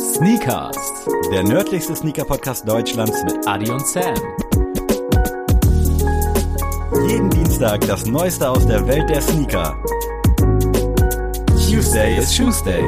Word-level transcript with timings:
Sneakers, 0.00 0.76
der 1.30 1.42
nördlichste 1.42 1.94
Sneaker-Podcast 1.94 2.66
Deutschlands 2.66 3.22
mit 3.22 3.46
Adi 3.46 3.70
und 3.70 3.86
Sam. 3.86 4.14
Jeden 7.06 7.28
Dienstag 7.28 7.82
das 7.82 8.06
Neueste 8.06 8.48
aus 8.48 8.66
der 8.66 8.86
Welt 8.88 9.10
der 9.10 9.20
Sneaker. 9.20 9.76
Tuesday 11.48 12.16
is 12.16 12.34
Tuesday. 12.34 12.82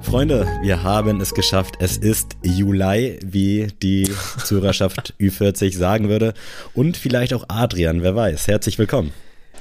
Freunde, 0.00 0.48
wir 0.62 0.82
haben 0.82 1.20
es 1.20 1.32
geschafft. 1.32 1.76
Es 1.78 1.96
ist 1.96 2.36
Juli, 2.42 3.20
wie 3.24 3.68
die 3.80 4.10
Zuhörerschaft 4.44 5.14
Ü40 5.20 5.78
sagen 5.78 6.08
würde. 6.08 6.34
Und 6.74 6.96
vielleicht 6.96 7.34
auch 7.34 7.44
Adrian, 7.46 8.02
wer 8.02 8.16
weiß. 8.16 8.48
Herzlich 8.48 8.80
willkommen. 8.80 9.12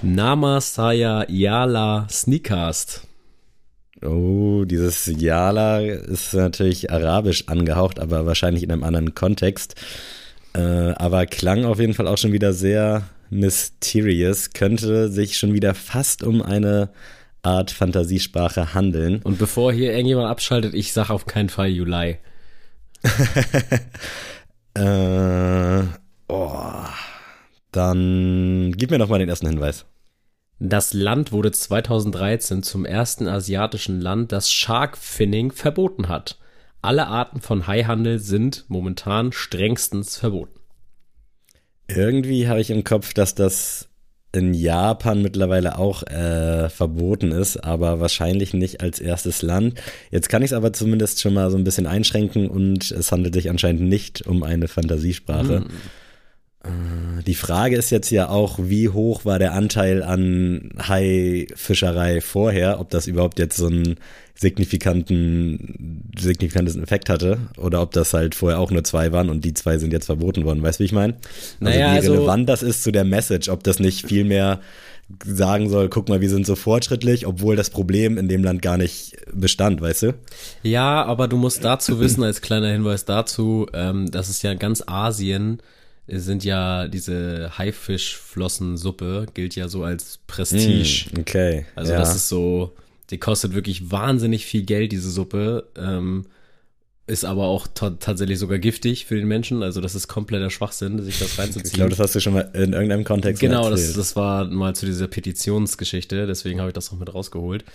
Namasaya 0.02 1.30
Yala 1.30 2.08
Sneakast. 2.10 3.08
Oh, 4.04 4.66
dieses 4.66 5.06
Yala 5.06 5.80
ist 5.80 6.34
natürlich 6.34 6.92
arabisch 6.92 7.48
angehaucht, 7.48 8.00
aber 8.00 8.26
wahrscheinlich 8.26 8.64
in 8.64 8.72
einem 8.72 8.84
anderen 8.84 9.14
Kontext. 9.14 9.76
Äh, 10.54 10.94
aber 10.96 11.26
klang 11.28 11.66
auf 11.66 11.80
jeden 11.80 11.94
Fall 11.94 12.08
auch 12.08 12.18
schon 12.18 12.34
wieder 12.34 12.54
sehr 12.54 13.04
mysterious. 13.30 14.52
Könnte 14.54 15.10
sich 15.10 15.38
schon 15.38 15.54
wieder 15.54 15.76
fast 15.76 16.24
um 16.24 16.42
eine 16.42 16.90
Art 17.44 17.72
Fantasiesprache 17.72 18.74
handeln. 18.74 19.22
Und 19.24 19.38
bevor 19.38 19.72
hier 19.72 19.92
irgendjemand 19.92 20.30
abschaltet, 20.30 20.74
ich 20.74 20.94
sag 20.94 21.10
auf 21.10 21.26
keinen 21.26 21.50
Fall 21.50 21.70
Juli. 21.70 22.18
äh, 24.76 25.84
oh. 26.28 26.86
Dann 27.72 28.74
gib 28.76 28.92
mir 28.92 28.98
noch 28.98 29.10
mal 29.10 29.20
den 29.20 29.30
ersten 29.30 29.48
Hinweis. 29.48 29.86
Das 30.64 30.94
Land 30.94 31.32
wurde 31.32 31.52
2013 31.52 32.62
zum 32.62 32.86
ersten 32.86 33.28
asiatischen 33.28 34.00
Land, 34.00 34.32
das 34.32 34.52
Shark 34.52 34.96
Finning 34.96 35.52
verboten 35.52 36.08
hat. 36.08 36.38
Alle 36.84 37.08
Arten 37.08 37.42
von 37.42 37.66
Haihandel 37.66 38.20
sind 38.20 38.66
momentan 38.68 39.32
strengstens 39.32 40.18
verboten. 40.18 40.60
Irgendwie 41.88 42.48
habe 42.48 42.62
ich 42.62 42.70
im 42.70 42.84
Kopf, 42.84 43.16
dass 43.16 43.34
das 43.34 43.90
in 44.34 44.54
Japan 44.54 45.24
mittlerweile 45.24 45.80
auch 45.80 46.04
äh, 46.04 46.70
verboten 46.70 47.32
ist, 47.32 47.58
aber 47.58 48.00
wahrscheinlich 48.00 48.54
nicht 48.54 48.82
als 48.82 49.00
erstes 49.00 49.42
Land. 49.42 49.82
Jetzt 50.12 50.30
kann 50.30 50.44
ich 50.44 50.52
es 50.52 50.54
aber 50.54 50.74
zumindest 50.74 51.22
schon 51.22 51.34
mal 51.34 51.50
so 51.50 51.58
ein 51.58 51.64
bisschen 51.64 51.88
einschränken 51.88 52.48
und 52.48 52.92
es 52.92 53.12
handelt 53.12 53.34
sich 53.34 53.50
anscheinend 53.50 53.82
nicht 53.82 54.28
um 54.28 54.44
eine 54.44 54.68
Fantasiesprache. 54.68 55.62
Hm. 55.62 55.68
Äh, 56.64 57.24
die 57.24 57.36
Frage 57.36 57.76
ist 57.76 57.90
jetzt 57.90 58.10
ja 58.10 58.30
auch, 58.30 58.60
wie 58.62 58.90
hoch 58.90 59.26
war 59.26 59.40
der 59.40 59.54
Anteil 59.54 60.04
an 60.04 60.72
Haifischerei 60.88 62.22
vorher, 62.22 62.80
ob 62.80 62.90
das 62.90 63.08
überhaupt 63.08 63.40
jetzt 63.40 63.58
so 63.58 63.68
einen 63.68 63.98
signifikanten, 64.36 66.12
signifikantes 66.18 66.76
Effekt 66.76 67.10
hatte 67.10 67.38
oder 67.58 67.82
ob 67.82 67.92
das 67.92 68.14
halt 68.14 68.34
vorher 68.34 68.60
auch 68.60 68.72
nur 68.72 68.84
zwei 68.84 69.12
waren 69.12 69.30
und 69.30 69.46
die 69.46 69.54
zwei 69.54 69.78
sind 69.78 69.94
jetzt 69.94 70.08
verboten 70.08 70.46
worden. 70.46 70.64
Weißt 70.64 70.80
du, 70.80 70.82
wie 70.82 70.86
ich 70.86 70.94
meine? 70.94 71.14
Also 71.14 71.30
naja, 71.60 71.94
wie 71.94 71.98
also 71.98 72.14
relevant 72.14 72.50
also, 72.50 72.66
das 72.66 72.76
ist 72.76 72.84
zu 72.84 72.92
der 72.92 73.04
Message, 73.04 73.50
ob 73.50 73.64
das 73.64 73.80
nicht 73.80 74.08
viel 74.08 74.24
mehr 74.24 74.60
sagen 75.26 75.70
soll, 75.70 75.90
guck 75.90 76.10
mal, 76.10 76.22
wir 76.22 76.30
sind 76.30 76.46
so 76.46 76.56
fortschrittlich, 76.56 77.28
obwohl 77.28 77.56
das 77.56 77.70
Problem 77.70 78.18
in 78.18 78.28
dem 78.28 78.44
Land 78.44 78.62
gar 78.62 78.78
nicht 78.78 79.18
bestand, 79.34 79.82
weißt 79.82 80.04
du? 80.04 80.14
Ja, 80.64 81.04
aber 81.04 81.28
du 81.28 81.38
musst 81.38 81.64
dazu 81.64 82.00
wissen, 82.00 82.24
als 82.24 82.42
kleiner 82.42 82.70
Hinweis 82.70 83.06
dazu, 83.06 83.68
ähm, 83.74 84.10
dass 84.10 84.30
es 84.30 84.42
ja 84.42 84.54
ganz 84.54 84.84
Asien 84.88 85.62
sind 86.20 86.44
ja 86.44 86.88
diese 86.88 87.58
Haifischflossensuppe 87.58 89.28
gilt 89.34 89.56
ja 89.56 89.68
so 89.68 89.84
als 89.84 90.20
Prestige. 90.28 91.10
Mm, 91.12 91.20
okay. 91.22 91.66
Also 91.76 91.94
ja. 91.94 92.00
das 92.00 92.16
ist 92.16 92.28
so, 92.28 92.74
die 93.10 93.18
kostet 93.18 93.54
wirklich 93.54 93.92
wahnsinnig 93.92 94.46
viel 94.46 94.64
Geld, 94.64 94.92
diese 94.92 95.10
Suppe. 95.10 95.68
Ähm, 95.78 96.26
ist 97.08 97.26
aber 97.26 97.46
auch 97.46 97.68
tatsächlich 97.68 98.40
sogar 98.40 98.58
giftig 98.58 99.06
für 99.06 99.16
den 99.16 99.28
Menschen. 99.28 99.64
Also 99.64 99.82
das 99.82 99.96
ist 99.96 100.08
kompletter 100.08 100.50
Schwachsinn, 100.50 101.04
sich 101.04 101.20
das 101.20 101.38
reinzuziehen. 101.38 101.66
Ich 101.66 101.74
glaube, 101.74 101.90
das 101.90 102.00
hast 102.00 102.16
du 102.16 102.22
schon 102.22 102.34
mal 102.34 102.50
in 102.54 102.72
irgendeinem 102.72 103.04
Kontext 103.04 103.42
Genau, 103.42 103.70
das, 103.70 103.94
das 103.94 104.16
war 104.16 104.46
mal 104.46 104.76
zu 104.76 104.86
dieser 104.86 105.08
Petitionsgeschichte. 105.08 106.26
Deswegen 106.26 106.60
habe 106.60 106.70
ich 106.70 106.74
das 106.74 106.92
noch 106.92 107.00
mit 107.00 107.14
rausgeholt. 107.14 107.66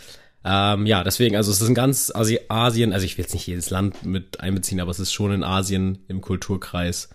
Ähm, 0.44 0.87
ja, 0.87 1.03
deswegen, 1.05 1.37
also 1.37 1.50
es 1.50 1.60
ist 1.60 1.69
ein 1.69 1.75
ganz 1.75 2.12
Asi 2.15 2.39
Asien, 2.49 2.93
also 2.93 3.05
ich 3.05 3.19
will 3.19 3.25
jetzt 3.25 3.34
nicht 3.34 3.47
jedes 3.47 3.69
Land 3.71 4.06
mit 4.06 4.41
einbeziehen, 4.41 4.81
aber 4.81 4.93
es 4.93 5.00
ist 5.00 5.12
schon 5.12 5.33
in 5.33 5.43
Asien 5.43 5.99
im 6.06 6.21
Kulturkreis 6.21 7.09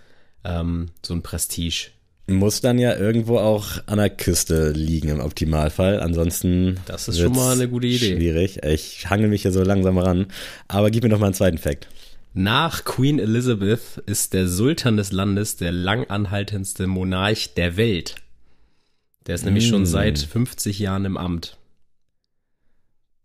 ähm, 0.44 0.90
so 1.06 1.14
ein 1.14 1.22
Prestige. 1.22 1.92
Muss 2.28 2.62
dann 2.62 2.80
ja 2.80 2.96
irgendwo 2.96 3.38
auch 3.38 3.80
an 3.88 3.98
der 3.98 4.10
Küste 4.10 4.72
liegen 4.72 5.10
im 5.10 5.20
Optimalfall. 5.20 6.00
Ansonsten. 6.00 6.80
Das 6.86 7.08
ist 7.08 7.20
schon 7.20 7.34
mal 7.34 7.54
eine 7.54 7.68
gute 7.68 7.88
Idee. 7.88 8.16
Schwierig. 8.16 8.64
Ich 8.64 9.10
hangel 9.10 9.28
mich 9.28 9.42
hier 9.42 9.52
so 9.52 9.64
langsam 9.64 9.98
ran. 9.98 10.28
Aber 10.68 10.92
gib 10.92 11.04
mir 11.04 11.10
noch 11.10 11.20
mal 11.20 11.26
einen 11.28 11.34
zweiten 11.34 11.58
Fakt. 11.58 11.88
Nach 12.34 12.86
Queen 12.86 13.20
Elizabeth 13.20 14.02
ist 14.06 14.34
der 14.34 14.48
Sultan 14.48 14.96
des 14.96 15.12
Landes 15.12 15.58
der 15.58 15.74
langanhaltendste 15.74 16.88
Monarch 16.88 17.54
der 17.56 17.76
Welt. 17.76 18.16
Der 19.28 19.36
ist 19.36 19.44
nämlich 19.44 19.68
mm. 19.68 19.70
schon 19.70 19.86
seit 19.86 20.18
50 20.18 20.80
Jahren 20.80 21.04
im 21.04 21.18
Amt. 21.18 21.58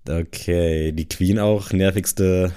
Okay, 0.08 0.92
die 0.92 1.08
Queen 1.08 1.38
auch 1.38 1.72
nervigste 1.72 2.52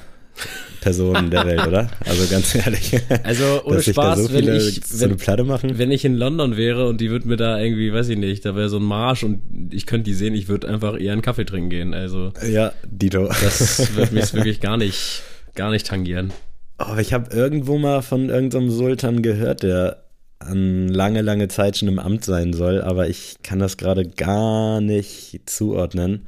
Personen 0.81 1.29
der 1.29 1.45
Welt, 1.45 1.67
oder? 1.67 1.89
Also 2.05 2.27
ganz 2.29 2.55
ehrlich. 2.55 2.99
Also 3.23 3.63
ohne 3.65 3.81
Spaß, 3.81 4.19
so 4.19 4.33
wenn 4.33 4.47
ich 4.55 4.81
so 4.85 5.05
eine 5.05 5.15
Platte 5.15 5.43
machen. 5.43 5.77
Wenn 5.77 5.91
ich 5.91 6.05
in 6.05 6.15
London 6.15 6.57
wäre 6.57 6.87
und 6.87 7.01
die 7.01 7.09
würde 7.09 7.27
mir 7.27 7.35
da 7.37 7.59
irgendwie, 7.59 7.93
weiß 7.93 8.09
ich 8.09 8.17
nicht, 8.17 8.45
da 8.45 8.55
wäre 8.55 8.69
so 8.69 8.77
ein 8.77 8.83
Marsch 8.83 9.23
und 9.23 9.41
ich 9.71 9.85
könnte 9.85 10.05
die 10.05 10.13
sehen, 10.13 10.33
ich 10.35 10.47
würde 10.47 10.67
einfach 10.67 10.99
eher 10.99 11.13
einen 11.13 11.21
Kaffee 11.21 11.45
trinken 11.45 11.69
gehen. 11.69 11.93
Also 11.93 12.31
ja, 12.49 12.71
Dito. 12.85 13.27
Das 13.27 13.95
wird 13.95 14.11
mich 14.11 14.33
wirklich 14.33 14.61
gar 14.61 14.77
nicht, 14.77 15.21
gar 15.55 15.69
nicht 15.71 15.87
tangieren. 15.87 16.31
Oh, 16.79 16.97
ich 16.97 17.13
habe 17.13 17.35
irgendwo 17.35 17.77
mal 17.77 18.01
von 18.01 18.29
irgendeinem 18.29 18.69
Sultan 18.69 19.21
gehört, 19.21 19.63
der 19.63 20.03
an 20.39 20.87
lange, 20.87 21.21
lange 21.21 21.49
Zeit 21.49 21.77
schon 21.77 21.89
im 21.89 21.99
Amt 21.99 22.23
sein 22.23 22.53
soll, 22.53 22.81
aber 22.81 23.09
ich 23.09 23.35
kann 23.43 23.59
das 23.59 23.75
gerade 23.75 24.07
gar 24.07 24.79
nicht 24.79 25.41
zuordnen. 25.45 26.27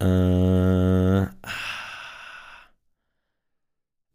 Äh, 0.00 1.26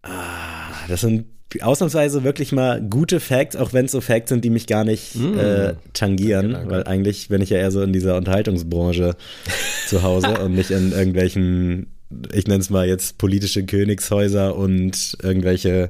Ah, 0.08 0.72
das 0.88 1.02
sind 1.02 1.26
ausnahmsweise 1.62 2.24
wirklich 2.24 2.52
mal 2.52 2.82
gute 2.82 3.20
Facts, 3.20 3.56
auch 3.56 3.74
wenn 3.74 3.86
es 3.86 3.92
so 3.92 4.02
Facts 4.02 4.30
sind, 4.30 4.44
die 4.44 4.50
mich 4.50 4.68
gar 4.68 4.84
nicht 4.84 5.16
mm. 5.16 5.38
äh, 5.38 5.74
tangieren, 5.94 6.52
danke, 6.52 6.58
danke. 6.58 6.72
weil 6.72 6.84
eigentlich 6.84 7.30
bin 7.30 7.42
ich 7.42 7.50
ja 7.50 7.58
eher 7.58 7.72
so 7.72 7.82
in 7.82 7.94
dieser 7.94 8.18
Unterhaltungsbranche 8.18 9.16
zu 9.88 10.04
Hause 10.04 10.40
und 10.42 10.56
nicht 10.56 10.72
in 10.72 10.92
irgendwelchen, 10.92 11.88
ich 12.34 12.48
nenne 12.48 12.60
es 12.60 12.70
mal 12.70 12.88
jetzt 12.88 13.18
politische 13.18 13.66
Königshäuser 13.66 14.56
und 14.56 15.18
irgendwelche 15.22 15.90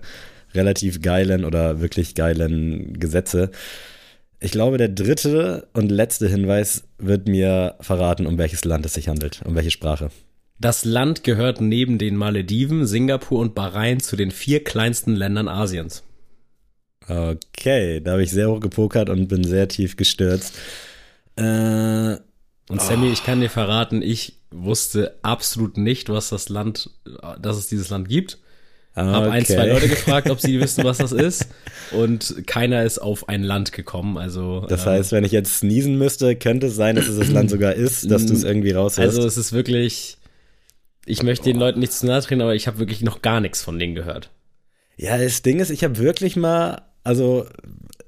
relativ 0.53 1.01
geilen 1.01 1.45
oder 1.45 1.81
wirklich 1.81 2.15
geilen 2.15 2.99
Gesetze. 2.99 3.51
Ich 4.39 4.51
glaube, 4.51 4.77
der 4.77 4.89
dritte 4.89 5.67
und 5.73 5.91
letzte 5.91 6.27
Hinweis 6.27 6.83
wird 6.97 7.27
mir 7.27 7.75
verraten, 7.79 8.27
um 8.27 8.37
welches 8.37 8.65
Land 8.65 8.85
es 8.85 8.93
sich 8.93 9.07
handelt, 9.07 9.41
um 9.45 9.55
welche 9.55 9.71
Sprache. 9.71 10.09
Das 10.59 10.85
Land 10.85 11.23
gehört 11.23 11.59
neben 11.59 11.97
den 11.97 12.15
Malediven, 12.15 12.87
Singapur 12.87 13.39
und 13.39 13.55
Bahrain 13.55 13.99
zu 13.99 14.15
den 14.15 14.31
vier 14.31 14.63
kleinsten 14.63 15.15
Ländern 15.15 15.47
Asiens. 15.47 16.03
Okay, 17.07 18.01
da 18.01 18.13
habe 18.13 18.23
ich 18.23 18.31
sehr 18.31 18.49
hoch 18.49 18.59
gepokert 18.59 19.09
und 19.09 19.27
bin 19.27 19.43
sehr 19.43 19.67
tief 19.67 19.95
gestürzt. 19.95 20.55
Äh, 21.35 22.15
und 22.69 22.81
Sammy, 22.81 23.09
oh. 23.09 23.11
ich 23.11 23.23
kann 23.23 23.41
dir 23.41 23.49
verraten, 23.49 24.01
ich 24.01 24.37
wusste 24.49 25.15
absolut 25.21 25.77
nicht, 25.77 26.09
was 26.09 26.29
das 26.29 26.49
Land, 26.49 26.89
dass 27.39 27.57
es 27.57 27.67
dieses 27.67 27.89
Land 27.89 28.09
gibt. 28.09 28.39
Okay. 28.95 29.07
Habe 29.07 29.31
ein, 29.31 29.45
zwei 29.45 29.67
Leute 29.67 29.89
gefragt, 29.89 30.29
ob 30.29 30.39
sie 30.39 30.59
wissen, 30.61 30.85
was 30.85 30.99
das 30.99 31.11
ist. 31.11 31.49
Und 31.91 32.47
keiner 32.47 32.83
ist 32.83 32.99
auf 32.99 33.27
ein 33.27 33.43
Land 33.43 33.73
gekommen. 33.73 34.17
Also, 34.17 34.65
das 34.69 34.85
heißt, 34.85 35.11
wenn 35.11 35.25
ich 35.25 35.33
jetzt 35.33 35.65
niesen 35.65 35.97
müsste, 35.97 36.37
könnte 36.37 36.67
es 36.67 36.75
sein, 36.75 36.95
dass 36.95 37.09
es 37.09 37.19
das 37.19 37.29
Land 37.29 37.49
sogar 37.49 37.73
ist, 37.73 38.09
dass 38.09 38.25
du 38.25 38.33
es 38.33 38.45
irgendwie 38.45 38.71
raushörst. 38.71 38.99
Also 38.99 39.27
es 39.27 39.35
ist 39.35 39.51
wirklich, 39.51 40.17
ich 41.05 41.23
möchte 41.23 41.45
den 41.45 41.59
Leuten 41.59 41.79
nichts 41.79 41.99
zu 41.99 42.07
nahe 42.07 42.21
treten, 42.21 42.41
aber 42.41 42.55
ich 42.55 42.67
habe 42.67 42.79
wirklich 42.79 43.01
noch 43.01 43.21
gar 43.21 43.39
nichts 43.39 43.61
von 43.61 43.79
denen 43.79 43.95
gehört. 43.95 44.31
Ja, 44.97 45.17
das 45.17 45.41
Ding 45.41 45.59
ist, 45.59 45.69
ich 45.69 45.83
habe 45.83 45.97
wirklich 45.97 46.35
mal, 46.35 46.81
also 47.03 47.45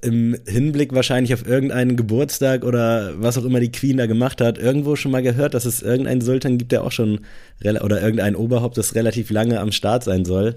im 0.00 0.36
Hinblick 0.46 0.94
wahrscheinlich 0.94 1.34
auf 1.34 1.46
irgendeinen 1.46 1.96
Geburtstag 1.96 2.64
oder 2.64 3.20
was 3.20 3.36
auch 3.36 3.44
immer 3.44 3.60
die 3.60 3.72
Queen 3.72 3.96
da 3.96 4.06
gemacht 4.06 4.40
hat, 4.40 4.58
irgendwo 4.58 4.96
schon 4.96 5.10
mal 5.10 5.22
gehört, 5.22 5.54
dass 5.54 5.64
es 5.64 5.82
irgendeinen 5.82 6.20
Sultan 6.20 6.58
gibt, 6.58 6.72
der 6.72 6.84
auch 6.84 6.92
schon, 6.92 7.20
oder 7.62 8.00
irgendein 8.00 8.36
Oberhaupt, 8.36 8.78
das 8.78 8.94
relativ 8.94 9.30
lange 9.30 9.60
am 9.60 9.72
Start 9.72 10.04
sein 10.04 10.24
soll. 10.24 10.56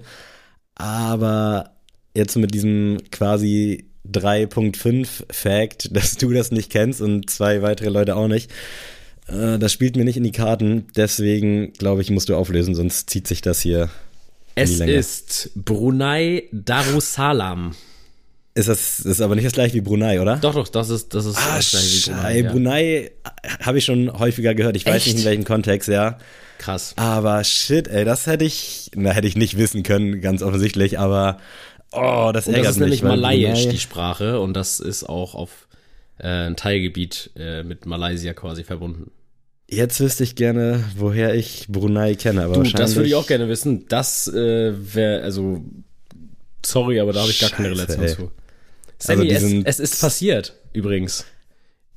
Aber 0.74 1.72
jetzt 2.14 2.36
mit 2.36 2.54
diesem 2.54 2.98
quasi 3.10 3.86
3.5 4.10 5.24
Fact, 5.30 5.88
dass 5.96 6.16
du 6.16 6.32
das 6.32 6.52
nicht 6.52 6.70
kennst 6.70 7.00
und 7.00 7.28
zwei 7.28 7.62
weitere 7.62 7.90
Leute 7.90 8.16
auch 8.16 8.28
nicht, 8.28 8.50
äh, 9.28 9.58
das 9.58 9.72
spielt 9.72 9.96
mir 9.96 10.04
nicht 10.04 10.16
in 10.16 10.24
die 10.24 10.32
Karten. 10.32 10.86
Deswegen, 10.96 11.72
glaube 11.74 12.02
ich, 12.02 12.10
musst 12.10 12.28
du 12.28 12.36
auflösen, 12.36 12.74
sonst 12.74 13.10
zieht 13.10 13.26
sich 13.26 13.40
das 13.42 13.60
hier. 13.60 13.88
Es 14.54 14.80
ist 14.80 15.50
Brunei 15.54 16.44
Darussalam. 16.52 17.74
Ist 18.54 18.68
das 18.68 19.00
ist 19.00 19.22
aber 19.22 19.34
nicht 19.34 19.46
das 19.46 19.54
gleiche 19.54 19.74
wie 19.74 19.80
Brunei, 19.80 20.20
oder? 20.20 20.36
Doch, 20.36 20.54
doch, 20.54 20.68
das 20.68 20.90
ist, 20.90 21.14
das 21.14 21.24
ist 21.24 21.38
Ah, 21.38 21.56
das 21.56 21.70
gleiche 21.70 21.88
wie 21.88 22.10
Brunei, 22.12 22.40
ja. 22.40 22.50
Brunei 22.52 23.10
habe 23.60 23.78
ich 23.78 23.84
schon 23.86 24.12
häufiger 24.18 24.54
gehört. 24.54 24.76
Ich 24.76 24.84
weiß 24.84 24.96
Echt? 24.96 25.06
nicht 25.06 25.18
in 25.20 25.24
welchem 25.24 25.44
Kontext, 25.44 25.88
ja. 25.88 26.18
Krass. 26.58 26.92
Aber 26.96 27.42
shit, 27.44 27.88
ey, 27.88 28.04
das 28.04 28.26
hätte 28.26 28.44
ich, 28.44 28.90
na, 28.94 29.10
hätte 29.10 29.26
ich 29.26 29.36
nicht 29.36 29.56
wissen 29.56 29.82
können, 29.82 30.20
ganz 30.20 30.42
offensichtlich, 30.42 30.98
aber 30.98 31.38
oh, 31.92 32.30
das 32.34 32.46
ärgert 32.46 32.66
das 32.66 32.72
ist 32.72 32.80
mich. 32.80 33.02
nämlich 33.02 33.02
Brunei- 33.02 33.70
die 33.70 33.78
Sprache, 33.78 34.38
und 34.38 34.52
das 34.54 34.80
ist 34.80 35.08
auch 35.08 35.34
auf 35.34 35.66
äh, 36.22 36.46
ein 36.46 36.56
Teilgebiet 36.56 37.30
äh, 37.36 37.62
mit 37.62 37.84
Malaysia 37.86 38.32
quasi 38.32 38.64
verbunden. 38.64 39.10
Jetzt 39.68 40.00
wüsste 40.00 40.22
ich 40.24 40.34
gerne, 40.34 40.84
woher 40.96 41.34
ich 41.34 41.66
Brunei 41.68 42.14
kenne, 42.14 42.42
aber 42.44 42.54
Du, 42.54 42.58
wahrscheinlich. 42.60 42.80
das 42.80 42.94
würde 42.96 43.08
ich 43.08 43.14
auch 43.14 43.26
gerne 43.26 43.48
wissen. 43.48 43.86
Das 43.88 44.28
äh, 44.28 44.72
wäre, 44.94 45.22
also, 45.22 45.62
sorry, 46.64 47.00
aber 47.00 47.12
da 47.12 47.20
habe 47.22 47.30
ich 47.30 47.40
gar 47.40 47.50
keine 47.50 47.74
Scheiße, 47.74 47.98
Relation 47.98 48.04
ey. 48.06 48.14
zu. 48.16 48.30
Sammy, 48.98 49.34
Also 49.34 49.46
es, 49.46 49.64
es 49.64 49.80
ist 49.92 50.00
passiert, 50.00 50.54
übrigens. 50.72 51.24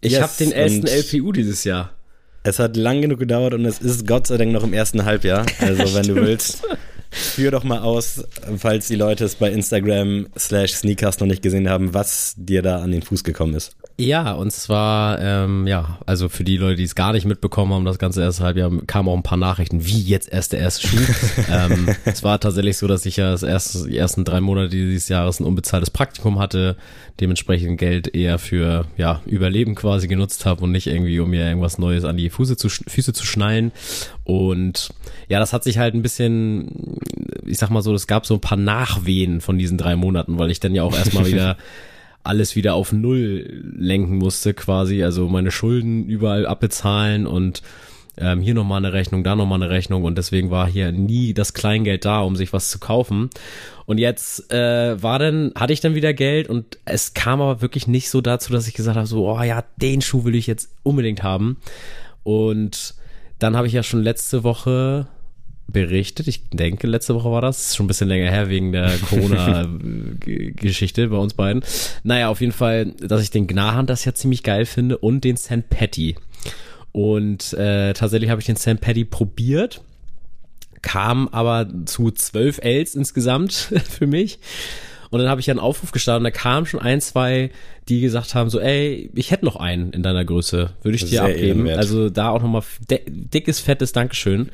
Ich 0.02 0.14
Yes, 0.14 0.22
habe 0.22 0.34
den 0.40 0.52
ersten 0.52 0.88
LPU 0.88 1.32
dieses 1.32 1.64
Jahr. 1.64 1.92
Es 2.44 2.60
hat 2.60 2.78
lang 2.78 3.02
genug 3.02 3.20
gedauert 3.20 3.54
und 3.54 3.66
es 3.66 3.80
ist 3.80 4.08
Gott 4.08 4.28
sei 4.28 4.38
Dank 4.38 4.52
noch 4.52 4.64
im 4.64 4.74
ersten 4.74 5.04
Halbjahr. 5.06 5.46
Also 5.60 5.96
wenn 5.96 6.08
du 6.08 6.16
willst, 6.28 6.62
führ 7.12 7.52
doch 7.52 7.64
mal 7.64 7.80
aus, 7.80 8.24
falls 8.58 8.88
die 8.88 8.96
Leute 8.96 9.26
es 9.26 9.36
bei 9.36 9.52
Instagram 9.52 10.28
slash 10.38 10.74
Sneakers 10.76 11.20
noch 11.20 11.28
nicht 11.28 11.42
gesehen 11.42 11.70
haben, 11.70 11.94
was 11.94 12.36
dir 12.38 12.62
da 12.62 12.82
an 12.82 12.92
den 12.92 13.02
Fuß 13.02 13.24
gekommen 13.24 13.56
ist. 13.56 13.76
Ja, 13.98 14.34
und 14.34 14.52
zwar, 14.52 15.22
ähm, 15.22 15.68
ja, 15.68 16.00
also 16.06 16.28
für 16.28 16.44
die 16.44 16.58
Leute, 16.58 16.76
die 16.76 16.84
es 16.84 16.96
gar 16.96 17.14
nicht 17.14 17.26
mitbekommen 17.26 17.74
haben, 17.74 17.86
das 17.86 17.98
ganze 17.98 18.22
erste 18.22 18.44
Halbjahr 18.44 18.70
kamen 18.88 19.08
auch 19.08 19.16
ein 19.16 19.24
paar 19.24 19.38
Nachrichten, 19.38 19.86
wie 19.86 20.02
jetzt 20.02 20.30
erst 20.30 20.52
der 20.52 20.60
erste 20.60 20.86
Schuh. 20.86 21.14
ähm, 21.50 21.88
es 22.04 22.22
war 22.22 22.38
tatsächlich 22.42 22.76
so, 22.76 22.88
dass 22.88 23.06
ich 23.06 23.16
ja 23.16 23.32
das 23.32 23.44
erste, 23.44 23.88
die 23.88 23.98
ersten 23.98 24.26
drei 24.26 24.42
Monate 24.42 24.68
dieses 24.68 25.08
Jahres 25.08 25.40
ein 25.40 25.46
unbezahltes 25.46 25.92
Praktikum 25.92 26.40
hatte, 26.40 26.76
dementsprechend 27.22 27.80
Geld 27.80 28.14
eher 28.14 28.38
für 28.38 28.86
ja 28.98 29.22
Überleben 29.26 29.76
quasi 29.76 30.10
genutzt 30.10 30.46
habe 30.46 30.66
und 30.66 30.74
nicht 30.74 30.88
irgendwie, 30.88 31.18
um 31.22 31.30
mir 31.30 31.48
irgendwas 31.48 31.78
Neues 31.78 32.04
an 32.04 32.18
die 32.18 32.30
Füße 32.30 32.58
zu, 32.58 32.68
Füße 32.68 33.14
zu 33.14 33.26
schnallen. 33.26 33.72
Und 34.26 34.90
ja, 35.30 35.40
das 35.40 35.54
hat 35.54 35.64
sich 35.64 35.78
halt 35.78 35.94
ein 35.94 36.02
bisschen, 36.02 36.98
ich 37.46 37.60
sag 37.60 37.70
mal 37.70 37.82
so, 37.82 37.94
es 37.94 38.08
gab 38.08 38.26
so 38.26 38.34
ein 38.34 38.42
paar 38.42 38.58
Nachwehen 38.58 39.40
von 39.40 39.58
diesen 39.58 39.78
drei 39.78 39.96
Monaten, 39.96 40.38
weil 40.38 40.52
ich 40.52 40.60
dann 40.60 40.76
ja 40.76 40.84
auch 40.84 40.98
erstmal 40.98 41.26
wieder 41.32 41.56
alles 42.26 42.56
wieder 42.56 42.74
auf 42.74 42.92
Null 42.92 43.64
lenken 43.78 44.18
musste 44.18 44.54
quasi, 44.54 45.04
also 45.04 45.28
meine 45.28 45.52
Schulden 45.52 46.06
überall 46.06 46.46
abbezahlen 46.46 47.28
und 47.28 47.62
ähm, 48.18 48.42
hier 48.42 48.54
nochmal 48.54 48.78
eine 48.78 48.94
Rechnung, 48.94 49.24
da 49.24 49.36
nochmal 49.36 49.62
eine 49.62 49.70
Rechnung 49.70 50.04
und 50.04 50.18
deswegen 50.18 50.50
war 50.50 50.68
hier 50.68 50.92
nie 50.92 51.34
das 51.34 51.54
Kleingeld 51.54 52.06
da, 52.06 52.22
um 52.22 52.36
sich 52.36 52.54
was 52.54 52.70
zu 52.70 52.80
kaufen. 52.80 53.30
Und 53.86 53.98
jetzt 53.98 54.52
äh, 54.52 55.02
war 55.02 55.20
dann, 55.20 55.52
hatte 55.56 55.74
ich 55.74 55.82
dann 55.82 55.96
wieder 55.96 56.14
Geld 56.14 56.50
und 56.50 56.80
es 56.86 57.14
kam 57.14 57.42
aber 57.42 57.62
wirklich 57.62 57.88
nicht 57.88 58.10
so 58.10 58.22
dazu, 58.22 58.52
dass 58.54 58.68
ich 58.68 58.74
gesagt 58.74 58.98
habe, 58.98 59.08
so, 59.08 59.30
oh 59.30 59.42
ja, 59.42 59.64
den 59.78 60.02
Schuh 60.02 60.24
will 60.24 60.36
ich 60.36 60.48
jetzt 60.48 60.70
unbedingt 60.84 61.24
haben. 61.24 61.58
Und 62.24 62.96
dann 63.38 63.58
habe 63.58 63.68
ich 63.68 63.74
ja 63.74 63.84
schon 63.84 64.02
letzte 64.02 64.44
Woche 64.44 65.08
berichtet, 65.68 66.28
ich 66.28 66.50
denke, 66.50 66.88
letzte 66.88 67.16
Woche 67.16 67.32
war 67.32 67.42
das, 67.42 67.68
ist 67.68 67.76
schon 67.76 67.86
ein 67.86 67.88
bisschen 67.88 68.08
länger 68.08 68.30
her 68.30 68.50
wegen 68.50 68.72
der 68.72 68.92
Corona-Geschichte 69.10 71.08
bei 71.08 71.18
uns 71.18 71.34
beiden. 71.34 71.64
Naja, 72.04 72.30
auf 72.30 72.42
jeden 72.42 72.54
Fall, 72.54 72.94
dass 73.00 73.22
ich 73.22 73.32
den 73.32 73.48
Gnahan 73.48 73.86
das 73.88 74.06
ja 74.06 74.14
ziemlich 74.14 74.44
geil 74.44 74.66
finde 74.66 74.98
und 74.98 75.24
den 75.24 75.38
St. 75.38 75.70
Patty. 75.70 76.16
Und 76.92 77.54
äh, 77.54 77.94
tatsächlich 77.94 78.30
habe 78.30 78.40
ich 78.42 78.46
den 78.46 78.56
St. 78.56 78.80
Patty 78.80 79.06
probiert, 79.06 79.82
kam 80.82 81.28
aber 81.30 81.68
zu 81.86 82.12
zwölf 82.12 82.60
Ls 82.64 82.96
insgesamt 82.96 83.52
für 83.90 84.08
mich. 84.08 84.40
Und 85.10 85.20
dann 85.20 85.30
habe 85.30 85.40
ich 85.40 85.48
ja 85.48 85.52
einen 85.54 85.60
Aufruf 85.60 85.92
gestartet 85.92 86.20
und 86.20 86.24
da 86.26 86.32
kamen 86.32 86.66
schon 86.66 86.80
ein, 86.80 87.00
zwei, 87.00 87.52
die 87.88 88.02
gesagt 88.02 88.36
haben, 88.36 88.50
so, 88.50 88.60
ey, 88.60 89.10
ich 89.14 89.32
hätte 89.32 89.46
noch 89.46 89.56
einen 89.56 89.92
in 89.94 90.04
deiner 90.04 90.26
Größe, 90.26 90.72
würde 90.82 90.96
ich 90.96 91.02
dir 91.04 91.08
Sehr 91.08 91.24
abgeben. 91.24 91.46
ehrenwert. 91.48 91.78
Also 91.78 92.10
da 92.10 92.30
auch 92.30 92.42
nochmal 92.42 92.64
dickes, 92.90 93.60
fettes 93.60 93.94
Dankeschön. 93.94 94.50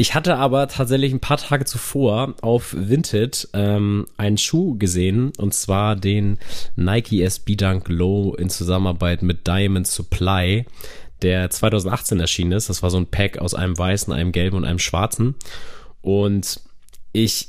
Ich 0.00 0.14
hatte 0.14 0.36
aber 0.36 0.68
tatsächlich 0.68 1.12
ein 1.12 1.18
paar 1.18 1.38
Tage 1.38 1.64
zuvor 1.64 2.36
auf 2.40 2.72
Vinted 2.78 3.48
ähm, 3.52 4.06
einen 4.16 4.38
Schuh 4.38 4.78
gesehen 4.78 5.32
und 5.38 5.54
zwar 5.54 5.96
den 5.96 6.38
Nike 6.76 7.20
SB 7.24 7.56
Dunk 7.56 7.88
Low 7.88 8.32
in 8.36 8.48
Zusammenarbeit 8.48 9.22
mit 9.22 9.48
Diamond 9.48 9.88
Supply, 9.88 10.66
der 11.22 11.50
2018 11.50 12.20
erschienen 12.20 12.52
ist. 12.52 12.68
Das 12.68 12.80
war 12.84 12.90
so 12.90 12.96
ein 12.96 13.06
Pack 13.06 13.38
aus 13.38 13.54
einem 13.54 13.76
weißen, 13.76 14.12
einem 14.12 14.30
gelben 14.30 14.58
und 14.58 14.64
einem 14.64 14.78
schwarzen. 14.78 15.34
Und 16.00 16.60
ich 17.12 17.48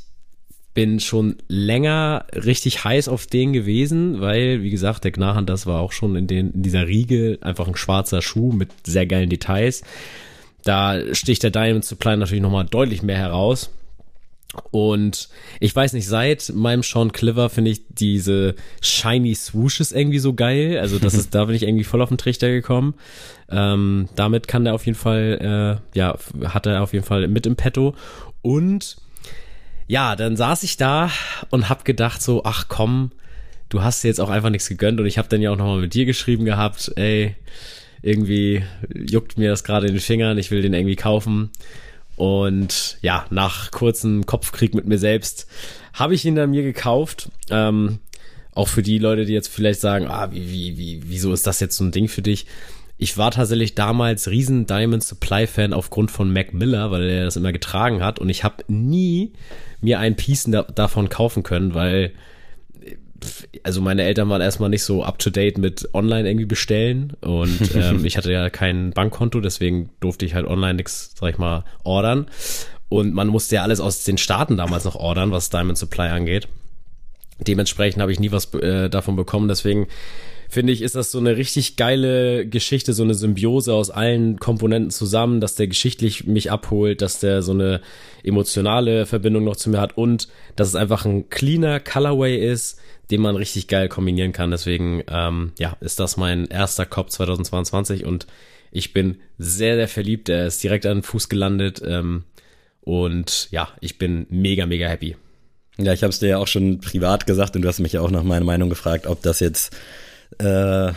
bin 0.73 0.99
schon 0.99 1.35
länger 1.49 2.25
richtig 2.33 2.83
heiß 2.83 3.09
auf 3.09 3.27
den 3.27 3.53
gewesen, 3.53 4.21
weil, 4.21 4.63
wie 4.63 4.71
gesagt, 4.71 5.03
der 5.03 5.11
Gnahan, 5.11 5.45
das 5.45 5.67
war 5.67 5.81
auch 5.81 5.91
schon 5.91 6.15
in, 6.15 6.25
den, 6.25 6.49
in 6.49 6.63
dieser 6.63 6.87
Riege 6.87 7.37
einfach 7.41 7.67
ein 7.67 7.75
schwarzer 7.75 8.23
Schuh 8.23 8.51
mit 8.51 8.71
sehr 8.87 9.05
geilen 9.05 9.29
Details. 9.29 9.83
Da 10.63 11.00
sticht 11.13 11.44
der 11.44 11.51
Diamond 11.51 11.85
Supply 11.85 12.17
natürlich 12.17 12.41
nochmal 12.41 12.65
deutlich 12.65 13.01
mehr 13.01 13.17
heraus. 13.17 13.69
Und 14.71 15.29
ich 15.59 15.75
weiß 15.75 15.94
nicht, 15.94 16.07
seit 16.07 16.51
meinem 16.56 16.81
Sean 16.81 17.11
Cliver 17.11 17.50
finde 17.50 17.69
ich 17.71 17.81
diese 17.89 18.56
shiny 18.81 19.35
Swooshes 19.35 19.91
irgendwie 19.91 20.19
so 20.19 20.33
geil. 20.33 20.79
Also 20.79 20.97
das 20.97 21.13
ist, 21.13 21.35
da 21.35 21.45
bin 21.45 21.56
ich 21.56 21.63
irgendwie 21.63 21.83
voll 21.83 22.01
auf 22.01 22.09
den 22.09 22.17
Trichter 22.17 22.50
gekommen. 22.50 22.95
Ähm, 23.50 24.09
damit 24.15 24.47
kann 24.47 24.65
er 24.65 24.73
auf 24.73 24.85
jeden 24.85 24.97
Fall, 24.97 25.79
äh, 25.94 25.97
ja, 25.97 26.17
hat 26.45 26.65
er 26.65 26.81
auf 26.81 26.94
jeden 26.94 27.06
Fall 27.06 27.27
mit 27.27 27.45
im 27.45 27.56
Petto. 27.56 27.95
Und 28.41 28.97
ja, 29.88 30.15
dann 30.15 30.35
saß 30.35 30.63
ich 30.63 30.77
da 30.77 31.11
und 31.50 31.69
hab 31.69 31.85
gedacht 31.85 32.21
so, 32.21 32.44
ach 32.44 32.65
komm, 32.69 33.11
du 33.69 33.83
hast 33.83 34.03
dir 34.03 34.07
jetzt 34.07 34.21
auch 34.21 34.29
einfach 34.29 34.50
nichts 34.50 34.67
gegönnt. 34.67 35.00
Und 35.00 35.06
ich 35.06 35.19
habe 35.19 35.29
dann 35.29 35.41
ja 35.41 35.51
auch 35.51 35.57
nochmal 35.57 35.81
mit 35.81 35.94
dir 35.94 36.06
geschrieben 36.06 36.45
gehabt, 36.45 36.91
ey, 36.95 37.35
irgendwie 38.01 38.63
juckt 38.93 39.37
mir 39.37 39.49
das 39.49 39.63
gerade 39.63 39.87
in 39.87 39.93
den 39.93 40.01
Fingern, 40.01 40.37
ich 40.37 40.51
will 40.51 40.61
den 40.61 40.73
irgendwie 40.73 40.95
kaufen. 40.95 41.51
Und 42.15 42.97
ja, 43.01 43.25
nach 43.29 43.71
kurzem 43.71 44.25
Kopfkrieg 44.25 44.73
mit 44.73 44.85
mir 44.85 44.97
selbst 44.97 45.47
habe 45.93 46.13
ich 46.13 46.25
ihn 46.25 46.35
dann 46.35 46.49
mir 46.49 46.63
gekauft. 46.63 47.29
Ähm, 47.49 47.99
auch 48.53 48.67
für 48.67 48.81
die 48.81 48.97
Leute, 48.97 49.25
die 49.25 49.33
jetzt 49.33 49.47
vielleicht 49.47 49.79
sagen, 49.79 50.07
ah, 50.07 50.31
wie, 50.31 50.51
wie, 50.51 50.77
wie, 50.77 51.01
wieso 51.05 51.31
ist 51.31 51.47
das 51.47 51.61
jetzt 51.61 51.77
so 51.77 51.83
ein 51.83 51.91
Ding 51.91 52.09
für 52.09 52.21
dich? 52.21 52.45
Ich 52.97 53.17
war 53.17 53.31
tatsächlich 53.31 53.75
damals 53.75 54.29
riesen 54.29 54.65
Diamond 54.65 55.01
Supply 55.01 55.47
Fan 55.47 55.71
aufgrund 55.71 56.11
von 56.11 56.33
Mac 56.33 56.53
Miller, 56.53 56.91
weil 56.91 57.03
er 57.03 57.23
das 57.23 57.37
immer 57.37 57.53
getragen 57.53 58.03
hat 58.03 58.19
und 58.19 58.27
ich 58.27 58.43
habe 58.43 58.65
nie 58.67 59.31
mir 59.79 59.99
ein 59.99 60.17
Piece 60.17 60.43
da, 60.47 60.63
davon 60.63 61.07
kaufen 61.07 61.43
können, 61.43 61.73
weil 61.73 62.11
also 63.63 63.81
meine 63.81 64.04
Eltern 64.04 64.30
waren 64.30 64.42
erstmal 64.42 64.69
nicht 64.69 64.83
so 64.83 65.04
up 65.04 65.19
to 65.19 65.30
date 65.30 65.57
mit 65.57 65.89
online 65.94 66.27
irgendwie 66.27 66.45
bestellen 66.45 67.13
und 67.21 67.60
ähm, 67.75 68.06
ich 68.06 68.18
hatte 68.18 68.31
ja 68.31 68.50
kein 68.50 68.92
Bankkonto, 68.92 69.39
deswegen 69.42 69.89
durfte 70.00 70.25
ich 70.25 70.36
halt 70.36 70.45
online 70.45 70.76
nichts, 70.76 71.14
sag 71.19 71.31
ich 71.31 71.38
mal, 71.38 71.64
ordern. 71.83 72.28
Und 72.90 73.14
man 73.14 73.28
musste 73.28 73.56
ja 73.56 73.64
alles 73.64 73.80
aus 73.80 74.04
den 74.04 74.18
Staaten 74.18 74.57
damals 74.57 74.83
noch 74.85 74.95
ordern, 74.95 75.31
was 75.31 75.49
Diamond 75.49 75.78
Supply 75.78 76.07
angeht. 76.07 76.47
Dementsprechend 77.40 78.02
habe 78.02 78.11
ich 78.11 78.19
nie 78.19 78.31
was 78.31 78.54
äh, 78.56 78.90
davon 78.90 79.16
bekommen, 79.16 79.47
deswegen 79.47 79.88
finde 80.49 80.73
ich, 80.73 80.81
ist 80.81 80.95
das 80.95 81.11
so 81.11 81.19
eine 81.19 81.37
richtig 81.37 81.75
geile 81.75 82.45
Geschichte, 82.45 82.94
so 82.94 83.03
eine 83.03 83.13
Symbiose 83.13 83.71
aus 83.71 83.91
allen 83.91 84.39
Komponenten 84.39 84.89
zusammen, 84.89 85.39
dass 85.41 85.53
der 85.53 85.68
geschichtlich 85.68 86.25
mich 86.25 86.51
abholt, 86.51 87.03
dass 87.03 87.19
der 87.19 87.44
so 87.44 87.51
eine 87.51 87.81
emotionale 88.23 89.06
Verbindung 89.06 89.44
noch 89.44 89.56
zu 89.56 89.69
mir 89.69 89.79
hat 89.79 89.95
und 89.95 90.27
dass 90.56 90.68
es 90.68 90.75
einfach 90.75 91.06
ein 91.06 91.29
cleaner 91.29 91.79
Colorway 91.79 92.35
ist, 92.35 92.79
den 93.11 93.21
man 93.21 93.35
richtig 93.35 93.68
geil 93.68 93.89
kombinieren 93.89 94.33
kann. 94.33 94.49
Deswegen, 94.49 95.03
ähm, 95.07 95.51
ja, 95.59 95.77
ist 95.81 95.99
das 95.99 96.18
mein 96.18 96.47
erster 96.47 96.87
Cop 96.87 97.11
2022 97.11 98.06
und 98.06 98.25
ich 98.71 98.91
bin 98.91 99.18
sehr, 99.37 99.75
sehr 99.75 99.87
verliebt. 99.87 100.29
Er 100.29 100.47
ist 100.47 100.63
direkt 100.63 100.87
an 100.87 100.97
den 100.97 101.03
Fuß 101.03 101.29
gelandet 101.29 101.81
ähm, 101.85 102.23
und 102.81 103.49
ja, 103.51 103.69
ich 103.81 103.99
bin 103.99 104.25
mega, 104.29 104.65
mega 104.65 104.87
happy. 104.87 105.15
Ja, 105.77 105.94
ich 105.94 106.01
habe 106.01 106.09
es 106.09 106.19
dir 106.19 106.29
ja 106.29 106.37
auch 106.39 106.47
schon 106.47 106.79
privat 106.79 107.27
gesagt 107.27 107.56
und 107.56 107.61
du 107.61 107.68
hast 107.68 107.79
mich 107.79 107.94
ja 107.94 108.01
auch 108.01 108.11
nach 108.11 108.23
meiner 108.23 108.45
Meinung 108.45 108.69
gefragt, 108.69 109.06
ob 109.06 109.21
das 109.21 109.39
jetzt 109.39 109.75
äh, 110.38 110.92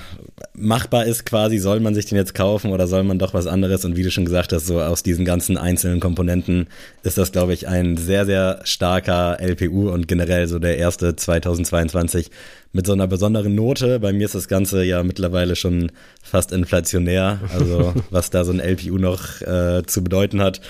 machbar 0.55 1.07
ist 1.07 1.25
quasi, 1.25 1.59
soll 1.59 1.81
man 1.81 1.95
sich 1.95 2.07
den 2.07 2.19
jetzt 2.19 2.35
kaufen 2.35 2.71
oder 2.71 2.87
soll 2.87 3.03
man 3.03 3.19
doch 3.19 3.35
was 3.35 3.47
anderes? 3.47 3.85
Und 3.85 3.97
wie 3.97 4.03
du 4.03 4.11
schon 4.11 4.27
gesagt 4.27 4.53
hast, 4.53 4.67
so 4.67 4.81
aus 4.81 5.03
diesen 5.03 5.25
ganzen 5.25 5.57
einzelnen 5.57 6.01
Komponenten 6.01 6.69
ist 7.03 7.19
das, 7.19 7.33
glaube 7.33 7.55
ich, 7.55 7.67
ein 7.67 7.97
sehr, 7.97 8.27
sehr 8.27 8.61
starker 8.65 9.39
LPU 9.41 9.91
und 9.91 10.07
generell 10.07 10.47
so 10.47 10.59
der 10.59 10.77
erste 10.77 11.17
2022 11.17 12.31
mit 12.73 12.87
so 12.87 12.93
einer 12.93 13.07
besonderen 13.07 13.55
Note. 13.55 14.01
Bei 14.01 14.12
mir 14.12 14.27
ist 14.27 14.35
das 14.35 14.49
Ganze 14.49 14.85
ja 14.85 15.03
mittlerweile 15.03 15.57
schon 15.57 15.91
fast 16.23 16.53
inflationär, 16.53 17.41
also 17.53 17.95
was 18.11 18.31
da 18.31 18.45
so 18.45 18.53
ein 18.53 18.61
LPU 18.61 18.99
noch 18.99 19.41
äh, 19.41 19.83
zu 19.87 20.05
bedeuten 20.05 20.41
hat 20.41 20.61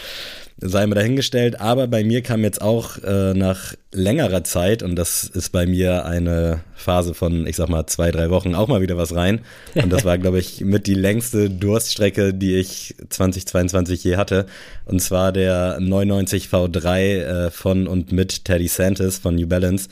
sei 0.62 0.86
mir 0.86 0.94
dahingestellt. 0.94 1.60
Aber 1.60 1.88
bei 1.88 2.04
mir 2.04 2.22
kam 2.22 2.42
jetzt 2.44 2.62
auch 2.62 2.98
äh, 3.02 3.34
nach 3.34 3.74
längerer 3.92 4.44
Zeit, 4.44 4.82
und 4.82 4.96
das 4.96 5.24
ist 5.24 5.50
bei 5.50 5.66
mir 5.66 6.06
eine 6.06 6.60
Phase 6.74 7.14
von, 7.14 7.46
ich 7.46 7.56
sag 7.56 7.68
mal, 7.68 7.86
zwei, 7.86 8.10
drei 8.10 8.30
Wochen, 8.30 8.54
auch 8.54 8.68
mal 8.68 8.80
wieder 8.80 8.96
was 8.96 9.14
rein. 9.14 9.40
Und 9.74 9.92
das 9.92 10.04
war, 10.04 10.18
glaube 10.18 10.38
ich, 10.38 10.60
mit 10.64 10.86
die 10.86 10.94
längste 10.94 11.50
Durststrecke, 11.50 12.32
die 12.32 12.54
ich 12.56 12.94
2022 13.08 14.04
je 14.04 14.16
hatte. 14.16 14.46
Und 14.86 15.00
zwar 15.00 15.32
der 15.32 15.78
99 15.80 16.46
V3 16.46 16.98
äh, 16.98 17.50
von 17.50 17.86
und 17.86 18.12
mit 18.12 18.44
Teddy 18.44 18.68
Santis 18.68 19.18
von 19.18 19.34
New 19.34 19.46
Balance. 19.48 19.88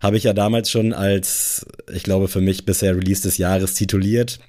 habe 0.00 0.16
ich 0.16 0.24
ja 0.24 0.32
damals 0.32 0.70
schon 0.70 0.92
als, 0.92 1.64
ich 1.92 2.02
glaube, 2.02 2.28
für 2.28 2.40
mich 2.40 2.66
bisher 2.66 2.96
Release 2.96 3.22
des 3.22 3.38
Jahres 3.38 3.74
tituliert. 3.74 4.40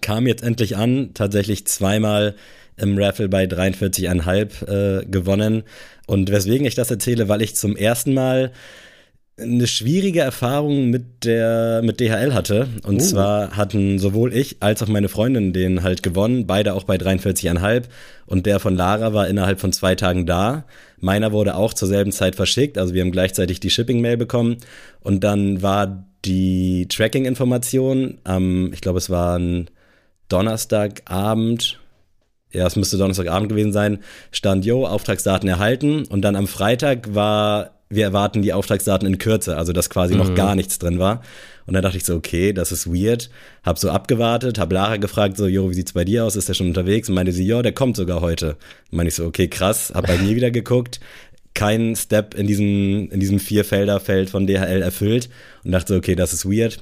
Kam 0.00 0.26
jetzt 0.26 0.42
endlich 0.42 0.76
an, 0.76 1.10
tatsächlich 1.14 1.64
zweimal 1.66 2.34
im 2.76 2.98
Raffle 2.98 3.28
bei 3.28 3.44
43,5 3.44 4.66
äh, 5.00 5.06
gewonnen. 5.06 5.62
Und 6.06 6.30
weswegen 6.30 6.66
ich 6.66 6.74
das 6.74 6.90
erzähle, 6.90 7.28
weil 7.28 7.42
ich 7.42 7.56
zum 7.56 7.76
ersten 7.76 8.14
Mal 8.14 8.52
eine 9.38 9.66
schwierige 9.66 10.20
Erfahrung 10.20 10.88
mit 10.88 11.24
der 11.24 11.82
mit 11.84 12.00
DHL 12.00 12.32
hatte 12.32 12.68
und 12.84 12.96
uh. 12.96 13.04
zwar 13.04 13.56
hatten 13.56 13.98
sowohl 13.98 14.32
ich 14.32 14.56
als 14.60 14.82
auch 14.82 14.88
meine 14.88 15.10
Freundin 15.10 15.52
den 15.52 15.82
halt 15.82 16.02
gewonnen, 16.02 16.46
beide 16.46 16.72
auch 16.72 16.84
bei 16.84 16.96
43,5 16.96 17.84
und 18.24 18.46
der 18.46 18.60
von 18.60 18.74
Lara 18.74 19.12
war 19.12 19.28
innerhalb 19.28 19.60
von 19.60 19.74
zwei 19.74 19.94
Tagen 19.94 20.24
da. 20.24 20.64
Meiner 20.98 21.32
wurde 21.32 21.54
auch 21.54 21.74
zur 21.74 21.88
selben 21.88 22.12
Zeit 22.12 22.34
verschickt, 22.34 22.78
also 22.78 22.94
wir 22.94 23.02
haben 23.02 23.12
gleichzeitig 23.12 23.60
die 23.60 23.68
Shipping 23.68 24.00
Mail 24.00 24.16
bekommen 24.16 24.56
und 25.00 25.22
dann 25.22 25.60
war 25.60 26.06
die 26.24 26.88
Tracking 26.88 27.26
Information 27.26 28.18
am 28.24 28.72
ich 28.72 28.80
glaube 28.80 28.98
es 28.98 29.10
war 29.10 29.38
ein 29.38 29.68
Donnerstagabend 30.30 31.78
ja, 32.52 32.66
es 32.66 32.76
müsste 32.76 32.96
Donnerstagabend 32.96 33.48
gewesen 33.48 33.72
sein, 33.72 33.98
stand, 34.30 34.64
yo, 34.64 34.86
Auftragsdaten 34.86 35.48
erhalten. 35.48 36.04
Und 36.06 36.22
dann 36.22 36.36
am 36.36 36.46
Freitag 36.46 37.14
war 37.14 37.76
wir 37.88 38.04
erwarten 38.04 38.42
die 38.42 38.52
Auftragsdaten 38.52 39.06
in 39.06 39.18
Kürze, 39.18 39.56
also 39.56 39.72
dass 39.72 39.90
quasi 39.90 40.14
mhm. 40.14 40.20
noch 40.20 40.34
gar 40.34 40.54
nichts 40.56 40.78
drin 40.78 40.98
war. 40.98 41.22
Und 41.66 41.74
dann 41.74 41.82
dachte 41.82 41.96
ich 41.96 42.04
so, 42.04 42.14
okay, 42.16 42.52
das 42.52 42.72
ist 42.72 42.86
weird. 42.86 43.30
Hab 43.62 43.78
so 43.78 43.90
abgewartet, 43.90 44.58
hab 44.58 44.72
Lara 44.72 44.96
gefragt, 44.96 45.36
so, 45.36 45.46
jo, 45.46 45.70
wie 45.70 45.74
sieht's 45.74 45.92
bei 45.92 46.04
dir 46.04 46.24
aus? 46.24 46.36
Ist 46.36 46.48
der 46.48 46.54
schon 46.54 46.68
unterwegs? 46.68 47.08
Und 47.08 47.14
meinte 47.14 47.32
sie, 47.32 47.46
jo, 47.46 47.62
der 47.62 47.72
kommt 47.72 47.96
sogar 47.96 48.20
heute. 48.20 48.56
Und 48.90 48.98
meinte 48.98 49.08
ich 49.08 49.14
so, 49.14 49.24
okay, 49.24 49.48
krass. 49.48 49.92
Hab 49.94 50.06
bei 50.06 50.18
mir 50.18 50.36
wieder 50.36 50.50
geguckt, 50.50 51.00
kein 51.54 51.96
Step 51.96 52.34
in 52.34 52.46
diesem, 52.46 53.10
in 53.10 53.20
diesem 53.20 53.40
Vierfelder-Feld 53.40 54.30
von 54.30 54.46
DHL 54.46 54.82
erfüllt 54.82 55.28
und 55.64 55.72
dachte 55.72 55.94
so, 55.94 55.98
okay, 55.98 56.14
das 56.14 56.32
ist 56.32 56.44
weird. 56.44 56.78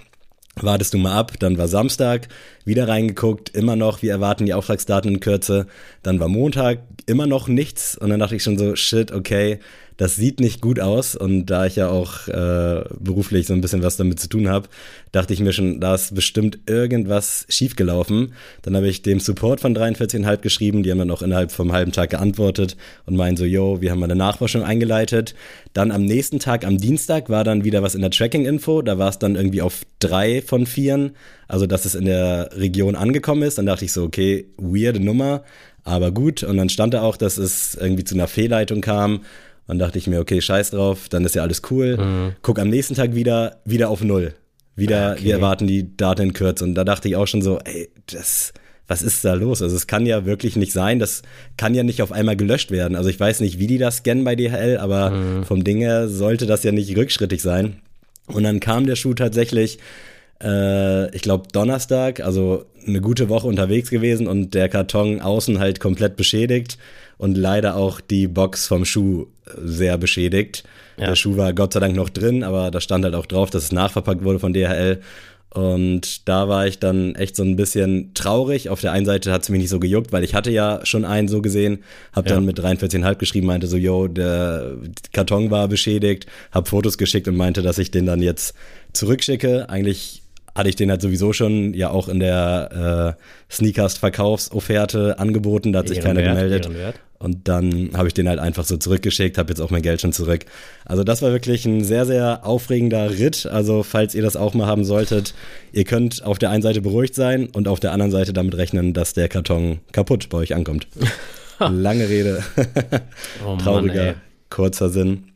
Wartest 0.60 0.94
du 0.94 0.98
mal 0.98 1.14
ab, 1.14 1.32
dann 1.40 1.58
war 1.58 1.66
Samstag, 1.66 2.28
wieder 2.64 2.86
reingeguckt, 2.86 3.50
immer 3.50 3.74
noch, 3.74 4.02
wir 4.02 4.12
erwarten 4.12 4.46
die 4.46 4.54
Auftragsdaten 4.54 5.14
in 5.14 5.20
Kürze. 5.20 5.66
Dann 6.04 6.20
war 6.20 6.28
Montag, 6.28 6.78
immer 7.06 7.26
noch 7.26 7.48
nichts. 7.48 7.98
Und 7.98 8.10
dann 8.10 8.20
dachte 8.20 8.36
ich 8.36 8.44
schon 8.44 8.56
so, 8.56 8.76
shit, 8.76 9.10
okay, 9.10 9.58
das 9.96 10.16
sieht 10.16 10.40
nicht 10.40 10.60
gut 10.60 10.80
aus. 10.80 11.14
Und 11.14 11.46
da 11.46 11.66
ich 11.66 11.76
ja 11.76 11.88
auch 11.88 12.26
äh, 12.28 12.84
beruflich 12.98 13.46
so 13.46 13.54
ein 13.54 13.60
bisschen 13.60 13.82
was 13.82 13.96
damit 13.96 14.18
zu 14.18 14.28
tun 14.28 14.48
habe, 14.48 14.68
dachte 15.12 15.32
ich 15.32 15.40
mir 15.40 15.52
schon, 15.52 15.80
da 15.80 15.94
ist 15.94 16.14
bestimmt 16.14 16.58
irgendwas 16.66 17.46
schiefgelaufen. 17.48 18.32
Dann 18.62 18.76
habe 18.76 18.88
ich 18.88 19.02
dem 19.02 19.20
Support 19.20 19.60
von 19.60 19.76
43,5 19.76 20.38
geschrieben, 20.38 20.82
die 20.82 20.90
haben 20.90 20.98
dann 20.98 21.10
auch 21.10 21.22
innerhalb 21.22 21.52
vom 21.52 21.72
halben 21.72 21.92
Tag 21.92 22.10
geantwortet 22.10 22.76
und 23.06 23.16
meinen 23.16 23.36
so, 23.36 23.44
yo, 23.44 23.80
wir 23.80 23.90
haben 23.90 24.02
eine 24.02 24.16
Nachforschung 24.16 24.62
eingeleitet. 24.62 25.34
Dann 25.72 25.92
am 25.92 26.04
nächsten 26.04 26.40
Tag, 26.40 26.66
am 26.66 26.78
Dienstag, 26.78 27.28
war 27.28 27.44
dann 27.44 27.64
wieder 27.64 27.82
was 27.82 27.94
in 27.94 28.00
der 28.00 28.10
Tracking-Info. 28.10 28.82
Da 28.82 28.98
war 28.98 29.10
es 29.10 29.18
dann 29.18 29.36
irgendwie 29.36 29.62
auf 29.62 29.82
drei 30.00 30.42
von 30.42 30.66
vieren. 30.66 31.12
Also, 31.46 31.66
dass 31.66 31.84
es 31.84 31.94
in 31.94 32.06
der 32.06 32.50
Region 32.56 32.96
angekommen 32.96 33.42
ist. 33.42 33.58
Dann 33.58 33.66
dachte 33.66 33.84
ich 33.84 33.92
so, 33.92 34.04
okay, 34.04 34.46
weirde 34.56 34.98
Nummer. 34.98 35.44
Aber 35.84 36.10
gut, 36.10 36.42
und 36.42 36.56
dann 36.56 36.70
stand 36.70 36.94
da 36.94 37.02
auch, 37.02 37.16
dass 37.16 37.36
es 37.36 37.74
irgendwie 37.74 38.04
zu 38.04 38.14
einer 38.14 38.26
Fehlleitung 38.26 38.80
kam 38.80 39.20
dann 39.66 39.78
dachte 39.78 39.98
ich 39.98 40.06
mir, 40.06 40.20
okay, 40.20 40.40
scheiß 40.40 40.70
drauf, 40.70 41.08
dann 41.08 41.24
ist 41.24 41.34
ja 41.34 41.42
alles 41.42 41.62
cool. 41.70 41.96
Mhm. 41.96 42.32
Guck 42.42 42.58
am 42.58 42.68
nächsten 42.68 42.94
Tag 42.94 43.14
wieder, 43.14 43.60
wieder 43.64 43.88
auf 43.88 44.02
Null. 44.02 44.34
Wieder, 44.76 45.12
okay. 45.12 45.24
wir 45.24 45.34
erwarten 45.34 45.66
die 45.66 45.96
Daten 45.96 46.22
in 46.22 46.32
Kürze. 46.32 46.64
Und 46.64 46.74
da 46.74 46.84
dachte 46.84 47.08
ich 47.08 47.16
auch 47.16 47.26
schon 47.26 47.42
so, 47.42 47.58
ey, 47.64 47.88
das, 48.06 48.52
was 48.86 49.02
ist 49.02 49.24
da 49.24 49.34
los? 49.34 49.62
Also 49.62 49.74
es 49.76 49.86
kann 49.86 50.04
ja 50.04 50.26
wirklich 50.26 50.56
nicht 50.56 50.72
sein, 50.72 50.98
das 50.98 51.22
kann 51.56 51.74
ja 51.74 51.82
nicht 51.82 52.02
auf 52.02 52.12
einmal 52.12 52.36
gelöscht 52.36 52.70
werden. 52.70 52.96
Also 52.96 53.08
ich 53.08 53.18
weiß 53.18 53.40
nicht, 53.40 53.58
wie 53.58 53.66
die 53.66 53.78
das 53.78 53.98
scannen 53.98 54.24
bei 54.24 54.36
DHL, 54.36 54.78
aber 54.78 55.10
mhm. 55.10 55.44
vom 55.44 55.64
Ding 55.64 55.78
her 55.78 56.08
sollte 56.08 56.46
das 56.46 56.62
ja 56.64 56.72
nicht 56.72 56.96
rückschrittig 56.96 57.40
sein. 57.40 57.76
Und 58.26 58.42
dann 58.42 58.60
kam 58.60 58.86
der 58.86 58.96
Schuh 58.96 59.14
tatsächlich, 59.14 59.78
äh, 60.42 61.14
ich 61.14 61.22
glaube 61.22 61.48
Donnerstag, 61.52 62.20
also 62.20 62.66
eine 62.86 63.00
gute 63.00 63.28
Woche 63.28 63.46
unterwegs 63.46 63.90
gewesen 63.90 64.26
und 64.26 64.54
der 64.54 64.68
Karton 64.68 65.20
außen 65.20 65.58
halt 65.58 65.80
komplett 65.80 66.16
beschädigt 66.16 66.78
und 67.18 67.36
leider 67.36 67.76
auch 67.76 68.00
die 68.00 68.26
Box 68.28 68.66
vom 68.66 68.84
Schuh 68.84 69.26
sehr 69.56 69.98
beschädigt. 69.98 70.64
Ja. 70.96 71.06
Der 71.06 71.16
Schuh 71.16 71.36
war 71.36 71.52
Gott 71.52 71.72
sei 71.72 71.80
Dank 71.80 71.96
noch 71.96 72.08
drin, 72.08 72.42
aber 72.42 72.70
da 72.70 72.80
stand 72.80 73.04
halt 73.04 73.14
auch 73.14 73.26
drauf, 73.26 73.50
dass 73.50 73.64
es 73.64 73.72
nachverpackt 73.72 74.24
wurde 74.24 74.38
von 74.38 74.52
DHL. 74.52 75.00
Und 75.54 76.28
da 76.28 76.48
war 76.48 76.66
ich 76.66 76.80
dann 76.80 77.14
echt 77.14 77.36
so 77.36 77.44
ein 77.44 77.54
bisschen 77.54 78.12
traurig. 78.14 78.70
Auf 78.70 78.80
der 78.80 78.90
einen 78.90 79.06
Seite 79.06 79.30
hat 79.30 79.42
es 79.42 79.48
mich 79.50 79.60
nicht 79.60 79.70
so 79.70 79.78
gejuckt, 79.78 80.12
weil 80.12 80.24
ich 80.24 80.34
hatte 80.34 80.50
ja 80.50 80.80
schon 80.82 81.04
einen 81.04 81.28
so 81.28 81.42
gesehen, 81.42 81.84
hab 82.12 82.28
ja. 82.28 82.34
dann 82.34 82.44
mit 82.44 82.58
43,5 82.58 83.14
geschrieben, 83.14 83.46
meinte 83.46 83.68
so, 83.68 83.76
yo, 83.76 84.08
der 84.08 84.72
Karton 85.12 85.52
war 85.52 85.68
beschädigt, 85.68 86.26
hab 86.50 86.66
Fotos 86.66 86.98
geschickt 86.98 87.28
und 87.28 87.36
meinte, 87.36 87.62
dass 87.62 87.78
ich 87.78 87.92
den 87.92 88.04
dann 88.04 88.20
jetzt 88.20 88.56
zurückschicke. 88.94 89.68
Eigentlich 89.68 90.23
hatte 90.54 90.68
ich 90.68 90.76
den 90.76 90.90
halt 90.90 91.02
sowieso 91.02 91.32
schon 91.32 91.74
ja 91.74 91.90
auch 91.90 92.08
in 92.08 92.20
der 92.20 93.16
äh, 93.18 93.52
Sneakers-Verkaufsofferte 93.52 95.18
angeboten, 95.18 95.72
da 95.72 95.80
hat 95.80 95.88
sich 95.88 96.00
keiner 96.00 96.22
gemeldet. 96.22 96.68
Und 97.18 97.48
dann 97.48 97.90
habe 97.94 98.08
ich 98.08 98.14
den 98.14 98.28
halt 98.28 98.38
einfach 98.38 98.64
so 98.64 98.76
zurückgeschickt, 98.76 99.38
habe 99.38 99.48
jetzt 99.48 99.60
auch 99.60 99.70
mein 99.70 99.80
Geld 99.80 100.00
schon 100.02 100.12
zurück. 100.12 100.44
Also 100.84 101.04
das 101.04 101.22
war 101.22 101.32
wirklich 101.32 101.64
ein 101.64 101.82
sehr, 101.82 102.04
sehr 102.04 102.44
aufregender 102.44 103.18
Ritt. 103.18 103.46
Also 103.46 103.82
falls 103.82 104.14
ihr 104.14 104.22
das 104.22 104.36
auch 104.36 104.52
mal 104.52 104.66
haben 104.66 104.84
solltet, 104.84 105.32
ihr 105.72 105.84
könnt 105.84 106.22
auf 106.22 106.38
der 106.38 106.50
einen 106.50 106.62
Seite 106.62 106.82
beruhigt 106.82 107.14
sein 107.14 107.46
und 107.46 107.66
auf 107.66 107.80
der 107.80 107.92
anderen 107.92 108.12
Seite 108.12 108.34
damit 108.34 108.56
rechnen, 108.56 108.92
dass 108.92 109.14
der 109.14 109.28
Karton 109.28 109.80
kaputt 109.92 110.28
bei 110.28 110.38
euch 110.38 110.54
ankommt. 110.54 110.86
Lange 111.58 112.08
Rede. 112.08 112.42
oh 113.46 113.56
Trauriger, 113.56 114.04
Mann, 114.04 114.14
kurzer 114.50 114.90
Sinn. 114.90 115.33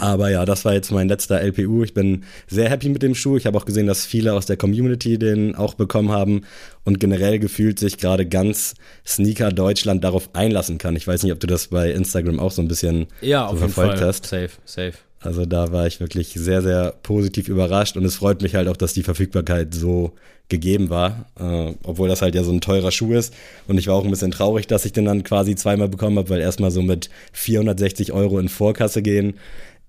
Aber 0.00 0.30
ja, 0.30 0.46
das 0.46 0.64
war 0.64 0.72
jetzt 0.72 0.90
mein 0.90 1.08
letzter 1.08 1.40
LPU. 1.40 1.84
Ich 1.84 1.92
bin 1.92 2.24
sehr 2.48 2.70
happy 2.70 2.88
mit 2.88 3.02
dem 3.02 3.14
Schuh. 3.14 3.36
Ich 3.36 3.44
habe 3.44 3.58
auch 3.58 3.66
gesehen, 3.66 3.86
dass 3.86 4.06
viele 4.06 4.32
aus 4.32 4.46
der 4.46 4.56
Community 4.56 5.18
den 5.18 5.54
auch 5.54 5.74
bekommen 5.74 6.10
haben 6.10 6.42
und 6.84 7.00
generell 7.00 7.38
gefühlt 7.38 7.78
sich 7.78 7.98
gerade 7.98 8.26
ganz 8.26 8.74
Sneaker 9.06 9.50
Deutschland 9.50 10.02
darauf 10.02 10.34
einlassen 10.34 10.78
kann. 10.78 10.96
Ich 10.96 11.06
weiß 11.06 11.22
nicht, 11.22 11.32
ob 11.32 11.40
du 11.40 11.46
das 11.46 11.68
bei 11.68 11.90
Instagram 11.90 12.40
auch 12.40 12.50
so 12.50 12.62
ein 12.62 12.68
bisschen 12.68 13.08
ja, 13.20 13.46
so 13.50 13.56
verfolgt 13.56 13.98
Fall. 13.98 14.08
hast. 14.08 14.24
Safe, 14.24 14.50
safe. 14.64 14.94
Also 15.20 15.44
da 15.44 15.70
war 15.70 15.86
ich 15.86 16.00
wirklich 16.00 16.32
sehr, 16.32 16.62
sehr 16.62 16.94
positiv 17.02 17.48
überrascht 17.48 17.98
und 17.98 18.04
es 18.06 18.16
freut 18.16 18.40
mich 18.40 18.54
halt 18.54 18.68
auch, 18.68 18.76
dass 18.78 18.94
die 18.94 19.02
Verfügbarkeit 19.02 19.74
so 19.74 20.14
gegeben 20.48 20.88
war, 20.88 21.26
äh, 21.38 21.74
obwohl 21.84 22.08
das 22.08 22.22
halt 22.22 22.34
ja 22.34 22.42
so 22.42 22.52
ein 22.52 22.62
teurer 22.62 22.90
Schuh 22.90 23.12
ist. 23.12 23.34
Und 23.68 23.78
ich 23.78 23.86
war 23.86 23.94
auch 23.94 24.04
ein 24.04 24.10
bisschen 24.10 24.30
traurig, 24.30 24.66
dass 24.66 24.84
ich 24.84 24.92
den 24.92 25.04
dann 25.04 25.22
quasi 25.22 25.54
zweimal 25.54 25.88
bekommen 25.88 26.18
habe, 26.18 26.30
weil 26.30 26.40
erstmal 26.40 26.70
so 26.70 26.82
mit 26.82 27.10
460 27.32 28.12
Euro 28.12 28.38
in 28.38 28.48
Vorkasse 28.48 29.02
gehen 29.02 29.34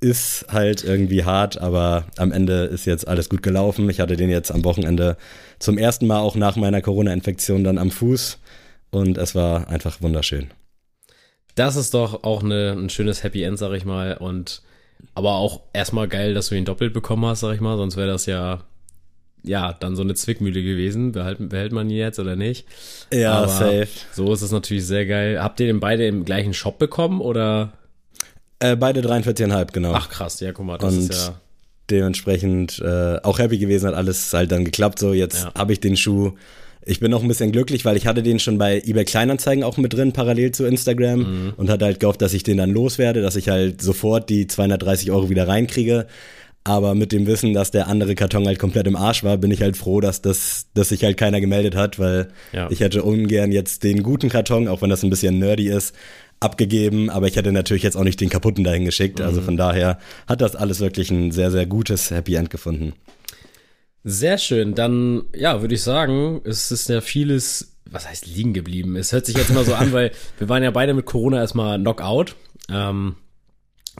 ist 0.02 0.48
halt 0.50 0.84
irgendwie 0.84 1.24
hart, 1.24 1.62
aber 1.62 2.06
am 2.18 2.32
Ende 2.32 2.66
ist 2.66 2.86
jetzt 2.86 3.08
alles 3.08 3.30
gut 3.30 3.44
gelaufen. 3.44 3.90
Ich 3.90 4.00
hatte 4.00 4.18
den 4.18 4.32
jetzt 4.32 4.52
am 4.52 4.66
Wochenende 4.66 5.16
zum 5.60 5.78
ersten 5.78 6.08
Mal 6.08 6.20
auch 6.20 6.36
nach 6.36 6.56
meiner 6.56 6.82
Corona-Infektion 6.82 7.64
dann 7.64 7.78
am 7.78 7.92
Fuß 7.92 8.40
und 8.90 9.18
es 9.20 9.36
war 9.36 9.70
einfach 9.70 10.02
wunderschön. 10.02 10.48
Das 11.54 11.76
ist 11.76 11.94
doch 11.94 12.24
auch 12.24 12.44
eine, 12.44 12.72
ein 12.72 12.90
schönes 12.90 13.24
Happy 13.24 13.44
End, 13.44 13.60
sag 13.60 13.74
ich 13.74 13.86
mal. 13.86 14.18
Und 14.18 14.64
aber 15.14 15.36
auch 15.36 15.62
erstmal 15.74 16.08
geil, 16.08 16.34
dass 16.34 16.50
du 16.50 16.56
ihn 16.56 16.66
doppelt 16.66 16.94
bekommen 16.94 17.26
hast, 17.26 17.42
sag 17.42 17.54
ich 17.54 17.62
mal. 17.62 17.78
Sonst 17.78 17.96
wäre 17.96 18.08
das 18.08 18.26
ja 18.26 18.64
ja 19.44 19.74
dann 19.74 19.96
so 19.96 20.02
eine 20.02 20.16
Zwickmühle 20.16 20.64
gewesen. 20.64 21.12
Behält, 21.12 21.50
behält 21.50 21.74
man 21.74 21.90
ihn 21.90 21.98
jetzt 21.98 22.20
oder 22.20 22.36
nicht? 22.36 22.66
Ja, 23.14 23.34
aber 23.34 23.48
safe. 23.48 23.88
So 24.12 24.34
ist 24.34 24.42
es 24.42 24.52
natürlich 24.52 24.86
sehr 24.86 25.06
geil. 25.06 25.42
Habt 25.42 25.60
ihr 25.60 25.68
den 25.68 25.80
beide 25.80 26.08
im 26.08 26.26
gleichen 26.26 26.54
Shop 26.54 26.80
bekommen 26.80 27.22
oder? 27.22 27.74
Äh, 28.62 28.76
beide 28.76 29.02
43,5, 29.02 29.72
genau. 29.74 29.94
Ach 29.94 30.10
krass, 30.10 30.40
ja, 30.40 30.52
guck 30.52 30.66
mal, 30.66 30.78
das 30.78 30.94
und 30.94 31.10
ist 31.10 31.28
ja. 31.28 31.42
Dementsprechend 31.90 32.80
äh, 32.80 33.18
auch 33.24 33.40
happy 33.40 33.58
gewesen, 33.58 33.88
hat 33.88 33.96
alles 33.96 34.32
halt 34.34 34.52
dann 34.52 34.64
geklappt. 34.64 35.00
So, 35.00 35.14
jetzt 35.14 35.44
ja. 35.44 35.54
habe 35.56 35.74
ich 35.74 35.80
den 35.80 35.98
Schuh. 35.98 36.34
Ich 36.86 37.00
bin 37.00 37.14
auch 37.14 37.22
ein 37.22 37.28
bisschen 37.28 37.52
glücklich, 37.52 37.86
weil 37.86 37.98
ich 37.98 38.08
hatte 38.08 38.24
den 38.24 38.40
schon 38.40 38.58
bei 38.58 38.80
eBay 38.80 39.04
Kleinanzeigen 39.04 39.64
auch 39.64 39.78
mit 39.78 39.94
drin, 39.94 40.14
parallel 40.14 40.52
zu 40.52 40.66
Instagram 40.66 41.20
mhm. 41.20 41.54
und 41.58 41.70
hatte 41.70 41.86
halt 41.86 42.00
gehofft, 42.00 42.22
dass 42.22 42.34
ich 42.34 42.44
den 42.44 42.58
dann 42.58 42.72
loswerde, 42.72 43.22
dass 43.22 43.36
ich 43.36 43.50
halt 43.50 43.82
sofort 43.82 44.30
die 44.30 44.48
230 44.48 45.12
Euro 45.12 45.30
wieder 45.30 45.48
reinkriege. 45.48 46.08
Aber 46.64 46.94
mit 46.94 47.12
dem 47.12 47.26
Wissen, 47.26 47.56
dass 47.56 47.72
der 47.72 47.88
andere 47.88 48.14
Karton 48.14 48.46
halt 48.46 48.60
komplett 48.60 48.86
im 48.86 48.96
Arsch 48.96 49.24
war, 49.24 49.38
bin 49.38 49.50
ich 49.50 49.64
halt 49.64 49.78
froh, 49.78 50.00
dass 50.00 50.22
das, 50.22 50.68
dass 50.76 50.90
sich 50.90 51.04
halt 51.04 51.18
keiner 51.18 51.42
gemeldet 51.42 51.76
hat, 51.76 51.98
weil 51.98 52.28
ja. 52.54 52.70
ich 52.70 52.82
hätte 52.82 53.02
ungern 53.02 53.52
jetzt 53.52 53.84
den 53.84 54.04
guten 54.04 54.30
Karton, 54.30 54.68
auch 54.68 54.84
wenn 54.84 54.92
das 54.92 55.02
ein 55.02 55.10
bisschen 55.10 55.40
nerdy 55.40 55.70
ist, 55.70 55.96
abgegeben, 56.42 57.10
aber 57.10 57.28
ich 57.28 57.38
hätte 57.38 57.52
natürlich 57.54 57.84
jetzt 57.84 57.96
auch 57.96 58.04
nicht 58.04 58.20
den 58.20 58.30
kaputten 58.30 58.64
dahin 58.64 58.84
geschickt. 58.84 59.22
Also 59.22 59.32
mhm. 59.32 59.38
Also 59.38 59.46
von 59.46 59.58
daher 59.58 60.00
hat 60.28 60.42
das 60.42 60.58
alles 60.58 60.82
wirklich 60.82 61.10
ein 61.10 61.32
sehr, 61.32 61.52
sehr 61.52 61.66
gutes 61.66 62.12
Happy 62.12 62.36
End 62.36 62.50
gefunden. 62.50 62.94
Sehr 64.04 64.38
schön. 64.38 64.74
Dann, 64.76 65.24
ja, 65.36 65.62
würde 65.62 65.76
ich 65.76 65.84
sagen, 65.84 66.42
es 66.44 66.72
ist 66.72 66.90
ja 66.90 67.02
vieles, 67.02 67.78
was 67.90 68.10
heißt 68.10 68.26
liegen 68.26 68.54
geblieben. 68.54 68.96
Es 68.96 69.14
hört 69.14 69.26
sich 69.26 69.38
jetzt 69.38 69.52
immer 69.52 69.64
so 69.64 69.76
an, 69.76 69.94
weil 69.94 70.12
wir 70.40 70.50
waren 70.50 70.64
ja 70.64 70.72
beide 70.72 70.94
mit 70.94 71.06
Corona 71.06 71.38
erstmal 71.38 71.80
Knockout. 71.80 72.36
Ähm, 72.70 73.16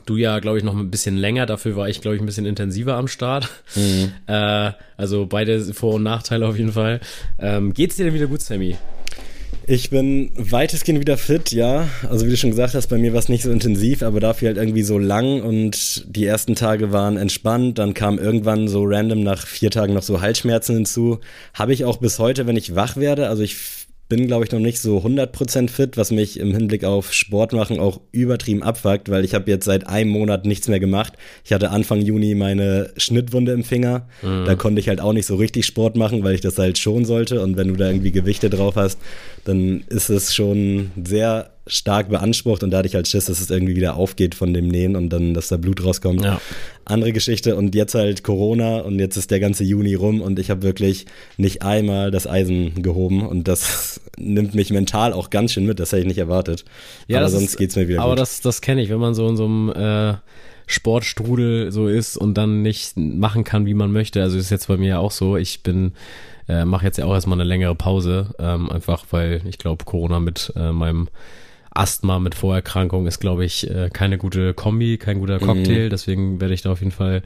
du 0.04 0.16
ja, 0.16 0.40
glaube 0.40 0.58
ich, 0.58 0.64
noch 0.64 0.76
ein 0.76 0.90
bisschen 0.90 1.16
länger. 1.16 1.46
Dafür 1.46 1.76
war 1.76 1.88
ich, 1.88 2.00
glaube 2.00 2.16
ich, 2.16 2.22
ein 2.22 2.26
bisschen 2.26 2.46
intensiver 2.46 2.96
am 2.96 3.06
Start. 3.06 3.48
Mhm. 3.76 4.12
Äh, 4.26 4.72
also 4.96 5.26
beide 5.26 5.72
Vor- 5.72 5.94
und 5.94 6.02
Nachteile 6.02 6.46
auf 6.48 6.58
jeden 6.58 6.72
Fall. 6.72 7.00
Ähm, 7.38 7.72
geht's 7.72 7.96
dir 7.96 8.04
denn 8.04 8.14
wieder 8.14 8.26
gut, 8.26 8.42
Sammy? 8.42 8.76
Ich 9.66 9.90
bin 9.90 10.30
weitestgehend 10.36 11.00
wieder 11.00 11.16
fit, 11.16 11.52
ja. 11.52 11.88
Also 12.08 12.26
wie 12.26 12.30
du 12.30 12.36
schon 12.36 12.50
gesagt 12.50 12.74
hast, 12.74 12.88
bei 12.88 12.98
mir 12.98 13.12
war 13.12 13.20
es 13.20 13.28
nicht 13.28 13.44
so 13.44 13.50
intensiv, 13.50 14.02
aber 14.02 14.18
dafür 14.18 14.48
halt 14.48 14.56
irgendwie 14.56 14.82
so 14.82 14.98
lang 14.98 15.40
und 15.40 16.04
die 16.16 16.26
ersten 16.26 16.54
Tage 16.54 16.92
waren 16.92 17.16
entspannt. 17.16 17.78
Dann 17.78 17.94
kam 17.94 18.18
irgendwann 18.18 18.66
so 18.66 18.82
random 18.84 19.22
nach 19.22 19.46
vier 19.46 19.70
Tagen 19.70 19.94
noch 19.94 20.02
so 20.02 20.20
Halsschmerzen 20.20 20.74
hinzu. 20.74 21.20
Habe 21.54 21.72
ich 21.72 21.84
auch 21.84 21.98
bis 21.98 22.18
heute, 22.18 22.46
wenn 22.46 22.56
ich 22.56 22.74
wach 22.74 22.96
werde. 22.96 23.28
Also 23.28 23.42
ich 23.42 23.56
bin, 24.12 24.26
glaube 24.26 24.44
ich, 24.44 24.52
noch 24.52 24.58
nicht 24.58 24.78
so 24.78 24.98
100% 24.98 25.70
fit, 25.70 25.96
was 25.96 26.10
mich 26.10 26.38
im 26.38 26.52
Hinblick 26.52 26.84
auf 26.84 27.14
Sport 27.14 27.54
machen 27.54 27.80
auch 27.80 27.98
übertrieben 28.12 28.62
abfuckt, 28.62 29.08
weil 29.08 29.24
ich 29.24 29.32
habe 29.32 29.50
jetzt 29.50 29.64
seit 29.64 29.86
einem 29.86 30.10
Monat 30.10 30.44
nichts 30.44 30.68
mehr 30.68 30.80
gemacht. 30.80 31.14
Ich 31.46 31.54
hatte 31.54 31.70
Anfang 31.70 32.02
Juni 32.02 32.34
meine 32.34 32.90
Schnittwunde 32.98 33.52
im 33.52 33.64
Finger. 33.64 34.06
Mhm. 34.20 34.44
Da 34.44 34.54
konnte 34.54 34.80
ich 34.80 34.90
halt 34.90 35.00
auch 35.00 35.14
nicht 35.14 35.24
so 35.24 35.36
richtig 35.36 35.64
Sport 35.64 35.96
machen, 35.96 36.24
weil 36.24 36.34
ich 36.34 36.42
das 36.42 36.58
halt 36.58 36.76
schon 36.76 37.06
sollte. 37.06 37.40
Und 37.40 37.56
wenn 37.56 37.68
du 37.68 37.74
da 37.76 37.86
irgendwie 37.86 38.12
Gewichte 38.12 38.50
drauf 38.50 38.76
hast, 38.76 38.98
dann 39.44 39.82
ist 39.88 40.10
es 40.10 40.34
schon 40.34 40.90
sehr 41.02 41.51
stark 41.66 42.08
beansprucht 42.08 42.62
und 42.62 42.70
da 42.70 42.78
hatte 42.78 42.88
ich 42.88 42.94
halt 42.94 43.06
Schiss, 43.06 43.26
dass 43.26 43.40
es 43.40 43.50
irgendwie 43.50 43.76
wieder 43.76 43.94
aufgeht 43.94 44.34
von 44.34 44.52
dem 44.52 44.66
Nähen 44.66 44.96
und 44.96 45.10
dann, 45.10 45.32
dass 45.32 45.48
da 45.48 45.56
Blut 45.56 45.84
rauskommt. 45.84 46.24
Ja. 46.24 46.40
Andere 46.84 47.12
Geschichte 47.12 47.54
und 47.54 47.74
jetzt 47.74 47.94
halt 47.94 48.24
Corona 48.24 48.80
und 48.80 48.98
jetzt 48.98 49.16
ist 49.16 49.30
der 49.30 49.38
ganze 49.38 49.62
Juni 49.62 49.94
rum 49.94 50.20
und 50.20 50.40
ich 50.40 50.50
habe 50.50 50.62
wirklich 50.62 51.06
nicht 51.36 51.62
einmal 51.62 52.10
das 52.10 52.26
Eisen 52.26 52.82
gehoben 52.82 53.24
und 53.26 53.46
das 53.46 54.00
nimmt 54.18 54.54
mich 54.54 54.70
mental 54.70 55.12
auch 55.12 55.30
ganz 55.30 55.52
schön 55.52 55.64
mit, 55.64 55.78
das 55.78 55.92
hätte 55.92 56.02
ich 56.02 56.08
nicht 56.08 56.18
erwartet. 56.18 56.64
Ja, 57.06 57.18
aber 57.18 57.28
sonst 57.28 57.56
geht 57.56 57.70
es 57.70 57.76
mir 57.76 57.86
wieder 57.86 58.00
aber 58.00 58.10
gut. 58.10 58.18
Aber 58.18 58.20
das, 58.20 58.40
das 58.40 58.60
kenne 58.60 58.82
ich, 58.82 58.90
wenn 58.90 58.98
man 58.98 59.14
so 59.14 59.28
in 59.28 59.36
so 59.36 59.44
einem 59.44 59.68
äh, 59.70 60.14
Sportstrudel 60.66 61.70
so 61.70 61.86
ist 61.86 62.16
und 62.16 62.34
dann 62.34 62.62
nicht 62.62 62.96
machen 62.96 63.44
kann, 63.44 63.66
wie 63.66 63.74
man 63.74 63.92
möchte. 63.92 64.20
Also 64.20 64.36
ist 64.36 64.50
jetzt 64.50 64.66
bei 64.66 64.76
mir 64.76 64.88
ja 64.88 64.98
auch 64.98 65.12
so, 65.12 65.36
ich 65.36 65.62
bin 65.62 65.92
äh, 66.48 66.64
mache 66.64 66.84
jetzt 66.84 66.98
ja 66.98 67.04
auch 67.04 67.14
erstmal 67.14 67.36
eine 67.36 67.48
längere 67.48 67.74
Pause, 67.74 68.34
ähm, 68.38 68.70
einfach 68.70 69.04
weil 69.10 69.42
ich 69.48 69.58
glaube, 69.58 69.84
Corona 69.84 70.20
mit 70.20 70.52
äh, 70.56 70.72
meinem 70.72 71.08
Asthma 71.74 72.18
mit 72.18 72.34
Vorerkrankung 72.34 73.06
ist, 73.06 73.20
glaube 73.20 73.44
ich, 73.44 73.68
äh, 73.70 73.90
keine 73.90 74.18
gute 74.18 74.54
Kombi, 74.54 74.98
kein 74.98 75.20
guter. 75.20 75.38
Cocktail. 75.38 75.86
Mhm. 75.86 75.90
Deswegen 75.90 76.40
werde 76.40 76.54
ich 76.54 76.62
da 76.62 76.72
auf 76.72 76.80
jeden 76.80 76.92
Fall 76.92 77.22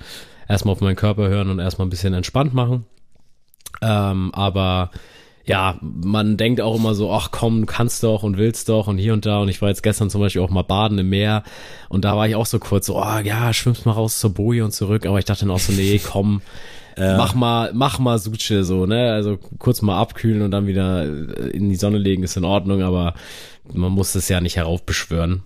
erstmal 0.48 0.72
auf 0.72 0.80
meinen 0.80 0.96
Körper 0.96 1.28
hören 1.28 1.50
und 1.50 1.58
erstmal 1.58 1.86
ein 1.86 1.90
bisschen 1.90 2.14
entspannt 2.14 2.54
machen. 2.54 2.84
Ähm, 3.82 4.30
aber 4.32 4.90
ja, 5.44 5.78
man 5.80 6.36
denkt 6.36 6.60
auch 6.60 6.76
immer 6.76 6.94
so, 6.94 7.12
ach 7.12 7.30
komm, 7.30 7.60
du 7.60 7.66
kannst 7.66 8.02
doch 8.02 8.24
und 8.24 8.36
willst 8.36 8.68
doch 8.68 8.88
und 8.88 8.98
hier 8.98 9.12
und 9.12 9.26
da. 9.26 9.38
Und 9.38 9.48
ich 9.48 9.62
war 9.62 9.68
jetzt 9.68 9.82
gestern 9.82 10.10
zum 10.10 10.20
Beispiel 10.20 10.42
auch 10.42 10.50
mal 10.50 10.62
baden 10.62 10.98
im 10.98 11.08
Meer 11.08 11.44
und 11.88 12.04
da 12.04 12.16
war 12.16 12.26
ich 12.26 12.34
auch 12.34 12.46
so 12.46 12.58
kurz 12.58 12.86
so, 12.86 13.00
oh 13.00 13.18
ja, 13.22 13.52
schwimmst 13.52 13.86
mal 13.86 13.92
raus 13.92 14.18
zur 14.18 14.34
Boje 14.34 14.64
und 14.64 14.72
zurück. 14.72 15.06
Aber 15.06 15.18
ich 15.18 15.24
dachte 15.24 15.40
dann 15.40 15.54
auch 15.54 15.60
so, 15.60 15.72
nee, 15.72 16.00
komm, 16.04 16.42
ja. 16.98 17.16
mach 17.16 17.34
mal, 17.34 17.70
mach 17.74 17.98
mal 17.98 18.18
Suche 18.18 18.64
so, 18.64 18.86
ne? 18.86 19.12
Also 19.12 19.38
kurz 19.58 19.82
mal 19.82 19.98
abkühlen 19.98 20.42
und 20.42 20.50
dann 20.50 20.66
wieder 20.66 21.04
in 21.04 21.68
die 21.68 21.76
Sonne 21.76 21.98
legen 21.98 22.22
ist 22.22 22.36
in 22.36 22.44
Ordnung, 22.44 22.82
aber 22.82 23.14
man 23.72 23.92
muss 23.92 24.12
das 24.12 24.28
ja 24.28 24.40
nicht 24.40 24.56
heraufbeschwören. 24.56 25.42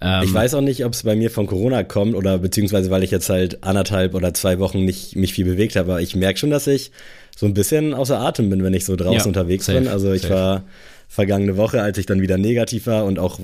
Ähm, 0.00 0.22
ich 0.24 0.32
weiß 0.32 0.54
auch 0.54 0.60
nicht, 0.60 0.84
ob 0.84 0.92
es 0.92 1.02
bei 1.02 1.16
mir 1.16 1.30
von 1.30 1.46
Corona 1.46 1.82
kommt 1.82 2.14
oder 2.14 2.38
beziehungsweise 2.38 2.90
weil 2.90 3.02
ich 3.02 3.10
jetzt 3.10 3.28
halt 3.28 3.64
anderthalb 3.64 4.14
oder 4.14 4.32
zwei 4.32 4.58
Wochen 4.58 4.84
nicht 4.84 5.16
mich 5.16 5.34
viel 5.34 5.44
bewegt 5.44 5.76
habe, 5.76 5.92
aber 5.92 6.00
ich 6.00 6.14
merke 6.14 6.38
schon, 6.38 6.50
dass 6.50 6.66
ich 6.66 6.92
so 7.36 7.46
ein 7.46 7.54
bisschen 7.54 7.94
außer 7.94 8.18
Atem 8.18 8.50
bin, 8.50 8.62
wenn 8.62 8.74
ich 8.74 8.84
so 8.84 8.96
draußen 8.96 9.18
ja, 9.18 9.26
unterwegs 9.26 9.66
safe, 9.66 9.80
bin. 9.80 9.88
Also 9.88 10.12
ich 10.12 10.22
safe. 10.22 10.34
war 10.34 10.64
vergangene 11.08 11.56
Woche, 11.56 11.82
als 11.82 11.96
ich 11.96 12.04
dann 12.06 12.20
wieder 12.20 12.36
negativ 12.36 12.86
war 12.86 13.06
und 13.06 13.18
auch 13.18 13.40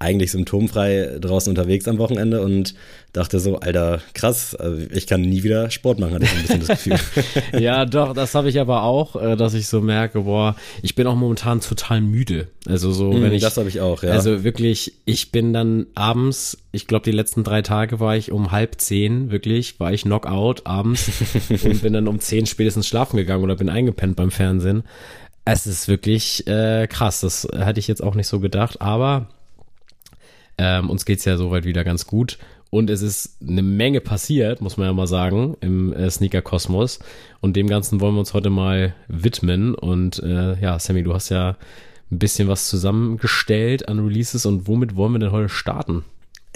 eigentlich 0.00 0.32
symptomfrei 0.32 1.16
draußen 1.20 1.48
unterwegs 1.48 1.86
am 1.86 1.98
Wochenende 1.98 2.42
und 2.42 2.74
dachte 3.12 3.38
so, 3.38 3.60
Alter, 3.60 4.00
krass, 4.14 4.56
also 4.56 4.82
ich 4.90 5.06
kann 5.06 5.20
nie 5.20 5.44
wieder 5.44 5.70
Sport 5.70 6.00
machen, 6.00 6.14
hatte 6.14 6.24
ich 6.24 6.32
ein 6.32 6.42
bisschen 6.42 6.60
das 6.60 6.68
Gefühl. 6.68 6.98
ja, 7.60 7.86
doch, 7.86 8.12
das 8.12 8.34
habe 8.34 8.48
ich 8.48 8.58
aber 8.58 8.82
auch, 8.82 9.14
äh, 9.14 9.36
dass 9.36 9.54
ich 9.54 9.68
so 9.68 9.80
merke, 9.80 10.22
boah, 10.22 10.56
ich 10.82 10.96
bin 10.96 11.06
auch 11.06 11.14
momentan 11.14 11.60
total 11.60 12.00
müde. 12.00 12.48
Also 12.66 12.90
so, 12.90 13.12
mm, 13.12 13.22
wenn 13.22 13.32
ich. 13.32 13.42
Das 13.42 13.56
habe 13.56 13.68
ich 13.68 13.80
auch, 13.80 14.02
ja. 14.02 14.10
Also 14.10 14.42
wirklich, 14.42 14.94
ich 15.04 15.30
bin 15.30 15.52
dann 15.52 15.86
abends, 15.94 16.58
ich 16.72 16.88
glaube, 16.88 17.04
die 17.04 17.12
letzten 17.12 17.44
drei 17.44 17.62
Tage 17.62 18.00
war 18.00 18.16
ich 18.16 18.32
um 18.32 18.50
halb 18.50 18.80
zehn, 18.80 19.30
wirklich, 19.30 19.78
war 19.78 19.92
ich 19.92 20.02
Knockout 20.02 20.66
abends 20.66 21.12
und 21.48 21.82
bin 21.82 21.92
dann 21.92 22.08
um 22.08 22.18
zehn 22.18 22.46
spätestens 22.46 22.88
schlafen 22.88 23.16
gegangen 23.16 23.44
oder 23.44 23.54
bin 23.54 23.68
eingepennt 23.68 24.16
beim 24.16 24.32
Fernsehen. 24.32 24.82
Es 25.44 25.66
ist 25.66 25.88
wirklich 25.88 26.46
äh, 26.46 26.86
krass, 26.86 27.20
das 27.20 27.46
hätte 27.52 27.78
ich 27.78 27.88
jetzt 27.88 28.02
auch 28.02 28.14
nicht 28.14 28.28
so 28.28 28.40
gedacht, 28.40 28.80
aber 28.80 29.28
ähm, 30.56 30.88
uns 30.88 31.04
geht's 31.04 31.24
ja 31.24 31.36
soweit 31.36 31.64
wieder 31.64 31.84
ganz 31.84 32.06
gut. 32.06 32.38
Und 32.70 32.90
es 32.90 33.02
ist 33.02 33.36
eine 33.40 33.62
Menge 33.62 34.00
passiert, 34.00 34.60
muss 34.60 34.76
man 34.76 34.88
ja 34.88 34.92
mal 34.92 35.06
sagen, 35.06 35.56
im 35.60 35.92
äh, 35.92 36.10
Sneaker-Kosmos. 36.10 36.98
Und 37.40 37.54
dem 37.54 37.68
Ganzen 37.68 38.00
wollen 38.00 38.14
wir 38.14 38.18
uns 38.18 38.34
heute 38.34 38.50
mal 38.50 38.94
widmen. 39.06 39.76
Und 39.76 40.20
äh, 40.24 40.58
ja, 40.60 40.76
Sammy, 40.80 41.04
du 41.04 41.14
hast 41.14 41.28
ja 41.28 41.56
ein 42.10 42.18
bisschen 42.18 42.48
was 42.48 42.68
zusammengestellt 42.68 43.88
an 43.88 44.00
Releases. 44.00 44.44
Und 44.44 44.66
womit 44.66 44.96
wollen 44.96 45.12
wir 45.12 45.18
denn 45.20 45.30
heute 45.30 45.50
starten? 45.50 46.04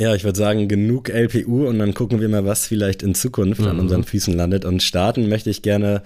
Ja, 0.01 0.15
ich 0.15 0.23
würde 0.23 0.39
sagen, 0.39 0.69
genug 0.69 1.09
LPU 1.09 1.67
und 1.67 1.81
dann 1.81 1.93
gucken 1.93 2.21
wir 2.21 2.29
mal, 2.29 2.45
was 2.45 2.67
vielleicht 2.67 3.03
in 3.03 3.17
Zukunft 3.17 3.61
mhm. 3.61 3.67
an 3.67 3.81
unseren 3.81 4.05
Füßen 4.05 4.33
landet. 4.33 4.65
Und 4.65 4.83
starten 4.83 5.29
möchte 5.29 5.51
ich 5.51 5.61
gerne 5.63 6.03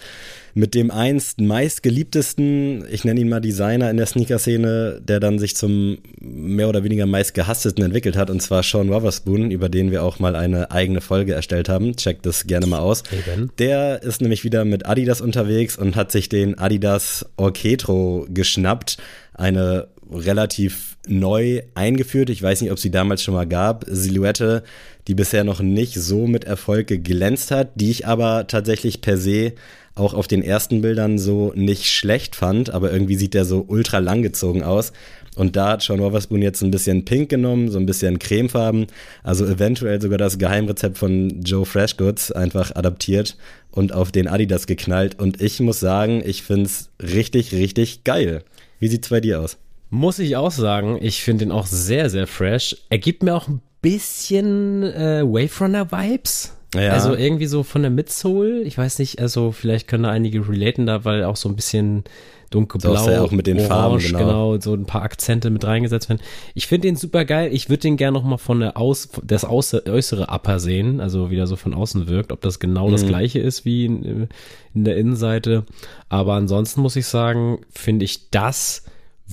mit 0.55 0.75
dem 0.75 0.91
einst 0.91 1.41
meistgeliebtesten, 1.41 2.87
ich 2.91 3.05
nenne 3.05 3.21
ihn 3.21 3.29
mal 3.29 3.41
Designer 3.41 3.91
in 3.91 3.99
der 3.99 4.07
Sneaker-Szene, 4.07 5.01
der 5.03 5.21
dann 5.21 5.39
sich 5.39 5.57
zum 5.57 5.99
mehr 6.21 6.71
oder 6.71 6.85
weniger 6.85 7.05
meistgehasstesten 7.05 7.85
entwickelt 7.85 8.17
hat, 8.17 8.31
und 8.31 8.41
zwar 8.41 8.63
Sean 8.63 8.89
Wotherspoon, 8.89 9.51
über 9.51 9.69
den 9.69 9.91
wir 9.91 10.03
auch 10.03 10.19
mal 10.19 10.37
eine 10.37 10.71
eigene 10.71 11.03
Folge 11.03 11.35
erstellt 11.35 11.69
haben. 11.69 11.95
Checkt 11.97 12.25
das 12.25 12.47
gerne 12.47 12.67
mal 12.67 12.81
aus. 12.81 13.03
Eben. 13.13 13.51
Der 13.59 14.03
ist 14.03 14.23
nämlich 14.23 14.43
wieder 14.43 14.65
mit 14.65 14.87
Adidas 14.87 15.21
unterwegs 15.21 15.77
und 15.77 15.97
hat 15.97 16.13
sich 16.13 16.31
den 16.31 16.59
Adidas 16.59 17.27
Orchestro 17.37 18.27
geschnappt. 18.31 18.97
Eine 19.35 19.89
relativ 20.15 20.97
neu 21.07 21.63
eingeführt. 21.75 22.31
Ich 22.31 22.43
weiß 22.43 22.61
nicht, 22.61 22.71
ob 22.71 22.79
sie 22.79 22.91
damals 22.91 23.23
schon 23.23 23.35
mal 23.35 23.47
gab. 23.47 23.85
Silhouette, 23.89 24.63
die 25.09 25.15
bisher 25.15 25.45
noch 25.45 25.61
nicht 25.61 25.95
so 25.95 26.27
mit 26.27 26.45
Erfolg 26.45 26.87
geglänzt 26.87 27.51
hat, 27.51 27.71
die 27.75 27.91
ich 27.91 28.07
aber 28.07 28.47
tatsächlich 28.47 29.01
per 29.01 29.17
se 29.17 29.53
auch 29.95 30.15
auf 30.15 30.27
den 30.27 30.43
ersten 30.43 30.81
Bildern 30.81 31.19
so 31.19 31.53
nicht 31.55 31.91
schlecht 31.91 32.35
fand, 32.37 32.71
aber 32.71 32.93
irgendwie 32.93 33.17
sieht 33.17 33.35
der 33.35 33.45
so 33.45 33.65
ultra 33.69 33.99
langgezogen 33.99 34.63
aus. 34.63 34.93
Und 35.35 35.57
da 35.57 35.71
hat 35.71 35.83
Sean 35.83 36.01
Wotherspoon 36.01 36.43
jetzt 36.43 36.63
ein 36.63 36.71
bisschen 36.71 37.05
pink 37.05 37.31
genommen, 37.31 37.71
so 37.71 37.79
ein 37.79 37.87
bisschen 37.87 38.19
cremefarben, 38.19 38.87
also 39.23 39.47
eventuell 39.47 40.01
sogar 40.01 40.19
das 40.19 40.39
Geheimrezept 40.39 40.99
von 40.99 41.43
Joe 41.43 41.65
Freshgoods 41.65 42.33
einfach 42.33 42.75
adaptiert 42.75 43.37
und 43.71 43.93
auf 43.93 44.13
den 44.13 44.29
Adidas 44.29 44.67
geknallt. 44.67 45.19
Und 45.19 45.41
ich 45.41 45.61
muss 45.61 45.81
sagen, 45.81 46.23
ich 46.25 46.43
find's 46.43 46.91
richtig, 47.01 47.53
richtig 47.53 48.05
geil. 48.05 48.45
Wie 48.79 48.89
sieht's 48.89 49.09
bei 49.09 49.21
dir 49.21 49.41
aus? 49.41 49.57
Muss 49.95 50.19
ich 50.19 50.37
auch 50.37 50.51
sagen, 50.51 50.97
ich 51.03 51.23
finde 51.23 51.45
ihn 51.45 51.53
auch 51.53 51.67
sehr, 51.67 52.09
sehr 52.09 52.27
fresh. 52.27 52.79
Er 52.89 52.97
gibt 52.97 53.23
mir 53.23 53.37
auch 53.37 53.47
ein 53.47 53.61
bisschen 53.83 54.85
äh, 54.85 55.23
Wave 55.23 55.51
Runner 55.61 55.93
Vibes. 55.93 56.57
Ja. 56.75 56.93
Also 56.93 57.15
irgendwie 57.15 57.45
so 57.45 57.63
von 57.63 57.83
der 57.83 57.91
Midsole, 57.91 58.63
ich 58.63 58.79
weiß 58.79 59.01
nicht, 59.01 59.21
also 59.21 59.53
vielleicht 59.53 59.89
können 59.89 60.05
da 60.05 60.11
einige 60.11 60.49
relaten 60.49 60.87
da, 60.87 61.05
weil 61.05 61.25
auch 61.25 61.37
so 61.37 61.51
ein 61.51 61.57
bisschen 61.57 62.05
dunkelblau, 62.49 63.11
ja 63.11 63.21
auch 63.21 63.33
mit 63.33 63.47
den 63.47 63.59
orange, 63.59 63.69
Farben, 63.69 63.99
genau. 63.99 64.53
genau. 64.53 64.61
so 64.63 64.73
ein 64.73 64.87
paar 64.87 65.03
Akzente 65.03 65.51
mit 65.51 65.67
reingesetzt 65.67 66.09
werden. 66.09 66.23
Ich 66.55 66.69
finde 66.69 66.89
den 66.89 66.97
super 66.97 67.27
geil. 67.27 67.51
Ich 67.53 67.69
würde 67.69 67.83
den 67.83 67.99
gerne 67.99 68.17
noch 68.17 68.25
mal 68.25 68.39
von 68.39 68.61
der 68.61 68.79
Aus, 68.79 69.11
das 69.23 69.45
äußere 69.45 70.29
Upper 70.29 70.59
sehen, 70.59 71.01
also 71.01 71.31
wie 71.31 71.37
der 71.37 71.47
so 71.47 71.57
von 71.57 71.75
außen 71.75 72.09
wirkt, 72.09 72.33
ob 72.33 72.41
das 72.41 72.61
genau 72.61 72.89
mhm. 72.89 72.93
das 72.93 73.07
gleiche 73.07 73.41
ist 73.41 73.67
wie 73.67 73.85
in, 73.85 74.29
in 74.75 74.85
der 74.85 74.97
Innenseite. 74.97 75.65
Aber 76.09 76.33
ansonsten 76.33 76.81
muss 76.81 76.97
ich 76.97 77.05
sagen, 77.05 77.59
finde 77.71 78.07
ich 78.07 78.31
das 78.31 78.85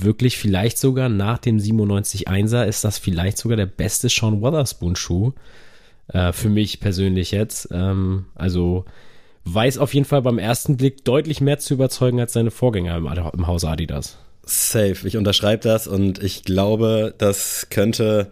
wirklich 0.04 0.38
vielleicht 0.38 0.78
sogar 0.78 1.10
nach 1.10 1.38
dem 1.38 1.58
97-1er 1.58 2.66
ist 2.66 2.84
das 2.84 2.98
vielleicht 2.98 3.38
sogar 3.38 3.58
der 3.58 3.66
beste 3.66 4.10
Sean 4.10 4.42
Wotherspoon 4.42 4.96
Schuh. 4.96 5.34
Äh, 6.08 6.34
für 6.34 6.50
mich 6.50 6.80
persönlich 6.80 7.32
jetzt. 7.32 7.70
Ähm, 7.72 8.26
also 8.36 8.86
weiß 9.46 9.78
auf 9.78 9.94
jeden 9.94 10.06
Fall 10.06 10.22
beim 10.22 10.40
ersten 10.40 10.78
Blick 10.78 11.06
deutlich 11.06 11.42
mehr 11.42 11.60
zu 11.60 11.74
überzeugen 11.74 12.20
als 12.20 12.34
seine 12.34 12.52
Vorgänger 12.52 12.98
im, 12.98 13.08
im 13.08 13.48
Haus 13.48 13.66
Adidas. 13.66 14.18
Safe, 14.43 14.95
ich 15.08 15.17
unterschreibe 15.17 15.63
das 15.63 15.88
und 15.88 16.23
ich 16.23 16.43
glaube, 16.43 17.13
das 17.17 17.67
könnte 17.69 18.32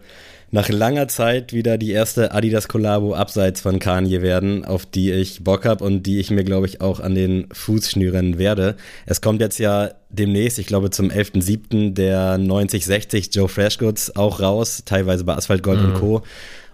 nach 0.50 0.68
langer 0.68 1.08
Zeit 1.08 1.52
wieder 1.52 1.76
die 1.76 1.90
erste 1.90 2.32
Adidas-Kollabo 2.32 3.14
abseits 3.14 3.60
von 3.60 3.78
Kanye 3.78 4.22
werden, 4.22 4.64
auf 4.64 4.86
die 4.86 5.12
ich 5.12 5.44
Bock 5.44 5.66
habe 5.66 5.84
und 5.84 6.04
die 6.04 6.18
ich 6.18 6.30
mir, 6.30 6.44
glaube 6.44 6.66
ich, 6.66 6.80
auch 6.80 7.00
an 7.00 7.14
den 7.14 7.48
Fuß 7.52 7.90
schnüren 7.90 8.38
werde. 8.38 8.76
Es 9.04 9.20
kommt 9.20 9.40
jetzt 9.40 9.58
ja 9.58 9.90
demnächst, 10.08 10.58
ich 10.58 10.66
glaube 10.66 10.90
zum 10.90 11.10
11.07. 11.10 11.92
der 11.92 12.38
9060 12.38 13.34
Joe 13.34 13.48
Freshgoods 13.48 14.16
auch 14.16 14.40
raus, 14.40 14.82
teilweise 14.86 15.24
bei 15.24 15.34
Asphalt 15.34 15.62
Gold 15.62 15.80
mhm. 15.80 15.86
und 15.86 15.94
Co. 15.94 16.22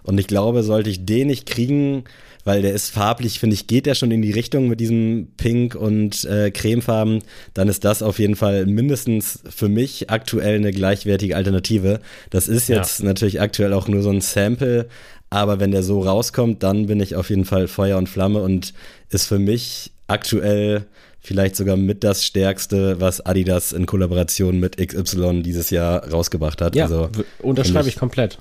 Und 0.03 0.19
ich 0.19 0.27
glaube, 0.27 0.63
sollte 0.63 0.89
ich 0.89 1.05
den 1.05 1.27
nicht 1.27 1.45
kriegen, 1.45 2.05
weil 2.45 2.61
der 2.61 2.73
ist 2.73 2.91
farblich, 2.91 3.39
finde 3.39 3.55
ich, 3.55 3.67
geht 3.67 3.87
der 3.87 3.95
schon 3.95 4.11
in 4.11 4.21
die 4.21 4.31
Richtung 4.31 4.69
mit 4.69 4.79
diesem 4.79 5.27
Pink 5.35 5.75
und 5.75 6.23
äh, 6.25 6.51
Cremefarben, 6.51 7.23
dann 7.53 7.67
ist 7.67 7.83
das 7.83 8.01
auf 8.01 8.19
jeden 8.19 8.35
Fall 8.35 8.67
mindestens 8.67 9.39
für 9.49 9.67
mich 9.67 10.09
aktuell 10.09 10.55
eine 10.55 10.71
gleichwertige 10.71 11.35
Alternative. 11.35 11.99
Das 12.29 12.47
ist 12.47 12.69
jetzt 12.69 12.99
ja. 12.99 13.05
natürlich 13.05 13.41
aktuell 13.41 13.73
auch 13.73 13.87
nur 13.87 14.01
so 14.01 14.11
ein 14.11 14.21
Sample, 14.21 14.87
aber 15.29 15.59
wenn 15.59 15.71
der 15.71 15.83
so 15.83 16.01
rauskommt, 16.01 16.63
dann 16.63 16.85
bin 16.85 16.99
ich 16.99 17.15
auf 17.15 17.29
jeden 17.29 17.45
Fall 17.45 17.67
Feuer 17.67 17.97
und 17.97 18.07
Flamme 18.07 18.41
und 18.41 18.73
ist 19.09 19.27
für 19.27 19.39
mich 19.39 19.91
aktuell 20.07 20.85
vielleicht 21.19 21.55
sogar 21.55 21.75
mit 21.75 22.03
das 22.03 22.23
stärkste, 22.23 23.01
was 23.01 23.25
Adidas 23.25 23.73
in 23.73 23.87
Kollaboration 23.87 24.59
mit 24.59 24.77
XY 24.77 25.41
dieses 25.41 25.71
Jahr 25.71 26.07
rausgebracht 26.07 26.61
hat. 26.61 26.75
Ja, 26.75 26.83
also, 26.83 27.09
unterschreibe 27.39 27.87
ich, 27.87 27.95
ich 27.95 27.99
komplett. 27.99 28.37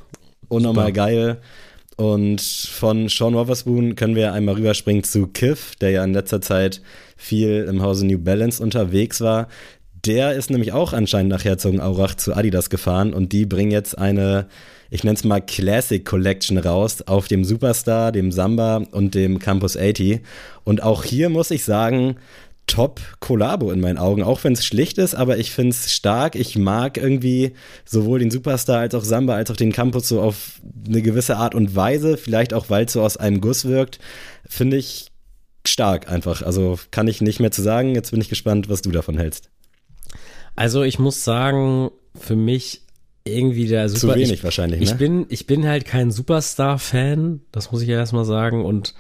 Unnormal 0.48 0.88
Super. 0.88 0.92
geil. 0.92 1.38
Und 1.96 2.40
von 2.40 3.08
Sean 3.08 3.34
Wotherspoon 3.34 3.94
können 3.94 4.16
wir 4.16 4.32
einmal 4.32 4.56
rüberspringen 4.56 5.04
zu 5.04 5.28
Kiff, 5.28 5.76
der 5.76 5.90
ja 5.90 6.04
in 6.04 6.12
letzter 6.12 6.40
Zeit 6.40 6.82
viel 7.16 7.66
im 7.68 7.82
Hause 7.82 8.06
New 8.06 8.18
Balance 8.18 8.62
unterwegs 8.62 9.20
war. 9.20 9.48
Der 10.04 10.32
ist 10.32 10.50
nämlich 10.50 10.72
auch 10.72 10.92
anscheinend 10.92 11.30
nach 11.30 11.44
Herzogenaurach 11.44 12.14
zu 12.16 12.34
Adidas 12.34 12.68
gefahren 12.68 13.14
und 13.14 13.32
die 13.32 13.46
bringen 13.46 13.70
jetzt 13.70 13.96
eine, 13.96 14.48
ich 14.90 15.02
nenne 15.02 15.16
es 15.16 15.24
mal 15.24 15.40
Classic 15.40 16.04
Collection 16.04 16.58
raus 16.58 17.00
auf 17.02 17.26
dem 17.28 17.44
Superstar, 17.44 18.12
dem 18.12 18.30
Samba 18.30 18.82
und 18.90 19.14
dem 19.14 19.38
Campus 19.38 19.76
80. 19.76 20.20
Und 20.64 20.82
auch 20.82 21.04
hier 21.04 21.30
muss 21.30 21.50
ich 21.50 21.64
sagen, 21.64 22.16
Top-Kollabo 22.66 23.70
in 23.70 23.80
meinen 23.80 23.98
Augen, 23.98 24.22
auch 24.22 24.42
wenn 24.44 24.54
es 24.54 24.64
schlicht 24.64 24.98
ist, 24.98 25.14
aber 25.14 25.38
ich 25.38 25.50
finde 25.50 25.70
es 25.70 25.92
stark. 25.92 26.34
Ich 26.34 26.56
mag 26.56 26.96
irgendwie 26.96 27.52
sowohl 27.84 28.18
den 28.18 28.30
Superstar 28.30 28.80
als 28.80 28.94
auch 28.94 29.04
Samba 29.04 29.34
als 29.34 29.50
auch 29.50 29.56
den 29.56 29.72
Campus 29.72 30.08
so 30.08 30.20
auf 30.20 30.60
eine 30.86 31.02
gewisse 31.02 31.36
Art 31.36 31.54
und 31.54 31.76
Weise, 31.76 32.16
vielleicht 32.16 32.54
auch 32.54 32.70
weil 32.70 32.86
es 32.86 32.92
so 32.92 33.02
aus 33.02 33.16
einem 33.16 33.40
Guss 33.40 33.66
wirkt, 33.66 33.98
finde 34.48 34.76
ich 34.76 35.10
stark 35.66 36.10
einfach. 36.10 36.42
Also 36.42 36.78
kann 36.90 37.08
ich 37.08 37.20
nicht 37.20 37.40
mehr 37.40 37.50
zu 37.50 37.62
sagen. 37.62 37.94
Jetzt 37.94 38.10
bin 38.10 38.20
ich 38.20 38.28
gespannt, 38.28 38.68
was 38.68 38.82
du 38.82 38.90
davon 38.90 39.18
hältst. 39.18 39.50
Also 40.56 40.82
ich 40.82 40.98
muss 40.98 41.24
sagen, 41.24 41.90
für 42.14 42.36
mich 42.36 42.82
irgendwie 43.24 43.66
der 43.66 43.88
Super. 43.88 44.00
Zu 44.00 44.14
wenig 44.14 44.32
ich, 44.32 44.44
wahrscheinlich. 44.44 44.80
Ne? 44.80 44.86
Ich 44.86 44.94
bin, 44.94 45.26
ich 45.28 45.46
bin 45.46 45.66
halt 45.66 45.84
kein 45.84 46.10
Superstar-Fan, 46.10 47.40
das 47.52 47.72
muss 47.72 47.82
ich 47.82 47.88
ja 47.88 47.96
erstmal 47.96 48.24
sagen 48.24 48.64
und 48.64 48.94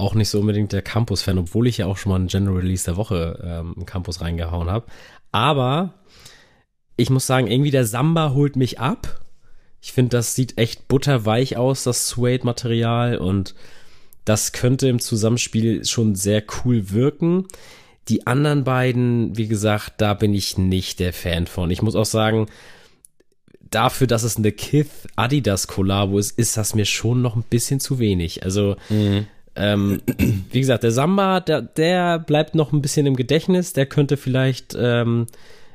auch 0.00 0.14
nicht 0.14 0.28
so 0.28 0.40
unbedingt 0.40 0.72
der 0.72 0.82
Campus-Fan, 0.82 1.38
obwohl 1.38 1.66
ich 1.66 1.78
ja 1.78 1.86
auch 1.86 1.96
schon 1.96 2.10
mal 2.10 2.16
einen 2.16 2.28
General 2.28 2.56
Release 2.56 2.84
der 2.84 2.96
Woche 2.96 3.38
ähm, 3.42 3.74
im 3.76 3.86
Campus 3.86 4.20
reingehauen 4.20 4.70
habe. 4.70 4.86
Aber 5.32 5.94
ich 6.96 7.10
muss 7.10 7.26
sagen, 7.26 7.46
irgendwie 7.46 7.70
der 7.70 7.86
Samba 7.86 8.32
holt 8.34 8.56
mich 8.56 8.78
ab. 8.78 9.20
Ich 9.80 9.92
finde, 9.92 10.10
das 10.10 10.34
sieht 10.34 10.58
echt 10.58 10.88
butterweich 10.88 11.56
aus, 11.56 11.84
das 11.84 12.08
Suede-Material 12.08 13.16
und 13.16 13.54
das 14.24 14.52
könnte 14.52 14.88
im 14.88 14.98
Zusammenspiel 14.98 15.84
schon 15.84 16.14
sehr 16.14 16.42
cool 16.64 16.90
wirken. 16.90 17.46
Die 18.08 18.26
anderen 18.26 18.64
beiden, 18.64 19.36
wie 19.36 19.48
gesagt, 19.48 19.94
da 19.98 20.14
bin 20.14 20.34
ich 20.34 20.58
nicht 20.58 21.00
der 21.00 21.12
Fan 21.12 21.46
von. 21.46 21.70
Ich 21.70 21.80
muss 21.80 21.96
auch 21.96 22.04
sagen, 22.04 22.48
dafür, 23.70 24.06
dass 24.06 24.22
es 24.22 24.36
eine 24.36 24.52
Kith 24.52 25.08
Adidas 25.16 25.68
Kollabo 25.68 26.18
ist, 26.18 26.38
ist 26.38 26.56
das 26.56 26.74
mir 26.74 26.84
schon 26.84 27.22
noch 27.22 27.36
ein 27.36 27.44
bisschen 27.48 27.80
zu 27.80 27.98
wenig. 27.98 28.42
Also 28.42 28.76
mhm. 28.88 29.26
Ähm, 29.56 30.00
wie 30.50 30.60
gesagt, 30.60 30.82
der 30.82 30.92
Samba, 30.92 31.40
der, 31.40 31.62
der 31.62 32.18
bleibt 32.18 32.54
noch 32.54 32.72
ein 32.72 32.82
bisschen 32.82 33.06
im 33.06 33.16
Gedächtnis. 33.16 33.72
Der 33.72 33.86
könnte 33.86 34.16
vielleicht 34.16 34.76
ähm, 34.78 35.26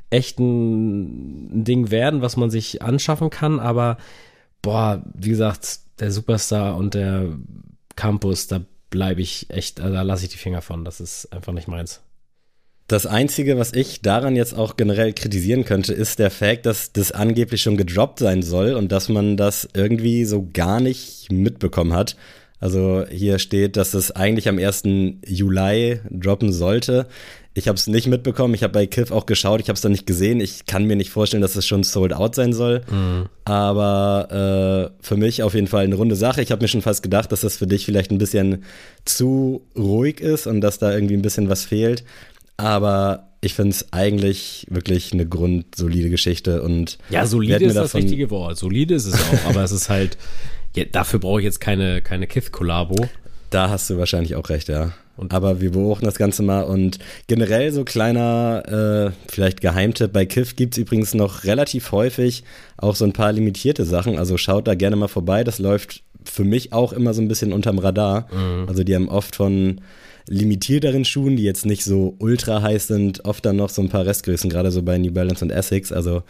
echt 0.10 0.40
ein, 0.40 1.64
Ding 1.64 1.92
werden, 1.92 2.22
was 2.22 2.38
man 2.38 2.50
sich 2.50 2.82
anschaffen 2.82 3.30
kann. 3.30 3.60
Aber 3.60 3.98
boah, 4.62 5.04
wie 5.14 5.30
gesagt, 5.30 5.80
der 6.00 6.12
Superstar 6.12 6.76
und 6.78 6.94
der 6.94 7.38
Campus, 7.96 8.48
da 8.48 8.62
bleibe 8.90 9.22
ich 9.22 9.50
echt, 9.50 9.80
da 9.80 10.02
lasse 10.02 10.26
ich 10.26 10.32
die 10.32 10.38
Finger 10.38 10.62
von. 10.62 10.86
Das 10.86 11.00
ist 11.00 11.32
einfach 11.34 11.54
nicht 11.54 11.68
meins. 11.68 12.02
Das 12.88 13.08
Einzige, 13.08 13.58
was 13.58 13.74
ich 13.74 14.02
daran 14.04 14.36
jetzt 14.36 14.54
auch 14.54 14.78
generell 14.78 15.12
kritisieren 15.12 15.66
könnte, 15.66 15.92
ist 15.92 16.20
der 16.20 16.30
Fakt, 16.30 16.68
dass 16.68 16.94
das 16.94 17.12
angeblich 17.12 17.64
schon 17.64 17.78
gedroppt 17.78 18.20
sein 18.20 18.44
soll 18.44 18.76
und 18.76 18.92
dass 18.92 19.10
man 19.10 19.38
das 19.38 19.68
irgendwie 19.74 20.24
so 20.26 20.48
gar 20.54 20.80
nicht 20.80 21.32
mitbekommen 21.32 21.94
hat. 21.94 22.16
Also 22.60 23.06
hier 23.10 23.40
steht, 23.40 23.78
dass 23.78 23.94
es 23.94 24.12
eigentlich 24.12 24.48
am 24.48 24.58
1. 24.58 24.84
Juli 25.26 26.00
droppen 26.10 26.52
sollte. 26.52 27.08
Ich 27.58 27.70
habe 27.70 27.78
es 27.78 27.88
nicht 27.88 28.08
mitbekommen. 28.08 28.54
Ich 28.54 28.64
habe 28.64 28.74
bei 28.74 28.86
Kiff 28.86 29.12
auch 29.12 29.26
geschaut. 29.26 29.62
Ich 29.62 29.70
habe 29.70 29.76
es 29.76 29.82
dann 29.82 29.94
nicht 29.94 30.06
gesehen. 30.06 30.42
Ich 30.42 30.66
kann 30.66 30.86
mir 30.86 30.98
nicht 30.98 31.10
vorstellen, 31.10 31.42
dass 31.42 31.56
es 31.56 31.66
schon 31.66 31.84
sold 31.84 32.14
out 32.14 32.36
sein 32.36 32.52
soll. 32.52 32.82
Mhm. 32.92 33.28
Aber 33.46 34.92
äh, 34.92 35.04
für 35.06 35.16
mich 35.16 35.42
auf 35.42 35.54
jeden 35.54 35.68
Fall 35.68 35.86
eine 35.86 35.96
runde 35.96 36.18
Sache. 36.18 36.42
Ich 36.42 36.52
habe 36.52 36.62
mir 36.62 36.68
schon 36.68 36.82
fast 36.82 37.02
gedacht, 37.02 37.32
dass 37.32 37.42
das 37.42 37.56
für 37.56 37.68
dich 37.68 37.86
vielleicht 37.86 38.12
ein 38.12 38.18
bisschen 38.18 38.64
zu 39.06 39.62
ruhig 39.78 40.20
ist 40.20 40.48
und 40.48 40.60
dass 40.60 40.80
da 40.80 40.94
irgendwie 40.94 41.16
ein 41.16 41.22
bisschen 41.22 41.48
was 41.48 41.64
fehlt. 41.64 42.04
Aber 42.58 43.30
ich 43.42 43.54
finde 43.54 43.72
es 43.72 43.94
eigentlich 43.94 44.66
wirklich 44.70 45.14
eine 45.14 45.26
grundsolide 45.26 46.10
Geschichte 46.10 46.62
und 46.62 46.98
ja, 47.10 47.26
solide 47.26 47.64
ist 47.64 47.76
das 47.76 47.94
richtige 47.94 48.30
Wort. 48.32 48.58
Solide 48.58 48.96
ist 48.96 49.06
es 49.06 49.14
auch, 49.14 49.50
aber 49.50 49.64
es 49.64 49.72
ist 49.72 49.90
halt 49.90 50.18
ja, 50.76 50.86
dafür 50.86 51.20
brauche 51.20 51.40
ich 51.40 51.46
jetzt 51.46 51.60
keine, 51.60 52.02
keine 52.02 52.28
Kith-Kollabo. 52.28 53.08
Da 53.50 53.70
hast 53.70 53.90
du 53.90 53.98
wahrscheinlich 53.98 54.36
auch 54.36 54.50
recht, 54.50 54.68
ja. 54.70 54.94
Und 55.18 55.34
Aber 55.34 55.62
wir 55.62 55.72
beobachten 55.72 56.06
das 56.06 56.18
Ganze 56.18 56.44
mal 56.44 56.64
und 56.64 57.00
generell 57.28 57.72
so 57.72 57.86
kleiner, 57.86 59.12
äh, 59.14 59.32
vielleicht 59.32 59.62
Geheimtipp, 59.62 60.12
bei 60.12 60.26
Kiff 60.26 60.58
gibt 60.58 60.74
es 60.74 60.78
übrigens 60.78 61.14
noch 61.14 61.46
relativ 61.46 61.94
häufig 61.94 62.44
auch 62.76 62.96
so 62.96 63.06
ein 63.06 63.14
paar 63.14 63.32
limitierte 63.32 63.86
Sachen, 63.86 64.20
also 64.20 64.38
schaut 64.38 64.68
da 64.68 64.76
gerne 64.76 64.98
mal 64.98 65.08
vorbei, 65.08 65.46
das 65.46 65.58
läuft 65.58 66.04
für 66.26 66.44
mich 66.44 66.74
auch 66.74 66.92
immer 66.92 67.14
so 67.14 67.22
ein 67.22 67.30
bisschen 67.30 67.54
unterm 67.54 67.80
Radar. 67.80 68.28
Mhm. 68.34 68.68
Also 68.68 68.84
die 68.84 68.94
haben 68.94 69.08
oft 69.08 69.36
von 69.36 69.80
limitierteren 70.28 71.06
Schuhen, 71.06 71.38
die 71.38 71.44
jetzt 71.44 71.66
nicht 71.66 71.84
so 71.84 72.16
ultra 72.20 72.62
heiß 72.62 72.88
sind, 72.88 73.24
oft 73.26 73.46
dann 73.46 73.56
noch 73.56 73.70
so 73.70 73.82
ein 73.82 73.90
paar 73.90 74.06
Restgrößen, 74.06 74.50
gerade 74.50 74.72
so 74.72 74.82
bei 74.82 74.98
New 74.98 75.14
Balance 75.14 75.46
und 75.46 75.52
Essex, 75.52 75.92
also 75.92 76.24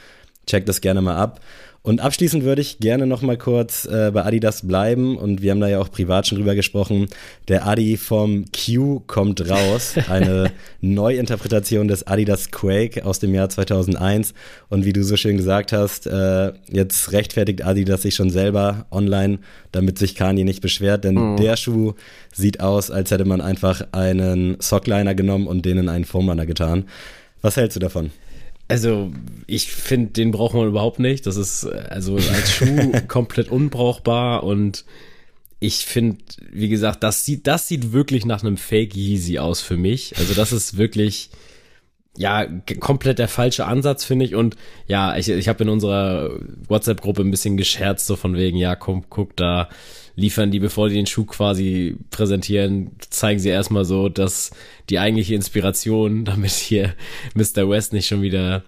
checkt 0.46 0.70
das 0.70 0.82
gerne 0.82 1.02
mal 1.02 1.16
ab. 1.16 1.40
Und 1.86 2.02
abschließend 2.02 2.44
würde 2.44 2.64
ich 2.64 2.80
gerne 2.80 3.06
noch 3.06 3.22
mal 3.22 3.38
kurz 3.38 3.86
äh, 3.86 4.10
bei 4.12 4.26
Adidas 4.26 4.68
bleiben 4.68 5.20
und 5.20 5.44
wir 5.44 5.52
haben 5.52 5.60
da 5.60 5.68
ja 5.68 5.80
auch 5.80 5.92
privat 5.92 6.26
schon 6.26 6.40
drüber 6.40 6.56
gesprochen. 6.56 7.06
Der 7.48 7.68
Adi 7.68 7.96
vom 7.96 8.46
Q 8.52 9.02
kommt 9.06 9.48
raus, 9.48 9.94
eine 10.10 10.52
Neuinterpretation 10.82 11.88
des 11.88 12.08
Adidas 12.08 12.50
Quake 12.50 13.06
aus 13.06 13.20
dem 13.20 13.36
Jahr 13.36 13.50
2001 13.50 14.34
und 14.68 14.84
wie 14.84 14.94
du 14.94 15.04
so 15.04 15.16
schön 15.16 15.38
gesagt 15.38 15.74
hast, 15.74 16.08
äh, 16.08 16.54
jetzt 16.72 17.12
rechtfertigt 17.12 17.64
Adidas 17.64 18.02
sich 18.02 18.16
schon 18.16 18.32
selber 18.32 18.88
online, 18.90 19.38
damit 19.72 20.00
sich 20.00 20.16
Kanye 20.16 20.44
nicht 20.44 20.62
beschwert, 20.62 21.04
denn 21.04 21.14
mhm. 21.14 21.38
der 21.38 21.56
Schuh 21.56 21.94
sieht 22.34 22.62
aus, 22.62 22.90
als 22.90 23.12
hätte 23.12 23.26
man 23.26 23.42
einfach 23.42 23.86
einen 23.92 24.58
Sockliner 24.60 25.14
genommen 25.14 25.46
und 25.46 25.68
den 25.68 25.78
in 25.78 25.90
einen 25.90 26.06
Foamrunner 26.06 26.48
getan. 26.48 26.86
Was 27.44 27.58
hältst 27.58 27.76
du 27.76 27.80
davon? 27.80 28.10
Also, 28.68 29.12
ich 29.46 29.72
finde, 29.72 30.12
den 30.12 30.32
braucht 30.32 30.56
man 30.56 30.68
überhaupt 30.68 31.00
nicht. 31.00 31.28
Das 31.28 31.36
ist 31.36 31.66
also 31.66 32.16
als 32.16 32.52
Schuh 32.52 32.92
komplett 33.08 33.50
unbrauchbar 33.50 34.44
und 34.44 34.86
ich 35.60 35.86
finde, 35.86 36.18
wie 36.52 36.70
gesagt, 36.70 37.04
das 37.04 37.26
sieht, 37.26 37.48
das 37.48 37.68
sieht 37.68 37.92
wirklich 37.94 38.26
nach 38.26 38.44
einem 38.44 38.58
Fake 38.58 38.96
Yeezy 38.96 39.38
aus 39.38 39.62
für 39.62 39.78
mich. 39.78 40.18
Also, 40.18 40.34
das 40.34 40.52
ist 40.52 40.78
wirklich, 40.78 41.30
ja, 42.18 42.46
komplett 42.80 43.20
der 43.20 43.28
falsche 43.28 43.66
Ansatz, 43.66 44.06
finde 44.06 44.26
ich. 44.26 44.36
Und 44.36 44.56
ja, 44.88 45.18
ich, 45.18 45.30
ich 45.30 45.48
habe 45.48 45.64
in 45.64 45.70
unserer 45.70 46.32
WhatsApp-Gruppe 46.68 47.22
ein 47.22 47.32
bisschen 47.32 47.58
gescherzt, 47.58 48.08
so 48.08 48.16
von 48.16 48.36
wegen, 48.36 48.58
ja, 48.58 48.76
komm, 48.76 49.06
guck 49.10 49.36
da, 49.36 49.70
liefern 50.16 50.52
die, 50.52 50.60
bevor 50.60 50.90
die 50.90 50.96
den 50.96 51.08
Schuh 51.08 51.26
quasi 51.26 51.98
präsentieren, 52.10 52.92
zeigen 53.10 53.40
sie 53.40 53.50
erstmal 53.50 53.86
so, 53.86 54.10
dass 54.10 54.52
die 54.90 55.00
eigentliche 55.00 55.36
Inspiration, 55.36 56.26
damit 56.26 56.52
hier 56.52 56.94
Mr. 57.34 57.70
West 57.70 57.94
nicht 57.94 58.08
schon 58.08 58.22
wieder 58.22 58.64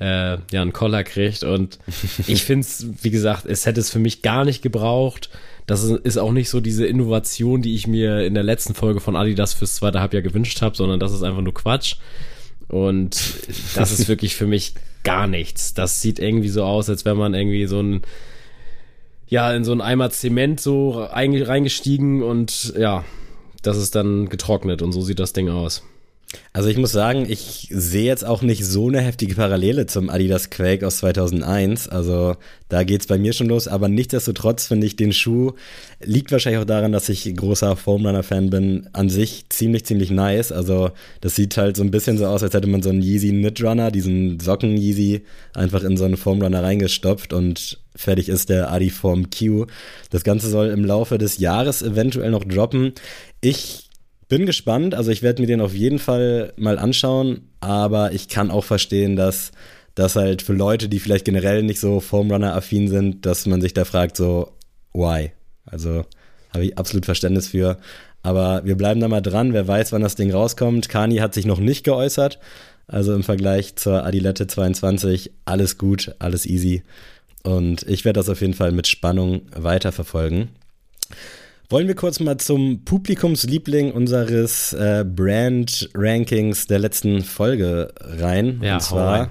äh, 0.00 0.38
ja 0.50 0.62
einen 0.62 0.72
Collar 0.72 1.04
kriegt. 1.04 1.44
Und 1.44 1.78
ich 2.26 2.42
finde 2.42 2.62
es, 2.62 2.86
wie 3.02 3.10
gesagt, 3.10 3.46
es 3.46 3.66
hätte 3.66 3.80
es 3.80 3.90
für 3.90 3.98
mich 3.98 4.22
gar 4.22 4.44
nicht 4.44 4.62
gebraucht. 4.62 5.30
Das 5.66 5.84
ist 5.84 6.16
auch 6.16 6.32
nicht 6.32 6.48
so 6.48 6.60
diese 6.60 6.86
Innovation, 6.86 7.60
die 7.60 7.74
ich 7.74 7.86
mir 7.86 8.24
in 8.24 8.32
der 8.32 8.42
letzten 8.42 8.74
Folge 8.74 9.00
von 9.00 9.16
Adidas 9.16 9.52
fürs 9.52 9.74
zweite 9.74 10.00
Halbjahr 10.00 10.22
gewünscht 10.22 10.62
habe, 10.62 10.74
sondern 10.74 10.98
das 10.98 11.12
ist 11.12 11.22
einfach 11.22 11.42
nur 11.42 11.52
Quatsch. 11.52 11.96
Und 12.68 13.34
das 13.74 13.92
ist 13.92 14.08
wirklich 14.08 14.36
für 14.36 14.46
mich 14.46 14.74
gar 15.04 15.26
nichts. 15.26 15.74
Das 15.74 16.00
sieht 16.00 16.18
irgendwie 16.18 16.48
so 16.48 16.64
aus, 16.64 16.90
als 16.90 17.04
wenn 17.04 17.16
man 17.16 17.34
irgendwie 17.34 17.66
so 17.66 17.80
ein 17.80 18.02
ja, 19.28 19.52
in 19.52 19.64
so 19.64 19.72
einen 19.72 19.82
Eimer 19.82 20.10
Zement 20.10 20.58
so 20.58 20.90
reingestiegen 20.90 22.22
und 22.22 22.74
ja, 22.78 23.04
das 23.62 23.76
ist 23.76 23.94
dann 23.94 24.28
getrocknet 24.28 24.80
und 24.82 24.92
so 24.92 25.02
sieht 25.02 25.18
das 25.18 25.34
Ding 25.34 25.50
aus. 25.50 25.82
Also 26.52 26.68
ich 26.68 26.76
muss 26.76 26.92
sagen, 26.92 27.26
ich 27.28 27.68
sehe 27.70 28.04
jetzt 28.04 28.24
auch 28.24 28.42
nicht 28.42 28.64
so 28.64 28.88
eine 28.88 29.00
heftige 29.00 29.34
Parallele 29.34 29.86
zum 29.86 30.10
Adidas 30.10 30.50
Quake 30.50 30.86
aus 30.86 30.98
2001. 30.98 31.88
Also 31.88 32.36
da 32.68 32.84
geht's 32.84 33.06
bei 33.06 33.16
mir 33.16 33.32
schon 33.32 33.48
los. 33.48 33.66
Aber 33.66 33.88
nichtsdestotrotz 33.88 34.66
finde 34.66 34.86
ich 34.86 34.96
den 34.96 35.12
Schuh, 35.12 35.52
liegt 36.00 36.30
wahrscheinlich 36.30 36.60
auch 36.60 36.66
daran, 36.66 36.92
dass 36.92 37.08
ich 37.08 37.34
großer 37.34 37.76
Foamrunner-Fan 37.76 38.50
bin, 38.50 38.90
an 38.92 39.08
sich 39.08 39.46
ziemlich, 39.48 39.86
ziemlich 39.86 40.10
nice. 40.10 40.52
Also 40.52 40.90
das 41.22 41.34
sieht 41.34 41.56
halt 41.56 41.76
so 41.76 41.82
ein 41.82 41.90
bisschen 41.90 42.18
so 42.18 42.26
aus, 42.26 42.42
als 42.42 42.52
hätte 42.52 42.68
man 42.68 42.82
so 42.82 42.90
einen 42.90 43.02
Yeezy 43.02 43.30
Knit 43.30 43.58
diesen 43.94 44.38
Socken-Yeezy, 44.38 45.22
einfach 45.54 45.82
in 45.82 45.96
so 45.96 46.04
einen 46.04 46.18
Foamrunner 46.18 46.62
reingestopft 46.62 47.32
und 47.32 47.78
fertig 47.96 48.28
ist 48.28 48.48
der 48.48 48.70
Adiform 48.70 49.30
Q. 49.30 49.66
Das 50.10 50.24
Ganze 50.24 50.48
soll 50.50 50.68
im 50.68 50.84
Laufe 50.84 51.18
des 51.18 51.38
Jahres 51.38 51.82
eventuell 51.82 52.30
noch 52.30 52.44
droppen. 52.44 52.92
Ich 53.40 53.87
bin 54.28 54.46
gespannt. 54.46 54.94
Also 54.94 55.10
ich 55.10 55.22
werde 55.22 55.42
mir 55.42 55.46
den 55.46 55.60
auf 55.60 55.74
jeden 55.74 55.98
Fall 55.98 56.52
mal 56.56 56.78
anschauen, 56.78 57.48
aber 57.60 58.12
ich 58.12 58.28
kann 58.28 58.50
auch 58.50 58.64
verstehen, 58.64 59.16
dass 59.16 59.52
das 59.94 60.16
halt 60.16 60.42
für 60.42 60.52
Leute, 60.52 60.88
die 60.88 61.00
vielleicht 61.00 61.24
generell 61.24 61.62
nicht 61.62 61.80
so 61.80 62.00
Foamrunner-affin 62.00 62.88
sind, 62.88 63.26
dass 63.26 63.46
man 63.46 63.60
sich 63.60 63.74
da 63.74 63.84
fragt, 63.84 64.16
so, 64.16 64.52
why? 64.92 65.32
Also 65.66 66.04
habe 66.52 66.64
ich 66.64 66.78
absolut 66.78 67.04
Verständnis 67.04 67.48
für. 67.48 67.78
Aber 68.22 68.64
wir 68.64 68.76
bleiben 68.76 69.00
da 69.00 69.08
mal 69.08 69.20
dran. 69.20 69.52
Wer 69.52 69.66
weiß, 69.66 69.92
wann 69.92 70.02
das 70.02 70.14
Ding 70.14 70.30
rauskommt. 70.30 70.88
Kani 70.88 71.16
hat 71.16 71.34
sich 71.34 71.46
noch 71.46 71.58
nicht 71.58 71.84
geäußert. 71.84 72.38
Also 72.86 73.14
im 73.14 73.22
Vergleich 73.22 73.76
zur 73.76 74.04
Adilette 74.04 74.46
22 74.46 75.32
alles 75.44 75.78
gut, 75.78 76.14
alles 76.18 76.46
easy. 76.46 76.82
Und 77.42 77.82
ich 77.82 78.04
werde 78.04 78.18
das 78.18 78.28
auf 78.28 78.40
jeden 78.40 78.54
Fall 78.54 78.72
mit 78.72 78.86
Spannung 78.86 79.42
weiterverfolgen. 79.54 80.48
Wollen 81.70 81.86
wir 81.86 81.96
kurz 81.96 82.18
mal 82.18 82.38
zum 82.38 82.82
Publikumsliebling 82.86 83.92
unseres 83.92 84.72
äh, 84.72 85.04
Brand-Rankings 85.04 86.66
der 86.66 86.78
letzten 86.78 87.22
Folge 87.22 87.92
rein. 88.00 88.60
Ja, 88.62 88.76
Und 88.76 88.80
zwar. 88.80 89.30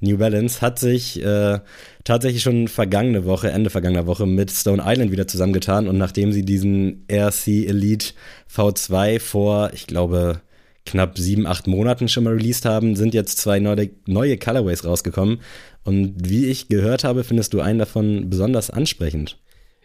New 0.00 0.18
Balance 0.18 0.60
hat 0.60 0.78
sich 0.78 1.24
äh, 1.24 1.60
tatsächlich 2.04 2.42
schon 2.42 2.68
vergangene 2.68 3.24
Woche, 3.24 3.50
Ende 3.50 3.70
vergangener 3.70 4.06
Woche 4.06 4.26
mit 4.26 4.50
Stone 4.50 4.82
Island 4.84 5.12
wieder 5.12 5.26
zusammengetan. 5.26 5.88
Und 5.88 5.96
nachdem 5.96 6.30
sie 6.30 6.44
diesen 6.44 7.06
RC 7.10 7.66
Elite 7.66 8.12
V2 8.54 9.18
vor, 9.18 9.70
ich 9.72 9.86
glaube, 9.86 10.42
knapp 10.84 11.16
sieben, 11.16 11.46
acht 11.46 11.66
Monaten 11.66 12.08
schon 12.08 12.24
mal 12.24 12.34
released 12.34 12.66
haben, 12.66 12.96
sind 12.96 13.14
jetzt 13.14 13.38
zwei 13.38 13.60
neue, 13.60 13.88
neue 14.06 14.36
Colorways 14.36 14.84
rausgekommen. 14.84 15.40
Und 15.84 16.28
wie 16.28 16.44
ich 16.44 16.68
gehört 16.68 17.02
habe, 17.02 17.24
findest 17.24 17.54
du 17.54 17.62
einen 17.62 17.78
davon 17.78 18.28
besonders 18.28 18.68
ansprechend. 18.68 19.38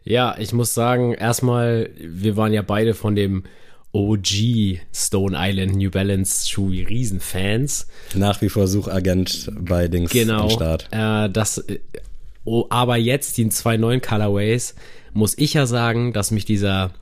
Ja, 0.04 0.36
ich 0.40 0.52
muss 0.54 0.74
sagen, 0.74 1.14
erstmal, 1.14 1.90
wir 2.00 2.36
waren 2.38 2.54
ja 2.54 2.62
beide 2.62 2.94
von 2.94 3.16
dem 3.16 3.44
OG 3.94 4.80
Stone 4.94 5.36
Island 5.38 5.76
New 5.76 5.92
Balance 5.92 6.50
Schuh 6.50 6.70
Riesenfans. 6.70 7.88
Nach 8.16 8.42
wie 8.42 8.50
vor 8.50 8.68
Suchagent 8.68 9.52
bei 9.60 9.88
Dings 9.88 10.12
Genau. 10.12 10.44
am 10.44 10.50
Start. 10.50 10.88
Äh, 10.92 11.30
das, 11.30 11.58
äh, 11.60 11.80
oh, 12.46 12.66
aber 12.70 12.98
jetzt 12.98 13.38
die 13.38 13.50
zwei 13.50 13.78
neuen 13.78 14.02
Colorways, 14.02 14.76
muss 15.14 15.38
ich 15.38 15.54
ja 15.54 15.66
sagen, 15.66 16.14
dass 16.14 16.32
mich 16.32 16.46
dieser 16.46 16.94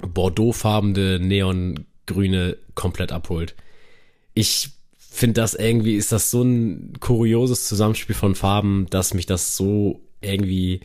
bordeauxfarbene 0.00 1.18
Neongrüne 1.18 2.56
komplett 2.74 3.12
abholt. 3.12 3.54
Ich 4.34 4.70
finde 4.96 5.40
das 5.40 5.54
irgendwie, 5.54 5.96
ist 5.96 6.12
das 6.12 6.30
so 6.30 6.42
ein 6.42 6.94
kurioses 7.00 7.66
Zusammenspiel 7.68 8.14
von 8.14 8.34
Farben, 8.34 8.86
dass 8.90 9.12
mich 9.14 9.26
das 9.26 9.56
so 9.56 10.00
irgendwie 10.20 10.80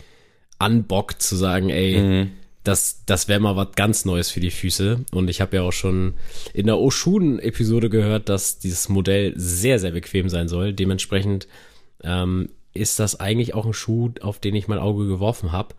anbockt 0.66 1.22
zu 1.22 1.36
sagen, 1.36 1.70
ey, 1.70 2.28
das, 2.64 3.04
das 3.06 3.28
wäre 3.28 3.40
mal 3.40 3.56
was 3.56 3.74
ganz 3.76 4.06
Neues 4.06 4.32
für 4.32 4.40
die 4.40 4.52
Füße. 4.52 5.06
Und 5.12 5.30
ich 5.30 5.40
habe 5.40 5.58
ja 5.58 5.62
auch 5.62 5.72
schon 5.72 6.16
in 6.54 6.66
der 6.66 6.80
Oshun-Episode 6.80 7.90
gehört, 7.90 8.28
dass 8.28 8.58
dieses 8.58 8.90
Modell 8.90 9.34
sehr, 9.36 9.80
sehr 9.80 9.92
bequem 9.92 10.30
sein 10.30 10.48
soll. 10.48 10.74
Dementsprechend 10.74 11.48
ähm, 12.04 12.50
ist 12.74 13.00
das 13.00 13.20
eigentlich 13.20 13.54
auch 13.54 13.66
ein 13.66 13.74
Schuh, 13.74 14.12
auf 14.22 14.40
den 14.40 14.56
ich 14.56 14.68
mein 14.68 14.80
Auge 14.80 15.08
geworfen 15.08 15.52
habe. 15.52 15.76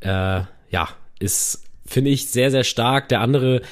Äh, 0.00 0.42
ja, 0.70 0.88
ist, 1.18 1.64
finde 1.86 2.10
ich, 2.10 2.28
sehr, 2.28 2.50
sehr 2.50 2.64
stark. 2.64 3.08
Der 3.08 3.22
andere 3.22 3.62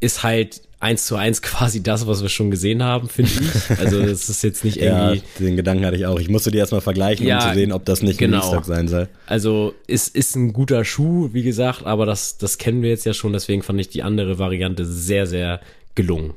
ist 0.00 0.22
halt 0.22 0.62
eins 0.86 1.04
zu 1.06 1.16
eins 1.16 1.42
quasi 1.42 1.82
das, 1.82 2.06
was 2.06 2.22
wir 2.22 2.28
schon 2.28 2.50
gesehen 2.50 2.82
haben, 2.82 3.08
finde 3.08 3.30
ich. 3.32 3.78
Also 3.78 4.00
das 4.02 4.28
ist 4.28 4.42
jetzt 4.42 4.64
nicht 4.64 4.76
Ja, 4.80 5.10
irgendwie. 5.12 5.44
den 5.44 5.56
Gedanken 5.56 5.84
hatte 5.84 5.96
ich 5.96 6.06
auch. 6.06 6.18
Ich 6.20 6.28
musste 6.28 6.50
die 6.50 6.58
erstmal 6.58 6.80
vergleichen, 6.80 7.26
Ja, 7.26 7.42
um 7.42 7.48
zu 7.48 7.54
sehen, 7.58 7.72
ob 7.72 7.84
das 7.84 8.02
nicht 8.02 8.18
genau. 8.18 8.38
ein 8.38 8.42
Restock 8.42 8.64
sein 8.64 8.88
soll. 8.88 9.08
Also 9.26 9.74
ist, 9.86 10.14
ist 10.14 10.36
ein 10.36 10.52
guter 10.52 10.84
Schuh, 10.84 11.30
wie 11.32 11.42
gesagt, 11.42 11.84
aber 11.84 12.06
das, 12.06 12.38
das 12.38 12.58
kennen 12.58 12.82
wir 12.82 12.90
jetzt 12.90 13.04
ja 13.04 13.12
schon, 13.14 13.32
deswegen 13.32 13.62
fand 13.62 13.80
ich 13.80 13.88
die 13.88 14.02
andere 14.02 14.38
Variante 14.38 14.84
sehr, 14.86 15.26
sehr 15.26 15.60
gelungen. 15.94 16.34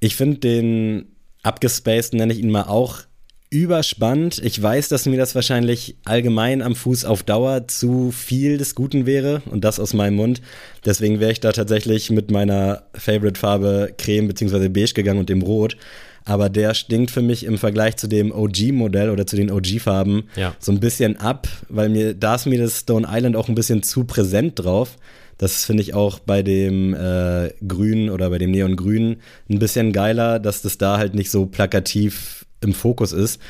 Ich 0.00 0.16
finde 0.16 0.38
den 0.38 1.06
abgespaced, 1.42 2.14
nenne 2.14 2.32
ich 2.32 2.40
ihn 2.40 2.50
mal 2.50 2.64
auch, 2.64 3.00
überspannt. 3.50 4.40
Ich 4.42 4.60
weiß, 4.60 4.88
dass 4.88 5.06
mir 5.06 5.16
das 5.16 5.34
wahrscheinlich 5.34 5.96
allgemein 6.04 6.62
am 6.62 6.74
Fuß 6.74 7.04
auf 7.04 7.22
Dauer 7.22 7.68
zu 7.68 8.10
viel 8.10 8.58
des 8.58 8.74
Guten 8.74 9.06
wäre 9.06 9.42
und 9.50 9.64
das 9.64 9.78
aus 9.80 9.94
meinem 9.94 10.14
Mund. 10.16 10.40
Deswegen 10.84 11.20
wäre 11.20 11.32
ich 11.32 11.40
da 11.40 11.52
tatsächlich 11.52 12.10
mit 12.10 12.30
meiner 12.30 12.82
Favorite-Farbe 12.94 13.94
Creme 13.98 14.28
bzw. 14.28 14.68
Beige 14.68 14.94
gegangen 14.94 15.20
und 15.20 15.28
dem 15.28 15.42
Rot. 15.42 15.76
Aber 16.24 16.48
der 16.48 16.74
stinkt 16.74 17.12
für 17.12 17.22
mich 17.22 17.44
im 17.44 17.56
Vergleich 17.56 17.96
zu 17.96 18.08
dem 18.08 18.32
OG-Modell 18.32 19.10
oder 19.10 19.28
zu 19.28 19.36
den 19.36 19.50
OG-Farben 19.52 20.24
Ja. 20.34 20.56
so 20.58 20.72
ein 20.72 20.80
bisschen 20.80 21.16
ab, 21.18 21.46
weil 21.68 21.88
mir, 21.88 22.14
da 22.14 22.34
ist 22.34 22.46
mir 22.46 22.58
das 22.58 22.80
Stone 22.80 23.06
Island 23.08 23.36
auch 23.36 23.48
ein 23.48 23.54
bisschen 23.54 23.84
zu 23.84 24.04
präsent 24.04 24.58
drauf. 24.58 24.96
Das 25.38 25.64
finde 25.66 25.82
ich 25.82 25.94
auch 25.94 26.18
bei 26.18 26.42
dem 26.42 26.94
äh, 26.94 27.50
Grün 27.66 28.10
oder 28.10 28.30
bei 28.30 28.38
dem 28.38 28.50
Neongrün 28.50 29.16
ein 29.48 29.58
bisschen 29.58 29.92
geiler, 29.92 30.40
dass 30.40 30.62
das 30.62 30.78
da 30.78 30.96
halt 30.98 31.14
nicht 31.14 31.30
so 31.30 31.46
plakativ 31.46 32.45
im 32.60 32.74
Fokus 32.74 33.12
ist. 33.12 33.40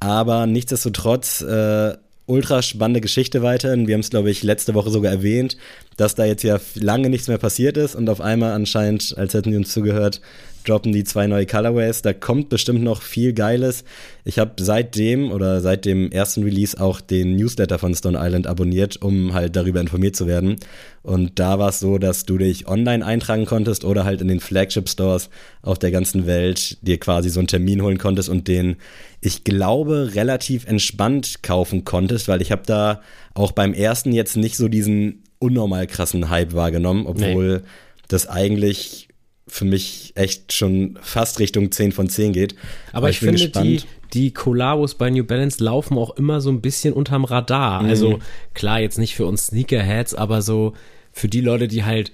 Aber 0.00 0.46
nichtsdestotrotz, 0.46 1.42
äh, 1.42 1.96
ultra 2.30 2.62
spannende 2.62 3.00
Geschichte 3.00 3.42
weiterhin. 3.42 3.88
Wir 3.88 3.94
haben 3.94 4.00
es, 4.00 4.10
glaube 4.10 4.30
ich, 4.30 4.42
letzte 4.42 4.74
Woche 4.74 4.90
sogar 4.90 5.12
erwähnt, 5.12 5.56
dass 5.96 6.14
da 6.14 6.24
jetzt 6.24 6.44
ja 6.44 6.60
lange 6.74 7.10
nichts 7.10 7.26
mehr 7.28 7.38
passiert 7.38 7.76
ist 7.76 7.96
und 7.96 8.08
auf 8.08 8.20
einmal 8.20 8.52
anscheinend, 8.52 9.14
als 9.18 9.34
hätten 9.34 9.50
die 9.50 9.56
uns 9.56 9.72
zugehört, 9.72 10.20
droppen 10.62 10.92
die 10.92 11.04
zwei 11.04 11.26
neue 11.26 11.46
Colorways. 11.46 12.02
Da 12.02 12.12
kommt 12.12 12.48
bestimmt 12.48 12.82
noch 12.82 13.02
viel 13.02 13.32
Geiles. 13.32 13.84
Ich 14.24 14.38
habe 14.38 14.52
seitdem 14.60 15.32
oder 15.32 15.60
seit 15.60 15.84
dem 15.84 16.12
ersten 16.12 16.42
Release 16.42 16.80
auch 16.80 17.00
den 17.00 17.36
Newsletter 17.36 17.78
von 17.78 17.94
Stone 17.94 18.18
Island 18.20 18.46
abonniert, 18.46 19.00
um 19.02 19.34
halt 19.34 19.56
darüber 19.56 19.80
informiert 19.80 20.16
zu 20.16 20.26
werden. 20.26 20.56
Und 21.02 21.38
da 21.38 21.58
war 21.58 21.70
es 21.70 21.80
so, 21.80 21.98
dass 21.98 22.26
du 22.26 22.38
dich 22.38 22.68
online 22.68 23.04
eintragen 23.04 23.46
konntest 23.46 23.84
oder 23.84 24.04
halt 24.04 24.20
in 24.20 24.28
den 24.28 24.40
Flagship 24.40 24.88
Stores 24.88 25.30
auf 25.62 25.78
der 25.78 25.90
ganzen 25.90 26.26
Welt 26.26 26.78
dir 26.86 26.98
quasi 26.98 27.30
so 27.30 27.40
einen 27.40 27.46
Termin 27.46 27.82
holen 27.82 27.98
konntest 27.98 28.28
und 28.28 28.48
den, 28.48 28.76
ich 29.20 29.44
glaube, 29.44 30.10
relativ 30.14 30.66
entspannt 30.66 31.42
kaufen 31.42 31.84
konntest, 31.84 32.28
weil 32.28 32.42
ich 32.42 32.52
habe 32.52 32.62
da 32.66 33.00
auch 33.34 33.52
beim 33.52 33.72
ersten 33.72 34.12
jetzt 34.12 34.36
nicht 34.36 34.56
so 34.56 34.68
diesen 34.68 35.22
unnormal 35.38 35.86
krassen 35.86 36.28
Hype 36.28 36.54
wahrgenommen, 36.54 37.06
obwohl 37.06 37.62
das 38.08 38.28
eigentlich 38.28 39.09
für 39.46 39.64
mich 39.64 40.12
echt 40.14 40.52
schon 40.52 40.98
fast 41.02 41.40
Richtung 41.40 41.72
10 41.72 41.92
von 41.92 42.08
10 42.08 42.32
geht. 42.32 42.54
Aber 42.92 43.10
ich, 43.10 43.20
bin 43.20 43.36
finde, 43.36 43.62
die, 43.62 43.82
die 44.12 44.32
Collabos 44.32 44.94
bei 44.94 45.10
New 45.10 45.24
Balance 45.24 45.62
laufen 45.62 45.98
auch 45.98 46.16
immer 46.16 46.40
so 46.40 46.50
ein 46.50 46.60
bisschen 46.60 46.94
unterm 46.94 47.24
Radar. 47.24 47.80
Also 47.80 48.20
klar, 48.54 48.80
jetzt 48.80 48.98
nicht 48.98 49.14
für 49.14 49.26
uns 49.26 49.46
Sneakerheads, 49.46 50.14
aber 50.14 50.42
so 50.42 50.74
für 51.12 51.28
die 51.28 51.40
Leute, 51.40 51.68
die 51.68 51.84
halt 51.84 52.12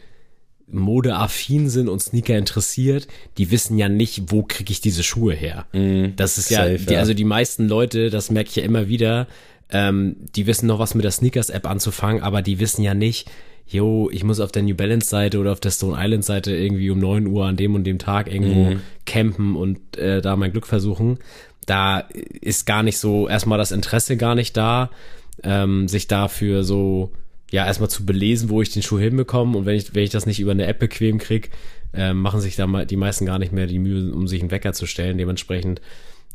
modeaffin 0.68 1.68
sind 1.68 1.88
und 1.88 2.02
Sneaker 2.02 2.36
interessiert, 2.36 3.06
die 3.38 3.50
wissen 3.50 3.78
ja 3.78 3.88
nicht, 3.88 4.32
wo 4.32 4.42
kriege 4.42 4.72
ich 4.72 4.80
diese 4.80 5.02
Schuhe 5.02 5.34
her. 5.34 5.66
Das 6.16 6.38
ist 6.38 6.50
ja, 6.50 6.64
Safe, 6.64 6.78
die, 6.78 6.94
ja. 6.94 6.98
also 6.98 7.14
die 7.14 7.24
meisten 7.24 7.68
Leute, 7.68 8.10
das 8.10 8.30
merke 8.30 8.50
ich 8.50 8.56
ja 8.56 8.64
immer 8.64 8.88
wieder, 8.88 9.28
ähm, 9.70 10.16
die 10.34 10.46
wissen 10.46 10.66
noch 10.66 10.78
was 10.78 10.94
mit 10.94 11.04
der 11.04 11.12
Sneakers-App 11.12 11.66
anzufangen, 11.68 12.22
aber 12.22 12.42
die 12.42 12.58
wissen 12.58 12.82
ja 12.82 12.94
nicht, 12.94 13.30
yo, 13.68 14.08
ich 14.12 14.22
muss 14.24 14.40
auf 14.40 14.52
der 14.52 14.62
New 14.62 14.74
Balance 14.74 15.08
Seite 15.08 15.38
oder 15.38 15.52
auf 15.52 15.60
der 15.60 15.70
Stone 15.70 15.96
Island 15.98 16.24
Seite 16.24 16.54
irgendwie 16.54 16.90
um 16.90 16.98
9 16.98 17.26
Uhr 17.26 17.46
an 17.46 17.56
dem 17.56 17.74
und 17.74 17.84
dem 17.84 17.98
Tag 17.98 18.32
irgendwo 18.32 18.70
Mhm. 18.70 18.80
campen 19.06 19.56
und 19.56 19.96
äh, 19.96 20.20
da 20.22 20.36
mein 20.36 20.52
Glück 20.52 20.66
versuchen. 20.66 21.18
Da 21.66 22.00
ist 22.40 22.64
gar 22.66 22.82
nicht 22.84 22.98
so 22.98 23.28
erstmal 23.28 23.58
das 23.58 23.72
Interesse 23.72 24.16
gar 24.16 24.34
nicht 24.36 24.56
da, 24.56 24.90
ähm, 25.42 25.88
sich 25.88 26.06
dafür 26.06 26.62
so 26.62 27.10
ja 27.50 27.66
erstmal 27.66 27.90
zu 27.90 28.06
belesen, 28.06 28.50
wo 28.50 28.62
ich 28.62 28.70
den 28.70 28.82
Schuh 28.82 28.98
hinbekomme 28.98 29.56
und 29.58 29.66
wenn 29.66 29.76
ich 29.76 29.94
wenn 29.94 30.04
ich 30.04 30.10
das 30.10 30.26
nicht 30.26 30.38
über 30.40 30.52
eine 30.52 30.66
App 30.66 30.78
bequem 30.78 31.18
krieg, 31.18 31.50
ähm, 31.92 32.20
machen 32.20 32.40
sich 32.40 32.54
da 32.56 32.66
mal 32.66 32.86
die 32.86 32.96
meisten 32.96 33.26
gar 33.26 33.38
nicht 33.38 33.52
mehr 33.52 33.66
die 33.66 33.78
Mühe, 33.80 34.12
um 34.12 34.28
sich 34.28 34.40
einen 34.42 34.50
Wecker 34.52 34.72
zu 34.74 34.86
stellen. 34.86 35.18
Dementsprechend 35.18 35.80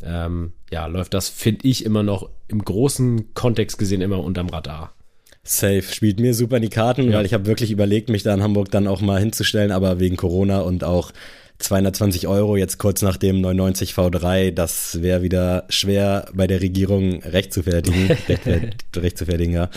ähm, 0.04 0.52
ja 0.72 0.86
läuft 0.88 1.14
das 1.14 1.30
finde 1.30 1.68
ich 1.68 1.86
immer 1.86 2.04
noch 2.04 2.30
im 2.50 2.64
großen 2.64 3.34
Kontext 3.34 3.78
gesehen 3.78 4.02
immer 4.02 4.20
unterm 4.20 4.50
Radar. 4.50 4.94
Safe 5.44 5.82
spielt 5.82 6.20
mir 6.20 6.34
super 6.34 6.58
in 6.58 6.62
die 6.64 6.70
Karten, 6.70 7.12
Ja. 7.12 7.18
weil 7.18 7.26
ich 7.26 7.34
habe 7.34 7.46
wirklich 7.48 7.72
überlegt, 7.72 8.10
mich 8.10 8.24
da 8.24 8.34
in 8.34 8.44
Hamburg 8.44 8.70
dann 8.72 8.88
auch 8.88 9.02
mal 9.02 9.20
hinzustellen, 9.20 9.72
aber 9.72 10.00
wegen 10.00 10.16
Corona 10.18 10.60
und 10.62 10.84
auch 10.84 11.12
220 11.60 12.28
Euro 12.28 12.58
jetzt 12.58 12.78
kurz 12.80 13.02
nach 13.02 13.18
dem 13.18 13.42
990 13.42 13.94
V3, 13.94 14.52
das 14.52 15.02
wäre 15.02 15.22
wieder 15.22 15.66
schwer 15.70 16.26
bei 16.34 16.48
der 16.48 16.62
Regierung 16.62 17.22
recht 17.24 17.54
zu 17.54 17.64
fertigen, 17.64 18.08
recht, 18.28 18.42
recht 18.96 19.18
zu 19.18 19.26
fertigen, 19.26 19.54
ja. 19.54 19.70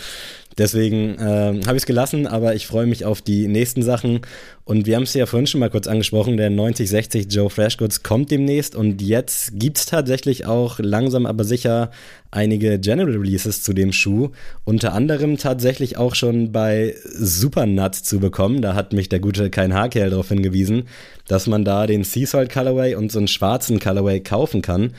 Deswegen 0.57 1.17
ähm, 1.19 1.61
habe 1.65 1.75
ich 1.75 1.83
es 1.83 1.85
gelassen, 1.85 2.27
aber 2.27 2.55
ich 2.55 2.65
freue 2.65 2.85
mich 2.85 3.03
auf 3.03 3.21
die 3.21 3.47
nächsten 3.47 3.83
Sachen. 3.83 4.21
Und 4.63 4.85
wir 4.85 4.95
haben 4.95 5.03
es 5.03 5.13
ja 5.13 5.25
vorhin 5.25 5.47
schon 5.47 5.59
mal 5.59 5.69
kurz 5.69 5.85
angesprochen, 5.85 6.37
der 6.37 6.49
9060 6.49 7.27
Joe 7.29 7.49
Freshgoods 7.49 8.03
kommt 8.03 8.31
demnächst 8.31 8.73
und 8.75 9.01
jetzt 9.01 9.59
gibt's 9.59 9.85
tatsächlich 9.85 10.45
auch 10.45 10.79
langsam 10.79 11.25
aber 11.25 11.43
sicher 11.43 11.91
einige 12.31 12.79
General 12.79 13.15
Releases 13.15 13.63
zu 13.63 13.73
dem 13.73 13.91
Schuh. 13.91 14.29
Unter 14.63 14.93
anderem 14.93 15.37
tatsächlich 15.37 15.97
auch 15.97 16.15
schon 16.15 16.51
bei 16.51 16.95
Supernuts 17.03 18.03
zu 18.03 18.19
bekommen. 18.19 18.61
Da 18.61 18.75
hat 18.75 18.93
mich 18.93 19.09
der 19.09 19.19
gute 19.19 19.49
Kein 19.49 19.73
Haarkerl 19.73 20.09
darauf 20.09 20.29
hingewiesen, 20.29 20.87
dass 21.27 21.47
man 21.47 21.65
da 21.65 21.85
den 21.85 22.03
Sea 22.03 22.25
Salt 22.25 22.51
Colorway 22.51 22.95
und 22.95 23.11
so 23.11 23.19
einen 23.19 23.27
schwarzen 23.27 23.79
Colorway 23.79 24.21
kaufen 24.21 24.61
kann. 24.61 24.93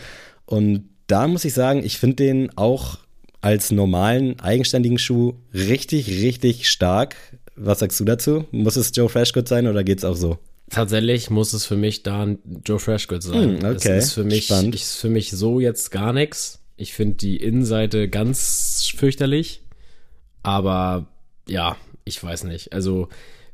Und 0.44 0.84
da 1.06 1.28
muss 1.28 1.44
ich 1.44 1.54
sagen, 1.54 1.84
ich 1.84 1.98
finde 1.98 2.16
den 2.16 2.56
auch 2.56 2.98
als 3.46 3.70
normalen, 3.70 4.38
eigenständigen 4.40 4.98
Schuh 4.98 5.34
richtig, 5.54 6.08
richtig 6.08 6.68
stark. 6.68 7.16
Was 7.54 7.78
sagst 7.78 7.98
du 8.00 8.04
dazu? 8.04 8.44
Muss 8.50 8.76
es 8.76 8.92
Joe 8.94 9.08
Freshgood 9.08 9.48
sein 9.48 9.66
oder 9.66 9.84
geht's 9.84 10.04
auch 10.04 10.16
so? 10.16 10.38
Tatsächlich 10.68 11.30
muss 11.30 11.52
es 11.52 11.64
für 11.64 11.76
mich 11.76 12.02
da 12.02 12.24
ein 12.24 12.38
Joe 12.64 12.78
Freshgood 12.78 13.22
sein. 13.22 13.60
Hm, 13.60 13.64
okay. 13.64 13.96
Das 13.96 14.04
ist 14.06 14.12
für 14.12 14.24
mich, 14.24 14.46
Spannend. 14.46 14.74
ist 14.74 14.96
für 14.96 15.08
mich 15.08 15.30
so 15.30 15.60
jetzt 15.60 15.90
gar 15.90 16.12
nichts. 16.12 16.60
Ich 16.76 16.92
finde 16.92 17.14
die 17.14 17.36
Innenseite 17.36 18.08
ganz 18.08 18.92
fürchterlich. 18.96 19.62
Aber 20.42 21.06
ja, 21.48 21.76
ich 22.04 22.22
weiß 22.22 22.44
nicht. 22.44 22.72
Also 22.72 23.08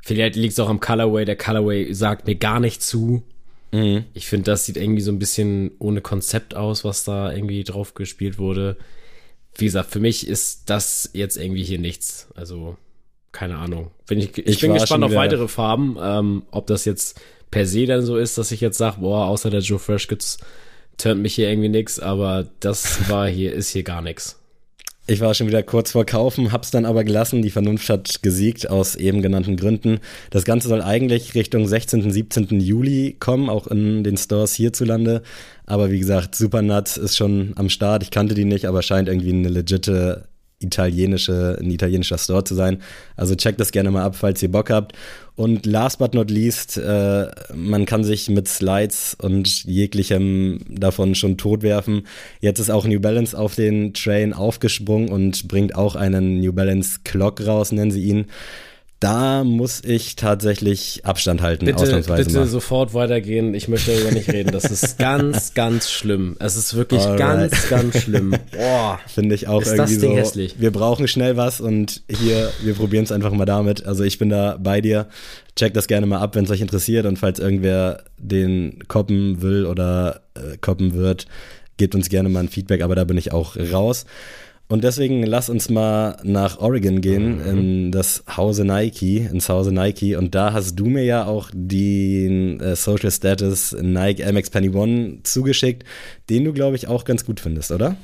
Vielleicht 0.05 0.35
liegt 0.35 0.51
es 0.51 0.59
auch 0.59 0.67
am 0.67 0.81
Colorway. 0.81 1.23
Der 1.23 1.37
Colorway 1.37 1.93
sagt 1.93 2.27
mir 2.27 2.35
gar 2.35 2.59
nicht 2.59 2.83
zu. 2.83 3.23
Mhm. 3.71 4.03
Ich 4.13 4.27
finde, 4.27 4.51
das 4.51 4.65
sieht 4.65 4.75
irgendwie 4.75 5.01
so 5.01 5.13
ein 5.13 5.17
bisschen 5.19 5.71
ohne 5.79 6.01
Konzept 6.01 6.55
aus, 6.55 6.83
was 6.83 7.05
da 7.05 7.31
irgendwie 7.31 7.63
drauf 7.63 7.93
gespielt 7.93 8.37
wurde. 8.37 8.75
Wie 9.57 9.65
gesagt, 9.65 9.91
für 9.91 9.99
mich 9.99 10.27
ist 10.27 10.69
das 10.69 11.09
jetzt 11.13 11.37
irgendwie 11.37 11.63
hier 11.63 11.79
nichts. 11.79 12.27
Also, 12.35 12.77
keine 13.31 13.57
Ahnung. 13.57 13.91
Bin 14.07 14.19
ich, 14.19 14.37
ich, 14.37 14.47
ich 14.47 14.59
bin 14.61 14.73
gespannt 14.73 15.03
auf 15.03 15.13
weitere 15.13 15.47
Farben. 15.47 15.97
Ähm, 16.01 16.43
ob 16.51 16.67
das 16.67 16.85
jetzt 16.85 17.19
per 17.51 17.65
se 17.65 17.85
dann 17.85 18.03
so 18.03 18.17
ist, 18.17 18.37
dass 18.37 18.51
ich 18.51 18.61
jetzt 18.61 18.77
sage, 18.77 19.01
boah, 19.01 19.27
außer 19.27 19.49
der 19.49 19.61
Joe 19.61 19.79
Fresh 19.79 20.07
gibt's, 20.07 20.39
turnt 20.97 21.21
mich 21.21 21.35
hier 21.35 21.49
irgendwie 21.49 21.69
nix, 21.69 21.99
aber 21.99 22.47
das 22.59 23.09
war 23.09 23.27
hier, 23.27 23.53
ist 23.53 23.69
hier 23.69 23.83
gar 23.83 24.01
nichts. 24.01 24.39
Ich 25.13 25.21
war 25.21 25.35
schon 25.35 25.45
wieder 25.45 25.61
kurz 25.61 25.91
vor 25.91 26.07
Kaufen, 26.07 26.51
hab's 26.51 26.71
dann 26.71 26.87
aber 26.87 27.03
gelassen. 27.03 27.43
Die 27.43 27.51
Vernunft 27.51 27.87
hat 27.87 28.23
gesiegt 28.23 28.67
aus 28.71 28.95
eben 28.95 29.21
genannten 29.21 29.57
Gründen. 29.57 29.99
Das 30.31 30.43
Ganze 30.43 30.67
soll 30.67 30.81
eigentlich 30.81 31.35
Richtung 31.35 31.67
16., 31.67 32.09
17. 32.09 32.59
Juli 32.59 33.15
kommen, 33.19 33.47
auch 33.47 33.67
in 33.67 34.03
den 34.03 34.17
Stores 34.17 34.55
hierzulande. 34.55 35.21
Aber 35.67 35.91
wie 35.91 35.99
gesagt, 35.99 36.33
Supernuts 36.33 36.97
ist 36.97 37.15
schon 37.15 37.53
am 37.57 37.69
Start. 37.69 38.01
Ich 38.01 38.09
kannte 38.09 38.33
die 38.33 38.45
nicht, 38.45 38.65
aber 38.65 38.81
scheint 38.81 39.07
irgendwie 39.07 39.33
eine 39.33 39.49
legitime 39.49 40.23
italienische, 40.63 41.57
ein 41.59 41.69
italienischer 41.69 42.17
Store 42.17 42.43
zu 42.43 42.55
sein. 42.55 42.81
Also 43.15 43.35
checkt 43.35 43.59
das 43.59 43.71
gerne 43.71 43.91
mal 43.91 44.03
ab, 44.03 44.15
falls 44.15 44.41
ihr 44.41 44.51
Bock 44.51 44.69
habt. 44.69 44.93
Und 45.35 45.65
last 45.65 45.97
but 45.99 46.13
not 46.13 46.29
least, 46.29 46.77
äh, 46.77 47.27
man 47.53 47.85
kann 47.85 48.03
sich 48.03 48.29
mit 48.29 48.47
Slides 48.47 49.17
und 49.19 49.63
jeglichem 49.65 50.59
davon 50.69 51.15
schon 51.15 51.37
totwerfen. 51.37 52.07
Jetzt 52.39 52.59
ist 52.59 52.69
auch 52.69 52.85
New 52.85 52.99
Balance 52.99 53.37
auf 53.37 53.55
den 53.55 53.93
Train 53.93 54.33
aufgesprungen 54.33 55.09
und 55.09 55.47
bringt 55.47 55.75
auch 55.75 55.95
einen 55.95 56.39
New 56.39 56.53
Balance 56.53 56.99
Clock 57.03 57.45
raus, 57.45 57.71
nennen 57.71 57.91
sie 57.91 58.03
ihn 58.03 58.25
da 59.03 59.43
muss 59.43 59.81
ich 59.83 60.15
tatsächlich 60.15 61.01
Abstand 61.03 61.41
halten, 61.41 61.65
bitte, 61.65 61.83
ausnahmsweise 61.83 62.23
Bitte 62.23 62.39
mal. 62.39 62.47
sofort 62.47 62.93
weitergehen. 62.93 63.53
Ich 63.53 63.67
möchte 63.67 63.91
darüber 63.91 64.11
nicht 64.11 64.31
reden. 64.31 64.53
Das 64.53 64.63
ist 64.63 64.97
ganz, 64.97 65.53
ganz 65.53 65.91
schlimm. 65.91 66.37
Es 66.39 66.55
ist 66.55 66.73
wirklich 66.73 67.01
Alright. 67.01 67.51
ganz, 67.51 67.69
ganz 67.69 67.97
schlimm. 68.03 68.33
Boah. 68.55 69.01
Finde 69.07 69.35
ich 69.35 69.49
auch 69.49 69.61
ist 69.61 69.73
irgendwie 69.73 69.81
das 69.81 69.99
Ding 69.99 70.11
so. 70.11 70.17
Hässlich. 70.17 70.55
Wir 70.57 70.71
brauchen 70.71 71.09
schnell 71.09 71.35
was 71.35 71.59
und 71.59 72.01
hier, 72.07 72.49
wir 72.63 72.75
probieren 72.75 73.03
es 73.03 73.11
einfach 73.11 73.33
mal 73.33 73.43
damit. 73.43 73.85
Also 73.85 74.05
ich 74.05 74.19
bin 74.19 74.29
da 74.29 74.57
bei 74.57 74.79
dir. 74.79 75.07
Checkt 75.57 75.75
das 75.75 75.87
gerne 75.87 76.05
mal 76.05 76.19
ab, 76.19 76.35
wenn 76.35 76.45
es 76.45 76.51
euch 76.51 76.61
interessiert 76.61 77.05
und 77.05 77.19
falls 77.19 77.39
irgendwer 77.39 78.05
den 78.17 78.87
koppen 78.87 79.41
will 79.41 79.65
oder 79.65 80.21
äh, 80.33 80.57
koppen 80.61 80.93
wird, 80.93 81.27
gebt 81.75 81.93
uns 81.93 82.07
gerne 82.07 82.29
mal 82.29 82.39
ein 82.39 82.49
Feedback, 82.49 82.81
aber 82.81 82.95
da 82.95 83.03
bin 83.03 83.17
ich 83.17 83.33
auch 83.33 83.57
raus. 83.57 84.05
Und 84.73 84.83
deswegen 84.83 85.21
lass 85.21 85.51
uns 85.51 85.69
mal 85.69 86.17
nach 86.23 86.57
Oregon 86.57 86.99
gehen, 86.99 87.35
mhm. 87.35 87.47
in 87.47 87.91
das 87.91 88.23
Hause 88.35 88.65
Nike, 88.65 89.17
ins 89.17 89.47
Hause 89.47 89.71
Nike. 89.71 90.15
Und 90.15 90.33
da 90.33 90.51
hast 90.51 90.77
du 90.77 90.87
mir 90.87 91.03
ja 91.03 91.27
auch 91.27 91.51
den 91.53 92.59
äh, 92.59 92.75
Social 92.75 93.11
Status 93.11 93.77
Nike 93.79 94.23
MX 94.23 94.49
Penny 94.49 94.69
One 94.69 95.19
zugeschickt, 95.21 95.83
den 96.31 96.43
du, 96.43 96.53
glaube 96.53 96.75
ich, 96.75 96.87
auch 96.87 97.05
ganz 97.05 97.23
gut 97.23 97.39
findest, 97.39 97.71
oder? 97.71 97.97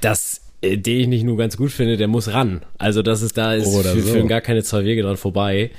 Das, 0.00 0.40
äh, 0.62 0.76
den 0.76 0.98
ich 0.98 1.06
nicht 1.06 1.22
nur 1.22 1.36
ganz 1.36 1.56
gut 1.56 1.70
finde, 1.70 1.96
der 1.96 2.08
muss 2.08 2.32
ran. 2.32 2.62
Also 2.76 3.02
das 3.02 3.22
ist, 3.22 3.38
da 3.38 3.54
ist 3.54 3.68
oder 3.68 3.92
für, 3.92 4.00
so. 4.00 4.12
für 4.12 4.26
gar 4.26 4.40
keine 4.40 4.64
zwei 4.64 4.82
Wege 4.82 5.02
dran 5.02 5.16
vorbei. 5.16 5.70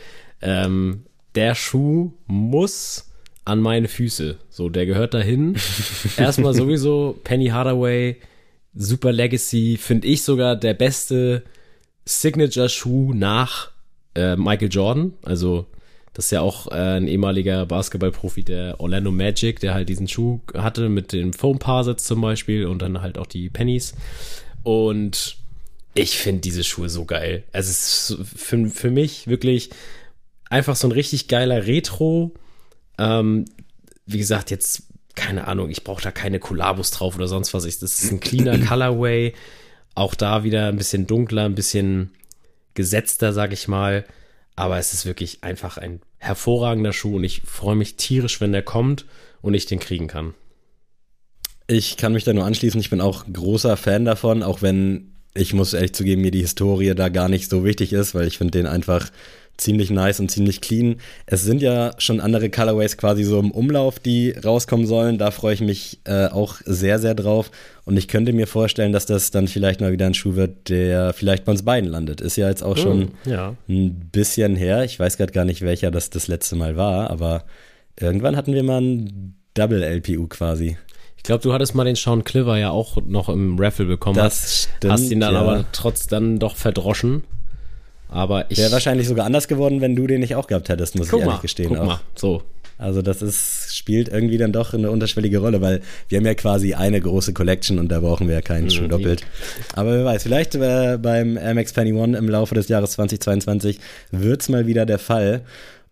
Ähm, 0.41 1.03
der 1.35 1.55
Schuh 1.55 2.13
muss 2.25 3.11
an 3.43 3.59
meine 3.59 3.89
Füße. 3.89 4.37
So, 4.49 4.69
der 4.69 4.85
gehört 4.85 5.13
dahin. 5.13 5.57
Erstmal 6.17 6.53
sowieso 6.53 7.19
Penny 7.25 7.47
Hardaway 7.47 8.15
Super 8.73 9.11
Legacy, 9.11 9.77
finde 9.77 10.07
ich 10.07 10.23
sogar 10.23 10.55
der 10.55 10.73
beste 10.73 11.43
Signature-Schuh 12.05 13.13
nach 13.13 13.71
äh, 14.15 14.35
Michael 14.35 14.69
Jordan. 14.69 15.13
Also, 15.23 15.67
das 16.13 16.25
ist 16.25 16.31
ja 16.31 16.41
auch 16.41 16.67
äh, 16.67 16.97
ein 16.97 17.07
ehemaliger 17.07 17.65
Basketballprofi 17.65 18.43
der 18.43 18.79
Orlando 18.79 19.11
Magic, 19.11 19.59
der 19.59 19.73
halt 19.73 19.89
diesen 19.89 20.07
Schuh 20.07 20.41
hatte 20.53 20.89
mit 20.89 21.13
dem 21.13 21.33
Foam 21.33 21.59
Parsets 21.59 22.03
zum 22.05 22.21
Beispiel 22.21 22.65
und 22.65 22.81
dann 22.81 23.01
halt 23.01 23.17
auch 23.17 23.27
die 23.27 23.49
Pennies. 23.49 23.93
Und 24.63 25.37
ich 25.93 26.17
finde 26.17 26.41
diese 26.41 26.63
Schuhe 26.63 26.89
so 26.89 27.05
geil. 27.05 27.43
Es 27.51 27.69
ist 27.69 28.17
für, 28.35 28.69
für 28.69 28.91
mich 28.91 29.27
wirklich 29.27 29.69
einfach 30.49 30.75
so 30.75 30.87
ein 30.87 30.93
richtig 30.93 31.27
geiler 31.27 31.67
Retro. 31.67 32.33
Ähm, 32.97 33.45
wie 34.05 34.17
gesagt, 34.17 34.51
jetzt 34.51 34.83
keine 35.15 35.47
Ahnung, 35.47 35.69
ich 35.69 35.83
brauche 35.83 36.01
da 36.01 36.11
keine 36.11 36.39
Kollabos 36.39 36.91
drauf 36.91 37.15
oder 37.15 37.27
sonst 37.27 37.53
was. 37.53 37.63
Das 37.63 38.03
ist 38.03 38.11
ein 38.11 38.19
cleaner 38.19 38.57
Colorway. 38.67 39.33
Auch 39.95 40.15
da 40.15 40.43
wieder 40.43 40.67
ein 40.67 40.77
bisschen 40.77 41.07
dunkler, 41.07 41.45
ein 41.45 41.55
bisschen 41.55 42.11
gesetzter, 42.73 43.33
sag 43.33 43.51
ich 43.51 43.67
mal. 43.67 44.05
Aber 44.55 44.77
es 44.77 44.93
ist 44.93 45.05
wirklich 45.05 45.43
einfach 45.43 45.77
ein 45.77 46.01
hervorragender 46.17 46.93
Schuh 46.93 47.15
und 47.15 47.23
ich 47.23 47.41
freue 47.41 47.75
mich 47.75 47.95
tierisch, 47.95 48.41
wenn 48.41 48.51
der 48.51 48.61
kommt 48.61 49.05
und 49.41 49.53
ich 49.53 49.65
den 49.65 49.79
kriegen 49.79 50.07
kann. 50.07 50.33
Ich 51.67 51.97
kann 51.97 52.13
mich 52.13 52.23
da 52.23 52.33
nur 52.33 52.45
anschließen. 52.45 52.79
Ich 52.79 52.89
bin 52.89 53.01
auch 53.01 53.25
großer 53.31 53.77
Fan 53.77 54.05
davon, 54.05 54.43
auch 54.43 54.61
wenn 54.61 55.11
ich 55.33 55.53
muss 55.53 55.73
ehrlich 55.73 55.93
zugeben, 55.93 56.21
mir 56.21 56.31
die 56.31 56.41
Historie 56.41 56.93
da 56.93 57.09
gar 57.09 57.29
nicht 57.29 57.49
so 57.49 57.63
wichtig 57.63 57.93
ist, 57.93 58.13
weil 58.13 58.27
ich 58.27 58.37
finde 58.37 58.51
den 58.51 58.67
einfach 58.67 59.09
ziemlich 59.61 59.91
nice 59.91 60.19
und 60.19 60.29
ziemlich 60.29 60.59
clean. 60.59 60.97
Es 61.25 61.43
sind 61.43 61.61
ja 61.61 61.91
schon 61.97 62.19
andere 62.19 62.49
Colorways 62.49 62.97
quasi 62.97 63.23
so 63.23 63.39
im 63.39 63.51
Umlauf, 63.51 63.99
die 63.99 64.31
rauskommen 64.31 64.87
sollen. 64.87 65.17
Da 65.17 65.31
freue 65.31 65.53
ich 65.53 65.61
mich 65.61 65.99
äh, 66.05 66.27
auch 66.27 66.55
sehr, 66.65 66.99
sehr 66.99 67.13
drauf. 67.13 67.51
Und 67.85 67.97
ich 67.97 68.07
könnte 68.07 68.33
mir 68.33 68.47
vorstellen, 68.47 68.91
dass 68.91 69.05
das 69.05 69.31
dann 69.31 69.47
vielleicht 69.47 69.79
mal 69.79 69.91
wieder 69.91 70.07
ein 70.07 70.13
Schuh 70.13 70.35
wird, 70.35 70.69
der 70.69 71.13
vielleicht 71.13 71.45
bei 71.45 71.51
uns 71.51 71.63
beiden 71.63 71.89
landet. 71.89 72.21
Ist 72.21 72.35
ja 72.35 72.49
jetzt 72.49 72.63
auch 72.63 72.77
schon 72.77 73.11
mm, 73.25 73.29
ja. 73.29 73.55
ein 73.69 74.09
bisschen 74.11 74.55
her. 74.55 74.83
Ich 74.83 74.99
weiß 74.99 75.17
gerade 75.17 75.31
gar 75.31 75.45
nicht, 75.45 75.61
welcher 75.61 75.91
das 75.91 76.09
das 76.09 76.27
letzte 76.27 76.55
Mal 76.55 76.75
war, 76.75 77.09
aber 77.09 77.45
irgendwann 77.99 78.35
hatten 78.35 78.53
wir 78.53 78.63
mal 78.63 78.81
ein 78.81 79.35
Double 79.53 79.83
LPU 79.83 80.27
quasi. 80.27 80.77
Ich 81.17 81.23
glaube, 81.23 81.43
du 81.43 81.53
hattest 81.53 81.75
mal 81.75 81.83
den 81.83 81.95
Sean 81.95 82.23
Cliver 82.23 82.57
ja 82.57 82.71
auch 82.71 82.97
noch 83.05 83.29
im 83.29 83.59
Raffle 83.59 83.85
bekommen. 83.85 84.15
Das 84.15 84.69
stimmt, 84.77 84.93
Hast 84.93 85.11
ihn 85.11 85.19
dann 85.19 85.35
ja. 85.35 85.41
aber 85.41 85.65
trotz 85.71 86.07
dann 86.07 86.39
doch 86.39 86.55
verdroschen. 86.55 87.23
Aber 88.11 88.45
ich. 88.49 88.57
Wäre 88.57 88.71
wahrscheinlich 88.71 89.07
sogar 89.07 89.25
anders 89.25 89.47
geworden, 89.47 89.81
wenn 89.81 89.95
du 89.95 90.05
den 90.05 90.19
nicht 90.19 90.35
auch 90.35 90.47
gehabt 90.47 90.69
hättest, 90.69 90.95
muss 90.95 91.07
guck 91.07 91.19
ich 91.19 91.23
ehrlich 91.23 91.35
mal, 91.37 91.41
gestehen. 91.41 91.69
Guck 91.69 91.79
auch. 91.79 91.85
mal, 91.85 91.99
so. 92.13 92.43
Also 92.77 93.03
das 93.03 93.21
ist, 93.21 93.75
spielt 93.75 94.09
irgendwie 94.09 94.39
dann 94.39 94.51
doch 94.51 94.73
eine 94.73 94.89
unterschwellige 94.89 95.37
Rolle, 95.37 95.61
weil 95.61 95.81
wir 96.09 96.17
haben 96.17 96.25
ja 96.25 96.33
quasi 96.33 96.73
eine 96.73 96.99
große 96.99 97.31
Collection 97.31 97.77
und 97.77 97.89
da 97.89 97.99
brauchen 97.99 98.27
wir 98.27 98.33
ja 98.33 98.41
keinen 98.41 98.65
mhm, 98.65 98.69
Schuh 98.71 98.87
doppelt. 98.87 99.23
Aber 99.75 99.93
wer 99.93 100.03
weiß, 100.03 100.23
vielleicht 100.23 100.55
äh, 100.55 100.97
beim 100.99 101.33
MX 101.35 101.73
Penny 101.73 101.93
One 101.93 102.17
im 102.17 102.27
Laufe 102.27 102.55
des 102.55 102.69
Jahres 102.69 102.91
2022 102.93 103.79
wird's 104.09 104.49
mal 104.49 104.65
wieder 104.65 104.87
der 104.87 104.97
Fall. 104.97 105.41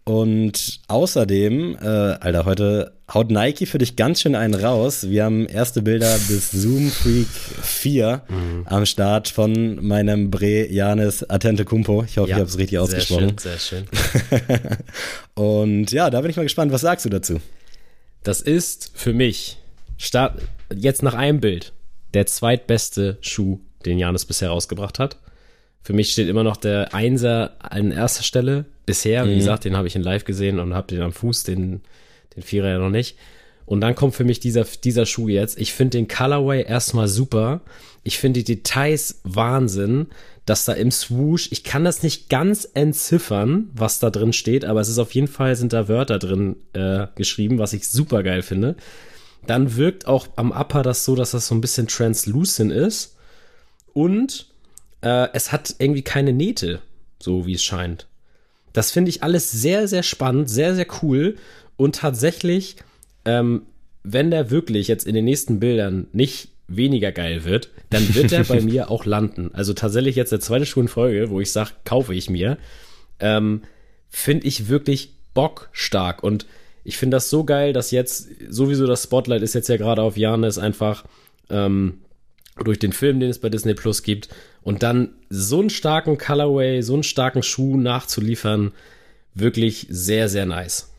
Und 0.09 0.79
außerdem, 0.87 1.77
äh, 1.79 1.85
Alter, 1.85 2.45
heute 2.45 2.93
haut 3.13 3.29
Nike 3.29 3.67
für 3.67 3.77
dich 3.77 3.95
ganz 3.95 4.21
schön 4.21 4.33
einen 4.33 4.55
raus. 4.55 5.07
Wir 5.07 5.23
haben 5.23 5.45
erste 5.45 5.83
Bilder 5.83 6.17
bis 6.27 6.49
Zoom 6.49 6.89
Freak 6.89 7.27
4 7.27 8.23
mhm. 8.27 8.63
am 8.65 8.87
Start 8.87 9.27
von 9.27 9.85
meinem 9.85 10.31
Bre 10.31 10.65
Janis 10.67 11.29
Atente 11.29 11.63
Kumpo. 11.63 12.03
Ich 12.05 12.17
hoffe, 12.17 12.27
ja, 12.31 12.37
ich 12.37 12.39
habe 12.39 12.49
es 12.49 12.57
richtig 12.57 12.79
ausgesprochen. 12.79 13.37
Sehr 13.37 13.59
schön, 13.59 13.85
sehr 13.91 14.39
schön. 14.39 14.57
Und 15.35 15.91
ja, 15.91 16.09
da 16.09 16.21
bin 16.21 16.31
ich 16.31 16.37
mal 16.37 16.41
gespannt. 16.41 16.71
Was 16.71 16.81
sagst 16.81 17.05
du 17.05 17.09
dazu? 17.09 17.39
Das 18.23 18.41
ist 18.41 18.91
für 18.95 19.13
mich, 19.13 19.57
start, 19.99 20.41
jetzt 20.75 21.03
nach 21.03 21.13
einem 21.13 21.39
Bild, 21.39 21.71
der 22.15 22.25
zweitbeste 22.25 23.19
Schuh, 23.21 23.59
den 23.85 23.99
Janis 23.99 24.25
bisher 24.25 24.49
rausgebracht 24.49 24.97
hat. 24.97 25.17
Für 25.89 25.95
mich 25.95 26.11
steht 26.11 26.29
immer 26.29 26.43
noch 26.43 26.57
der 26.57 26.93
Einser 26.93 27.55
an 27.57 27.89
erster 27.89 28.21
Stelle. 28.21 28.65
Bisher, 28.85 29.25
mhm. 29.25 29.31
wie 29.31 29.35
gesagt, 29.37 29.65
den 29.65 29.75
habe 29.75 29.87
ich 29.87 29.95
in 29.95 30.03
live 30.03 30.23
gesehen 30.23 30.59
und 30.59 30.75
habe 30.75 30.85
den 30.85 31.01
am 31.01 31.11
Fuß, 31.11 31.45
den, 31.45 31.81
den 32.35 32.43
Vierer 32.43 32.69
ja 32.69 32.77
noch 32.77 32.91
nicht. 32.91 33.17
Und 33.65 33.81
dann 33.81 33.95
kommt 33.95 34.13
für 34.13 34.23
mich 34.23 34.39
dieser, 34.39 34.65
dieser 34.65 35.07
Schuh 35.07 35.29
jetzt. 35.29 35.57
Ich 35.57 35.73
finde 35.73 35.97
den 35.97 36.07
Colorway 36.07 36.63
erstmal 36.63 37.07
super. 37.07 37.61
Ich 38.03 38.19
finde 38.19 38.43
die 38.43 38.57
Details 38.57 39.19
Wahnsinn, 39.23 40.09
dass 40.45 40.63
da 40.63 40.73
im 40.73 40.91
Swoosh, 40.91 41.51
ich 41.51 41.63
kann 41.63 41.85
das 41.85 42.03
nicht 42.03 42.29
ganz 42.29 42.69
entziffern, 42.71 43.71
was 43.73 43.97
da 43.97 44.11
drin 44.11 44.31
steht, 44.31 44.65
aber 44.65 44.81
es 44.81 44.89
ist 44.89 44.99
auf 44.99 45.15
jeden 45.15 45.27
Fall, 45.27 45.55
sind 45.55 45.73
da 45.73 45.87
Wörter 45.87 46.19
drin 46.19 46.57
äh, 46.73 47.07
geschrieben, 47.15 47.57
was 47.57 47.73
ich 47.73 47.89
super 47.89 48.21
geil 48.21 48.43
finde. 48.43 48.75
Dann 49.47 49.75
wirkt 49.75 50.05
auch 50.05 50.27
am 50.35 50.51
Upper 50.51 50.83
das 50.83 51.03
so, 51.03 51.15
dass 51.15 51.31
das 51.31 51.47
so 51.47 51.55
ein 51.55 51.61
bisschen 51.61 51.87
translucent 51.87 52.71
ist. 52.71 53.15
Und 53.93 54.49
äh, 55.01 55.27
es 55.33 55.51
hat 55.51 55.75
irgendwie 55.79 56.01
keine 56.01 56.33
Nähte, 56.33 56.81
so 57.19 57.45
wie 57.45 57.53
es 57.53 57.63
scheint. 57.63 58.07
Das 58.73 58.91
finde 58.91 59.09
ich 59.09 59.23
alles 59.23 59.51
sehr, 59.51 59.87
sehr 59.87 60.03
spannend, 60.03 60.49
sehr, 60.49 60.75
sehr 60.75 60.87
cool. 61.01 61.37
Und 61.77 61.95
tatsächlich, 61.95 62.77
ähm, 63.25 63.63
wenn 64.03 64.31
der 64.31 64.51
wirklich 64.51 64.87
jetzt 64.87 65.07
in 65.07 65.15
den 65.15 65.25
nächsten 65.25 65.59
Bildern 65.59 66.07
nicht 66.13 66.49
weniger 66.67 67.11
geil 67.11 67.45
wird, 67.45 67.69
dann 67.89 68.13
wird 68.13 68.31
er 68.31 68.43
bei 68.43 68.61
mir 68.61 68.91
auch 68.91 69.05
landen. 69.05 69.49
Also 69.53 69.73
tatsächlich 69.73 70.15
jetzt 70.15 70.31
der 70.31 70.39
zweite 70.39 70.65
Schuh 70.65 70.81
in 70.81 70.87
Folge, 70.87 71.29
wo 71.29 71.41
ich 71.41 71.51
sage, 71.51 71.71
kaufe 71.83 72.13
ich 72.13 72.29
mir, 72.29 72.57
ähm, 73.19 73.63
finde 74.09 74.47
ich 74.47 74.69
wirklich 74.69 75.13
bockstark. 75.33 76.23
Und 76.23 76.45
ich 76.83 76.97
finde 76.97 77.17
das 77.17 77.29
so 77.29 77.43
geil, 77.43 77.73
dass 77.73 77.91
jetzt 77.91 78.29
sowieso 78.49 78.85
das 78.85 79.03
Spotlight 79.03 79.41
ist 79.41 79.55
jetzt 79.55 79.69
ja 79.69 79.77
gerade 79.77 80.01
auf 80.01 80.17
Janis 80.17 80.57
einfach 80.57 81.05
ähm, 81.49 82.01
durch 82.63 82.79
den 82.79 82.93
Film, 82.93 83.19
den 83.19 83.29
es 83.29 83.39
bei 83.39 83.49
Disney 83.49 83.73
Plus 83.73 84.03
gibt, 84.03 84.29
und 84.61 84.83
dann 84.83 85.09
so 85.29 85.59
einen 85.59 85.69
starken 85.69 86.17
Colorway, 86.17 86.81
so 86.81 86.93
einen 86.93 87.03
starken 87.03 87.43
Schuh 87.43 87.77
nachzuliefern, 87.77 88.71
wirklich 89.33 89.87
sehr, 89.89 90.29
sehr 90.29 90.45
nice. 90.45 90.89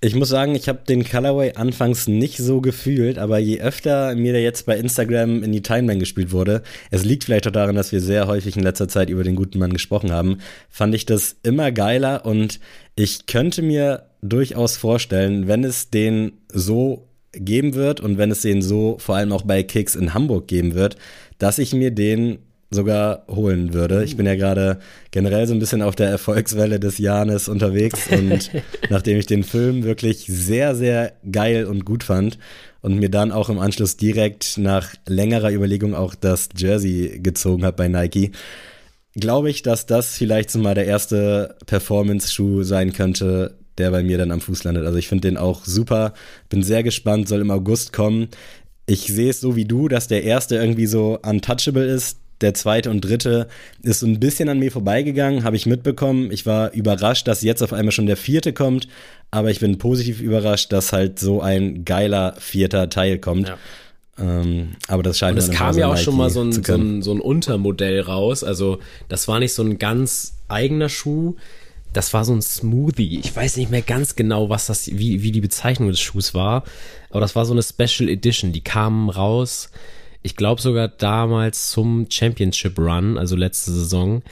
Ich 0.00 0.14
muss 0.14 0.28
sagen, 0.28 0.54
ich 0.54 0.68
habe 0.68 0.80
den 0.88 1.04
Colorway 1.04 1.54
anfangs 1.54 2.06
nicht 2.06 2.36
so 2.36 2.60
gefühlt, 2.60 3.18
aber 3.18 3.38
je 3.38 3.60
öfter 3.60 4.14
mir 4.14 4.32
der 4.32 4.42
jetzt 4.42 4.64
bei 4.64 4.78
Instagram 4.78 5.42
in 5.42 5.50
die 5.50 5.62
Timeline 5.62 5.98
gespielt 5.98 6.30
wurde, 6.30 6.62
es 6.92 7.04
liegt 7.04 7.24
vielleicht 7.24 7.48
auch 7.48 7.52
daran, 7.52 7.74
dass 7.74 7.90
wir 7.90 8.00
sehr 8.00 8.28
häufig 8.28 8.56
in 8.56 8.62
letzter 8.62 8.86
Zeit 8.86 9.10
über 9.10 9.24
den 9.24 9.34
guten 9.34 9.58
Mann 9.58 9.72
gesprochen 9.72 10.12
haben, 10.12 10.38
fand 10.70 10.94
ich 10.94 11.04
das 11.04 11.36
immer 11.42 11.72
geiler 11.72 12.24
und 12.24 12.60
ich 12.94 13.26
könnte 13.26 13.60
mir 13.60 14.04
durchaus 14.22 14.76
vorstellen, 14.76 15.48
wenn 15.48 15.64
es 15.64 15.90
den 15.90 16.32
so 16.52 17.08
geben 17.32 17.74
wird 17.74 18.00
und 18.00 18.18
wenn 18.18 18.30
es 18.30 18.42
den 18.42 18.62
so 18.62 18.98
vor 18.98 19.16
allem 19.16 19.32
auch 19.32 19.42
bei 19.42 19.64
Kicks 19.64 19.96
in 19.96 20.14
Hamburg 20.14 20.46
geben 20.46 20.74
wird, 20.74 20.96
dass 21.38 21.58
ich 21.58 21.72
mir 21.72 21.90
den 21.90 22.38
sogar 22.70 23.24
holen 23.28 23.72
würde. 23.72 24.04
Ich 24.04 24.16
bin 24.16 24.26
ja 24.26 24.34
gerade 24.34 24.78
generell 25.10 25.46
so 25.46 25.54
ein 25.54 25.58
bisschen 25.58 25.80
auf 25.80 25.96
der 25.96 26.08
Erfolgswelle 26.08 26.78
des 26.78 26.98
Janes 26.98 27.48
unterwegs 27.48 28.08
und 28.10 28.50
nachdem 28.90 29.18
ich 29.18 29.26
den 29.26 29.42
Film 29.42 29.84
wirklich 29.84 30.26
sehr, 30.28 30.74
sehr 30.74 31.14
geil 31.30 31.64
und 31.64 31.84
gut 31.86 32.04
fand 32.04 32.38
und 32.82 32.98
mir 32.98 33.10
dann 33.10 33.32
auch 33.32 33.48
im 33.48 33.58
Anschluss 33.58 33.96
direkt 33.96 34.58
nach 34.58 34.94
längerer 35.06 35.50
Überlegung 35.50 35.94
auch 35.94 36.14
das 36.14 36.50
Jersey 36.56 37.20
gezogen 37.22 37.64
habe 37.64 37.76
bei 37.76 37.88
Nike, 37.88 38.32
glaube 39.14 39.48
ich, 39.50 39.62
dass 39.62 39.86
das 39.86 40.16
vielleicht 40.16 40.50
so 40.50 40.58
mal 40.58 40.74
der 40.74 40.86
erste 40.86 41.56
Performance-Schuh 41.66 42.62
sein 42.64 42.92
könnte, 42.92 43.56
der 43.78 43.90
bei 43.90 44.02
mir 44.02 44.18
dann 44.18 44.30
am 44.30 44.40
Fuß 44.40 44.64
landet. 44.64 44.84
Also 44.84 44.98
ich 44.98 45.08
finde 45.08 45.28
den 45.28 45.38
auch 45.38 45.64
super, 45.64 46.12
bin 46.50 46.62
sehr 46.62 46.82
gespannt, 46.82 47.28
soll 47.28 47.40
im 47.40 47.50
August 47.50 47.92
kommen. 47.92 48.28
Ich 48.86 49.06
sehe 49.06 49.30
es 49.30 49.40
so 49.40 49.56
wie 49.56 49.64
du, 49.64 49.88
dass 49.88 50.08
der 50.08 50.24
erste 50.24 50.56
irgendwie 50.56 50.86
so 50.86 51.18
untouchable 51.22 51.84
ist, 51.84 52.18
der 52.40 52.54
zweite 52.54 52.90
und 52.90 53.00
dritte 53.00 53.48
ist 53.82 54.00
so 54.00 54.06
ein 54.06 54.20
bisschen 54.20 54.48
an 54.48 54.58
mir 54.58 54.70
vorbeigegangen, 54.70 55.44
habe 55.44 55.56
ich 55.56 55.66
mitbekommen. 55.66 56.30
Ich 56.30 56.46
war 56.46 56.72
überrascht, 56.72 57.26
dass 57.26 57.42
jetzt 57.42 57.62
auf 57.62 57.72
einmal 57.72 57.92
schon 57.92 58.06
der 58.06 58.16
vierte 58.16 58.52
kommt, 58.52 58.88
aber 59.30 59.50
ich 59.50 59.60
bin 59.60 59.78
positiv 59.78 60.20
überrascht, 60.20 60.72
dass 60.72 60.92
halt 60.92 61.18
so 61.18 61.40
ein 61.40 61.84
geiler 61.84 62.34
vierter 62.38 62.88
Teil 62.88 63.18
kommt. 63.18 63.48
Ja. 63.48 63.58
Ähm, 64.18 64.76
aber 64.88 65.02
das 65.02 65.18
scheint 65.18 65.38
Und 65.38 65.44
es 65.44 65.50
kam 65.50 65.76
ja 65.76 65.88
auch 65.88 65.94
Nike 65.94 66.04
schon 66.04 66.16
mal 66.16 66.30
so 66.30 66.42
ein, 66.42 66.52
so, 66.52 66.74
ein, 66.74 67.02
so 67.02 67.12
ein 67.12 67.20
Untermodell 67.20 68.00
raus. 68.00 68.44
Also 68.44 68.78
das 69.08 69.28
war 69.28 69.38
nicht 69.38 69.54
so 69.54 69.62
ein 69.62 69.78
ganz 69.78 70.38
eigener 70.48 70.88
Schuh. 70.88 71.36
Das 71.92 72.12
war 72.12 72.24
so 72.24 72.34
ein 72.34 72.42
Smoothie. 72.42 73.20
Ich 73.20 73.34
weiß 73.34 73.56
nicht 73.56 73.70
mehr 73.70 73.82
ganz 73.82 74.14
genau, 74.14 74.50
was 74.50 74.66
das, 74.66 74.88
wie, 74.88 75.22
wie 75.22 75.32
die 75.32 75.40
Bezeichnung 75.40 75.88
des 75.88 76.00
Schuhs 76.00 76.34
war. 76.34 76.64
Aber 77.10 77.20
das 77.20 77.34
war 77.34 77.46
so 77.46 77.52
eine 77.52 77.62
Special 77.62 78.08
Edition. 78.08 78.52
Die 78.52 78.60
kamen 78.60 79.08
raus 79.08 79.70
ich 80.28 80.36
glaube 80.36 80.60
sogar 80.60 80.88
damals 80.88 81.70
zum 81.70 82.04
Championship 82.10 82.78
Run, 82.78 83.16
also 83.16 83.34
letzte 83.34 83.72
Saison. 83.72 84.22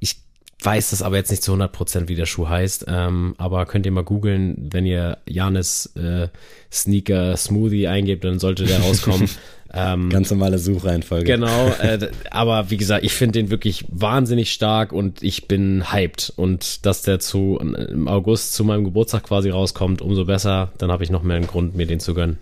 Ich 0.00 0.16
weiß 0.60 0.90
das 0.90 1.00
aber 1.00 1.16
jetzt 1.16 1.30
nicht 1.30 1.44
zu 1.44 1.54
100% 1.54 2.08
wie 2.08 2.16
der 2.16 2.26
Schuh 2.26 2.48
heißt, 2.48 2.86
ähm, 2.88 3.36
aber 3.38 3.64
könnt 3.64 3.86
ihr 3.86 3.92
mal 3.92 4.02
googeln, 4.02 4.68
wenn 4.72 4.84
ihr 4.84 5.18
Janis 5.28 5.94
äh, 5.94 6.26
Sneaker 6.72 7.36
Smoothie 7.36 7.86
eingebt, 7.86 8.24
dann 8.24 8.40
sollte 8.40 8.64
der 8.64 8.80
rauskommen. 8.80 9.30
Ähm, 9.76 10.08
Ganz 10.08 10.30
normale 10.30 10.60
Suchreihenfolge. 10.60 11.24
Genau, 11.24 11.66
äh, 11.80 11.98
aber 12.30 12.70
wie 12.70 12.76
gesagt, 12.76 13.04
ich 13.04 13.12
finde 13.12 13.40
den 13.40 13.50
wirklich 13.50 13.84
wahnsinnig 13.88 14.52
stark 14.52 14.92
und 14.92 15.20
ich 15.20 15.48
bin 15.48 15.90
hyped. 15.92 16.32
Und 16.36 16.86
dass 16.86 17.02
der 17.02 17.18
zu 17.18 17.58
im 17.60 18.06
August 18.06 18.52
zu 18.52 18.62
meinem 18.62 18.84
Geburtstag 18.84 19.24
quasi 19.24 19.50
rauskommt, 19.50 20.00
umso 20.00 20.26
besser. 20.26 20.70
Dann 20.78 20.92
habe 20.92 21.02
ich 21.02 21.10
noch 21.10 21.24
mehr 21.24 21.38
einen 21.38 21.48
Grund, 21.48 21.74
mir 21.74 21.86
den 21.86 21.98
zu 21.98 22.14
gönnen. 22.14 22.38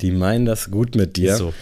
Die 0.00 0.12
meinen 0.12 0.46
das 0.46 0.70
gut 0.70 0.94
mit 0.94 1.16
dir. 1.16 1.34
so. 1.34 1.52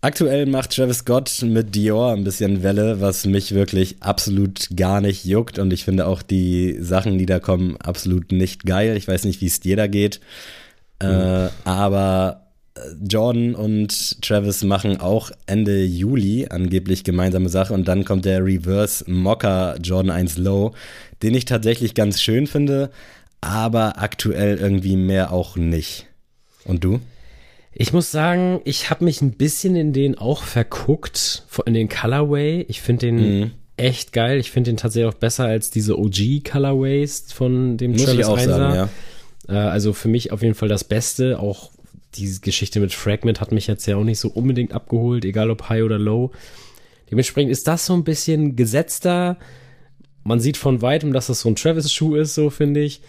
Aktuell 0.00 0.46
macht 0.46 0.76
Travis 0.76 0.98
Scott 0.98 1.42
mit 1.42 1.74
Dior 1.74 2.12
ein 2.12 2.22
bisschen 2.22 2.62
Welle, 2.62 3.00
was 3.00 3.26
mich 3.26 3.52
wirklich 3.52 3.96
absolut 3.98 4.68
gar 4.76 5.00
nicht 5.00 5.24
juckt. 5.24 5.58
Und 5.58 5.72
ich 5.72 5.84
finde 5.84 6.06
auch 6.06 6.22
die 6.22 6.76
Sachen, 6.80 7.18
die 7.18 7.26
da 7.26 7.40
kommen, 7.40 7.76
absolut 7.78 8.30
nicht 8.30 8.64
geil. 8.64 8.96
Ich 8.96 9.08
weiß 9.08 9.24
nicht, 9.24 9.40
wie 9.40 9.46
es 9.46 9.58
dir 9.58 9.76
da 9.76 9.88
geht. 9.88 10.20
Mhm. 11.02 11.08
Äh, 11.08 11.48
aber 11.64 12.46
äh, 12.76 12.80
Jordan 13.08 13.56
und 13.56 14.22
Travis 14.22 14.62
machen 14.62 15.00
auch 15.00 15.32
Ende 15.46 15.82
Juli 15.82 16.46
angeblich 16.48 17.02
gemeinsame 17.02 17.48
Sache. 17.48 17.74
Und 17.74 17.88
dann 17.88 18.04
kommt 18.04 18.24
der 18.24 18.44
Reverse 18.44 19.04
Mocker 19.10 19.78
Jordan 19.82 20.12
1 20.12 20.38
Low, 20.38 20.74
den 21.24 21.34
ich 21.34 21.44
tatsächlich 21.44 21.94
ganz 21.94 22.22
schön 22.22 22.46
finde, 22.46 22.90
aber 23.40 24.00
aktuell 24.00 24.58
irgendwie 24.58 24.94
mehr 24.94 25.32
auch 25.32 25.56
nicht. 25.56 26.06
Und 26.64 26.84
du? 26.84 27.00
Ich 27.80 27.92
muss 27.92 28.10
sagen, 28.10 28.60
ich 28.64 28.90
habe 28.90 29.04
mich 29.04 29.22
ein 29.22 29.30
bisschen 29.30 29.76
in 29.76 29.92
den 29.92 30.18
auch 30.18 30.42
verguckt, 30.42 31.44
in 31.64 31.74
den 31.74 31.88
Colorway. 31.88 32.66
Ich 32.68 32.80
finde 32.80 33.06
den 33.06 33.16
mhm. 33.16 33.50
echt 33.76 34.12
geil. 34.12 34.40
Ich 34.40 34.50
finde 34.50 34.72
den 34.72 34.76
tatsächlich 34.76 35.14
auch 35.14 35.18
besser 35.18 35.44
als 35.44 35.70
diese 35.70 35.96
OG 35.96 36.42
Colorways 36.44 37.32
von 37.32 37.76
dem 37.76 37.92
Muss 37.92 38.02
Travis 38.02 38.18
ich 38.18 38.24
auch 38.26 38.38
sagen, 38.40 38.74
ja. 38.74 38.88
Äh, 39.48 39.68
also 39.68 39.92
für 39.92 40.08
mich 40.08 40.32
auf 40.32 40.42
jeden 40.42 40.56
Fall 40.56 40.68
das 40.68 40.82
Beste. 40.82 41.38
Auch 41.38 41.70
diese 42.16 42.40
Geschichte 42.40 42.80
mit 42.80 42.92
Fragment 42.92 43.40
hat 43.40 43.52
mich 43.52 43.68
jetzt 43.68 43.86
ja 43.86 43.96
auch 43.96 44.02
nicht 44.02 44.18
so 44.18 44.28
unbedingt 44.28 44.72
abgeholt, 44.72 45.24
egal 45.24 45.48
ob 45.48 45.68
High 45.68 45.84
oder 45.84 46.00
Low. 46.00 46.32
Dementsprechend 47.12 47.52
ist 47.52 47.68
das 47.68 47.86
so 47.86 47.94
ein 47.94 48.02
bisschen 48.02 48.56
gesetzter. 48.56 49.36
Man 50.24 50.40
sieht 50.40 50.56
von 50.56 50.82
weitem, 50.82 51.12
dass 51.12 51.28
das 51.28 51.42
so 51.42 51.48
ein 51.48 51.54
Travis-Schuh 51.54 52.16
ist, 52.16 52.34
so 52.34 52.50
finde 52.50 52.80
ich. 52.80 53.02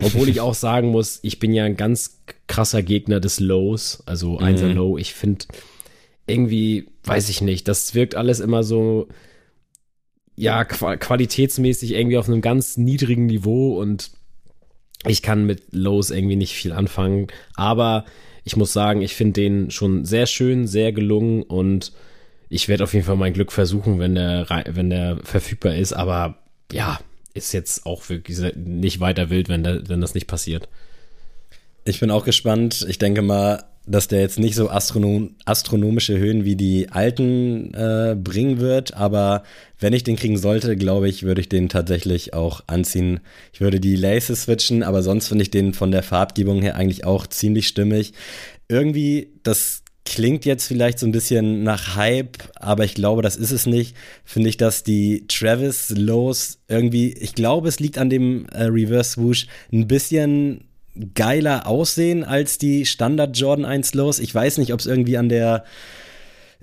Obwohl 0.02 0.28
ich 0.28 0.40
auch 0.40 0.54
sagen 0.54 0.88
muss, 0.88 1.20
ich 1.22 1.38
bin 1.38 1.52
ja 1.52 1.64
ein 1.64 1.76
ganz 1.76 2.22
krasser 2.46 2.82
Gegner 2.82 3.20
des 3.20 3.40
Lows, 3.40 4.02
also 4.06 4.32
mhm. 4.32 4.44
1 4.44 4.62
Low. 4.62 4.98
Ich 4.98 5.14
finde 5.14 5.46
irgendwie, 6.26 6.88
weiß 7.04 7.28
ich 7.28 7.40
nicht, 7.40 7.68
das 7.68 7.94
wirkt 7.94 8.14
alles 8.14 8.40
immer 8.40 8.62
so, 8.62 9.08
ja, 10.36 10.64
qualitätsmäßig 10.64 11.92
irgendwie 11.92 12.16
auf 12.16 12.28
einem 12.28 12.40
ganz 12.40 12.76
niedrigen 12.76 13.26
Niveau 13.26 13.78
und 13.78 14.10
ich 15.06 15.22
kann 15.22 15.44
mit 15.44 15.62
Lows 15.72 16.10
irgendwie 16.10 16.36
nicht 16.36 16.54
viel 16.54 16.72
anfangen. 16.72 17.26
Aber 17.54 18.04
ich 18.44 18.56
muss 18.56 18.72
sagen, 18.72 19.02
ich 19.02 19.14
finde 19.14 19.40
den 19.40 19.70
schon 19.70 20.04
sehr 20.04 20.26
schön, 20.26 20.66
sehr 20.66 20.92
gelungen 20.92 21.42
und 21.42 21.92
ich 22.48 22.68
werde 22.68 22.84
auf 22.84 22.94
jeden 22.94 23.06
Fall 23.06 23.16
mein 23.16 23.32
Glück 23.32 23.52
versuchen, 23.52 23.98
wenn 23.98 24.14
der, 24.14 24.46
wenn 24.70 24.90
der 24.90 25.18
verfügbar 25.22 25.74
ist. 25.74 25.92
Aber 25.92 26.38
ja, 26.72 26.98
ist 27.34 27.52
jetzt 27.52 27.86
auch 27.86 28.08
wirklich 28.08 28.38
nicht 28.56 29.00
weiter 29.00 29.30
wild, 29.30 29.48
wenn, 29.48 29.62
da, 29.62 29.80
wenn 29.88 30.00
das 30.00 30.14
nicht 30.14 30.26
passiert. 30.26 30.68
Ich 31.84 32.00
bin 32.00 32.10
auch 32.10 32.24
gespannt. 32.24 32.84
Ich 32.88 32.98
denke 32.98 33.22
mal, 33.22 33.64
dass 33.86 34.08
der 34.08 34.20
jetzt 34.20 34.38
nicht 34.38 34.54
so 34.54 34.70
astronom 34.70 35.36
astronomische 35.46 36.18
Höhen 36.18 36.44
wie 36.44 36.54
die 36.54 36.90
alten 36.90 37.72
äh, 37.74 38.14
bringen 38.14 38.60
wird, 38.60 38.94
aber 38.94 39.42
wenn 39.78 39.94
ich 39.94 40.04
den 40.04 40.16
kriegen 40.16 40.36
sollte, 40.36 40.76
glaube 40.76 41.08
ich, 41.08 41.22
würde 41.22 41.40
ich 41.40 41.48
den 41.48 41.68
tatsächlich 41.68 42.34
auch 42.34 42.62
anziehen. 42.66 43.20
Ich 43.52 43.60
würde 43.60 43.80
die 43.80 43.96
Laces 43.96 44.42
switchen, 44.42 44.82
aber 44.82 45.02
sonst 45.02 45.28
finde 45.28 45.42
ich 45.42 45.50
den 45.50 45.72
von 45.72 45.90
der 45.90 46.02
Farbgebung 46.02 46.60
her 46.60 46.76
eigentlich 46.76 47.04
auch 47.04 47.26
ziemlich 47.26 47.66
stimmig. 47.66 48.12
Irgendwie, 48.68 49.32
das 49.42 49.82
klingt 50.10 50.44
jetzt 50.44 50.66
vielleicht 50.66 50.98
so 50.98 51.06
ein 51.06 51.12
bisschen 51.12 51.62
nach 51.62 51.94
Hype, 51.94 52.38
aber 52.56 52.84
ich 52.84 52.94
glaube, 52.94 53.22
das 53.22 53.36
ist 53.36 53.52
es 53.52 53.64
nicht. 53.64 53.94
Finde 54.24 54.48
ich, 54.48 54.56
dass 54.56 54.82
die 54.82 55.24
Travis 55.28 55.90
Lows 55.90 56.58
irgendwie, 56.66 57.12
ich 57.12 57.36
glaube, 57.36 57.68
es 57.68 57.78
liegt 57.78 57.96
an 57.96 58.10
dem 58.10 58.46
äh, 58.46 58.64
Reverse 58.64 59.12
Swoosh 59.12 59.46
ein 59.72 59.86
bisschen 59.86 60.64
geiler 61.14 61.68
aussehen 61.68 62.24
als 62.24 62.58
die 62.58 62.86
Standard 62.86 63.38
Jordan 63.38 63.64
1 63.64 63.94
Lows. 63.94 64.18
Ich 64.18 64.34
weiß 64.34 64.58
nicht, 64.58 64.72
ob 64.72 64.80
es 64.80 64.86
irgendwie 64.86 65.16
an 65.16 65.28
der 65.28 65.62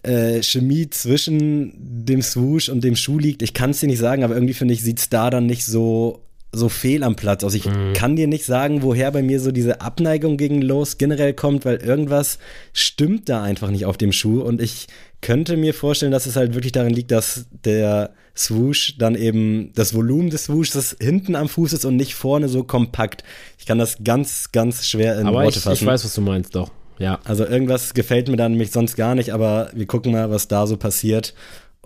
äh, 0.04 0.44
Chemie 0.44 0.90
zwischen 0.90 1.72
dem 1.78 2.22
Swoosh 2.22 2.68
und 2.68 2.84
dem 2.84 2.98
Schuh 2.98 3.18
liegt. 3.18 3.42
Ich 3.42 3.54
kann 3.54 3.70
es 3.70 3.80
dir 3.80 3.88
nicht 3.88 4.00
sagen, 4.00 4.26
aber 4.26 4.34
irgendwie 4.34 4.56
finde 4.56 4.74
ich, 4.74 4.84
sieht 4.84 5.00
es 5.00 5.08
da 5.08 5.30
dann 5.30 5.46
nicht 5.46 5.66
so 5.66 6.27
so 6.52 6.70
fehl 6.70 7.04
am 7.04 7.16
Platz. 7.16 7.44
Also 7.44 7.58
ich 7.58 7.66
mhm. 7.66 7.94
kann 7.94 8.16
dir 8.16 8.28
nicht 8.28 8.46
sagen, 8.46 8.82
woher 8.82 9.12
bei 9.12 9.22
mir 9.22 9.40
so 9.40 9.52
diese 9.52 9.82
Abneigung 9.82 10.38
gegen 10.38 10.62
Lows 10.62 10.98
generell 10.98 11.34
kommt, 11.34 11.66
weil 11.66 11.78
irgendwas 11.78 12.40
stimmt 12.74 13.30
da 13.30 13.44
einfach 13.44 13.70
nicht 13.70 13.86
auf 13.86 13.98
dem 13.98 14.12
Schuh 14.12 14.42
und 14.42 14.62
ich 14.62 14.88
könnte 15.22 15.58
mir 15.58 15.74
vorstellen, 15.74 16.12
dass 16.12 16.26
es 16.26 16.36
halt 16.36 16.54
wirklich 16.54 16.72
darin 16.72 16.94
liegt, 16.94 17.12
dass 17.12 17.48
der 17.66 18.14
Swoosh 18.36 18.98
dann 18.98 19.16
eben 19.16 19.72
das 19.74 19.94
Volumen 19.94 20.30
des 20.30 20.46
Swooshs 20.46 20.96
hinten 21.02 21.36
am 21.36 21.50
Fuß 21.50 21.74
ist 21.74 21.86
und 21.86 21.96
nicht 21.96 22.16
vorne 22.16 22.48
so 22.50 22.64
kompakt. 22.64 23.24
Ich 23.58 23.66
kann 23.66 23.80
das 23.80 24.04
ganz, 24.04 24.52
ganz 24.52 24.88
schwer 24.88 25.20
in 25.20 25.28
aber 25.28 25.44
Worte 25.44 25.58
ich, 25.58 25.64
fassen. 25.64 25.84
Ich 25.84 25.88
weiß, 25.88 26.06
was 26.06 26.14
du 26.14 26.22
meinst, 26.22 26.56
doch. 26.56 26.72
Ja. 27.00 27.20
Also 27.26 27.46
irgendwas 27.46 27.94
gefällt 27.94 28.28
mir 28.28 28.38
dann 28.38 28.54
nämlich 28.54 28.72
sonst 28.72 28.96
gar 28.96 29.16
nicht, 29.16 29.32
aber 29.32 29.70
wir 29.74 29.86
gucken 29.86 30.12
mal, 30.12 30.30
was 30.32 30.48
da 30.48 30.66
so 30.66 30.78
passiert 30.78 31.34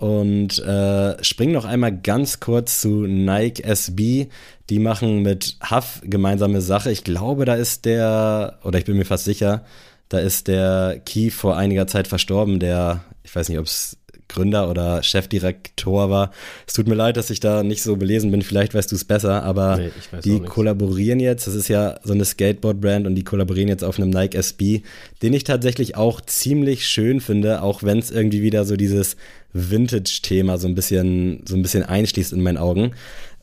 und 0.02 0.58
äh, 0.58 1.24
springen 1.24 1.54
noch 1.54 1.66
einmal 1.66 1.96
ganz 1.96 2.40
kurz 2.40 2.82
zu 2.82 3.06
Nike 3.06 3.64
SB. 3.64 4.30
Die 4.72 4.80
machen 4.80 5.22
mit 5.22 5.58
Huff 5.70 6.02
gemeinsame 6.04 6.62
Sache. 6.62 6.92
Ich 6.92 7.04
glaube, 7.04 7.46
da 7.46 7.54
ist 7.54 7.86
der, 7.86 8.58
oder 8.64 8.80
ich 8.80 8.86
bin 8.86 8.98
mir 8.98 9.06
fast 9.06 9.26
sicher, 9.26 9.64
da 10.10 10.18
ist 10.18 10.48
der 10.48 11.00
Key 11.06 11.30
vor 11.30 11.56
einiger 11.56 11.86
Zeit 11.86 12.08
verstorben, 12.08 12.60
der, 12.60 13.04
ich 13.22 13.36
weiß 13.36 13.50
nicht, 13.50 13.60
ob 13.60 13.68
es 13.68 13.98
Gründer 14.28 14.70
oder 14.70 15.04
Chefdirektor 15.04 16.10
war. 16.10 16.32
Es 16.66 16.74
tut 16.74 16.88
mir 16.88 16.96
leid, 16.96 17.18
dass 17.18 17.30
ich 17.30 17.40
da 17.40 17.64
nicht 17.64 17.84
so 17.84 17.98
belesen 17.98 18.32
bin. 18.32 18.42
Vielleicht 18.42 18.74
weißt 18.74 18.92
du 18.92 18.96
es 18.96 19.06
besser, 19.06 19.44
aber 19.44 19.78
nee, 19.78 19.92
die 20.24 20.40
kollaborieren 20.40 21.20
jetzt. 21.20 21.48
Das 21.48 21.54
ist 21.54 21.68
ja 21.68 22.00
so 22.04 22.14
eine 22.14 22.26
Skateboard-Brand 22.26 23.06
und 23.06 23.16
die 23.16 23.24
kollaborieren 23.24 23.70
jetzt 23.70 23.84
auf 23.84 24.00
einem 24.00 24.10
Nike 24.10 24.36
SB, 24.36 24.82
den 25.22 25.34
ich 25.34 25.44
tatsächlich 25.44 25.96
auch 25.96 26.22
ziemlich 26.22 26.88
schön 26.88 27.20
finde, 27.20 27.62
auch 27.62 27.84
wenn 27.84 28.00
es 28.00 28.10
irgendwie 28.10 28.42
wieder 28.42 28.66
so 28.66 28.78
dieses 28.78 29.18
Vintage-Thema 29.54 30.58
so 30.58 30.68
ein 30.68 30.76
bisschen, 30.76 31.44
so 31.48 31.56
ein 31.56 31.62
bisschen 31.62 31.84
einschließt 31.84 32.34
in 32.34 32.42
meinen 32.42 32.58
Augen. 32.58 32.94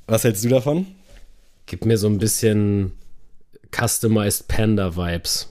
Was 0.07 0.25
hältst 0.25 0.45
du 0.45 0.49
davon? 0.49 0.87
gibt 1.69 1.85
mir 1.85 1.99
so 1.99 2.09
ein 2.09 2.19
bisschen 2.19 2.93
Customized 3.71 4.49
Panda 4.49 4.97
Vibes. 4.97 5.49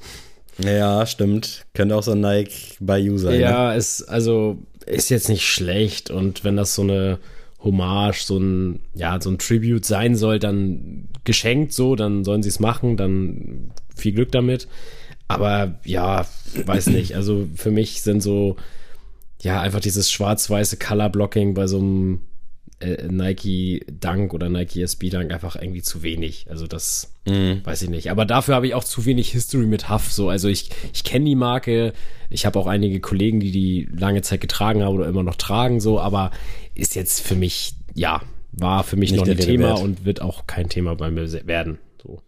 Ja, 0.57 1.05
stimmt. 1.05 1.65
Könnte 1.73 1.95
auch 1.95 2.03
so 2.03 2.11
ein 2.11 2.21
Nike 2.21 2.75
by 2.79 2.95
You 2.95 3.17
sein. 3.17 3.39
Ja, 3.39 3.69
ne? 3.69 3.77
ist, 3.77 4.03
also, 4.03 4.57
ist 4.85 5.09
jetzt 5.09 5.29
nicht 5.29 5.45
schlecht 5.45 6.09
und 6.09 6.43
wenn 6.43 6.57
das 6.57 6.73
so 6.73 6.81
eine 6.81 7.19
Hommage, 7.59 8.23
so 8.23 8.37
ein, 8.37 8.79
ja, 8.95 9.21
so 9.21 9.29
ein 9.29 9.37
Tribute 9.37 9.85
sein 9.85 10.15
soll, 10.15 10.39
dann 10.39 11.07
geschenkt 11.23 11.73
so, 11.73 11.95
dann 11.95 12.23
sollen 12.23 12.43
sie 12.43 12.49
es 12.49 12.59
machen, 12.59 12.97
dann 12.97 13.71
viel 13.95 14.13
Glück 14.13 14.31
damit. 14.31 14.67
Aber 15.27 15.79
ja, 15.83 16.25
weiß 16.65 16.87
nicht. 16.87 17.15
Also 17.15 17.47
für 17.55 17.71
mich 17.71 18.01
sind 18.01 18.21
so, 18.21 18.55
ja, 19.41 19.61
einfach 19.61 19.79
dieses 19.79 20.11
schwarz-weiße 20.11 20.77
Color 20.77 21.09
Blocking 21.09 21.53
bei 21.53 21.67
so 21.67 21.77
einem 21.77 22.21
äh, 22.79 23.07
Nike 23.07 23.85
Dunk 23.89 24.33
oder 24.33 24.49
Nike 24.49 24.81
SB 24.81 25.09
Dunk 25.09 25.31
einfach 25.31 25.55
irgendwie 25.55 25.81
zu 25.81 26.03
wenig. 26.03 26.47
Also 26.49 26.67
das 26.67 27.13
mm. 27.25 27.63
weiß 27.63 27.83
ich 27.83 27.89
nicht. 27.89 28.11
Aber 28.11 28.25
dafür 28.25 28.55
habe 28.55 28.67
ich 28.67 28.73
auch 28.73 28.83
zu 28.83 29.05
wenig 29.05 29.31
History 29.31 29.65
mit 29.65 29.89
Huff. 29.89 30.11
So, 30.11 30.29
also 30.29 30.47
ich, 30.47 30.69
ich 30.93 31.03
kenne 31.03 31.25
die 31.25 31.35
Marke. 31.35 31.93
Ich 32.29 32.45
habe 32.45 32.59
auch 32.59 32.67
einige 32.67 32.99
Kollegen, 32.99 33.39
die 33.39 33.51
die 33.51 33.87
lange 33.91 34.21
Zeit 34.21 34.41
getragen 34.41 34.83
haben 34.83 34.95
oder 34.95 35.07
immer 35.07 35.23
noch 35.23 35.35
tragen. 35.35 35.79
So, 35.79 35.99
aber 35.99 36.31
ist 36.75 36.95
jetzt 36.95 37.21
für 37.21 37.35
mich, 37.35 37.73
ja, 37.93 38.21
war 38.51 38.83
für 38.83 38.95
mich 38.95 39.11
nicht 39.11 39.19
noch 39.19 39.27
ein 39.27 39.37
Thema 39.37 39.69
Wert. 39.69 39.81
und 39.81 40.05
wird 40.05 40.21
auch 40.21 40.47
kein 40.47 40.69
Thema 40.69 40.95
bei 40.95 41.11
mir 41.11 41.31
werden. 41.47 41.77
So 42.01 42.21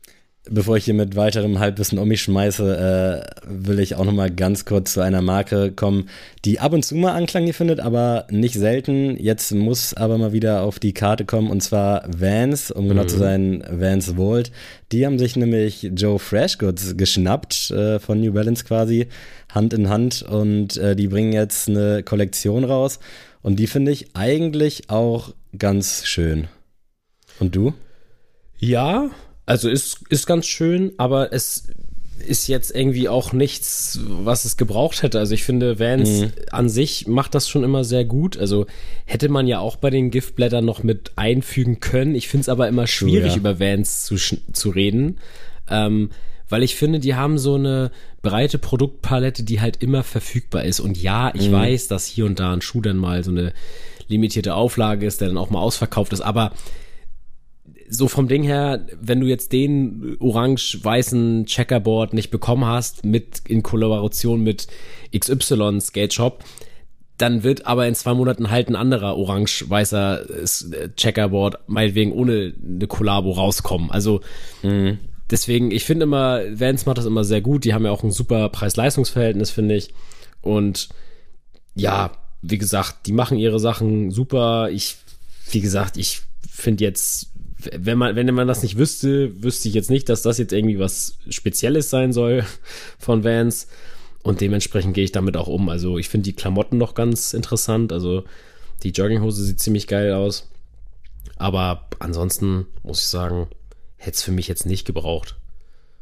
bevor 0.49 0.77
ich 0.77 0.85
hier 0.85 0.93
mit 0.93 1.15
weiterem 1.15 1.59
Halbwissen 1.59 1.99
um 1.99 2.07
mich 2.07 2.21
schmeiße, 2.21 3.23
äh, 3.25 3.41
will 3.47 3.79
ich 3.79 3.95
auch 3.95 4.05
noch 4.05 4.13
mal 4.13 4.31
ganz 4.31 4.65
kurz 4.65 4.93
zu 4.93 5.01
einer 5.01 5.21
Marke 5.21 5.71
kommen, 5.71 6.09
die 6.45 6.59
ab 6.59 6.73
und 6.73 6.83
zu 6.83 6.95
mal 6.95 7.13
Anklang 7.13 7.43
hier 7.43 7.53
findet, 7.53 7.79
aber 7.79 8.25
nicht 8.29 8.55
selten. 8.55 9.17
Jetzt 9.17 9.53
muss 9.53 9.93
aber 9.93 10.17
mal 10.17 10.33
wieder 10.33 10.63
auf 10.63 10.79
die 10.79 10.93
Karte 10.93 11.25
kommen 11.25 11.49
und 11.49 11.61
zwar 11.61 12.03
Vans, 12.07 12.71
um 12.71 12.87
genau 12.87 13.03
mhm. 13.03 13.07
zu 13.07 13.17
sein, 13.17 13.63
Vans 13.69 14.15
Vault. 14.15 14.51
Die 14.91 15.05
haben 15.05 15.19
sich 15.19 15.35
nämlich 15.35 15.83
Joe 15.95 16.19
Freshgoods 16.19 16.97
geschnappt 16.97 17.71
äh, 17.71 17.99
von 17.99 18.19
New 18.19 18.33
Balance 18.33 18.65
quasi, 18.65 19.07
Hand 19.53 19.73
in 19.73 19.89
Hand 19.89 20.23
und 20.23 20.77
äh, 20.77 20.95
die 20.95 21.07
bringen 21.07 21.33
jetzt 21.33 21.69
eine 21.69 22.03
Kollektion 22.03 22.63
raus 22.63 22.99
und 23.41 23.57
die 23.59 23.67
finde 23.67 23.91
ich 23.91 24.15
eigentlich 24.15 24.89
auch 24.89 25.33
ganz 25.57 26.05
schön. 26.05 26.47
Und 27.39 27.55
du? 27.55 27.73
Ja, 28.57 29.09
also 29.49 29.67
ist, 29.67 30.01
ist 30.09 30.27
ganz 30.27 30.45
schön, 30.45 30.91
aber 30.97 31.33
es 31.33 31.69
ist 32.19 32.47
jetzt 32.47 32.75
irgendwie 32.75 33.09
auch 33.09 33.33
nichts, 33.33 33.99
was 34.07 34.45
es 34.45 34.57
gebraucht 34.57 35.01
hätte. 35.01 35.17
Also 35.17 35.33
ich 35.33 35.43
finde, 35.43 35.79
Vans 35.79 36.09
mhm. 36.21 36.31
an 36.51 36.69
sich 36.69 37.07
macht 37.07 37.33
das 37.33 37.49
schon 37.49 37.63
immer 37.63 37.83
sehr 37.83 38.05
gut. 38.05 38.37
Also 38.37 38.67
hätte 39.05 39.27
man 39.27 39.47
ja 39.47 39.57
auch 39.57 39.77
bei 39.77 39.89
den 39.89 40.11
Giftblättern 40.11 40.63
noch 40.63 40.83
mit 40.83 41.13
einfügen 41.15 41.79
können. 41.79 42.13
Ich 42.13 42.27
finde 42.27 42.41
es 42.43 42.49
aber 42.49 42.67
immer 42.67 42.85
schwierig, 42.85 43.31
ja. 43.31 43.37
über 43.37 43.59
Vans 43.59 44.03
zu, 44.03 44.17
zu 44.17 44.69
reden. 44.69 45.17
Ähm, 45.67 46.11
weil 46.47 46.61
ich 46.61 46.75
finde, 46.75 46.99
die 46.99 47.15
haben 47.15 47.39
so 47.39 47.55
eine 47.55 47.89
breite 48.21 48.59
Produktpalette, 48.59 49.41
die 49.41 49.61
halt 49.61 49.81
immer 49.81 50.03
verfügbar 50.03 50.63
ist. 50.63 50.79
Und 50.79 51.01
ja, 51.01 51.33
ich 51.33 51.49
mhm. 51.49 51.53
weiß, 51.53 51.87
dass 51.87 52.05
hier 52.05 52.25
und 52.25 52.39
da 52.39 52.53
ein 52.53 52.61
Schuh 52.61 52.81
dann 52.81 52.97
mal 52.97 53.23
so 53.23 53.31
eine 53.31 53.53
limitierte 54.09 54.53
Auflage 54.53 55.07
ist, 55.07 55.21
der 55.21 55.29
dann 55.29 55.37
auch 55.39 55.49
mal 55.49 55.61
ausverkauft 55.61 56.13
ist. 56.13 56.21
Aber 56.21 56.51
so 57.89 58.07
vom 58.07 58.27
Ding 58.27 58.43
her, 58.43 58.85
wenn 59.01 59.19
du 59.19 59.27
jetzt 59.27 59.51
den 59.51 60.15
orange-weißen 60.19 61.45
Checkerboard 61.45 62.13
nicht 62.13 62.29
bekommen 62.29 62.65
hast, 62.65 63.03
mit 63.03 63.41
in 63.47 63.63
Kollaboration 63.63 64.41
mit 64.41 64.67
XY 65.17 65.81
Skate 65.81 66.13
Shop, 66.13 66.43
dann 67.17 67.43
wird 67.43 67.65
aber 67.65 67.87
in 67.87 67.95
zwei 67.95 68.13
Monaten 68.13 68.49
halt 68.49 68.69
ein 68.69 68.75
anderer 68.75 69.17
orange-weißer 69.17 70.29
äh, 70.29 70.89
Checkerboard, 70.95 71.59
meinetwegen 71.67 72.13
ohne 72.13 72.53
eine 72.63 72.87
Kollabo 72.87 73.31
rauskommen. 73.31 73.91
Also 73.91 74.21
mhm. 74.61 74.99
deswegen, 75.29 75.71
ich 75.71 75.83
finde 75.83 76.03
immer, 76.03 76.41
Vans 76.53 76.85
macht 76.85 76.99
das 76.99 77.05
immer 77.05 77.23
sehr 77.23 77.41
gut. 77.41 77.65
Die 77.65 77.73
haben 77.73 77.85
ja 77.85 77.91
auch 77.91 78.03
ein 78.03 78.11
super 78.11 78.49
Preis-Leistungs-Verhältnis, 78.49 79.49
finde 79.49 79.75
ich. 79.75 79.93
Und 80.41 80.89
ja, 81.75 82.11
wie 82.41 82.57
gesagt, 82.57 83.07
die 83.07 83.13
machen 83.13 83.37
ihre 83.37 83.59
Sachen 83.59 84.11
super. 84.11 84.69
Ich, 84.71 84.95
wie 85.51 85.61
gesagt, 85.61 85.97
ich 85.97 86.21
finde 86.49 86.85
jetzt 86.85 87.33
wenn 87.77 87.97
man, 87.97 88.15
wenn 88.15 88.33
man 88.33 88.47
das 88.47 88.63
nicht 88.63 88.77
wüsste, 88.77 89.43
wüsste 89.43 89.67
ich 89.67 89.73
jetzt 89.73 89.89
nicht, 89.89 90.07
dass 90.09 90.21
das 90.21 90.37
jetzt 90.37 90.53
irgendwie 90.53 90.79
was 90.79 91.17
Spezielles 91.29 91.89
sein 91.89 92.13
soll 92.13 92.45
von 92.99 93.23
Vans. 93.23 93.67
Und 94.21 94.41
dementsprechend 94.41 94.93
gehe 94.93 95.03
ich 95.03 95.11
damit 95.11 95.37
auch 95.37 95.47
um. 95.47 95.69
Also 95.69 95.97
ich 95.97 96.09
finde 96.09 96.25
die 96.25 96.35
Klamotten 96.35 96.77
noch 96.77 96.93
ganz 96.93 97.33
interessant. 97.33 97.93
Also 97.93 98.23
die 98.83 98.89
Jogginghose 98.89 99.43
sieht 99.43 99.59
ziemlich 99.59 99.87
geil 99.87 100.13
aus. 100.13 100.49
Aber 101.37 101.87
ansonsten 101.99 102.65
muss 102.83 103.01
ich 103.01 103.07
sagen, 103.07 103.47
hätte 103.97 104.15
es 104.15 104.23
für 104.23 104.31
mich 104.31 104.47
jetzt 104.47 104.65
nicht 104.65 104.85
gebraucht. 104.85 105.35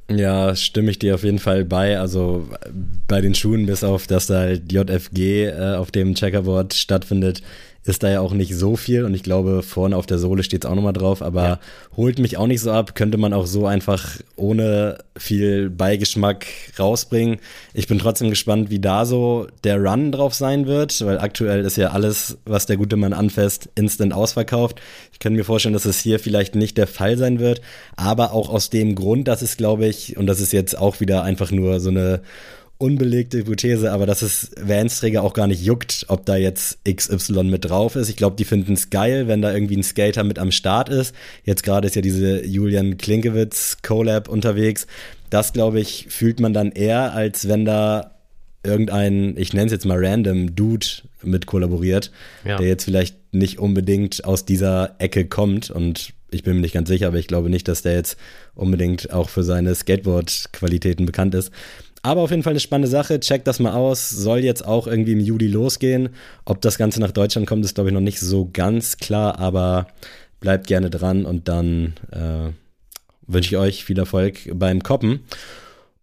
Ja, 0.09 0.55
stimme 0.55 0.91
ich 0.91 0.99
dir 0.99 1.15
auf 1.15 1.23
jeden 1.23 1.39
Fall 1.39 1.65
bei. 1.65 1.99
Also 1.99 2.47
bei 3.07 3.19
den 3.19 3.35
Schuhen, 3.35 3.65
bis 3.65 3.83
auf 3.83 4.07
dass 4.07 4.27
da 4.27 4.39
halt 4.39 4.71
JFG 4.71 5.45
äh, 5.45 5.75
auf 5.75 5.91
dem 5.91 6.15
Checkerboard 6.15 6.73
stattfindet, 6.73 7.41
ist 7.87 8.03
da 8.03 8.09
ja 8.09 8.19
auch 8.19 8.33
nicht 8.33 8.53
so 8.53 8.75
viel 8.75 9.05
und 9.05 9.13
ich 9.13 9.23
glaube, 9.23 9.63
vorne 9.63 9.95
auf 9.95 10.05
der 10.05 10.17
Sohle 10.17 10.43
steht 10.43 10.65
es 10.65 10.69
auch 10.69 10.75
nochmal 10.75 10.93
drauf, 10.93 11.21
aber 11.21 11.43
ja. 11.43 11.59
holt 11.95 12.19
mich 12.19 12.37
auch 12.37 12.47
nicht 12.47 12.59
so 12.59 12.71
ab, 12.71 12.95
könnte 12.95 13.17
man 13.17 13.33
auch 13.33 13.47
so 13.47 13.65
einfach 13.65 14.17
ohne 14.35 14.97
viel 15.17 15.69
Beigeschmack 15.69 16.45
rausbringen. 16.77 17.37
Ich 17.73 17.87
bin 17.87 17.97
trotzdem 17.97 18.29
gespannt, 18.29 18.69
wie 18.69 18.79
da 18.79 19.05
so 19.05 19.47
der 19.63 19.81
Run 19.81 20.11
drauf 20.11 20.33
sein 20.33 20.67
wird, 20.67 21.03
weil 21.05 21.19
aktuell 21.19 21.63
ist 21.63 21.77
ja 21.77 21.91
alles, 21.91 22.37
was 22.45 22.65
der 22.65 22.77
gute 22.77 22.97
Mann 22.97 23.13
anfasst, 23.13 23.69
instant 23.75 24.13
ausverkauft. 24.13 24.81
Ich 25.13 25.19
kann 25.19 25.33
mir 25.33 25.45
vorstellen, 25.45 25.73
dass 25.73 25.85
es 25.85 25.99
hier 25.99 26.19
vielleicht 26.19 26.55
nicht 26.55 26.77
der 26.77 26.87
Fall 26.87 27.17
sein 27.17 27.39
wird, 27.39 27.61
aber 27.95 28.33
auch 28.33 28.49
aus 28.49 28.69
dem 28.69 28.95
Grund, 28.95 29.27
dass 29.29 29.41
es, 29.41 29.55
glaube 29.55 29.87
ich, 29.87 29.96
und 30.15 30.27
das 30.27 30.39
ist 30.39 30.53
jetzt 30.53 30.77
auch 30.77 30.99
wieder 30.99 31.23
einfach 31.23 31.51
nur 31.51 31.79
so 31.79 31.89
eine 31.89 32.21
unbelegte 32.79 33.39
Hypothese, 33.39 33.91
aber 33.91 34.05
dass 34.05 34.21
es 34.21 34.51
Vans-Träger 34.61 35.23
auch 35.23 35.33
gar 35.33 35.47
nicht 35.47 35.63
juckt, 35.63 36.05
ob 36.09 36.25
da 36.25 36.35
jetzt 36.35 36.77
XY 36.85 37.45
mit 37.45 37.65
drauf 37.65 37.95
ist. 37.95 38.09
Ich 38.09 38.17
glaube, 38.17 38.35
die 38.35 38.45
finden 38.45 38.73
es 38.73 38.89
geil, 38.89 39.27
wenn 39.27 39.41
da 39.41 39.51
irgendwie 39.51 39.77
ein 39.77 39.83
Skater 39.83 40.23
mit 40.23 40.37
am 40.37 40.51
Start 40.51 40.89
ist. 40.89 41.15
Jetzt 41.43 41.63
gerade 41.63 41.87
ist 41.87 41.95
ja 41.95 42.01
diese 42.01 42.45
Julian 42.45 42.97
Klinkewitz 42.97 43.77
Collab 43.81 44.29
unterwegs. 44.29 44.85
Das, 45.29 45.53
glaube 45.53 45.79
ich, 45.79 46.07
fühlt 46.09 46.39
man 46.39 46.53
dann 46.53 46.71
eher, 46.71 47.13
als 47.13 47.47
wenn 47.47 47.65
da 47.65 48.11
irgendein, 48.63 49.35
ich 49.37 49.53
nenne 49.53 49.67
es 49.67 49.71
jetzt 49.71 49.85
mal 49.85 50.03
random, 50.03 50.55
Dude 50.55 50.85
mit 51.23 51.47
kollaboriert, 51.47 52.11
ja. 52.45 52.57
der 52.57 52.67
jetzt 52.67 52.83
vielleicht 52.83 53.16
nicht 53.31 53.59
unbedingt 53.59 54.25
aus 54.25 54.45
dieser 54.45 54.95
Ecke 54.99 55.25
kommt 55.25 55.69
und 55.69 56.13
ich 56.29 56.43
bin 56.43 56.55
mir 56.55 56.61
nicht 56.61 56.73
ganz 56.73 56.89
sicher, 56.89 57.07
aber 57.07 57.17
ich 57.17 57.27
glaube 57.27 57.49
nicht, 57.49 57.67
dass 57.67 57.81
der 57.81 57.93
jetzt 57.93 58.17
unbedingt 58.53 59.13
auch 59.13 59.29
für 59.29 59.43
seine 59.43 59.73
Skateboard-Qualitäten 59.73 61.05
bekannt 61.05 61.33
ist. 61.35 61.51
Aber 62.03 62.21
auf 62.21 62.31
jeden 62.31 62.43
Fall 62.43 62.51
eine 62.51 62.59
spannende 62.59 62.89
Sache. 62.89 63.19
Checkt 63.19 63.47
das 63.47 63.59
mal 63.59 63.73
aus. 63.73 64.09
Soll 64.09 64.39
jetzt 64.39 64.65
auch 64.65 64.87
irgendwie 64.87 65.13
im 65.13 65.19
Juli 65.19 65.47
losgehen. 65.47 66.09
Ob 66.45 66.61
das 66.61 66.77
Ganze 66.77 66.99
nach 66.99 67.11
Deutschland 67.11 67.47
kommt, 67.47 67.65
ist, 67.65 67.75
glaube 67.75 67.89
ich, 67.89 67.93
noch 67.93 68.01
nicht 68.01 68.19
so 68.19 68.49
ganz 68.51 68.97
klar. 68.97 69.39
Aber 69.39 69.87
bleibt 70.39 70.67
gerne 70.67 70.89
dran 70.89 71.25
und 71.25 71.47
dann 71.47 71.93
äh, 72.11 72.51
wünsche 73.25 73.49
ich 73.49 73.57
euch 73.57 73.85
viel 73.85 73.97
Erfolg 73.97 74.37
beim 74.53 74.83
Koppen. 74.83 75.21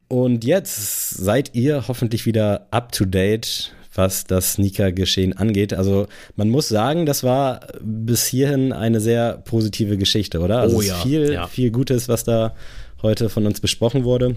Und 0.08 0.44
jetzt 0.44 1.10
seid 1.10 1.54
ihr 1.54 1.88
hoffentlich 1.88 2.26
wieder 2.26 2.66
up 2.70 2.92
to 2.92 3.04
date, 3.04 3.74
was 3.94 4.24
das 4.24 4.54
Sneaker-Geschehen 4.54 5.32
angeht. 5.34 5.74
Also 5.74 6.06
man 6.36 6.50
muss 6.50 6.68
sagen, 6.68 7.06
das 7.06 7.22
war 7.22 7.60
bis 7.80 8.26
hierhin 8.26 8.72
eine 8.72 9.00
sehr 9.00 9.38
positive 9.44 9.96
Geschichte, 9.96 10.40
oder? 10.40 10.60
Also 10.60 10.78
oh 10.78 10.82
ja, 10.82 10.96
viel, 10.96 11.32
ja. 11.32 11.46
viel 11.46 11.70
Gutes, 11.70 12.08
was 12.08 12.24
da 12.24 12.54
heute 13.02 13.28
von 13.28 13.46
uns 13.46 13.60
besprochen 13.60 14.04
wurde. 14.04 14.36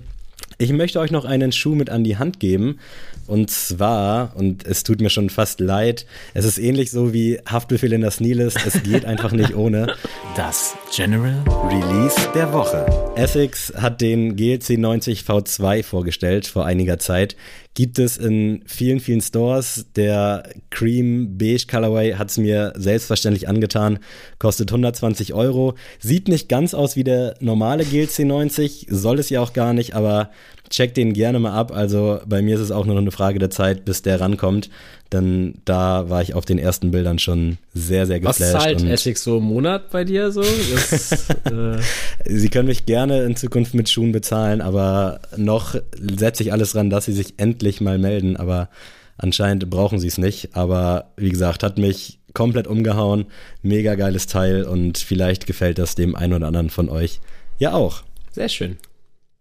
Ich 0.58 0.72
möchte 0.72 0.99
euch 0.99 1.12
noch 1.12 1.26
einen 1.26 1.51
Schuh 1.51 1.76
mit 1.76 1.89
an 1.89 2.03
die 2.03 2.18
Hand 2.18 2.39
geben. 2.39 2.80
Und 3.28 3.52
zwar, 3.52 4.34
und 4.36 4.66
es 4.66 4.84
tut 4.84 5.02
mir 5.02 5.10
schon 5.10 5.30
fast 5.30 5.60
leid, 5.60 6.06
es 6.34 6.46
ist 6.46 6.58
ähnlich 6.58 6.92
so 6.92 7.14
wie 7.14 7.40
Haftbefehl 7.46 7.92
in 7.92 8.02
der 8.02 8.12
Sneelist. 8.12 8.58
Es 8.66 8.82
geht 8.84 9.04
einfach 9.06 9.34
nicht 9.34 9.54
ohne. 9.54 9.94
Das 10.38 10.76
General 10.96 11.44
Release 11.70 12.16
der 12.34 12.54
Woche. 12.54 12.86
Essex 13.16 13.74
hat 13.76 14.00
den 14.00 14.38
GLC 14.38 14.78
90 14.78 15.22
V2 15.22 15.84
vorgestellt 15.84 16.48
vor 16.48 16.66
einiger 16.66 17.00
Zeit. 17.00 17.36
Gibt 17.74 18.00
es 18.00 18.18
in 18.18 18.64
vielen, 18.66 19.00
vielen 19.00 19.22
Stores. 19.22 19.86
Der 19.96 20.50
Cream 20.72 21.38
Beige 21.38 21.68
Colorway 21.70 22.14
hat 22.14 22.32
es 22.32 22.38
mir 22.38 22.74
selbstverständlich 22.76 23.48
angetan. 23.48 24.00
Kostet 24.40 24.72
120 24.72 25.36
Euro. 25.36 25.76
Sieht 26.00 26.28
nicht 26.28 26.50
ganz 26.50 26.74
aus 26.74 26.96
wie 26.96 27.04
der 27.04 27.36
normale 27.40 27.86
GLC 27.86 28.26
90. 28.26 28.88
Soll 28.90 29.20
es 29.20 29.30
ja 29.30 29.42
auch 29.42 29.54
gar 29.54 29.74
nicht, 29.74 29.94
aber 29.94 30.32
check 30.70 30.93
den 30.93 31.13
gerne 31.13 31.39
mal 31.39 31.53
ab. 31.53 31.72
Also 31.74 32.20
bei 32.26 32.41
mir 32.41 32.55
ist 32.55 32.61
es 32.61 32.72
auch 32.72 32.86
nur 32.86 32.95
noch 32.95 33.01
eine 33.01 33.11
Frage 33.11 33.39
der 33.39 33.49
Zeit, 33.49 33.86
bis 33.86 34.01
der 34.01 34.20
rankommt. 34.20 34.70
Denn 35.11 35.55
da 35.63 36.09
war 36.09 36.22
ich 36.22 36.34
auf 36.34 36.43
den 36.45 36.59
ersten 36.59 36.91
Bildern 36.91 37.18
schon 37.18 37.57
sehr, 37.74 38.05
sehr 38.05 38.20
geflasht. 38.20 38.41
Was 38.41 38.51
zahlt 38.51 38.84
Essex 38.84 39.24
so 39.24 39.38
im 39.38 39.45
Monat 39.45 39.89
bei 39.89 40.03
dir 40.03 40.32
so? 40.32 40.41
Das, 40.41 41.30
äh 41.45 41.78
Sie 42.26 42.49
können 42.49 42.68
mich 42.68 42.86
gerne 42.86 43.24
in 43.24 43.36
Zukunft 43.36 43.74
mit 43.74 43.89
Schuhen 43.89 44.11
bezahlen, 44.11 44.59
aber 44.61 45.22
noch 45.38 45.76
setze 45.97 46.43
ich 46.43 46.51
alles 46.51 46.76
ran, 46.76 46.89
dass 46.89 47.05
Sie 47.05 47.13
sich 47.13 47.36
endlich 47.38 47.80
mal 47.80 47.97
melden. 47.97 48.36
Aber 48.36 48.70
anscheinend 49.18 49.70
brauchen 49.70 49.99
Sie 49.99 50.07
es 50.07 50.18
nicht. 50.18 50.49
Aber 50.55 51.11
wie 51.15 51.30
gesagt, 51.30 51.63
hat 51.63 51.78
mich 51.78 52.20
komplett 52.34 52.68
umgehauen. 52.68 53.26
Mega 53.63 53.95
geiles 53.95 54.28
Teil 54.28 54.63
und 54.63 54.97
vielleicht 54.97 55.47
gefällt 55.47 55.80
das 55.80 55.95
dem 55.95 56.15
einen 56.15 56.34
oder 56.34 56.47
anderen 56.47 56.70
von 56.70 56.89
euch 56.89 57.20
Ja, 57.59 57.74
auch. 57.74 58.03
Sehr 58.32 58.49
schön. 58.49 58.78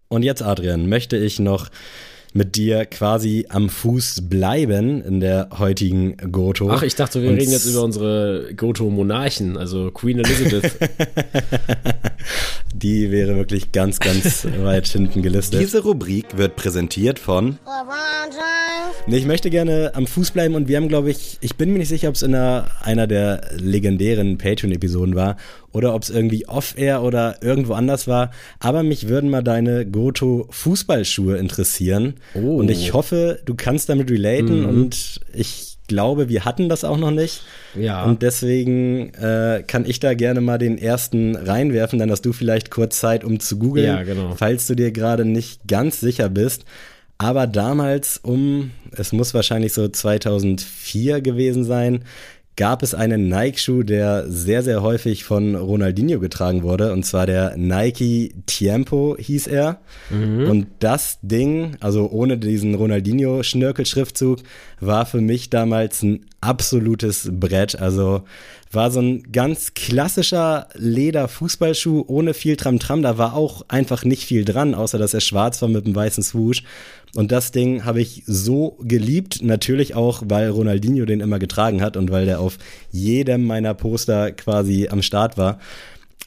Und 0.09 0.23
jetzt, 0.23 0.43
Adrian, 0.43 0.89
möchte 0.89 1.17
ich 1.17 1.41
noch 1.41 1.69
mit 2.33 2.57
dir 2.57 2.85
quasi 2.85 3.47
am 3.49 3.69
Fuß 3.71 4.29
bleiben 4.29 5.03
in 5.03 5.21
der 5.21 5.49
heutigen 5.59 6.17
Goto. 6.31 6.71
Ach, 6.71 6.83
ich 6.83 6.95
dachte, 6.95 7.23
wir 7.23 7.31
Und 7.31 7.37
reden 7.37 7.51
jetzt 7.51 7.67
über 7.67 7.83
unsere 7.83 8.53
Goto-Monarchen, 8.55 9.57
also 9.57 9.91
Queen 9.91 10.19
Elizabeth. 10.19 10.73
Die 12.75 13.11
wäre 13.11 13.37
wirklich 13.37 13.73
ganz, 13.73 14.01
ganz 14.01 14.47
weit 14.61 14.87
hinten 14.87 15.23
gelistet. 15.23 15.61
Diese 15.61 15.83
Rubrik 15.83 16.37
wird 16.37 16.57
präsentiert 16.57 17.19
von 17.19 17.59
Nee, 19.07 19.17
ich 19.19 19.27
möchte 19.27 19.51
gerne 19.51 19.93
am 19.95 20.07
Fuß 20.07 20.33
bleiben 20.33 20.55
und 20.55 20.69
wir 20.69 20.77
haben, 20.77 20.89
glaube 20.89 21.11
ich, 21.11 21.39
ich 21.41 21.57
bin 21.57 21.73
mir 21.73 21.79
nicht 21.79 21.89
sicher, 21.89 22.09
ob 22.09 22.17
es 22.17 22.23
in 22.23 22.35
einer, 22.35 22.71
einer 22.83 23.07
der 23.07 23.49
legendären 23.57 24.37
Patreon-Episoden 24.37 25.15
war 25.15 25.37
oder 25.77 25.95
ob 25.95 26.03
es 26.03 26.11
irgendwie 26.11 26.49
off-air 26.49 27.03
oder 27.03 27.37
irgendwo 27.43 27.75
anders 27.75 28.09
war. 28.09 28.31
Aber 28.61 28.83
mich 28.83 29.09
würden 29.09 29.29
mal 29.29 29.43
deine 29.43 29.85
Goto-Fußballschuhe 29.85 31.37
interessieren. 31.37 32.15
Oh. 32.35 32.57
Und 32.57 32.71
ich 32.71 32.95
hoffe, 32.95 33.41
du 33.45 33.55
kannst 33.55 33.91
damit 33.91 34.11
relaten 34.11 34.63
mhm. 34.63 34.69
und 34.69 35.21
ich 35.35 35.77
glaube, 35.87 36.31
wir 36.31 36.47
hatten 36.47 36.71
das 36.71 36.83
auch 36.83 36.97
noch 36.97 37.11
nicht. 37.11 37.43
Ja. 37.79 38.05
Und 38.05 38.23
deswegen 38.23 39.13
äh, 39.15 39.63
kann 39.67 39.85
ich 39.85 40.01
da 40.01 40.15
gerne 40.15 40.41
mal 40.41 40.57
den 40.57 40.79
ersten 40.79 41.37
reinwerfen, 41.37 41.99
dann 41.99 42.11
hast 42.11 42.23
du 42.23 42.33
vielleicht 42.33 42.71
kurz 42.71 42.99
Zeit, 42.99 43.23
um 43.23 43.39
zu 43.39 43.59
googeln, 43.59 43.87
ja, 43.87 44.03
genau. 44.03 44.35
falls 44.35 44.67
du 44.67 44.75
dir 44.75 44.93
gerade 44.93 45.27
nicht 45.27 45.69
ganz 45.69 46.01
sicher 46.01 46.31
bist. 46.31 46.65
Aber 47.19 47.47
damals 47.47 48.19
um, 48.19 48.73
es 48.93 49.13
muss 49.13 49.33
wahrscheinlich 49.33 49.73
so 49.73 49.89
2004 49.89 51.21
gewesen 51.23 51.65
sein, 51.65 52.03
gab 52.57 52.83
es 52.83 52.95
einen 52.95 53.29
Nike-Schuh, 53.29 53.83
der 53.83 54.25
sehr, 54.29 54.63
sehr 54.63 54.83
häufig 54.83 55.25
von 55.25 55.55
Ronaldinho 55.55 56.19
getragen 56.19 56.63
wurde. 56.63 56.93
Und 56.93 57.05
zwar 57.05 57.27
der 57.27 57.57
Nike 57.57 58.35
Tiempo 58.47 59.17
hieß 59.19 59.47
er. 59.47 59.81
Mhm. 60.11 60.49
Und 60.49 60.67
das 60.79 61.19
Ding, 61.21 61.77
also 61.81 62.11
ohne 62.11 62.39
diesen 62.39 62.75
Ronaldinho-Schnörkel-Schriftzug, 62.75 64.41
war 64.81 65.05
für 65.05 65.21
mich 65.21 65.51
damals 65.51 66.03
ein 66.03 66.25
absolutes 66.41 67.31
Brett. 67.31 67.79
Also 67.79 68.23
war 68.73 68.91
so 68.91 69.01
ein 69.01 69.33
ganz 69.33 69.75
klassischer 69.75 70.69
Leder-Fußballschuh 70.75 72.05
ohne 72.07 72.35
viel 72.35 72.57
Tram-Tram. 72.57 73.03
Da 73.03 73.19
war 73.19 73.35
auch 73.35 73.65
einfach 73.69 74.05
nicht 74.05 74.25
viel 74.25 74.45
dran, 74.45 74.75
außer 74.75 74.99
dass 74.99 75.15
er 75.15 75.21
schwarz 75.21 75.61
war 75.63 75.69
mit 75.69 75.85
einem 75.85 75.95
weißen 75.95 76.23
Swoosh. 76.23 76.63
Und 77.17 77.33
das 77.33 77.51
Ding 77.51 77.87
habe 77.87 78.03
ich 78.03 78.25
so 78.27 78.77
geliebt. 78.83 79.43
Natürlich 79.43 79.95
auch, 79.95 80.23
weil 80.27 80.51
Ronaldinho 80.51 81.07
den 81.07 81.21
immer 81.21 81.39
getragen 81.39 81.81
hat 81.81 81.97
und 81.97 82.11
weil 82.11 82.27
der 82.27 82.41
auf 82.41 82.59
jedem 82.91 83.45
meiner 83.45 83.73
Poster 83.73 84.33
quasi 84.33 84.89
am 84.91 85.01
Start 85.01 85.39
war. 85.39 85.59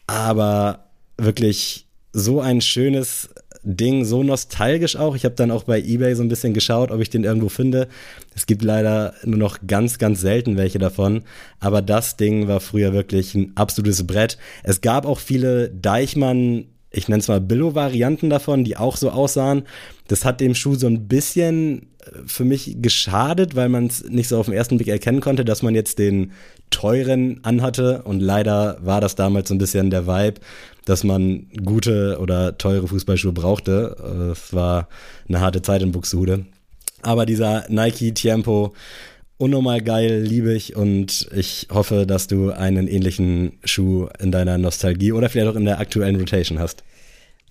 Aber 0.08 0.86
wirklich 1.18 1.86
so 2.12 2.42
ein 2.42 2.62
schönes 2.62 3.30
Ding, 3.62 4.04
so 4.04 4.24
nostalgisch 4.24 4.96
auch. 4.96 5.16
Ich 5.16 5.26
habe 5.26 5.36
dann 5.36 5.52
auch 5.52 5.66
bei 5.66 5.80
eBay 5.80 6.16
so 6.16 6.24
ein 6.24 6.30
bisschen 6.30 6.56
geschaut, 6.56 6.90
ob 6.90 7.02
ich 7.02 7.12
den 7.12 7.24
irgendwo 7.24 7.50
finde. 7.50 7.88
Es 8.36 8.48
gibt 8.48 8.64
leider 8.64 9.14
nur 9.24 9.38
noch 9.38 9.60
ganz, 9.68 10.00
ganz 10.00 10.22
selten 10.22 10.58
welche 10.58 10.80
davon. 10.80 11.22
Aber 11.60 11.84
das 11.84 12.18
Ding 12.18 12.48
war 12.48 12.62
früher 12.62 12.94
wirklich 12.94 13.36
ein 13.36 13.52
absolutes 13.54 14.08
Brett. 14.08 14.40
Es 14.64 14.82
gab 14.82 15.06
auch 15.06 15.20
viele 15.20 15.70
Deichmann 15.70 16.66
ich 16.92 17.08
nenne 17.08 17.20
es 17.20 17.28
mal 17.28 17.42
Billo-Varianten 17.42 18.30
davon, 18.30 18.64
die 18.64 18.78
auch 18.78 18.98
so 18.98 19.12
aussahen. 19.12 19.64
Das 20.08 20.26
hat 20.26 20.42
dem 20.42 20.56
Schuh 20.56 20.76
so 20.76 20.88
ein 20.88 21.08
bisschen 21.08 21.84
äh, 22.00 22.12
für 22.26 22.46
mich 22.46 22.78
geschadet, 22.82 23.56
weil 23.56 23.70
man 23.70 23.88
es 23.88 24.04
nicht 24.06 24.28
so 24.28 24.40
auf 24.40 24.48
den 24.48 24.56
ersten 24.56 24.78
Blick 24.78 24.88
erkennen 24.88 25.22
konnte, 25.22 25.46
dass 25.46 25.62
man 25.62 25.76
jetzt 25.76 26.00
den 26.00 26.32
teuren 26.72 27.40
anhatte. 27.44 28.02
Und 28.04 28.22
leider 28.22 28.78
war 28.82 29.02
das 29.02 29.16
damals 29.16 29.50
so 29.50 29.56
ein 29.56 29.60
bisschen 29.60 29.92
der 29.92 30.08
Vibe, 30.08 30.42
dass 30.86 31.04
man 31.04 31.48
gute 31.64 32.18
oder 32.20 32.58
teure 32.58 32.88
Fußballschuhe 32.88 33.34
brauchte. 33.34 34.32
Es 34.32 34.54
war 34.54 34.88
eine 35.28 35.40
harte 35.40 35.62
Zeit 35.62 35.84
in 35.84 35.92
Buxtehude. 35.92 36.46
Aber 37.02 37.26
dieser 37.26 37.66
Nike 37.70 38.14
Tiempo 38.14 38.74
unnormal 39.40 39.82
geil, 39.82 40.22
liebe 40.22 40.54
ich 40.54 40.76
und 40.76 41.30
ich 41.34 41.68
hoffe, 41.72 42.06
dass 42.06 42.28
du 42.28 42.52
einen 42.52 42.88
ähnlichen 42.88 43.54
Schuh 43.64 44.08
in 44.20 44.32
deiner 44.32 44.58
Nostalgie 44.58 45.14
oder 45.14 45.30
vielleicht 45.30 45.48
auch 45.48 45.56
in 45.56 45.66
der 45.66 45.80
aktuellen 45.80 46.18
Rotation 46.18 46.60
hast. 46.60 46.84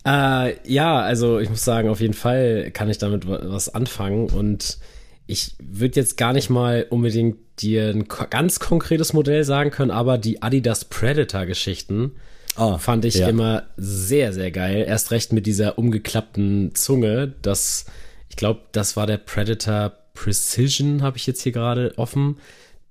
Äh, 0.06 0.54
ja, 0.70 1.00
also 1.00 1.38
ich 1.40 1.48
muss 1.48 1.64
sagen, 1.64 1.88
auf 1.88 2.00
jeden 2.00 2.14
Fall 2.14 2.70
kann 2.72 2.90
ich 2.90 2.98
damit 2.98 3.26
was 3.26 3.74
anfangen 3.74 4.28
und 4.28 4.78
ich 5.26 5.54
würde 5.58 5.96
jetzt 6.00 6.18
gar 6.18 6.34
nicht 6.34 6.50
mal 6.50 6.86
unbedingt 6.90 7.38
dir 7.60 7.88
ein 7.88 8.06
ganz 8.06 8.60
konkretes 8.60 9.14
Modell 9.14 9.42
sagen 9.44 9.70
können, 9.70 9.90
aber 9.90 10.18
die 10.18 10.42
Adidas 10.42 10.84
Predator 10.84 11.46
Geschichten 11.46 12.12
oh, 12.58 12.76
fand 12.76 13.06
ich 13.06 13.16
ja. 13.16 13.28
immer 13.28 13.64
sehr, 13.78 14.34
sehr 14.34 14.50
geil. 14.50 14.84
Erst 14.86 15.10
recht 15.10 15.32
mit 15.32 15.46
dieser 15.46 15.78
umgeklappten 15.78 16.74
Zunge. 16.74 17.34
Das, 17.42 17.86
ich 18.28 18.36
glaube, 18.36 18.60
das 18.72 18.96
war 18.96 19.06
der 19.06 19.18
Predator 19.18 19.92
Precision 20.18 21.02
habe 21.02 21.16
ich 21.16 21.26
jetzt 21.26 21.42
hier 21.42 21.52
gerade 21.52 21.92
offen. 21.96 22.38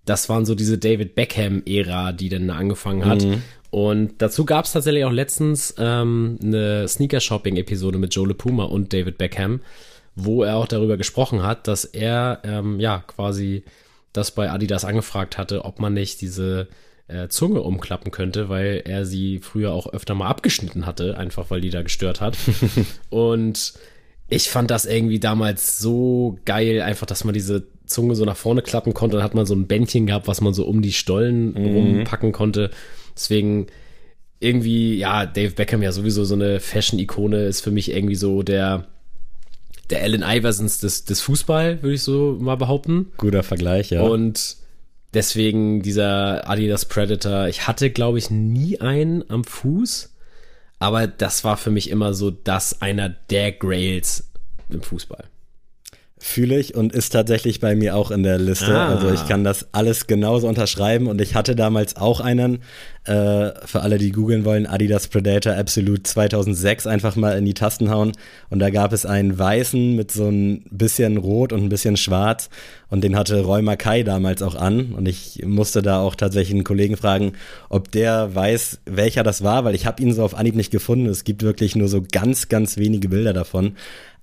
Das 0.05 0.29
waren 0.29 0.45
so 0.45 0.55
diese 0.55 0.77
David 0.77 1.15
Beckham-Ära, 1.15 2.13
die 2.13 2.29
dann 2.29 2.49
angefangen 2.49 3.05
hat. 3.05 3.23
Mhm. 3.23 3.41
Und 3.69 4.21
dazu 4.21 4.45
gab 4.45 4.63
es 4.63 4.71
tatsächlich 4.71 5.03
auch 5.03 5.11
letztens 5.11 5.75
ähm, 5.77 6.39
eine 6.41 6.87
Sneaker-Shopping-Episode 6.87 7.97
mit 7.97 8.15
Joe 8.15 8.33
Puma 8.33 8.63
und 8.63 8.93
David 8.93 9.17
Beckham, 9.17 9.59
wo 10.15 10.43
er 10.43 10.55
auch 10.55 10.67
darüber 10.67 10.95
gesprochen 10.95 11.43
hat, 11.43 11.67
dass 11.67 11.83
er 11.83 12.39
ähm, 12.45 12.79
ja 12.79 13.03
quasi 13.05 13.63
das 14.13 14.31
bei 14.31 14.49
Adidas 14.49 14.85
angefragt 14.85 15.37
hatte, 15.37 15.65
ob 15.65 15.79
man 15.81 15.93
nicht 15.93 16.21
diese 16.21 16.69
äh, 17.09 17.27
Zunge 17.27 17.61
umklappen 17.61 18.11
könnte, 18.11 18.47
weil 18.47 18.83
er 18.85 19.05
sie 19.05 19.39
früher 19.39 19.73
auch 19.73 19.87
öfter 19.87 20.15
mal 20.15 20.29
abgeschnitten 20.29 20.85
hatte, 20.85 21.17
einfach 21.17 21.49
weil 21.49 21.59
die 21.59 21.69
da 21.71 21.81
gestört 21.81 22.21
hat. 22.21 22.37
und 23.09 23.73
ich 24.29 24.49
fand 24.49 24.71
das 24.71 24.85
irgendwie 24.85 25.19
damals 25.19 25.79
so 25.79 26.37
geil, 26.45 26.81
einfach, 26.81 27.05
dass 27.05 27.23
man 27.23 27.33
diese 27.33 27.67
Zunge 27.85 28.15
so 28.15 28.25
nach 28.25 28.35
vorne 28.35 28.61
klappen 28.61 28.93
konnte. 28.93 29.17
Dann 29.17 29.23
hat 29.23 29.35
man 29.35 29.45
so 29.45 29.55
ein 29.55 29.67
Bändchen 29.67 30.05
gehabt, 30.05 30.27
was 30.27 30.41
man 30.41 30.53
so 30.53 30.65
um 30.65 30.81
die 30.81 30.91
Stollen 30.91 31.53
mhm. 31.53 31.75
rumpacken 31.75 32.33
konnte. 32.33 32.69
Deswegen 33.15 33.67
irgendwie, 34.39 34.97
ja, 34.97 35.25
Dave 35.25 35.51
Beckham 35.51 35.81
ja 35.81 35.91
sowieso 35.91 36.25
so 36.25 36.35
eine 36.35 36.59
Fashion-Ikone 36.59 37.45
ist 37.45 37.61
für 37.61 37.71
mich 37.71 37.91
irgendwie 37.91 38.15
so 38.15 38.43
der, 38.43 38.85
der 39.89 40.03
Allen 40.03 40.23
Iversons 40.23 40.79
des, 40.79 41.05
des 41.05 41.21
Fußball, 41.21 41.81
würde 41.81 41.95
ich 41.95 42.03
so 42.03 42.37
mal 42.39 42.55
behaupten. 42.55 43.07
Guter 43.17 43.43
Vergleich, 43.43 43.89
ja. 43.89 44.01
Und 44.01 44.57
deswegen 45.13 45.81
dieser 45.81 46.49
Adidas 46.49 46.85
Predator. 46.85 47.47
Ich 47.47 47.67
hatte, 47.67 47.89
glaube 47.89 48.17
ich, 48.17 48.29
nie 48.29 48.79
einen 48.79 49.23
am 49.29 49.43
Fuß. 49.43 50.13
Aber 50.79 51.07
das 51.07 51.43
war 51.43 51.57
für 51.57 51.71
mich 51.71 51.89
immer 51.89 52.13
so 52.13 52.31
das 52.31 52.81
einer 52.81 53.09
der 53.09 53.51
Grails 53.51 54.31
im 54.69 54.81
Fußball. 54.81 55.25
Fühle 56.19 56.57
ich 56.57 56.73
und 56.73 56.93
ist 56.93 57.11
tatsächlich 57.11 57.59
bei 57.59 57.75
mir 57.75 57.95
auch 57.95 58.09
in 58.09 58.23
der 58.23 58.39
Liste. 58.39 58.75
Ah. 58.75 58.89
Also 58.89 59.11
ich 59.11 59.27
kann 59.27 59.43
das 59.43 59.67
alles 59.71 60.07
genauso 60.07 60.47
unterschreiben 60.47 61.05
und 61.05 61.21
ich 61.21 61.35
hatte 61.35 61.55
damals 61.55 61.95
auch 61.95 62.21
einen, 62.21 62.63
äh, 63.05 63.51
für 63.65 63.81
alle, 63.81 63.99
die 63.99 64.11
googeln 64.11 64.43
wollen, 64.43 64.65
Adidas 64.65 65.09
Predator 65.09 65.53
Absolute 65.53 66.01
2006 66.01 66.87
einfach 66.87 67.15
mal 67.15 67.37
in 67.37 67.45
die 67.45 67.53
Tasten 67.53 67.91
hauen 67.91 68.13
und 68.49 68.57
da 68.57 68.71
gab 68.71 68.93
es 68.93 69.05
einen 69.05 69.37
weißen 69.37 69.95
mit 69.95 70.11
so 70.11 70.27
ein 70.27 70.65
bisschen 70.71 71.17
rot 71.17 71.53
und 71.53 71.61
ein 71.61 71.69
bisschen 71.69 71.97
schwarz 71.97 72.49
und 72.89 73.03
den 73.03 73.15
hatte 73.15 73.41
Roy 73.41 73.61
Mackay 73.61 74.03
damals 74.03 74.41
auch 74.41 74.55
an 74.55 74.93
und 74.93 75.07
ich 75.07 75.43
musste 75.45 75.83
da 75.83 75.99
auch 75.99 76.15
tatsächlich 76.15 76.55
einen 76.55 76.63
Kollegen 76.63 76.97
fragen, 76.97 77.33
ob 77.69 77.91
der 77.91 78.33
weiß, 78.33 78.79
welcher 78.85 79.21
das 79.21 79.43
war, 79.43 79.65
weil 79.65 79.75
ich 79.75 79.85
habe 79.85 80.01
ihn 80.01 80.13
so 80.13 80.23
auf 80.23 80.35
Anhieb 80.35 80.55
nicht 80.55 80.71
gefunden. 80.71 81.05
Es 81.05 81.23
gibt 81.23 81.43
wirklich 81.43 81.75
nur 81.75 81.89
so 81.89 82.03
ganz, 82.11 82.49
ganz 82.49 82.77
wenige 82.77 83.09
Bilder 83.09 83.33
davon. 83.33 83.75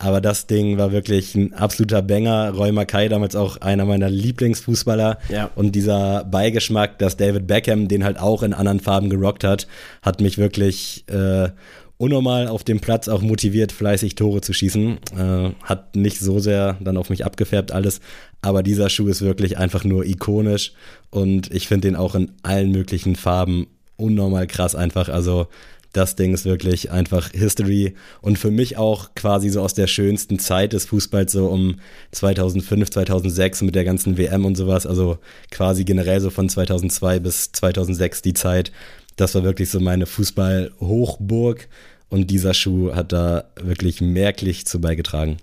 Aber 0.05 0.21
das 0.21 0.47
Ding 0.47 0.77
war 0.77 0.93
wirklich 0.93 1.35
ein 1.35 1.55
absoluter 1.55 2.03
Banger. 2.03 2.51
Roy 2.51 2.73
Mackay 2.73 3.09
damals 3.09 3.35
auch 3.35 3.57
einer 3.63 3.87
meiner 3.87 4.11
Lieblingsfußballer. 4.11 5.19
Ja. 5.31 5.51
Und 5.55 5.73
dieser 5.73 6.25
Beigeschmack, 6.25 6.99
dass 6.99 7.17
David 7.17 7.47
Beckham 7.47 7.89
den 7.89 8.05
halt 8.05 8.19
auch 8.19 8.43
in 8.43 8.53
anderen 8.53 8.81
Farben 8.81 9.09
gerockt 9.09 9.45
hat, 9.45 9.67
hat 10.03 10.21
mich 10.21 10.37
wirklich 10.37 11.05
äh, 11.09 11.49
unnormal 11.97 12.49
auf 12.49 12.65
dem 12.65 12.81
Platz 12.81 13.09
auch 13.09 13.23
motiviert, 13.23 13.73
fleißig 13.73 14.15
Tore 14.15 14.43
zu 14.43 14.53
schießen. 14.53 14.99
Äh, 15.17 15.51
hat 15.63 15.97
nicht 15.97 16.21
so 16.21 16.39
sehr 16.39 16.77
dann 16.81 16.99
auf 16.99 17.09
mich 17.09 17.25
abgefärbt 17.25 17.73
alles. 17.73 18.01
Aber 18.43 18.63
dieser 18.63 18.91
Schuh 18.91 19.09
ist 19.09 19.23
wirklich 19.23 19.57
einfach 19.57 19.85
nur 19.85 20.05
ikonisch. 20.05 20.75
Und 21.09 21.51
ich 21.51 21.67
finde 21.67 21.89
den 21.89 21.97
auch 21.97 22.15
in 22.15 22.31
allen 22.43 22.73
möglichen 22.73 23.17
Farben 23.17 23.69
unnormal 23.97 24.47
krass 24.49 24.75
einfach. 24.75 25.09
Also 25.09 25.47
das 25.95 26.17
Ding 26.17 26.35
ist 26.35 26.45
wirklich 26.45 26.91
einfach 26.91 27.31
History 27.31 27.95
und 28.21 28.39
für 28.39 28.51
mich 28.51 28.77
auch 28.77 29.15
quasi 29.15 29.49
so 29.49 29.63
aus 29.63 29.75
der 29.75 29.87
schönsten 29.87 30.39
Zeit 30.39 30.73
des 30.73 30.87
Fußballs, 30.87 31.33
so 31.33 31.47
um 31.47 31.77
2005, 32.11 32.91
2006 32.91 33.63
mit 33.63 33.75
der 33.75 33.85
ganzen 33.85 34.19
WM 34.19 34.45
und 34.45 34.57
sowas. 34.57 34.87
Also 34.87 35.19
quasi 35.51 35.85
generell 35.85 36.21
so 36.21 36.31
von 36.31 36.49
2002 36.49 37.21
bis 37.21 37.53
2006 37.53 38.23
die 38.23 38.35
Zeit. 38.35 38.73
Das 39.17 39.35
war 39.35 39.45
wirklich 39.45 39.71
so 39.71 39.79
meine 39.79 40.07
Fußball-Hochburg 40.07 41.69
und 42.09 42.31
dieser 42.31 42.55
Schuh 42.55 42.95
hat 42.95 43.13
da 43.13 43.45
wirklich 43.61 44.01
merklich 44.01 44.67
zu 44.67 44.81
beigetragen. 44.81 45.37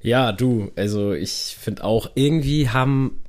Ja, 0.00 0.32
du, 0.32 0.72
also 0.76 1.12
ich 1.12 1.56
finde 1.60 1.84
auch, 1.84 2.10
irgendwie 2.14 2.70
haben 2.70 3.20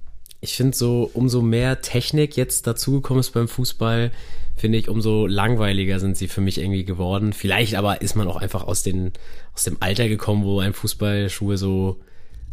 ich 0.41 0.55
finde 0.55 0.75
so, 0.75 1.09
umso 1.13 1.43
mehr 1.43 1.81
Technik 1.81 2.35
jetzt 2.35 2.65
dazugekommen 2.65 3.21
ist 3.21 3.29
beim 3.29 3.47
Fußball, 3.47 4.11
finde 4.55 4.77
ich, 4.77 4.89
umso 4.89 5.25
langweiliger 5.27 5.99
sind 5.99 6.17
sie 6.17 6.27
für 6.27 6.41
mich 6.41 6.59
irgendwie 6.59 6.85
geworden. 6.85 7.33
Vielleicht 7.33 7.75
aber 7.75 8.01
ist 8.01 8.15
man 8.15 8.27
auch 8.27 8.37
einfach 8.37 8.63
aus, 8.63 8.83
den, 8.83 9.11
aus 9.53 9.63
dem 9.63 9.77
Alter 9.79 10.07
gekommen, 10.07 10.43
wo 10.43 10.59
ein 10.59 10.73
Fußballschuhe 10.73 11.57
so, 11.57 11.99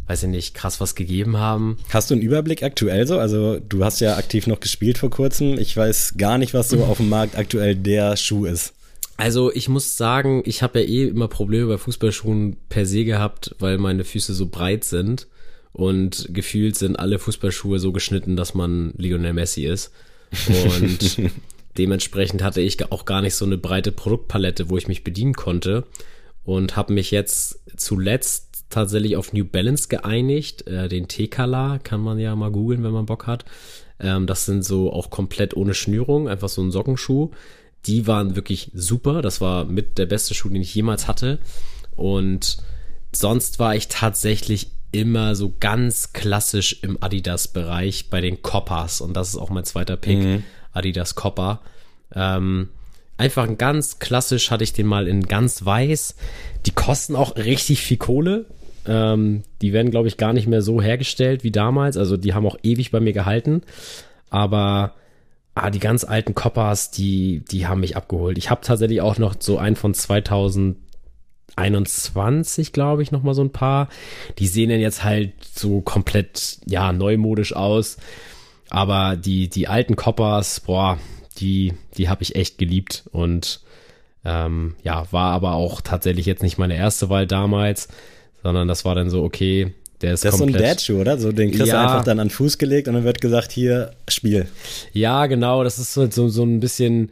weiß 0.07 0.23
ich 0.23 0.29
nicht, 0.29 0.55
krass 0.55 0.81
was 0.81 0.95
gegeben 0.95 1.37
haben. 1.37 1.77
Hast 1.89 2.09
du 2.09 2.15
einen 2.15 2.23
Überblick 2.23 2.63
aktuell 2.63 3.05
so? 3.05 3.19
Also 3.19 3.59
du 3.59 3.83
hast 3.83 3.99
ja 3.99 4.17
aktiv 4.17 4.47
noch 4.47 4.59
gespielt 4.59 4.97
vor 4.97 5.09
kurzem. 5.09 5.57
Ich 5.59 5.75
weiß 5.75 6.15
gar 6.17 6.37
nicht, 6.37 6.53
was 6.53 6.69
so 6.69 6.83
auf 6.83 6.97
dem 6.97 7.09
Markt 7.09 7.37
aktuell 7.37 7.75
der 7.75 8.17
Schuh 8.17 8.45
ist. 8.45 8.73
Also 9.17 9.53
ich 9.53 9.67
muss 9.67 9.97
sagen, 9.97 10.43
ich 10.45 10.63
habe 10.63 10.79
ja 10.79 10.87
eh 10.87 11.07
immer 11.09 11.27
Probleme 11.27 11.67
bei 11.67 11.77
Fußballschuhen 11.77 12.55
per 12.69 12.85
se 12.85 13.03
gehabt, 13.03 13.53
weil 13.59 13.77
meine 13.77 14.05
Füße 14.05 14.33
so 14.33 14.45
breit 14.45 14.85
sind 14.85 15.27
und 15.73 16.29
gefühlt 16.33 16.77
sind 16.77 16.95
alle 16.95 17.19
Fußballschuhe 17.19 17.79
so 17.79 17.91
geschnitten, 17.91 18.35
dass 18.35 18.53
man 18.53 18.93
Lionel 18.97 19.33
Messi 19.33 19.65
ist. 19.65 19.91
Und 20.47 21.17
dementsprechend 21.77 22.43
hatte 22.43 22.61
ich 22.61 22.91
auch 22.91 23.05
gar 23.05 23.21
nicht 23.21 23.35
so 23.35 23.45
eine 23.45 23.57
breite 23.57 23.91
Produktpalette, 23.91 24.69
wo 24.69 24.77
ich 24.77 24.87
mich 24.87 25.03
bedienen 25.03 25.33
konnte 25.33 25.85
und 26.43 26.75
habe 26.75 26.93
mich 26.93 27.11
jetzt 27.11 27.59
zuletzt 27.77 28.65
tatsächlich 28.69 29.17
auf 29.17 29.33
New 29.33 29.45
Balance 29.45 29.87
geeinigt. 29.87 30.67
Äh, 30.67 30.89
den 30.89 31.07
T-Color 31.07 31.79
kann 31.79 32.01
man 32.01 32.19
ja 32.19 32.35
mal 32.35 32.51
googeln, 32.51 32.83
wenn 32.83 32.91
man 32.91 33.05
Bock 33.05 33.27
hat. 33.27 33.45
Ähm, 33.99 34.27
das 34.27 34.45
sind 34.45 34.63
so 34.63 34.93
auch 34.93 35.09
komplett 35.09 35.55
ohne 35.55 35.73
Schnürung, 35.73 36.27
einfach 36.27 36.49
so 36.49 36.61
ein 36.61 36.71
Sockenschuh 36.71 37.31
die 37.85 38.07
waren 38.07 38.35
wirklich 38.35 38.71
super. 38.73 39.21
Das 39.21 39.41
war 39.41 39.65
mit 39.65 39.97
der 39.97 40.05
beste 40.05 40.33
Schuh, 40.33 40.49
den 40.49 40.61
ich 40.61 40.75
jemals 40.75 41.07
hatte. 41.07 41.39
Und 41.95 42.57
sonst 43.11 43.59
war 43.59 43.75
ich 43.75 43.87
tatsächlich 43.87 44.71
immer 44.91 45.35
so 45.35 45.53
ganz 45.59 46.13
klassisch 46.13 46.79
im 46.81 47.01
Adidas-Bereich 47.01 48.09
bei 48.09 48.21
den 48.21 48.41
Coppers. 48.41 49.01
Und 49.01 49.13
das 49.13 49.29
ist 49.29 49.37
auch 49.37 49.49
mein 49.49 49.65
zweiter 49.65 49.97
Pick, 49.97 50.17
mhm. 50.17 50.43
Adidas 50.71 51.15
Copper. 51.15 51.61
Ähm, 52.15 52.69
einfach 53.17 53.47
ein 53.47 53.57
ganz 53.57 53.99
klassisch 53.99 54.51
hatte 54.51 54.63
ich 54.63 54.73
den 54.73 54.87
mal 54.87 55.07
in 55.07 55.23
ganz 55.23 55.65
weiß. 55.65 56.15
Die 56.65 56.71
kosten 56.71 57.15
auch 57.15 57.35
richtig 57.35 57.81
viel 57.81 57.97
Kohle. 57.97 58.45
Ähm, 58.85 59.43
die 59.61 59.73
werden, 59.73 59.91
glaube 59.91 60.07
ich, 60.07 60.17
gar 60.17 60.33
nicht 60.33 60.47
mehr 60.47 60.61
so 60.61 60.81
hergestellt 60.81 61.43
wie 61.43 61.51
damals. 61.51 61.97
Also 61.97 62.17
die 62.17 62.33
haben 62.33 62.47
auch 62.47 62.57
ewig 62.63 62.91
bei 62.91 62.99
mir 62.99 63.13
gehalten. 63.13 63.61
Aber 64.29 64.93
ah, 65.55 65.69
die 65.69 65.79
ganz 65.79 66.03
alten 66.03 66.35
Coppers, 66.35 66.91
die, 66.91 67.43
die 67.51 67.67
haben 67.67 67.79
mich 67.81 67.97
abgeholt. 67.97 68.37
Ich 68.37 68.49
habe 68.49 68.61
tatsächlich 68.63 69.01
auch 69.01 69.17
noch 69.17 69.35
so 69.39 69.57
einen 69.57 69.75
von 69.75 69.93
2021, 69.93 72.73
glaube 72.73 73.03
ich, 73.03 73.11
noch 73.11 73.23
mal 73.23 73.33
so 73.33 73.43
ein 73.43 73.51
paar. 73.51 73.89
Die 74.37 74.47
sehen 74.47 74.69
dann 74.69 74.79
jetzt 74.79 75.03
halt 75.03 75.33
so 75.43 75.81
komplett, 75.81 76.59
ja, 76.65 76.93
neumodisch 76.93 77.53
aus. 77.53 77.97
Aber 78.69 79.15
die, 79.15 79.49
die 79.49 79.67
alten 79.67 79.95
Coppers, 79.95 80.59
boah, 80.61 80.99
die, 81.39 81.73
die 81.97 82.09
habe 82.09 82.23
ich 82.23 82.35
echt 82.35 82.57
geliebt 82.57 83.03
und 83.11 83.61
ähm, 84.25 84.75
ja, 84.83 85.05
war 85.11 85.31
aber 85.31 85.53
auch 85.53 85.81
tatsächlich 85.81 86.25
jetzt 86.25 86.43
nicht 86.43 86.57
meine 86.57 86.75
erste 86.75 87.09
Wahl 87.09 87.25
damals, 87.25 87.87
sondern 88.43 88.67
das 88.67 88.85
war 88.85 88.95
dann 88.95 89.09
so, 89.09 89.23
okay, 89.23 89.73
der 90.01 90.13
ist 90.13 90.23
das 90.23 90.33
ist 90.33 90.39
so 90.39 90.45
ein 90.45 90.53
Dad-Schuh, 90.53 91.01
oder? 91.01 91.17
So, 91.17 91.31
den 91.31 91.51
kriegst 91.51 91.67
ja. 91.67 91.81
einfach 91.81 92.03
dann 92.03 92.19
an 92.19 92.29
Fuß 92.29 92.57
gelegt 92.57 92.87
und 92.87 92.93
dann 92.93 93.03
wird 93.03 93.21
gesagt, 93.21 93.51
hier, 93.51 93.91
Spiel. 94.07 94.47
Ja, 94.93 95.25
genau, 95.25 95.63
das 95.63 95.77
ist 95.79 95.93
so, 95.93 96.09
so, 96.09 96.29
so 96.29 96.43
ein 96.43 96.59
bisschen 96.59 97.11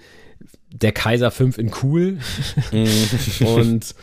der 0.72 0.92
Kaiser 0.92 1.32
5 1.32 1.58
in 1.58 1.72
cool. 1.84 2.18
Mhm. 2.72 3.46
und 3.48 3.96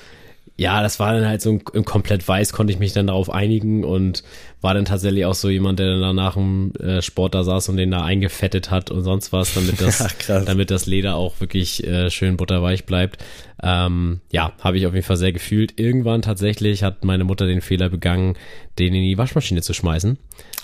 ja, 0.57 0.83
das 0.83 1.01
war 1.01 1.13
dann 1.13 1.27
halt 1.27 1.43
so 1.43 1.59
im 1.73 1.85
komplett 1.85 2.27
weiß, 2.27 2.53
konnte 2.53 2.73
ich 2.73 2.79
mich 2.79 2.93
dann 2.93 3.09
darauf 3.09 3.29
einigen 3.29 3.83
und 3.83 4.23
war 4.61 4.73
dann 4.73 4.85
tatsächlich 4.85 5.25
auch 5.27 5.35
so 5.35 5.51
jemand, 5.51 5.81
der 5.81 5.99
dann 5.99 6.15
nach 6.15 6.35
dem 6.35 6.73
äh, 6.77 7.03
Sport 7.03 7.35
da 7.35 7.43
saß 7.43 7.69
und 7.71 7.77
den 7.77 7.91
da 7.91 8.05
eingefettet 8.05 8.71
hat 8.71 8.93
und 8.93 9.03
sonst 9.03 9.33
was, 9.33 9.55
damit 9.55 9.81
das, 9.81 10.07
damit 10.27 10.71
das 10.71 10.87
Leder 10.87 11.17
auch 11.17 11.41
wirklich 11.41 11.85
äh, 11.85 12.09
schön 12.09 12.37
butterweich 12.37 12.87
bleibt. 12.87 13.23
Ähm, 13.63 14.21
ja, 14.31 14.53
habe 14.61 14.79
ich 14.79 14.87
auf 14.87 14.95
jeden 14.95 15.05
Fall 15.05 15.17
sehr 15.17 15.33
gefühlt. 15.33 15.79
Irgendwann 15.81 16.23
tatsächlich 16.23 16.85
hat 16.85 17.05
meine 17.05 17.25
Mutter 17.25 17.47
den 17.47 17.61
Fehler 17.61 17.89
begangen, 17.89 18.37
den 18.79 18.95
in 18.95 19.03
die 19.03 19.19
Waschmaschine 19.19 19.61
zu 19.61 19.75
schmeißen. 19.75 20.19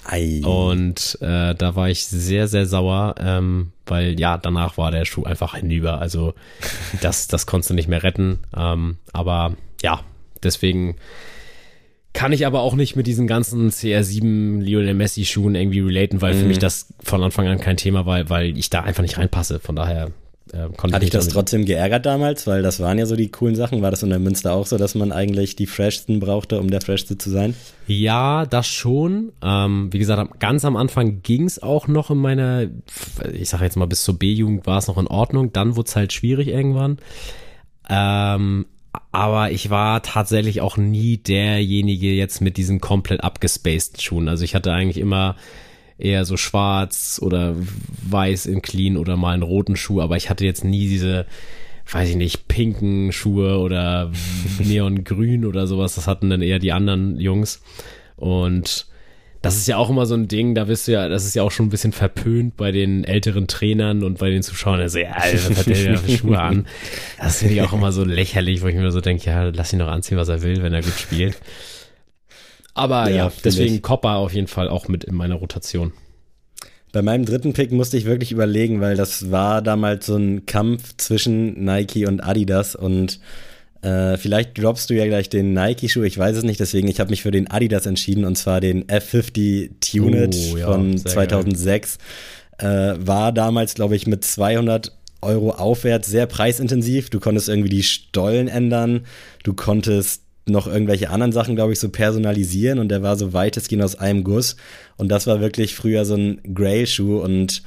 Ei. 0.04 0.40
Und 0.44 1.18
äh, 1.20 1.54
da 1.54 1.74
war 1.74 1.90
ich 1.90 2.04
sehr, 2.04 2.46
sehr 2.46 2.66
sauer, 2.66 3.16
ähm, 3.18 3.72
weil 3.86 4.18
ja, 4.20 4.38
danach 4.38 4.78
war 4.78 4.92
der 4.92 5.04
Schuh 5.04 5.24
einfach 5.24 5.56
hinüber. 5.56 6.00
Also 6.00 6.34
das, 7.00 7.26
das 7.26 7.46
konntest 7.46 7.70
du 7.70 7.74
nicht 7.74 7.88
mehr 7.88 8.02
retten. 8.02 8.38
Ähm, 8.56 8.96
aber 9.12 9.56
ja, 9.82 10.04
deswegen 10.42 10.96
kann 12.12 12.32
ich 12.32 12.44
aber 12.46 12.60
auch 12.60 12.74
nicht 12.74 12.96
mit 12.96 13.06
diesen 13.06 13.26
ganzen 13.26 13.70
CR7 13.70 14.60
Lionel 14.60 14.94
Messi 14.94 15.24
Schuhen 15.24 15.54
irgendwie 15.54 15.80
relaten, 15.80 16.20
weil 16.20 16.34
mhm. 16.34 16.40
für 16.40 16.46
mich 16.46 16.58
das 16.58 16.92
von 17.02 17.22
Anfang 17.22 17.46
an 17.46 17.60
kein 17.60 17.76
Thema 17.76 18.04
war, 18.04 18.28
weil 18.28 18.56
ich 18.58 18.68
da 18.68 18.80
einfach 18.80 19.02
nicht 19.02 19.16
reinpasse. 19.16 19.60
Von 19.60 19.76
daher 19.76 20.10
äh, 20.52 20.68
konnte 20.76 20.96
Hat 20.96 21.02
dich 21.02 21.10
das 21.10 21.28
trotzdem 21.28 21.64
geärgert 21.64 22.06
damals? 22.06 22.46
Weil 22.46 22.62
das 22.62 22.80
waren 22.80 22.98
ja 22.98 23.06
so 23.06 23.14
die 23.14 23.30
coolen 23.30 23.54
Sachen. 23.54 23.82
War 23.82 23.92
das 23.92 24.02
in 24.02 24.10
der 24.10 24.18
Münster 24.18 24.52
auch 24.52 24.66
so, 24.66 24.76
dass 24.78 24.96
man 24.96 25.12
eigentlich 25.12 25.54
die 25.54 25.66
Freshsten 25.66 26.18
brauchte, 26.18 26.58
um 26.58 26.70
der 26.70 26.80
Freshste 26.80 27.16
zu 27.16 27.30
sein? 27.30 27.54
Ja, 27.86 28.44
das 28.46 28.66
schon. 28.66 29.32
Ähm, 29.42 29.92
wie 29.92 29.98
gesagt, 29.98 30.40
ganz 30.40 30.64
am 30.64 30.76
Anfang 30.76 31.22
ging 31.22 31.44
es 31.44 31.62
auch 31.62 31.86
noch 31.86 32.10
in 32.10 32.18
meiner, 32.18 32.66
ich 33.32 33.48
sage 33.48 33.64
jetzt 33.64 33.76
mal 33.76 33.86
bis 33.86 34.02
zur 34.02 34.18
B-Jugend 34.18 34.66
war 34.66 34.78
es 34.78 34.88
noch 34.88 34.98
in 34.98 35.06
Ordnung. 35.06 35.52
Dann 35.52 35.76
wurde 35.76 35.88
es 35.88 35.96
halt 35.96 36.12
schwierig 36.12 36.48
irgendwann. 36.48 36.98
Ähm, 37.88 38.66
aber 39.12 39.50
ich 39.50 39.70
war 39.70 40.02
tatsächlich 40.02 40.60
auch 40.60 40.76
nie 40.76 41.16
derjenige 41.18 42.12
jetzt 42.12 42.40
mit 42.40 42.56
diesen 42.56 42.80
komplett 42.80 43.22
abgespaced 43.22 44.02
Schuhen. 44.02 44.28
Also 44.28 44.44
ich 44.44 44.54
hatte 44.54 44.72
eigentlich 44.72 44.98
immer 44.98 45.36
eher 45.98 46.24
so 46.24 46.36
schwarz 46.36 47.20
oder 47.22 47.54
weiß 48.08 48.46
in 48.46 48.62
clean 48.62 48.96
oder 48.96 49.16
mal 49.16 49.34
einen 49.34 49.42
roten 49.42 49.76
Schuh, 49.76 50.00
aber 50.00 50.16
ich 50.16 50.30
hatte 50.30 50.44
jetzt 50.44 50.64
nie 50.64 50.88
diese, 50.88 51.26
weiß 51.90 52.08
ich 52.08 52.16
nicht, 52.16 52.48
pinken 52.48 53.12
Schuhe 53.12 53.58
oder 53.58 54.10
neongrün 54.58 55.44
oder 55.44 55.66
sowas. 55.66 55.94
Das 55.94 56.06
hatten 56.06 56.30
dann 56.30 56.42
eher 56.42 56.58
die 56.58 56.72
anderen 56.72 57.18
Jungs. 57.20 57.62
Und 58.16 58.86
das 59.42 59.56
ist 59.56 59.66
ja 59.66 59.78
auch 59.78 59.88
immer 59.88 60.04
so 60.04 60.14
ein 60.14 60.28
Ding, 60.28 60.54
da 60.54 60.68
wirst 60.68 60.86
du 60.86 60.92
ja, 60.92 61.08
das 61.08 61.24
ist 61.24 61.34
ja 61.34 61.42
auch 61.42 61.50
schon 61.50 61.66
ein 61.66 61.70
bisschen 61.70 61.92
verpönt 61.92 62.56
bei 62.56 62.72
den 62.72 63.04
älteren 63.04 63.46
Trainern 63.46 64.04
und 64.04 64.18
bei 64.18 64.28
den 64.28 64.42
Zuschauern. 64.42 64.80
Also, 64.80 64.98
ja, 64.98 65.16
was 65.16 65.58
hat 65.58 65.66
der 65.66 65.82
denn 65.82 65.96
für 65.96 66.18
Schuhe 66.18 66.38
an? 66.38 66.66
Das 67.18 67.38
finde 67.38 67.54
ich 67.54 67.62
auch 67.62 67.72
immer 67.72 67.90
so 67.92 68.04
lächerlich, 68.04 68.62
wo 68.62 68.66
ich 68.66 68.74
mir 68.74 68.90
so 68.90 69.00
denke, 69.00 69.26
ja, 69.26 69.44
lass 69.44 69.72
ihn 69.72 69.78
doch 69.78 69.88
anziehen, 69.88 70.18
was 70.18 70.28
er 70.28 70.42
will, 70.42 70.62
wenn 70.62 70.74
er 70.74 70.82
gut 70.82 70.98
spielt. 70.98 71.38
Aber 72.74 73.08
ja, 73.08 73.16
ja 73.16 73.32
deswegen 73.44 73.76
ich. 73.76 73.82
Copper 73.82 74.16
auf 74.16 74.34
jeden 74.34 74.46
Fall 74.46 74.68
auch 74.68 74.88
mit 74.88 75.04
in 75.04 75.14
meiner 75.14 75.36
Rotation. 75.36 75.92
Bei 76.92 77.02
meinem 77.02 77.24
dritten 77.24 77.52
Pick 77.52 77.72
musste 77.72 77.96
ich 77.96 78.04
wirklich 78.04 78.32
überlegen, 78.32 78.80
weil 78.80 78.96
das 78.96 79.30
war 79.30 79.62
damals 79.62 80.06
so 80.06 80.16
ein 80.16 80.44
Kampf 80.44 80.96
zwischen 80.96 81.64
Nike 81.64 82.06
und 82.06 82.20
Adidas 82.20 82.74
und 82.74 83.20
äh, 83.82 84.16
vielleicht 84.16 84.58
droppst 84.58 84.90
du 84.90 84.94
ja 84.94 85.06
gleich 85.06 85.28
den 85.28 85.54
Nike-Schuh, 85.54 86.02
ich 86.02 86.18
weiß 86.18 86.36
es 86.36 86.44
nicht, 86.44 86.60
deswegen 86.60 86.88
ich 86.88 87.00
habe 87.00 87.10
mich 87.10 87.22
für 87.22 87.30
den 87.30 87.50
Adidas 87.50 87.86
entschieden 87.86 88.24
und 88.24 88.36
zwar 88.36 88.60
den 88.60 88.84
F50 88.84 89.70
Tuned 89.80 90.36
oh, 90.52 90.56
ja, 90.56 90.66
von 90.66 90.98
2006. 90.98 91.98
Äh, 92.58 92.66
war 92.98 93.32
damals, 93.32 93.74
glaube 93.74 93.96
ich, 93.96 94.06
mit 94.06 94.22
200 94.22 94.92
Euro 95.22 95.52
aufwärts 95.52 96.08
sehr 96.08 96.26
preisintensiv. 96.26 97.08
Du 97.08 97.20
konntest 97.20 97.48
irgendwie 97.48 97.70
die 97.70 97.82
Stollen 97.82 98.48
ändern, 98.48 99.06
du 99.44 99.54
konntest 99.54 100.22
noch 100.46 100.66
irgendwelche 100.66 101.10
anderen 101.10 101.32
Sachen, 101.32 101.54
glaube 101.54 101.72
ich, 101.72 101.80
so 101.80 101.88
personalisieren 101.88 102.78
und 102.78 102.88
der 102.88 103.02
war 103.02 103.16
so 103.16 103.32
weitestgehend 103.32 103.84
aus 103.84 103.94
einem 103.94 104.24
Guss. 104.24 104.56
Und 104.96 105.08
das 105.08 105.26
war 105.26 105.40
wirklich 105.40 105.74
früher 105.74 106.04
so 106.04 106.14
ein 106.14 106.40
Grail-Schuh 106.54 107.20
und 107.20 107.62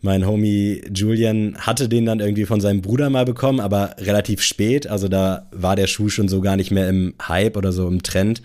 mein 0.00 0.26
Homie 0.26 0.82
Julian 0.94 1.56
hatte 1.58 1.88
den 1.88 2.06
dann 2.06 2.20
irgendwie 2.20 2.44
von 2.44 2.60
seinem 2.60 2.82
Bruder 2.82 3.10
mal 3.10 3.24
bekommen, 3.24 3.58
aber 3.58 3.96
relativ 3.98 4.42
spät. 4.42 4.86
Also 4.86 5.08
da 5.08 5.48
war 5.50 5.74
der 5.74 5.88
Schuh 5.88 6.08
schon 6.08 6.28
so 6.28 6.40
gar 6.40 6.56
nicht 6.56 6.70
mehr 6.70 6.88
im 6.88 7.14
Hype 7.26 7.56
oder 7.56 7.72
so 7.72 7.88
im 7.88 8.02
Trend. 8.02 8.42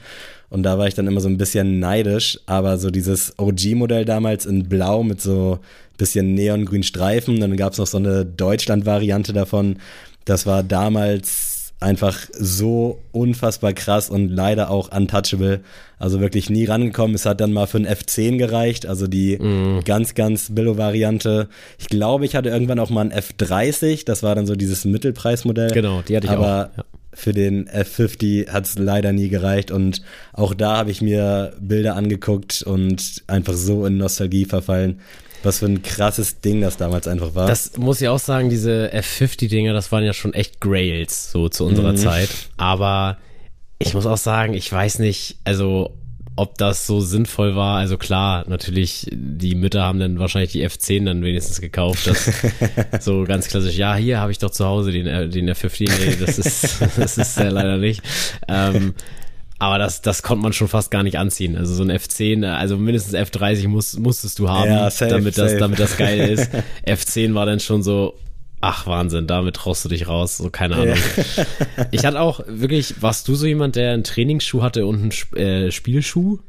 Und 0.50 0.64
da 0.64 0.78
war 0.78 0.88
ich 0.88 0.94
dann 0.94 1.08
immer 1.08 1.22
so 1.22 1.30
ein 1.30 1.38
bisschen 1.38 1.80
neidisch. 1.80 2.40
Aber 2.48 2.78
so 2.78 2.90
dieses 2.90 3.34
OG-Modell 3.38 4.06
damals 4.06 4.46
in 4.46 4.68
Blau 4.68 5.04
mit 5.04 5.22
so 5.22 5.60
bisschen 5.98 6.34
neongrünen 6.34 6.84
Streifen. 6.84 7.40
Dann 7.40 7.56
gab 7.56 7.74
es 7.74 7.80
noch 7.80 7.88
so 7.88 7.98
eine 7.98 8.26
Deutschland-Variante 8.26 9.34
davon. 9.34 9.78
Das 10.26 10.46
war 10.46 10.64
damals 10.64 11.53
einfach 11.84 12.18
so 12.34 13.00
unfassbar 13.12 13.74
krass 13.74 14.10
und 14.10 14.30
leider 14.30 14.70
auch 14.70 14.92
untouchable. 14.96 15.62
Also 16.00 16.20
wirklich 16.20 16.50
nie 16.50 16.66
rangekommen. 16.66 17.16
Es 17.16 17.26
hat 17.26 17.40
dann 17.40 17.54
mal 17.54 17.68
für 17.68 17.78
ein 17.78 17.88
F10 17.88 18.38
gereicht, 18.38 18.86
also 18.86 19.08
die 19.08 19.38
mm. 19.38 19.82
ganz, 19.86 20.16
ganz 20.16 20.50
Billo-Variante. 20.54 21.48
Ich 21.78 21.88
glaube, 21.88 22.26
ich 22.26 22.36
hatte 22.36 22.50
irgendwann 22.50 22.80
auch 22.80 22.90
mal 22.90 23.02
ein 23.02 23.14
F30, 23.14 24.06
das 24.06 24.24
war 24.24 24.36
dann 24.36 24.48
so 24.48 24.56
dieses 24.56 24.86
Mittelpreismodell. 24.86 25.72
Genau, 25.72 26.02
die 26.02 26.18
hatte 26.18 26.28
ich 26.28 26.34
Aber 26.34 26.72
auch. 26.74 26.78
Ja. 26.78 26.84
Für 27.16 27.32
den 27.32 27.70
F50 27.70 28.50
hat 28.50 28.66
es 28.66 28.80
leider 28.80 29.14
nie 29.14 29.30
gereicht 29.30 29.70
und 29.70 30.02
auch 30.34 30.56
da 30.56 30.78
habe 30.78 30.90
ich 30.90 31.00
mir 31.00 31.54
Bilder 31.60 31.96
angeguckt 31.96 32.64
und 32.64 33.22
einfach 33.28 33.54
so 33.54 33.86
in 33.86 33.98
Nostalgie 33.98 34.46
verfallen. 34.46 35.00
Was 35.44 35.60
für 35.60 35.66
ein 35.66 35.84
krasses 35.84 36.42
Ding 36.42 36.62
das 36.62 36.78
damals 36.78 37.08
einfach 37.08 37.36
war. 37.36 37.48
Das 37.48 37.78
muss 37.78 38.02
ich 38.02 38.08
auch 38.08 38.20
sagen, 38.20 38.50
diese 38.50 38.92
F50-Dinger, 38.94 39.74
das 39.74 39.92
waren 39.92 40.04
ja 40.04 40.14
schon 40.14 40.34
echt 40.34 40.60
Grails, 40.60 41.32
so 41.32 41.50
zu 41.50 41.66
unserer 41.66 41.92
mhm. 41.92 41.98
Zeit. 41.98 42.30
Aber 42.58 43.18
ich 43.78 43.94
muss 43.94 44.06
auch 44.06 44.18
sagen, 44.18 44.54
ich 44.54 44.72
weiß 44.72 45.00
nicht, 45.00 45.38
also 45.44 45.96
ob 46.36 46.58
das 46.58 46.88
so 46.88 47.00
sinnvoll 47.00 47.56
war. 47.56 47.78
Also 47.78 47.98
klar, 47.98 48.46
natürlich, 48.48 49.08
die 49.12 49.56
Mütter 49.56 49.84
haben 49.84 50.00
dann 50.00 50.20
wahrscheinlich 50.20 50.52
die 50.52 50.68
F10 50.68 51.06
dann 51.06 51.24
wenigstens 51.24 51.62
gekauft. 51.62 52.08
Das 52.08 52.32
so 53.06 53.24
ganz 53.24 53.48
klassisch, 53.48 53.78
ja, 53.78 53.96
hier 53.96 54.20
habe 54.20 54.32
ich 54.32 54.40
doch 54.40 54.50
zu 54.50 54.66
Hause 54.66 54.92
den, 54.92 55.06
äh, 55.06 55.30
den 55.30 55.50
F15. 55.50 55.92
Nee, 56.00 56.16
das 56.20 56.40
ist, 56.40 56.82
das 56.98 57.18
ist 57.18 57.38
ja 57.38 57.50
leider 57.50 57.78
nicht. 57.78 58.02
Ähm, 58.48 58.96
aber 59.64 59.78
das, 59.78 60.02
das 60.02 60.24
konnte 60.24 60.44
man 60.44 60.52
schon 60.52 60.68
fast 60.68 60.92
gar 60.92 61.04
nicht 61.04 61.18
anziehen. 61.18 61.56
Also 61.56 61.74
so 61.74 61.84
ein 61.84 61.92
F10, 61.92 62.46
also 62.46 62.76
mindestens 62.76 63.16
F30 63.16 63.70
muss, 63.70 63.98
musstest 63.98 64.38
du 64.40 64.50
haben, 64.50 64.70
ja, 64.70 64.92
safe, 64.92 65.12
damit, 65.12 65.38
das, 65.38 65.52
safe. 65.52 65.60
damit 65.60 65.80
das 65.80 65.96
geil 65.96 66.20
ist. 66.32 66.52
F10 66.86 67.34
war 67.34 67.46
dann 67.46 67.62
schon 67.62 67.82
so, 67.82 68.20
ach 68.60 68.88
Wahnsinn, 68.88 69.26
damit 69.26 69.56
traust 69.56 69.86
du 69.86 69.90
dich 69.90 70.10
raus, 70.10 70.36
so 70.36 70.50
keine 70.50 70.76
Ahnung. 70.76 70.98
Ja. 71.38 71.46
ich 71.92 72.06
hatte 72.06 72.20
auch 72.20 72.42
wirklich, 72.46 73.02
warst 73.02 73.30
du 73.30 73.36
so 73.36 73.46
jemand, 73.46 73.78
der 73.78 73.94
einen 73.94 74.04
Trainingsschuh 74.04 74.62
hatte 74.62 74.86
und 74.86 75.02
einen 75.02 75.42
äh, 75.42 75.72
Spielschuh? 75.72 76.40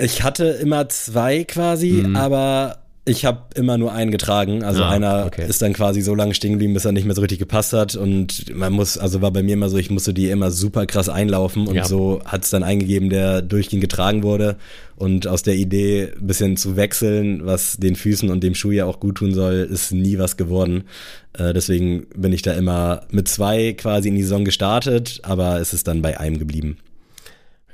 Ich 0.00 0.22
hatte 0.22 0.46
immer 0.46 0.88
zwei 0.88 1.44
quasi, 1.44 2.04
mhm. 2.06 2.16
aber 2.16 2.81
ich 3.04 3.24
habe 3.24 3.46
immer 3.56 3.78
nur 3.78 3.92
einen 3.92 4.12
getragen. 4.12 4.62
Also 4.62 4.84
ah, 4.84 4.90
einer 4.90 5.26
okay. 5.26 5.46
ist 5.48 5.60
dann 5.60 5.72
quasi 5.72 6.02
so 6.02 6.14
lange 6.14 6.34
stehen 6.34 6.52
geblieben, 6.52 6.74
bis 6.74 6.84
er 6.84 6.92
nicht 6.92 7.04
mehr 7.04 7.16
so 7.16 7.20
richtig 7.20 7.40
gepasst 7.40 7.72
hat. 7.72 7.96
Und 7.96 8.54
man 8.54 8.72
muss, 8.72 8.96
also 8.96 9.20
war 9.20 9.32
bei 9.32 9.42
mir 9.42 9.54
immer 9.54 9.68
so, 9.68 9.76
ich 9.76 9.90
musste 9.90 10.14
die 10.14 10.30
immer 10.30 10.52
super 10.52 10.86
krass 10.86 11.08
einlaufen. 11.08 11.66
Und 11.66 11.74
ja. 11.74 11.84
so 11.84 12.22
hat 12.24 12.44
es 12.44 12.50
dann 12.50 12.62
eingegeben, 12.62 13.10
der 13.10 13.42
durchgehend 13.42 13.80
getragen 13.80 14.22
wurde. 14.22 14.56
Und 14.94 15.26
aus 15.26 15.42
der 15.42 15.56
Idee, 15.56 16.12
ein 16.16 16.26
bisschen 16.28 16.56
zu 16.56 16.76
wechseln, 16.76 17.44
was 17.44 17.76
den 17.76 17.96
Füßen 17.96 18.30
und 18.30 18.44
dem 18.44 18.54
Schuh 18.54 18.70
ja 18.70 18.84
auch 18.84 19.00
gut 19.00 19.16
tun 19.16 19.34
soll, 19.34 19.68
ist 19.68 19.90
nie 19.90 20.18
was 20.18 20.36
geworden. 20.36 20.84
Äh, 21.32 21.52
deswegen 21.52 22.06
bin 22.14 22.32
ich 22.32 22.42
da 22.42 22.52
immer 22.52 23.02
mit 23.10 23.26
zwei 23.26 23.72
quasi 23.72 24.10
in 24.10 24.14
die 24.14 24.22
Saison 24.22 24.44
gestartet, 24.44 25.18
aber 25.24 25.60
es 25.60 25.72
ist 25.72 25.88
dann 25.88 26.02
bei 26.02 26.20
einem 26.20 26.38
geblieben. 26.38 26.76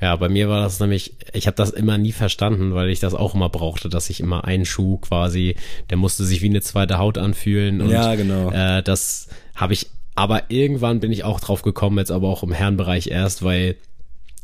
Ja, 0.00 0.14
bei 0.16 0.28
mir 0.28 0.48
war 0.48 0.62
das 0.62 0.78
nämlich, 0.78 1.14
ich 1.32 1.46
habe 1.46 1.56
das 1.56 1.70
immer 1.70 1.98
nie 1.98 2.12
verstanden, 2.12 2.74
weil 2.74 2.88
ich 2.90 3.00
das 3.00 3.14
auch 3.14 3.34
immer 3.34 3.48
brauchte, 3.48 3.88
dass 3.88 4.10
ich 4.10 4.20
immer 4.20 4.44
einen 4.44 4.64
Schuh 4.64 4.98
quasi, 4.98 5.56
der 5.90 5.96
musste 5.96 6.24
sich 6.24 6.40
wie 6.42 6.48
eine 6.48 6.60
zweite 6.60 6.98
Haut 6.98 7.18
anfühlen. 7.18 7.80
Und, 7.80 7.90
ja, 7.90 8.14
genau. 8.14 8.50
Äh, 8.52 8.82
das 8.82 9.28
habe 9.56 9.72
ich, 9.72 9.88
aber 10.14 10.50
irgendwann 10.50 11.00
bin 11.00 11.10
ich 11.10 11.24
auch 11.24 11.40
drauf 11.40 11.62
gekommen, 11.62 11.98
jetzt 11.98 12.12
aber 12.12 12.28
auch 12.28 12.42
im 12.44 12.52
Herrenbereich 12.52 13.08
erst, 13.08 13.42
weil 13.42 13.76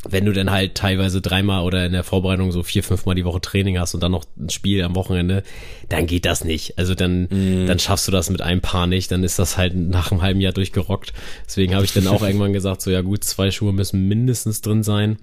wenn 0.09 0.24
du 0.24 0.32
dann 0.32 0.50
halt 0.50 0.74
teilweise 0.74 1.20
dreimal 1.20 1.64
oder 1.64 1.86
in 1.86 1.92
der 1.92 2.05
Vorbereitung 2.05 2.52
so 2.52 2.62
vier, 2.62 2.82
fünfmal 2.82 3.14
die 3.14 3.24
Woche 3.24 3.40
Training 3.40 3.78
hast 3.78 3.94
und 3.94 4.02
dann 4.02 4.12
noch 4.12 4.24
ein 4.38 4.50
Spiel 4.50 4.82
am 4.82 4.94
Wochenende, 4.94 5.42
dann 5.88 6.07
geht 6.07 6.24
das 6.24 6.44
nicht. 6.44 6.78
Also 6.78 6.94
dann, 6.94 7.24
mm. 7.24 7.66
dann 7.66 7.78
schaffst 7.78 8.07
du 8.09 8.12
das 8.12 8.30
mit 8.30 8.42
einem 8.42 8.61
Paar 8.61 8.86
nicht, 8.86 9.11
dann 9.11 9.24
ist 9.24 9.38
das 9.38 9.57
halt 9.57 9.74
nach 9.74 10.11
einem 10.11 10.22
halben 10.22 10.40
Jahr 10.40 10.52
durchgerockt. 10.52 11.12
Deswegen 11.46 11.74
habe 11.74 11.84
ich 11.84 11.92
dann 11.92 12.07
auch 12.07 12.22
irgendwann 12.26 12.52
gesagt, 12.52 12.82
so 12.82 12.90
ja 12.90 13.00
gut, 13.00 13.24
zwei 13.24 13.50
Schuhe 13.50 13.72
müssen 13.72 14.07
mindestens 14.09 14.61
drin 14.61 14.82
sein. 14.82 15.18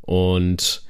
Und 0.00 0.82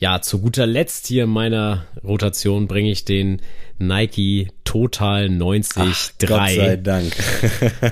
ja, 0.00 0.22
zu 0.22 0.40
guter 0.40 0.66
Letzt 0.66 1.06
hier 1.06 1.24
in 1.24 1.30
meiner 1.30 1.84
Rotation 2.02 2.66
bringe 2.66 2.90
ich 2.90 3.04
den 3.04 3.42
Nike 3.78 4.48
Total 4.64 5.28
90 5.28 5.82
Ach, 5.82 6.10
3. 6.18 6.26
Gott 6.26 6.50
sei 6.50 6.76
Dank. 6.76 7.12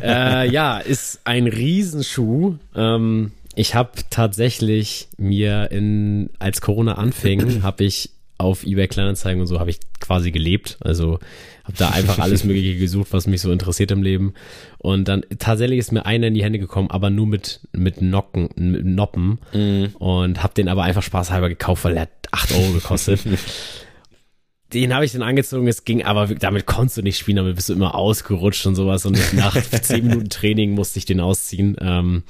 äh, 0.03 0.49
ja, 0.51 0.79
ist 0.79 1.21
ein 1.25 1.47
Riesenschuh. 1.47 2.57
Ähm, 2.75 3.33
ich 3.59 3.75
habe 3.75 3.91
tatsächlich 4.09 5.09
mir 5.17 5.73
in, 5.73 6.31
als 6.39 6.61
Corona 6.61 6.95
anfing, 6.95 7.63
habe 7.65 7.83
ich 7.83 8.11
auf 8.39 8.65
eBay 8.65 8.87
Kleinanzeigen 8.87 9.41
und 9.41 9.49
so 9.49 9.59
habe 9.59 9.71
ich 9.71 9.81
quasi 9.99 10.31
gelebt. 10.31 10.79
Also 10.81 11.19
habe 11.65 11.77
da 11.77 11.89
einfach 11.89 12.21
alles 12.21 12.45
Mögliche 12.45 12.79
gesucht, 12.79 13.09
was 13.11 13.27
mich 13.27 13.41
so 13.41 13.51
interessiert 13.51 13.91
im 13.91 14.05
Leben. 14.05 14.35
Und 14.79 15.09
dann 15.09 15.25
tatsächlich 15.41 15.81
ist 15.81 15.91
mir 15.91 16.07
einer 16.07 16.29
in 16.29 16.35
die 16.35 16.45
Hände 16.45 16.61
gekommen, 16.61 16.89
aber 16.89 17.11
nur 17.11 17.27
mit 17.27 17.61
mit 17.73 18.01
Nocken, 18.01 18.49
mit 18.55 18.87
Noppen. 18.87 19.41
Mm. 19.53 19.87
Und 19.99 20.41
habe 20.45 20.55
den 20.55 20.69
aber 20.69 20.85
einfach 20.85 21.03
spaßhalber 21.03 21.49
gekauft, 21.49 21.83
weil 21.83 21.97
er 21.97 22.03
hat 22.03 22.11
8 22.31 22.53
Euro 22.53 22.73
gekostet. 22.75 23.23
den 24.73 24.95
habe 24.95 25.05
ich 25.05 25.11
dann 25.11 25.23
angezogen, 25.23 25.67
es 25.67 25.85
ging 25.85 26.05
aber, 26.05 26.27
damit 26.27 26.67
konntest 26.67 26.99
du 26.99 27.03
nicht 27.03 27.19
spielen, 27.19 27.39
damit 27.39 27.57
bist 27.57 27.71
du 27.71 27.73
immer 27.73 27.97
ausgerutscht 27.97 28.67
und 28.67 28.77
sowas 28.77 29.05
und 29.05 29.19
nach 29.35 29.57
zehn 29.83 30.07
Minuten 30.07 30.29
Training 30.29 30.73
musste 30.73 31.01
ich 31.01 31.07
den 31.07 31.21
ausziehen. 31.21 31.77
Ähm, 31.81 32.23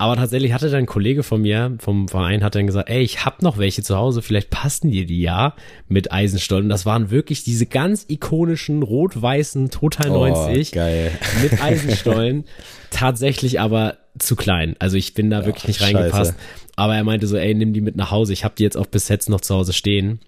aber 0.00 0.16
tatsächlich 0.16 0.54
hatte 0.54 0.70
dann 0.70 0.78
ein 0.78 0.86
Kollege 0.86 1.22
von 1.22 1.42
mir 1.42 1.76
vom 1.78 2.08
Verein 2.08 2.42
hat 2.42 2.54
dann 2.54 2.66
gesagt, 2.66 2.88
ey, 2.88 3.02
ich 3.02 3.26
hab 3.26 3.42
noch 3.42 3.58
welche 3.58 3.82
zu 3.82 3.98
Hause, 3.98 4.22
vielleicht 4.22 4.48
passen 4.48 4.90
dir 4.90 5.04
die 5.04 5.20
ja 5.20 5.54
mit 5.88 6.10
Eisenstollen. 6.10 6.70
Das 6.70 6.86
waren 6.86 7.10
wirklich 7.10 7.44
diese 7.44 7.66
ganz 7.66 8.06
ikonischen 8.08 8.82
rot-weißen 8.82 9.68
Total 9.68 10.08
90 10.08 10.72
oh, 10.74 11.42
mit 11.42 11.62
Eisenstollen. 11.62 12.44
tatsächlich 12.90 13.60
aber 13.60 13.98
zu 14.18 14.36
klein. 14.36 14.74
Also 14.78 14.96
ich 14.96 15.12
bin 15.12 15.28
da 15.28 15.44
wirklich 15.44 15.68
nicht 15.68 15.82
reingepasst. 15.82 16.32
Scheiße. 16.32 16.44
Aber 16.76 16.96
er 16.96 17.04
meinte 17.04 17.26
so, 17.26 17.36
ey, 17.36 17.54
nimm 17.54 17.74
die 17.74 17.82
mit 17.82 17.96
nach 17.96 18.10
Hause. 18.10 18.32
Ich 18.32 18.42
habe 18.42 18.54
die 18.56 18.62
jetzt 18.62 18.78
auch 18.78 18.86
bis 18.86 19.08
jetzt 19.08 19.28
noch 19.28 19.42
zu 19.42 19.54
Hause 19.54 19.74
stehen. 19.74 20.20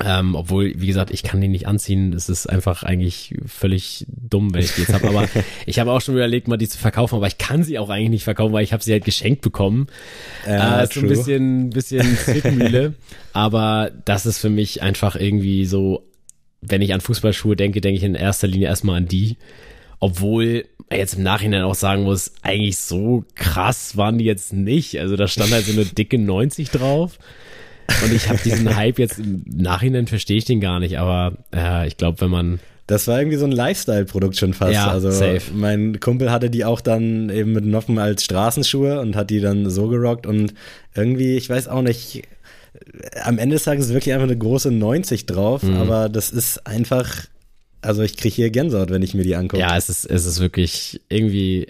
Ähm, 0.00 0.36
obwohl, 0.36 0.72
wie 0.76 0.86
gesagt, 0.86 1.10
ich 1.10 1.24
kann 1.24 1.40
die 1.40 1.48
nicht 1.48 1.66
anziehen. 1.66 2.12
Es 2.12 2.28
ist 2.28 2.46
einfach 2.46 2.84
eigentlich 2.84 3.34
völlig 3.44 4.06
dumm, 4.08 4.54
wenn 4.54 4.62
ich 4.62 4.74
die 4.74 4.82
jetzt 4.82 4.92
habe. 4.92 5.08
Aber 5.08 5.28
ich 5.66 5.80
habe 5.80 5.90
auch 5.90 6.00
schon 6.00 6.14
überlegt, 6.14 6.46
mal 6.46 6.56
die 6.56 6.68
zu 6.68 6.78
verkaufen, 6.78 7.16
aber 7.16 7.26
ich 7.26 7.38
kann 7.38 7.64
sie 7.64 7.76
auch 7.76 7.88
eigentlich 7.88 8.10
nicht 8.10 8.24
verkaufen, 8.24 8.52
weil 8.52 8.62
ich 8.62 8.72
habe 8.72 8.84
sie 8.84 8.92
halt 8.92 9.04
geschenkt 9.04 9.42
bekommen. 9.42 9.88
Ja, 10.46 10.82
äh, 10.82 10.86
so 10.86 11.00
ein 11.00 11.08
bisschen, 11.08 11.70
bisschen 11.70 12.16
Zwickmühle. 12.24 12.94
aber 13.32 13.90
das 14.04 14.26
ist 14.26 14.38
für 14.38 14.50
mich 14.50 14.80
einfach 14.80 15.16
irgendwie 15.16 15.66
so, 15.66 16.06
wenn 16.60 16.82
ich 16.82 16.94
an 16.94 17.00
Fußballschuhe 17.00 17.56
denke, 17.56 17.80
denke 17.80 17.98
ich 17.98 18.04
in 18.04 18.14
erster 18.14 18.46
Linie 18.46 18.68
erstmal 18.68 18.98
an 18.98 19.08
die. 19.08 19.38
Obwohl 19.98 20.66
jetzt 20.90 21.14
im 21.14 21.24
Nachhinein 21.24 21.62
auch 21.62 21.74
sagen 21.74 22.04
muss, 22.04 22.32
eigentlich 22.42 22.78
so 22.78 23.24
krass 23.34 23.96
waren 23.96 24.18
die 24.18 24.24
jetzt 24.24 24.52
nicht. 24.52 25.00
Also 25.00 25.16
da 25.16 25.26
stand 25.26 25.50
halt 25.52 25.66
so 25.66 25.72
eine 25.72 25.84
dicke 25.84 26.16
90 26.16 26.70
drauf. 26.70 27.18
Und 28.04 28.12
ich 28.12 28.28
habe 28.28 28.40
diesen 28.42 28.74
Hype 28.76 28.98
jetzt 28.98 29.18
im 29.18 29.44
Nachhinein 29.46 30.06
verstehe 30.06 30.38
ich 30.38 30.44
den 30.44 30.60
gar 30.60 30.80
nicht, 30.80 30.98
aber 30.98 31.32
äh, 31.54 31.86
ich 31.86 31.96
glaube, 31.96 32.20
wenn 32.20 32.30
man 32.30 32.60
das 32.90 33.06
war 33.06 33.20
irgendwie 33.20 33.36
so 33.36 33.44
ein 33.44 33.52
Lifestyle-Produkt 33.52 34.36
schon 34.36 34.52
fast. 34.52 34.72
Ja, 34.72 34.90
also 34.90 35.12
safe. 35.12 35.52
mein 35.54 36.00
Kumpel 36.00 36.32
hatte 36.32 36.50
die 36.50 36.64
auch 36.64 36.80
dann 36.80 37.30
eben 37.30 37.52
mit 37.52 37.64
Noppen 37.64 37.98
als 38.00 38.24
Straßenschuhe 38.24 39.00
und 39.00 39.14
hat 39.14 39.30
die 39.30 39.38
dann 39.38 39.70
so 39.70 39.86
gerockt 39.86 40.26
und 40.26 40.54
irgendwie, 40.96 41.36
ich 41.36 41.48
weiß 41.48 41.68
auch 41.68 41.82
nicht, 41.82 42.24
am 43.22 43.38
Ende 43.38 43.54
des 43.54 43.64
Tages 43.64 43.86
ist 43.86 43.92
wirklich 43.92 44.12
einfach 44.12 44.26
eine 44.26 44.36
große 44.36 44.72
90 44.72 45.26
drauf, 45.26 45.62
mhm. 45.62 45.76
aber 45.76 46.08
das 46.08 46.30
ist 46.30 46.66
einfach, 46.66 47.26
also 47.80 48.02
ich 48.02 48.16
kriege 48.16 48.34
hier 48.34 48.50
Gänsehaut, 48.50 48.90
wenn 48.90 49.02
ich 49.02 49.14
mir 49.14 49.22
die 49.22 49.36
angucke. 49.36 49.60
Ja, 49.60 49.76
es 49.76 49.88
ist, 49.88 50.04
es 50.04 50.26
ist 50.26 50.40
wirklich 50.40 51.00
irgendwie 51.08 51.68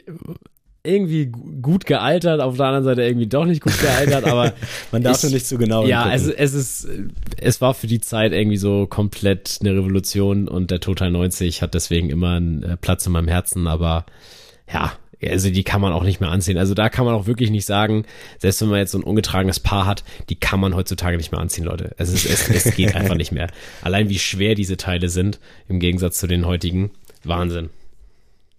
irgendwie 0.82 1.26
gut 1.26 1.84
gealtert, 1.84 2.40
auf 2.40 2.56
der 2.56 2.66
anderen 2.66 2.84
Seite 2.84 3.02
irgendwie 3.02 3.26
doch 3.26 3.44
nicht 3.44 3.62
gut 3.62 3.78
gealtert, 3.80 4.24
aber 4.24 4.54
man 4.92 5.02
darf 5.02 5.22
nur 5.22 5.32
nicht 5.32 5.46
zu 5.46 5.58
genau 5.58 5.84
Ja, 5.86 6.04
also 6.04 6.32
es 6.32 6.54
ist, 6.54 6.88
es 7.36 7.60
war 7.60 7.74
für 7.74 7.86
die 7.86 8.00
Zeit 8.00 8.32
irgendwie 8.32 8.56
so 8.56 8.86
komplett 8.86 9.58
eine 9.60 9.72
Revolution 9.72 10.48
und 10.48 10.70
der 10.70 10.80
Total 10.80 11.10
90 11.10 11.60
hat 11.60 11.74
deswegen 11.74 12.08
immer 12.08 12.36
einen 12.36 12.62
äh, 12.62 12.76
Platz 12.76 13.06
in 13.06 13.12
meinem 13.12 13.28
Herzen, 13.28 13.66
aber 13.66 14.06
ja, 14.72 14.92
also 15.28 15.50
die 15.50 15.64
kann 15.64 15.82
man 15.82 15.92
auch 15.92 16.04
nicht 16.04 16.20
mehr 16.20 16.30
anziehen. 16.30 16.56
Also 16.56 16.72
da 16.72 16.88
kann 16.88 17.04
man 17.04 17.14
auch 17.14 17.26
wirklich 17.26 17.50
nicht 17.50 17.66
sagen, 17.66 18.06
selbst 18.38 18.62
wenn 18.62 18.68
man 18.68 18.78
jetzt 18.78 18.92
so 18.92 18.98
ein 18.98 19.04
ungetragenes 19.04 19.60
Paar 19.60 19.84
hat, 19.84 20.02
die 20.30 20.36
kann 20.36 20.60
man 20.60 20.74
heutzutage 20.74 21.18
nicht 21.18 21.30
mehr 21.30 21.40
anziehen, 21.40 21.64
Leute. 21.64 21.94
Es, 21.98 22.10
ist, 22.10 22.24
es, 22.24 22.48
es 22.48 22.74
geht 22.74 22.94
einfach 22.96 23.16
nicht 23.16 23.32
mehr. 23.32 23.50
Allein 23.82 24.08
wie 24.08 24.18
schwer 24.18 24.54
diese 24.54 24.78
Teile 24.78 25.10
sind, 25.10 25.38
im 25.68 25.78
Gegensatz 25.78 26.18
zu 26.18 26.26
den 26.26 26.46
heutigen, 26.46 26.90
Wahnsinn. 27.22 27.68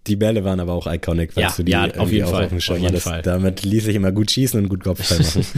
Die 0.06 0.16
Bälle 0.16 0.44
waren 0.44 0.60
aber 0.60 0.72
auch 0.72 0.86
iconic, 0.86 1.36
weil 1.36 1.44
ja, 1.44 1.54
du 1.56 1.62
die 1.62 1.72
ja, 1.72 1.84
auf 1.96 2.10
jeden 2.10 2.26
Fall. 2.26 2.46
Auf 2.46 2.52
auf 2.52 2.78
jeden 2.78 3.00
Fall. 3.00 3.22
Damit 3.22 3.62
ließ 3.62 3.86
ich 3.86 3.96
immer 3.96 4.12
gut 4.12 4.30
schießen 4.30 4.60
und 4.60 4.68
gut 4.68 4.82
Kopfball 4.82 5.18
machen. 5.18 5.46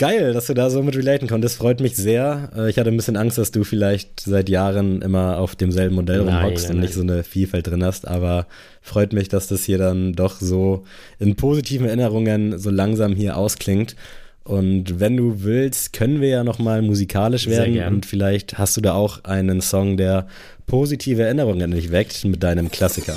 Geil, 0.00 0.32
dass 0.32 0.46
du 0.46 0.54
da 0.54 0.70
so 0.70 0.82
mit 0.82 0.96
relaten 0.96 1.28
konntest. 1.28 1.58
Freut 1.58 1.80
mich 1.80 1.94
sehr. 1.94 2.50
Äh, 2.56 2.70
ich 2.70 2.78
hatte 2.78 2.88
ein 2.88 2.96
bisschen 2.96 3.18
Angst, 3.18 3.36
dass 3.36 3.50
du 3.50 3.64
vielleicht 3.64 4.20
seit 4.20 4.48
Jahren 4.48 5.02
immer 5.02 5.36
auf 5.36 5.56
demselben 5.56 5.94
Modell 5.94 6.20
rumhockst 6.20 6.70
und 6.70 6.80
nicht 6.80 6.94
so 6.94 7.02
eine 7.02 7.22
Vielfalt 7.22 7.66
drin 7.66 7.84
hast. 7.84 8.08
Aber 8.08 8.46
freut 8.80 9.12
mich, 9.12 9.28
dass 9.28 9.46
das 9.46 9.64
hier 9.64 9.76
dann 9.76 10.14
doch 10.14 10.40
so 10.40 10.84
in 11.18 11.36
positiven 11.36 11.86
Erinnerungen 11.86 12.58
so 12.58 12.70
langsam 12.70 13.14
hier 13.14 13.36
ausklingt. 13.36 13.94
Und 14.42 14.98
wenn 14.98 15.18
du 15.18 15.42
willst, 15.44 15.92
können 15.92 16.22
wir 16.22 16.28
ja 16.28 16.44
nochmal 16.44 16.80
musikalisch 16.80 17.46
werden. 17.46 17.78
Und 17.84 18.06
vielleicht 18.06 18.56
hast 18.56 18.78
du 18.78 18.80
da 18.80 18.94
auch 18.94 19.24
einen 19.24 19.60
Song, 19.60 19.98
der 19.98 20.26
positive 20.70 21.22
Erinnerungen 21.22 21.62
an 21.64 21.70
dich 21.72 21.90
weckt 21.90 22.24
mit 22.24 22.42
deinem 22.44 22.70
Klassiker. 22.70 23.16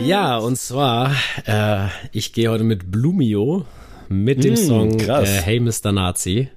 Ja, 0.00 0.38
und 0.38 0.56
zwar, 0.56 1.12
äh, 1.44 1.88
ich 2.12 2.32
gehe 2.32 2.50
heute 2.50 2.62
mit 2.62 2.92
Blumio 2.92 3.66
mit 4.08 4.44
dem 4.44 4.54
mm, 4.54 4.56
Song 4.56 5.00
äh, 5.00 5.26
Hey 5.26 5.58
Mr. 5.58 5.90
Nazi. 5.90 6.50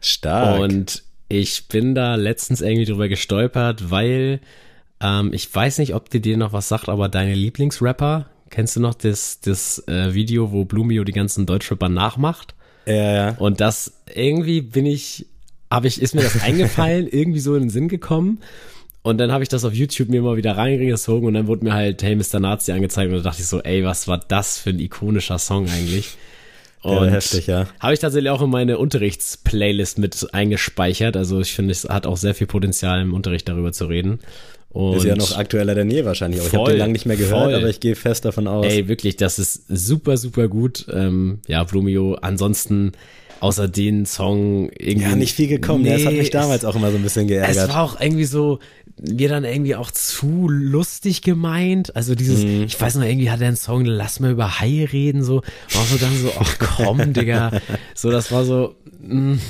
Stark. 0.00 0.60
Und 0.60 1.02
ich 1.28 1.68
bin 1.68 1.94
da 1.94 2.14
letztens 2.14 2.62
irgendwie 2.62 2.86
drüber 2.86 3.08
gestolpert, 3.08 3.90
weil 3.90 4.40
ähm, 5.02 5.34
ich 5.34 5.54
weiß 5.54 5.78
nicht, 5.78 5.94
ob 5.94 6.08
dir 6.08 6.20
dir 6.20 6.38
noch 6.38 6.54
was 6.54 6.68
sagt, 6.68 6.88
aber 6.88 7.10
deine 7.10 7.34
Lieblingsrapper, 7.34 8.30
kennst 8.48 8.76
du 8.76 8.80
noch 8.80 8.94
das, 8.94 9.40
das 9.40 9.86
äh, 9.86 10.14
Video, 10.14 10.50
wo 10.50 10.64
Blumio 10.64 11.04
die 11.04 11.12
ganzen 11.12 11.44
Deutschrapper 11.44 11.90
nachmacht? 11.90 12.54
Ja, 12.86 12.94
ja. 12.94 13.30
Und 13.36 13.60
das 13.60 13.92
irgendwie 14.14 14.62
bin 14.62 14.86
ich, 14.86 15.26
habe 15.70 15.88
ich, 15.88 16.00
ist 16.00 16.14
mir 16.14 16.22
das 16.22 16.42
eingefallen, 16.42 17.06
irgendwie 17.12 17.40
so 17.40 17.54
in 17.54 17.64
den 17.64 17.70
Sinn 17.70 17.88
gekommen. 17.88 18.40
Und 19.02 19.18
dann 19.18 19.32
habe 19.32 19.42
ich 19.42 19.48
das 19.48 19.64
auf 19.64 19.72
YouTube 19.72 20.08
mir 20.08 20.22
mal 20.22 20.36
wieder 20.36 20.56
reingezogen 20.56 21.26
und 21.28 21.34
dann 21.34 21.46
wurde 21.46 21.64
mir 21.64 21.72
halt 21.72 22.02
Hey 22.02 22.16
Mr. 22.16 22.40
Nazi 22.40 22.72
angezeigt 22.72 23.10
und 23.10 23.18
da 23.18 23.22
dachte 23.22 23.40
ich 23.40 23.46
so, 23.46 23.62
ey, 23.62 23.84
was 23.84 24.08
war 24.08 24.18
das 24.18 24.58
für 24.58 24.70
ein 24.70 24.80
ikonischer 24.80 25.38
Song 25.38 25.68
eigentlich? 25.68 26.16
Und 26.80 27.06
ja, 27.06 27.10
heftig, 27.10 27.48
ja. 27.48 27.66
Habe 27.80 27.94
ich 27.94 27.98
tatsächlich 27.98 28.30
auch 28.30 28.40
in 28.40 28.50
meine 28.50 28.78
Unterrichtsplaylist 28.78 29.98
mit 29.98 30.32
eingespeichert. 30.32 31.16
Also 31.16 31.40
ich 31.40 31.52
finde, 31.52 31.72
es 31.72 31.84
hat 31.88 32.06
auch 32.06 32.16
sehr 32.16 32.36
viel 32.36 32.46
Potenzial 32.46 33.02
im 33.02 33.14
Unterricht 33.14 33.48
darüber 33.48 33.72
zu 33.72 33.86
reden. 33.86 34.20
Und 34.70 34.98
ist 34.98 35.04
ja 35.04 35.16
noch 35.16 35.36
aktueller 35.36 35.74
denn 35.74 35.90
je 35.90 36.04
wahrscheinlich. 36.04 36.40
Voll, 36.40 36.48
ich 36.48 36.54
habe 36.54 36.70
den 36.70 36.78
lange 36.78 36.92
nicht 36.92 37.06
mehr 37.06 37.16
gehört, 37.16 37.44
voll. 37.46 37.54
aber 37.54 37.68
ich 37.68 37.80
gehe 37.80 37.96
fest 37.96 38.24
davon 38.24 38.46
aus. 38.46 38.66
Ey, 38.66 38.86
wirklich, 38.86 39.16
das 39.16 39.38
ist 39.38 39.64
super, 39.68 40.16
super 40.16 40.46
gut. 40.46 40.86
Ähm, 40.92 41.40
ja, 41.48 41.64
Blumio, 41.64 42.14
ansonsten 42.20 42.92
außer 43.40 43.66
den 43.66 44.04
Song 44.04 44.70
irgendwie. 44.78 45.08
Ja, 45.08 45.16
nicht 45.16 45.34
viel 45.34 45.48
gekommen. 45.48 45.84
Nee, 45.84 45.94
das 45.94 46.06
hat 46.06 46.12
mich 46.12 46.30
damals 46.30 46.64
auch 46.64 46.76
immer 46.76 46.90
so 46.90 46.96
ein 46.96 47.02
bisschen 47.02 47.26
geärgert. 47.26 47.56
Es 47.56 47.68
war 47.68 47.82
auch 47.82 48.00
irgendwie 48.00 48.24
so, 48.24 48.58
mir 49.00 49.28
dann 49.28 49.44
irgendwie 49.44 49.74
auch 49.74 49.90
zu 49.90 50.48
lustig 50.48 51.22
gemeint. 51.22 51.94
Also 51.96 52.14
dieses, 52.14 52.44
mhm. 52.44 52.64
ich 52.64 52.80
weiß 52.80 52.96
noch, 52.96 53.04
irgendwie 53.04 53.30
hat 53.30 53.40
er 53.40 53.48
einen 53.48 53.56
Song, 53.56 53.84
lass 53.84 54.20
mal 54.20 54.32
über 54.32 54.60
Haie 54.60 54.92
reden, 54.92 55.22
so. 55.22 55.42
War 55.72 55.84
so 55.84 55.96
dann 55.96 56.16
so, 56.16 56.32
ach 56.38 56.58
komm, 56.58 57.12
Digga. 57.12 57.60
So, 57.94 58.10
das 58.10 58.30
war 58.32 58.44
so, 58.44 58.74
mh. 59.00 59.34
Mm. 59.34 59.40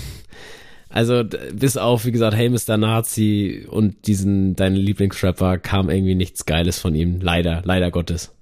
Also 0.91 1.23
bis 1.53 1.77
auf, 1.77 2.07
wie 2.07 2.13
gesagt, 2.13 2.35
Hey 2.35 2.49
Mr. 2.49 2.79
Nazi 2.79 3.67
und 3.69 4.07
diesen, 4.07 4.57
deinen 4.57 4.75
Lieblingsrapper 4.75 5.59
kam 5.59 5.91
irgendwie 5.91 6.15
nichts 6.15 6.47
Geiles 6.47 6.79
von 6.79 6.95
ihm. 6.95 7.21
Leider, 7.21 7.61
leider 7.65 7.91
Gottes. 7.91 8.33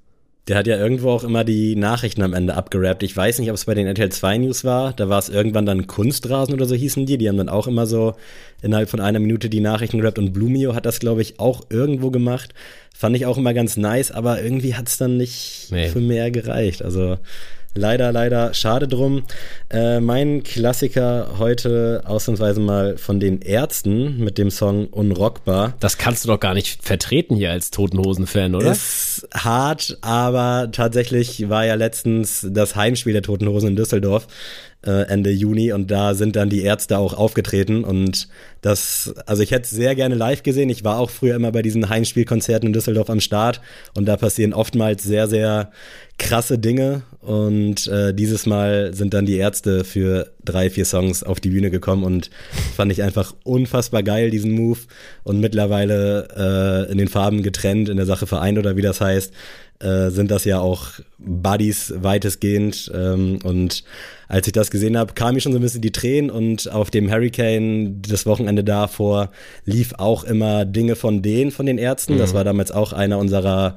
Der 0.49 0.57
hat 0.57 0.69
ja 0.69 0.77
irgendwo 0.77 1.11
auch 1.11 1.25
immer 1.25 1.43
die 1.43 1.75
Nachrichten 1.75 2.23
am 2.23 2.33
Ende 2.33 2.55
abgerappt. 2.55 3.03
Ich 3.03 3.17
weiß 3.17 3.41
nicht, 3.41 3.51
ob 3.51 3.57
es 3.57 3.65
bei 3.65 3.75
den 3.75 3.89
RTL 3.89 4.11
2 4.11 4.39
News 4.39 4.65
war. 4.65 4.93
Da 4.93 5.09
war 5.09 5.19
es 5.19 5.29
irgendwann 5.29 5.67
dann 5.67 5.89
Kunstrasen 5.89 6.55
oder 6.55 6.67
so 6.67 6.77
hießen 6.77 7.05
die. 7.05 7.19
Die 7.19 7.29
haben 7.29 7.37
dann 7.37 7.49
auch 7.49 7.67
immer 7.67 7.87
so 7.87 8.15
innerhalb 8.63 8.89
von 8.89 9.01
einer 9.01 9.19
Minute 9.19 9.51
die 9.51 9.59
Nachrichten 9.59 9.99
gerappt. 9.99 10.21
Und 10.21 10.33
Blumio 10.33 10.77
hat 10.77 10.87
das, 10.87 11.01
glaube 11.01 11.23
ich, 11.23 11.41
auch 11.41 11.67
irgendwo 11.69 12.13
gemacht. 12.13 12.55
Fand 12.95 13.17
ich 13.17 13.27
auch 13.27 13.39
immer 13.39 13.55
ganz 13.55 13.77
nice, 13.77 14.13
aber 14.13 14.41
irgendwie 14.41 14.77
hat 14.77 14.87
es 14.87 14.99
dann 14.99 15.17
nicht 15.17 15.67
nee. 15.71 15.89
für 15.89 16.01
mehr 16.01 16.31
gereicht. 16.31 16.83
Also 16.83 17.19
Leider, 17.77 18.13
leider, 18.13 18.55
schade 18.55 18.89
drum. 18.89 19.23
Äh, 19.71 20.01
mein 20.01 20.43
Klassiker 20.43 21.37
heute 21.39 22.03
ausnahmsweise 22.07 22.61
mal 22.61 22.97
von 22.97 23.21
den 23.21 23.41
Ärzten 23.41 24.19
mit 24.19 24.39
dem 24.39 24.51
Song 24.51 24.87
Unrockbar. 24.87 25.75
Das 25.81 25.99
kannst 25.99 26.25
du 26.25 26.29
doch 26.29 26.41
gar 26.41 26.55
nicht 26.55 26.83
vertreten 26.83 27.37
hier 27.37 27.51
als 27.51 27.71
Totenhosen-Fan, 27.71 28.55
oder? 28.55 28.71
Ist 28.71 29.29
hart, 29.35 29.99
aber 30.01 30.69
tatsächlich 30.73 31.49
war 31.49 31.67
ja 31.67 31.75
letztens 31.75 32.47
das 32.51 32.77
Heimspiel 32.77 33.13
der 33.13 33.23
Totenhosen 33.23 33.71
in 33.71 33.77
Düsseldorf 33.77 34.27
äh, 34.87 35.09
Ende 35.09 35.31
Juni 35.31 35.73
und 35.73 35.91
da 35.91 36.15
sind 36.15 36.37
dann 36.37 36.49
die 36.49 36.63
Ärzte 36.63 36.99
auch 36.99 37.15
aufgetreten 37.15 37.85
und 37.85 38.29
das, 38.63 39.15
also 39.27 39.43
ich 39.43 39.51
hätte 39.51 39.63
es 39.63 39.71
sehr 39.71 39.95
gerne 39.95 40.15
live 40.15 40.43
gesehen. 40.43 40.71
Ich 40.71 40.85
war 40.85 40.99
auch 40.99 41.11
früher 41.11 41.35
immer 41.35 41.53
bei 41.53 41.63
diesen 41.63 41.89
Heimspielkonzerten 41.89 42.69
in 42.69 42.73
Düsseldorf 42.73 43.11
am 43.11 43.21
Start 43.21 43.61
und 43.95 44.07
da 44.07 44.17
passieren 44.17 44.53
oftmals 44.53 45.03
sehr, 45.03 45.29
sehr 45.29 45.71
krasse 46.19 46.59
Dinge 46.59 47.03
und 47.27 47.89
äh, 47.89 48.15
dieses 48.15 48.47
Mal 48.47 48.95
sind 48.95 49.13
dann 49.13 49.27
die 49.27 49.37
Ärzte 49.37 49.83
für 49.83 50.31
drei, 50.45 50.71
vier 50.71 50.85
Songs 50.85 51.25
auf 51.25 51.41
die 51.41 51.49
Bühne 51.49 51.73
gekommen 51.73 52.05
und 52.05 52.31
fand 52.77 52.93
ich 52.93 53.03
einfach 53.03 53.35
unfassbar 53.43 54.05
geil, 54.05 54.31
diesen 54.31 54.53
Move 54.53 54.79
und 55.25 55.41
mittlerweile 55.41 56.87
äh, 56.89 56.93
in 56.93 56.99
den 56.99 57.09
Farben 57.09 57.43
getrennt, 57.43 57.89
in 57.89 57.97
der 57.97 58.07
Sache 58.07 58.29
vereint 58.29 58.59
oder 58.59 58.77
wie 58.77 58.83
das 58.83 59.01
heißt, 59.01 59.33
äh, 59.81 60.11
sind 60.11 60.31
das 60.31 60.45
ja 60.45 60.61
auch 60.61 60.91
Buddies 61.19 61.93
weitestgehend 61.97 62.93
ähm, 62.95 63.41
und 63.43 63.83
als 64.29 64.47
ich 64.47 64.53
das 64.53 64.71
gesehen 64.71 64.97
habe, 64.97 65.15
kam 65.15 65.35
mir 65.35 65.41
schon 65.41 65.53
so 65.53 65.59
ein 65.59 65.63
bisschen 65.63 65.83
die 65.83 65.93
Tränen 65.93 66.31
und 66.31 66.71
auf 66.71 66.91
dem 66.91 67.11
Hurricane 67.11 68.03
das 68.03 68.25
Wochenende 68.27 68.65
davor 68.65 69.31
lief 69.65 69.95
auch 69.99 70.25
immer 70.25 70.65
Dinge 70.65 70.97
von 70.97 71.23
denen, 71.23 71.51
von 71.51 71.67
den 71.67 71.79
Ärzten. 71.79 72.15
Mhm. 72.15 72.19
Das 72.19 72.35
war 72.35 72.45
damals 72.45 72.73
auch 72.73 72.93
einer 72.93 73.19
unserer 73.19 73.77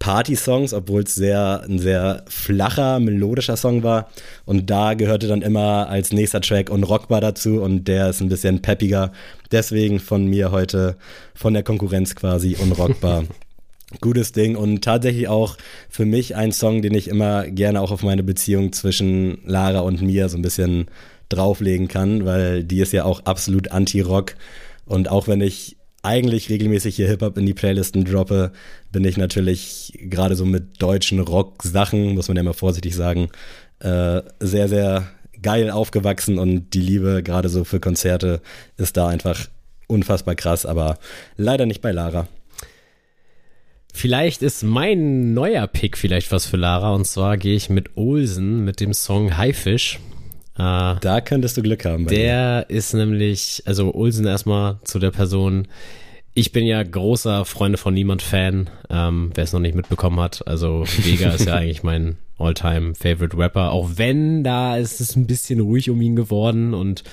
Party-Songs, 0.00 0.72
obwohl 0.72 1.02
es 1.02 1.14
sehr, 1.14 1.62
ein 1.68 1.78
sehr 1.78 2.24
flacher, 2.26 2.98
melodischer 2.98 3.56
Song 3.56 3.84
war. 3.84 4.08
Und 4.46 4.70
da 4.70 4.94
gehörte 4.94 5.28
dann 5.28 5.42
immer 5.42 5.88
als 5.88 6.10
nächster 6.10 6.40
Track 6.40 6.70
Unrockbar 6.70 7.20
dazu 7.20 7.60
und 7.60 7.84
der 7.84 8.10
ist 8.10 8.20
ein 8.20 8.30
bisschen 8.30 8.62
peppiger. 8.62 9.12
Deswegen 9.52 10.00
von 10.00 10.26
mir 10.26 10.50
heute, 10.50 10.96
von 11.34 11.54
der 11.54 11.62
Konkurrenz 11.62 12.16
quasi 12.16 12.56
Unrockbar. 12.56 13.24
Gutes 14.00 14.32
Ding 14.32 14.56
und 14.56 14.82
tatsächlich 14.82 15.28
auch 15.28 15.56
für 15.88 16.06
mich 16.06 16.34
ein 16.34 16.52
Song, 16.52 16.80
den 16.80 16.94
ich 16.94 17.08
immer 17.08 17.46
gerne 17.48 17.80
auch 17.80 17.90
auf 17.90 18.02
meine 18.02 18.22
Beziehung 18.22 18.72
zwischen 18.72 19.38
Lara 19.44 19.80
und 19.80 20.00
mir 20.00 20.28
so 20.28 20.38
ein 20.38 20.42
bisschen 20.42 20.86
drauflegen 21.28 21.88
kann, 21.88 22.24
weil 22.24 22.64
die 22.64 22.80
ist 22.80 22.92
ja 22.92 23.04
auch 23.04 23.24
absolut 23.24 23.72
anti-Rock 23.72 24.36
und 24.86 25.10
auch 25.10 25.26
wenn 25.26 25.40
ich 25.40 25.76
eigentlich 26.02 26.48
regelmäßig 26.48 26.96
hier 26.96 27.08
Hip-Hop 27.08 27.36
in 27.36 27.46
die 27.46 27.54
Playlisten 27.54 28.04
droppe, 28.04 28.52
bin 28.90 29.04
ich 29.04 29.16
natürlich 29.16 29.92
gerade 30.00 30.34
so 30.34 30.44
mit 30.44 30.80
deutschen 30.80 31.20
Rock-Sachen, 31.20 32.14
muss 32.14 32.28
man 32.28 32.36
ja 32.36 32.42
mal 32.42 32.52
vorsichtig 32.52 32.94
sagen, 32.94 33.28
äh, 33.80 34.22
sehr, 34.40 34.68
sehr 34.68 35.08
geil 35.42 35.70
aufgewachsen 35.70 36.38
und 36.38 36.74
die 36.74 36.80
Liebe 36.80 37.22
gerade 37.22 37.48
so 37.48 37.64
für 37.64 37.80
Konzerte 37.80 38.40
ist 38.76 38.96
da 38.96 39.08
einfach 39.08 39.46
unfassbar 39.86 40.34
krass, 40.34 40.66
aber 40.66 40.98
leider 41.36 41.66
nicht 41.66 41.80
bei 41.80 41.92
Lara. 41.92 42.28
Vielleicht 43.92 44.42
ist 44.42 44.62
mein 44.62 45.34
neuer 45.34 45.66
Pick 45.66 45.98
vielleicht 45.98 46.30
was 46.30 46.46
für 46.46 46.56
Lara 46.56 46.94
und 46.94 47.06
zwar 47.06 47.36
gehe 47.36 47.56
ich 47.56 47.70
mit 47.70 47.96
Olsen 47.96 48.64
mit 48.64 48.80
dem 48.80 48.94
Song 48.94 49.36
Haifisch. 49.36 49.98
Äh, 50.60 50.96
da 51.00 51.20
könntest 51.22 51.56
du 51.56 51.62
Glück 51.62 51.86
haben. 51.86 52.06
der 52.06 52.64
dir. 52.64 52.76
ist 52.76 52.92
nämlich, 52.92 53.62
also 53.64 53.94
Olsen 53.94 54.26
erstmal 54.26 54.78
zu 54.84 54.98
der 54.98 55.10
Person. 55.10 55.68
Ich 56.34 56.52
bin 56.52 56.66
ja 56.66 56.82
großer 56.82 57.46
Freunde 57.46 57.78
von 57.78 57.94
Niemand 57.94 58.20
Fan, 58.20 58.68
ähm, 58.90 59.30
wer 59.34 59.44
es 59.44 59.54
noch 59.54 59.60
nicht 59.60 59.74
mitbekommen 59.74 60.20
hat. 60.20 60.46
Also 60.46 60.84
Vega 60.98 61.30
ist 61.30 61.46
ja 61.46 61.54
eigentlich 61.56 61.82
mein 61.82 62.18
Alltime 62.38 62.94
Favorite 62.94 63.36
Rapper. 63.38 63.72
Auch 63.72 63.92
wenn 63.96 64.44
da 64.44 64.76
ist 64.76 65.00
es 65.00 65.16
ein 65.16 65.26
bisschen 65.26 65.60
ruhig 65.60 65.88
um 65.88 66.00
ihn 66.02 66.14
geworden 66.14 66.74
und 66.74 67.04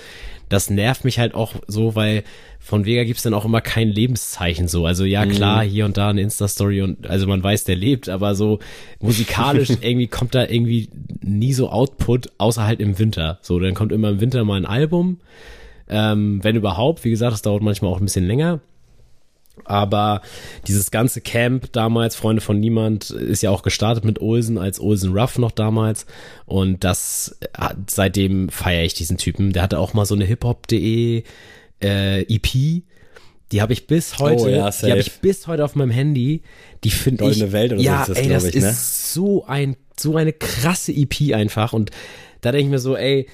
das 0.50 0.70
nervt 0.70 1.04
mich 1.04 1.20
halt 1.20 1.34
auch 1.34 1.56
so, 1.68 1.96
weil 1.96 2.24
von 2.60 2.86
Vega 2.86 3.04
gibt's 3.04 3.24
dann 3.24 3.34
auch 3.34 3.46
immer 3.46 3.62
kein 3.62 3.90
Lebenszeichen 3.90 4.68
so. 4.68 4.86
Also 4.86 5.06
ja, 5.06 5.26
klar, 5.26 5.64
mhm. 5.64 5.70
hier 5.70 5.86
und 5.86 5.98
da 5.98 6.10
eine 6.10 6.22
Insta-Story 6.22 6.82
und 6.82 7.08
also 7.08 7.28
man 7.28 7.44
weiß, 7.44 7.64
der 7.64 7.76
lebt, 7.76 8.10
aber 8.10 8.36
so 8.36 8.60
musikalisch 9.00 9.70
irgendwie 9.82 10.08
kommt 10.08 10.36
da 10.36 10.46
irgendwie 10.46 10.90
nie 11.22 11.54
so 11.54 11.70
Output, 11.70 12.32
außer 12.38 12.66
halt 12.66 12.80
im 12.80 12.98
Winter. 13.00 13.40
So, 13.42 13.60
dann 13.60 13.74
kommt 13.74 13.92
immer 13.92 14.10
im 14.10 14.20
Winter 14.20 14.44
mal 14.44 14.56
ein 14.56 14.66
Album. 14.66 15.20
Ähm, 15.90 16.44
wenn 16.44 16.56
überhaupt, 16.56 17.04
wie 17.06 17.10
gesagt, 17.10 17.34
das 17.34 17.42
dauert 17.42 17.64
manchmal 17.64 17.92
auch 17.92 18.00
ein 18.00 18.06
bisschen 18.06 18.28
länger. 18.28 18.60
Aber 19.66 20.22
dieses 20.68 20.92
ganze 20.92 21.22
Camp 21.22 21.72
damals, 21.74 22.16
Freunde 22.16 22.42
von 22.42 22.60
Niemand, 22.60 23.10
ist 23.10 23.44
ja 23.44 23.50
auch 23.50 23.64
gestartet 23.64 24.06
mit 24.06 24.22
Olsen 24.22 24.58
als 24.58 24.80
Olsen 24.80 25.18
Ruff 25.18 25.38
noch 25.38 25.52
damals. 25.52 26.06
Und 26.46 26.84
das, 26.84 27.38
seitdem 27.88 28.50
feiere 28.50 28.84
ich 28.84 28.94
diesen 28.94 29.18
Typen. 29.18 29.54
Der 29.54 29.64
hatte 29.64 29.80
auch 29.80 29.94
mal 29.94 30.06
so 30.06 30.16
eine 30.16 30.26
hiphop.de 30.26 31.24
äh, 31.82 32.22
EP. 32.22 32.84
Die 33.52 33.62
habe 33.62 33.72
ich 33.72 33.88
bis 33.88 34.20
heute, 34.20 34.44
oh, 34.44 34.48
ja, 34.48 34.70
die 34.70 34.92
habe 34.92 35.00
ich 35.00 35.20
bis 35.22 35.48
heute 35.48 35.64
auf 35.64 35.76
meinem 35.76 35.92
Handy. 35.92 36.42
Die 36.84 36.90
finde 36.90 37.24
ich. 37.24 37.30
Goldene 37.32 37.52
Welt 37.54 37.72
oder 37.74 37.82
ja, 37.82 38.06
so 38.06 38.12
ist 38.12 38.20
das, 38.20 38.26
ey, 38.26 38.34
das 38.34 38.44
ich, 38.44 38.56
ist 38.56 38.64
ne? 38.64 38.74
so 38.74 39.46
ein, 39.46 39.78
so 39.98 40.16
eine 40.18 40.34
krasse 40.34 40.92
EP 40.92 41.34
einfach. 41.34 41.74
Und 41.74 41.92
da 42.42 42.52
denke 42.52 42.66
ich 42.66 42.72
mir 42.72 42.80
so, 42.80 42.96
ey, 42.96 43.28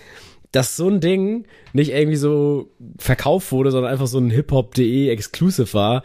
dass 0.53 0.77
so 0.77 0.87
ein 0.87 1.01
Ding 1.01 1.45
nicht 1.73 1.91
irgendwie 1.91 2.15
so 2.15 2.69
verkauft 2.97 3.51
wurde, 3.51 3.71
sondern 3.71 3.91
einfach 3.91 4.07
so 4.07 4.19
ein 4.19 4.29
hiphop.de 4.29 5.09
Exclusive 5.09 5.73
war. 5.73 6.03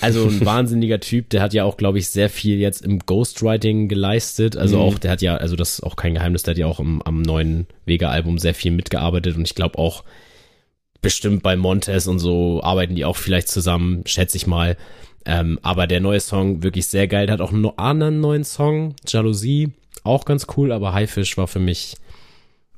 Also 0.00 0.26
ein 0.26 0.40
wahnsinniger 0.46 1.00
Typ, 1.00 1.28
der 1.30 1.42
hat 1.42 1.52
ja 1.52 1.64
auch, 1.64 1.76
glaube 1.76 1.98
ich, 1.98 2.08
sehr 2.08 2.30
viel 2.30 2.58
jetzt 2.58 2.80
im 2.82 3.00
Ghostwriting 3.00 3.88
geleistet. 3.88 4.56
Also 4.56 4.76
mhm. 4.76 4.82
auch, 4.82 4.98
der 4.98 5.10
hat 5.10 5.20
ja, 5.20 5.36
also 5.36 5.56
das 5.56 5.74
ist 5.74 5.82
auch 5.82 5.96
kein 5.96 6.14
Geheimnis, 6.14 6.44
der 6.44 6.52
hat 6.52 6.58
ja 6.58 6.66
auch 6.66 6.80
im, 6.80 7.02
am 7.02 7.20
neuen 7.22 7.66
Vega-Album 7.84 8.38
sehr 8.38 8.54
viel 8.54 8.70
mitgearbeitet 8.70 9.36
und 9.36 9.42
ich 9.42 9.54
glaube 9.54 9.78
auch 9.78 10.04
bestimmt 11.02 11.42
bei 11.42 11.56
Montez 11.56 12.06
und 12.06 12.20
so 12.20 12.62
arbeiten 12.62 12.94
die 12.94 13.04
auch 13.04 13.16
vielleicht 13.16 13.48
zusammen, 13.48 14.04
schätze 14.06 14.36
ich 14.36 14.46
mal. 14.46 14.76
Ähm, 15.24 15.58
aber 15.62 15.88
der 15.88 16.00
neue 16.00 16.20
Song 16.20 16.62
wirklich 16.62 16.86
sehr 16.86 17.08
geil. 17.08 17.26
Der 17.26 17.34
hat 17.34 17.40
auch 17.40 17.52
einen 17.52 17.66
anderen 17.76 18.20
neuen 18.20 18.44
Song, 18.44 18.94
Jalousie, 19.06 19.72
auch 20.04 20.24
ganz 20.24 20.46
cool, 20.56 20.70
aber 20.70 20.94
Haifisch 20.94 21.36
war 21.36 21.48
für 21.48 21.58
mich 21.58 21.96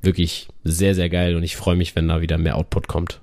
wirklich 0.01 0.47
sehr, 0.63 0.95
sehr 0.95 1.09
geil 1.09 1.35
und 1.35 1.43
ich 1.43 1.55
freue 1.55 1.75
mich, 1.75 1.95
wenn 1.95 2.07
da 2.07 2.21
wieder 2.21 2.37
mehr 2.37 2.55
Output 2.55 2.87
kommt. 2.87 3.21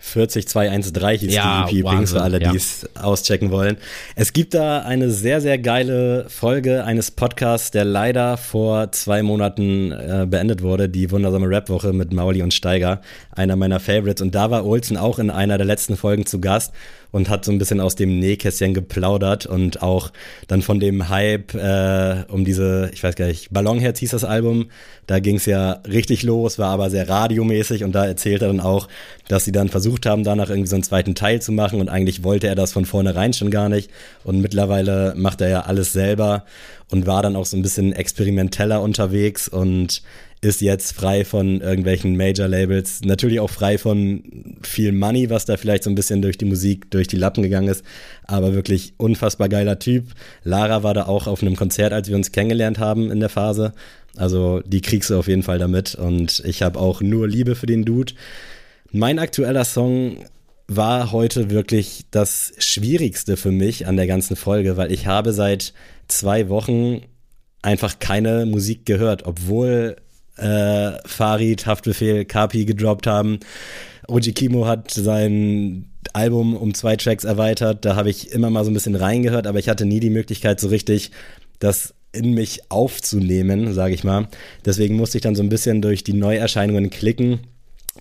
40213 0.00 1.28
hieß 1.28 1.36
ja, 1.36 1.66
die 1.68 1.78
EP 1.78 1.80
übrigens 1.80 2.12
für 2.12 2.22
alle, 2.22 2.38
die 2.38 2.56
es 2.56 2.88
auschecken 2.94 3.50
wollen. 3.50 3.78
Es 4.14 4.32
gibt 4.32 4.54
da 4.54 4.82
eine 4.82 5.10
sehr, 5.10 5.40
sehr 5.40 5.58
geile 5.58 6.26
Folge 6.28 6.84
eines 6.84 7.10
Podcasts, 7.10 7.72
der 7.72 7.84
leider 7.84 8.36
vor 8.36 8.92
zwei 8.92 9.24
Monaten 9.24 9.90
äh, 9.90 10.24
beendet 10.30 10.62
wurde, 10.62 10.88
die 10.88 11.10
wundersame 11.10 11.48
Rap-Woche 11.48 11.92
mit 11.92 12.12
Mauli 12.12 12.42
und 12.42 12.54
Steiger, 12.54 13.00
einer 13.32 13.56
meiner 13.56 13.80
Favorites. 13.80 14.22
Und 14.22 14.36
da 14.36 14.52
war 14.52 14.64
Olsen 14.64 14.96
auch 14.96 15.18
in 15.18 15.30
einer 15.30 15.58
der 15.58 15.66
letzten 15.66 15.96
Folgen 15.96 16.26
zu 16.26 16.40
Gast 16.40 16.72
und 17.10 17.28
hat 17.28 17.44
so 17.44 17.52
ein 17.52 17.58
bisschen 17.58 17.80
aus 17.80 17.94
dem 17.94 18.18
Nähkästchen 18.18 18.74
geplaudert 18.74 19.46
und 19.46 19.82
auch 19.82 20.12
dann 20.46 20.62
von 20.62 20.80
dem 20.80 21.08
Hype 21.08 21.54
äh, 21.54 22.24
um 22.28 22.44
diese, 22.44 22.90
ich 22.92 23.02
weiß 23.02 23.14
gar 23.14 23.26
nicht, 23.26 23.50
Ballonherz 23.50 23.98
hieß 23.98 24.10
das 24.10 24.24
Album, 24.24 24.66
da 25.06 25.20
ging 25.20 25.36
es 25.36 25.46
ja 25.46 25.80
richtig 25.88 26.22
los, 26.22 26.58
war 26.58 26.70
aber 26.70 26.90
sehr 26.90 27.08
radiomäßig 27.08 27.84
und 27.84 27.92
da 27.92 28.04
erzählt 28.06 28.42
er 28.42 28.48
dann 28.48 28.60
auch, 28.60 28.88
dass 29.28 29.44
sie 29.44 29.52
dann 29.52 29.68
versucht 29.68 30.04
haben, 30.06 30.24
danach 30.24 30.50
irgendwie 30.50 30.68
so 30.68 30.76
einen 30.76 30.82
zweiten 30.82 31.14
Teil 31.14 31.40
zu 31.40 31.52
machen 31.52 31.80
und 31.80 31.88
eigentlich 31.88 32.24
wollte 32.24 32.46
er 32.46 32.54
das 32.54 32.72
von 32.72 32.84
vornherein 32.84 33.32
schon 33.32 33.50
gar 33.50 33.68
nicht 33.68 33.90
und 34.24 34.40
mittlerweile 34.40 35.14
macht 35.16 35.40
er 35.40 35.48
ja 35.48 35.60
alles 35.62 35.92
selber 35.92 36.44
und 36.90 37.06
war 37.06 37.22
dann 37.22 37.36
auch 37.36 37.46
so 37.46 37.56
ein 37.56 37.62
bisschen 37.62 37.92
experimenteller 37.92 38.82
unterwegs 38.82 39.48
und 39.48 40.02
ist 40.40 40.60
jetzt 40.60 40.92
frei 40.92 41.24
von 41.24 41.60
irgendwelchen 41.60 42.16
Major-Labels, 42.16 43.00
natürlich 43.02 43.40
auch 43.40 43.50
frei 43.50 43.76
von 43.76 44.56
viel 44.62 44.92
Money, 44.92 45.30
was 45.30 45.46
da 45.46 45.56
vielleicht 45.56 45.84
so 45.84 45.90
ein 45.90 45.96
bisschen 45.96 46.22
durch 46.22 46.38
die 46.38 46.44
Musik, 46.44 46.90
durch 46.90 47.08
die 47.08 47.16
Lappen 47.16 47.42
gegangen 47.42 47.68
ist, 47.68 47.84
aber 48.24 48.54
wirklich 48.54 48.94
unfassbar 48.98 49.48
geiler 49.48 49.78
Typ. 49.78 50.04
Lara 50.44 50.82
war 50.82 50.94
da 50.94 51.06
auch 51.06 51.26
auf 51.26 51.42
einem 51.42 51.56
Konzert, 51.56 51.92
als 51.92 52.08
wir 52.08 52.16
uns 52.16 52.30
kennengelernt 52.30 52.78
haben 52.78 53.10
in 53.10 53.20
der 53.20 53.28
Phase. 53.28 53.72
Also 54.16 54.60
die 54.64 54.80
kriegst 54.80 55.10
du 55.10 55.18
auf 55.18 55.28
jeden 55.28 55.42
Fall 55.42 55.58
damit 55.58 55.94
und 55.94 56.42
ich 56.44 56.62
habe 56.62 56.78
auch 56.78 57.00
nur 57.00 57.26
Liebe 57.26 57.54
für 57.56 57.66
den 57.66 57.84
Dude. 57.84 58.12
Mein 58.92 59.18
aktueller 59.18 59.64
Song 59.64 60.18
war 60.68 61.12
heute 61.12 61.50
wirklich 61.50 62.04
das 62.10 62.52
Schwierigste 62.58 63.36
für 63.36 63.50
mich 63.50 63.86
an 63.86 63.96
der 63.96 64.06
ganzen 64.06 64.36
Folge, 64.36 64.76
weil 64.76 64.92
ich 64.92 65.06
habe 65.06 65.32
seit 65.32 65.72
zwei 66.08 66.48
Wochen 66.48 67.02
einfach 67.62 67.98
keine 67.98 68.46
Musik 68.46 68.86
gehört, 68.86 69.24
obwohl 69.24 69.96
äh, 70.38 70.98
Farid, 71.06 71.66
Haftbefehl, 71.66 72.24
Kapi 72.24 72.64
gedroppt 72.64 73.06
haben. 73.06 73.40
Oji 74.06 74.32
Kimo 74.32 74.66
hat 74.66 74.90
sein 74.90 75.90
Album 76.12 76.56
um 76.56 76.74
zwei 76.74 76.96
Tracks 76.96 77.24
erweitert. 77.24 77.84
Da 77.84 77.96
habe 77.96 78.10
ich 78.10 78.32
immer 78.32 78.50
mal 78.50 78.64
so 78.64 78.70
ein 78.70 78.74
bisschen 78.74 78.94
reingehört, 78.94 79.46
aber 79.46 79.58
ich 79.58 79.68
hatte 79.68 79.84
nie 79.84 80.00
die 80.00 80.10
Möglichkeit, 80.10 80.60
so 80.60 80.68
richtig 80.68 81.10
das 81.58 81.94
in 82.12 82.32
mich 82.32 82.70
aufzunehmen, 82.70 83.74
sage 83.74 83.94
ich 83.94 84.04
mal. 84.04 84.28
Deswegen 84.64 84.96
musste 84.96 85.18
ich 85.18 85.22
dann 85.22 85.34
so 85.34 85.42
ein 85.42 85.48
bisschen 85.48 85.82
durch 85.82 86.04
die 86.04 86.14
Neuerscheinungen 86.14 86.90
klicken 86.90 87.40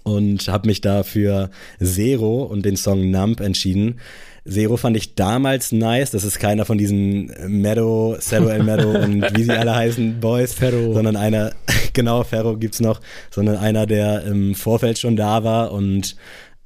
und 0.04 0.48
habe 0.48 0.68
mich 0.68 0.82
da 0.82 1.04
für 1.04 1.50
Zero 1.84 2.44
und 2.44 2.64
den 2.66 2.78
Song 2.78 3.12
Nump 3.12 3.42
entschieden. 3.42 4.00
Zero 4.48 4.78
fand 4.78 4.96
ich 4.96 5.16
damals 5.16 5.74
nice. 5.74 6.12
Das 6.12 6.24
ist 6.24 6.40
keiner 6.40 6.64
von 6.64 6.78
diesen 6.78 7.34
Meadow, 7.48 8.18
Zero 8.20 8.48
El 8.48 8.64
Meadow 8.64 8.98
und 8.98 9.36
wie 9.36 9.44
sie 9.44 9.52
alle 9.52 9.76
heißen, 9.76 10.22
Boys, 10.22 10.54
Ferro. 10.54 10.94
sondern 10.94 11.18
einer, 11.18 11.52
genau, 11.98 12.24
Ferro 12.24 12.56
gibt's 12.56 12.80
noch, 12.80 13.02
sondern 13.32 13.58
einer, 13.58 13.86
der 13.86 14.24
im 14.24 14.56
Vorfeld 14.56 15.00
schon 15.00 15.18
da 15.18 15.44
war 15.44 15.74
und 15.74 16.16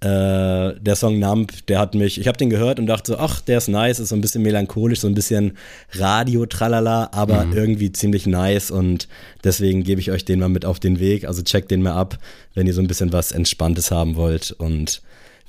äh, 0.02 0.74
der 0.80 0.96
Song 0.96 1.20
Nump, 1.20 1.66
der 1.68 1.80
hat 1.80 1.96
mich, 1.96 2.20
ich 2.20 2.28
habe 2.28 2.38
den 2.38 2.50
gehört 2.50 2.80
und 2.80 2.88
dachte 2.88 3.14
so, 3.14 3.18
ach, 3.18 3.40
der 3.40 3.60
ist 3.60 3.70
nice, 3.70 4.00
ist 4.00 4.10
so 4.10 4.16
ein 4.16 4.22
bisschen 4.22 4.42
melancholisch, 4.42 5.00
so 5.00 5.08
ein 5.08 5.14
bisschen 5.14 5.58
Radio-Tralala, 5.94 7.12
aber 7.14 7.46
mhm. 7.46 7.54
irgendwie 7.54 7.92
ziemlich 7.92 8.26
nice 8.26 8.72
und 8.72 9.08
deswegen 9.44 9.84
gebe 9.84 10.02
ich 10.02 10.12
euch 10.12 10.26
den 10.26 10.40
mal 10.40 10.50
mit 10.50 10.66
auf 10.66 10.80
den 10.80 11.00
Weg. 11.00 11.26
Also 11.26 11.44
checkt 11.44 11.72
den 11.72 11.82
mal 11.82 11.94
ab, 11.94 12.18
wenn 12.56 12.68
ihr 12.68 12.74
so 12.74 12.82
ein 12.82 12.88
bisschen 12.88 13.14
was 13.14 13.32
Entspanntes 13.32 13.90
haben 13.92 14.16
wollt 14.16 14.52
und 14.52 15.02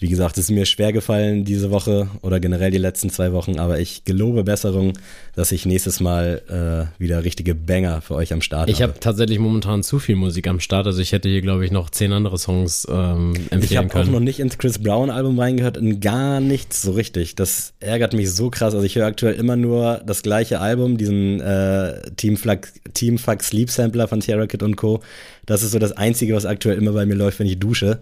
wie 0.02 0.08
gesagt, 0.08 0.36
es 0.36 0.44
ist 0.44 0.50
mir 0.50 0.66
schwer 0.66 0.92
gefallen 0.92 1.44
diese 1.44 1.70
Woche 1.70 2.08
oder 2.22 2.40
generell 2.40 2.72
die 2.72 2.78
letzten 2.78 3.08
zwei 3.08 3.32
Wochen, 3.32 3.58
aber 3.58 3.78
ich 3.78 4.04
gelobe 4.04 4.42
Besserung, 4.42 4.94
dass 5.36 5.52
ich 5.52 5.64
nächstes 5.64 6.00
Mal 6.00 6.90
äh, 6.98 7.00
wieder 7.00 7.24
richtige 7.24 7.54
Banger 7.54 8.00
für 8.00 8.16
euch 8.16 8.32
am 8.32 8.42
Start 8.42 8.68
ich 8.68 8.74
habe. 8.74 8.82
Ich 8.82 8.88
habe 8.90 9.00
tatsächlich 9.00 9.38
momentan 9.38 9.84
zu 9.84 10.00
viel 10.00 10.16
Musik 10.16 10.48
am 10.48 10.58
Start, 10.58 10.86
also 10.86 11.00
ich 11.00 11.12
hätte 11.12 11.28
hier, 11.28 11.40
glaube 11.40 11.64
ich, 11.64 11.70
noch 11.70 11.88
zehn 11.88 12.12
andere 12.12 12.36
Songs 12.36 12.86
ähm, 12.90 13.34
empfehlen 13.50 13.62
ich 13.62 13.76
hab 13.76 13.88
können. 13.88 13.88
Ich 13.88 13.94
habe 13.94 14.08
auch 14.08 14.12
noch 14.12 14.20
nicht 14.20 14.40
ins 14.40 14.58
Chris 14.58 14.78
Brown 14.80 15.08
Album 15.08 15.38
reingehört, 15.38 15.76
in 15.76 16.00
gar 16.00 16.40
nichts 16.40 16.82
so 16.82 16.92
richtig. 16.92 17.36
Das 17.36 17.72
ärgert 17.78 18.12
mich 18.12 18.32
so 18.32 18.50
krass. 18.50 18.74
Also 18.74 18.84
ich 18.84 18.96
höre 18.96 19.06
aktuell 19.06 19.34
immer 19.34 19.54
nur 19.54 20.02
das 20.04 20.22
gleiche 20.22 20.60
Album, 20.60 20.98
diesen 20.98 21.40
äh, 21.40 22.10
Team, 22.16 22.36
Fuck, 22.36 22.68
Team 22.92 23.18
Fuck 23.18 23.42
Sleep 23.44 23.70
Sampler 23.70 24.08
von 24.08 24.20
Sierra 24.20 24.46
Kid 24.48 24.64
und 24.64 24.76
Co. 24.76 25.00
Das 25.46 25.62
ist 25.62 25.70
so 25.70 25.78
das 25.78 25.92
Einzige, 25.92 26.34
was 26.34 26.44
aktuell 26.44 26.76
immer 26.76 26.92
bei 26.92 27.06
mir 27.06 27.14
läuft, 27.14 27.38
wenn 27.38 27.46
ich 27.46 27.58
dusche. 27.58 28.00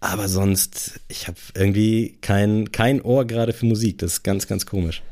Aber 0.00 0.28
sonst, 0.28 1.00
ich 1.08 1.28
habe 1.28 1.36
irgendwie 1.54 2.18
kein, 2.22 2.72
kein 2.72 3.02
Ohr 3.02 3.26
gerade 3.26 3.52
für 3.52 3.66
Musik. 3.66 3.98
Das 3.98 4.14
ist 4.14 4.22
ganz, 4.22 4.46
ganz 4.46 4.64
komisch. 4.64 5.02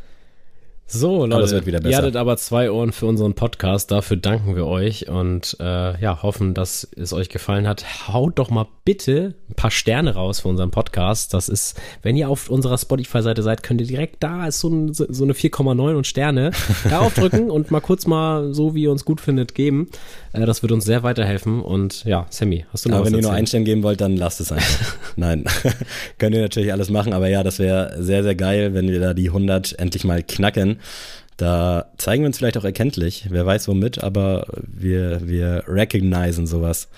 So, 0.91 1.27
Leute, 1.27 1.63
ihr 1.87 1.97
hattet 1.99 2.17
aber 2.17 2.39
zwei 2.39 2.71
Ohren 2.71 2.93
für 2.93 3.05
unseren 3.05 3.35
Podcast. 3.35 3.91
Dafür 3.91 4.17
danken 4.17 4.57
wir 4.57 4.67
euch 4.67 5.07
und 5.07 5.55
äh, 5.61 6.01
ja, 6.01 6.23
hoffen, 6.23 6.55
dass 6.55 6.89
es 6.97 7.13
euch 7.13 7.29
gefallen 7.29 7.69
hat. 7.69 8.09
Haut 8.09 8.39
doch 8.39 8.49
mal 8.49 8.67
bitte 8.87 9.35
ein 9.51 9.55
paar 9.55 9.71
Sterne 9.71 10.15
raus 10.15 10.41
für 10.41 10.49
unseren 10.49 10.71
Podcast. 10.71 11.35
Das 11.35 11.51
ist, 11.51 11.79
wenn 12.01 12.17
ihr 12.17 12.31
auf 12.31 12.49
unserer 12.49 12.79
Spotify-Seite 12.79 13.43
seid, 13.43 13.63
könnt 13.63 13.83
ihr 13.83 13.87
direkt 13.87 14.23
da 14.23 14.47
ist 14.47 14.61
so, 14.61 14.71
ein, 14.71 14.95
so 14.95 15.25
eine 15.25 15.35
4,9 15.35 15.95
und 15.95 16.07
Sterne 16.07 16.53
da 16.89 17.01
aufdrücken 17.01 17.51
und 17.51 17.71
mal 17.71 17.81
kurz 17.81 18.07
mal 18.07 18.55
so, 18.55 18.75
wie 18.75 18.85
ihr 18.85 18.91
uns 18.91 19.05
gut 19.05 19.21
findet, 19.21 19.55
geben. 19.55 19.91
Äh, 20.43 20.47
das 20.47 20.63
wird 20.63 20.73
uns 20.73 20.85
sehr 20.85 21.03
weiterhelfen. 21.03 21.61
Und 21.61 22.05
ja, 22.05 22.27
Sammy, 22.31 22.65
hast 22.73 22.85
du 22.85 22.89
noch 22.89 22.97
aber 22.97 23.07
was 23.07 23.13
wenn 23.13 23.19
ihr 23.19 23.23
nur 23.23 23.33
einen 23.33 23.47
Stern 23.47 23.65
geben 23.65 23.83
wollt, 23.83 24.01
dann 24.01 24.17
lasst 24.17 24.41
es 24.41 24.53
einfach. 24.53 24.97
Nein, 25.17 25.45
könnt 26.19 26.35
ihr 26.35 26.43
natürlich 26.43 26.73
alles 26.73 26.91
machen. 26.91 27.13
Aber 27.13 27.29
ja, 27.29 27.43
das 27.43 27.59
wäre 27.59 27.97
sehr, 28.03 28.23
sehr 28.23 28.35
geil, 28.35 28.75
wenn 28.75 28.89
wir 28.89 29.01
da 29.01 29.15
die 29.15 29.29
100 29.29 29.79
endlich 29.79 30.05
mal 30.05 30.23
knacken. 30.23 30.79
Da 31.37 31.87
zeigen 31.99 32.25
wir 32.25 32.27
uns 32.27 32.39
vielleicht 32.39 32.59
auch 32.59 32.65
erkenntlich, 32.65 33.27
wer 33.31 33.47
weiß 33.47 33.69
womit, 33.69 34.03
aber 34.03 34.47
wir, 34.67 35.21
wir 35.23 35.63
recognizen 35.69 36.49
sowas. 36.49 36.89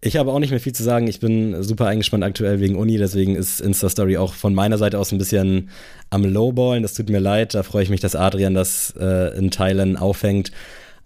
Ich 0.00 0.16
habe 0.16 0.30
auch 0.30 0.38
nicht 0.38 0.50
mehr 0.50 0.60
viel 0.60 0.74
zu 0.74 0.84
sagen. 0.84 1.08
Ich 1.08 1.20
bin 1.20 1.62
super 1.62 1.86
eingespannt 1.86 2.22
aktuell 2.22 2.60
wegen 2.60 2.76
Uni, 2.76 2.98
deswegen 2.98 3.34
ist 3.34 3.60
Insta-Story 3.60 4.18
auch 4.18 4.34
von 4.34 4.54
meiner 4.54 4.78
Seite 4.78 4.98
aus 4.98 5.10
ein 5.10 5.18
bisschen 5.18 5.70
am 6.10 6.22
Lowballen. 6.24 6.82
Das 6.82 6.94
tut 6.94 7.08
mir 7.08 7.18
leid. 7.18 7.54
Da 7.54 7.62
freue 7.62 7.82
ich 7.82 7.88
mich, 7.88 8.00
dass 8.00 8.14
Adrian 8.14 8.54
das 8.54 8.94
äh, 9.00 9.36
in 9.36 9.50
Teilen 9.50 9.96
aufhängt. 9.96 10.52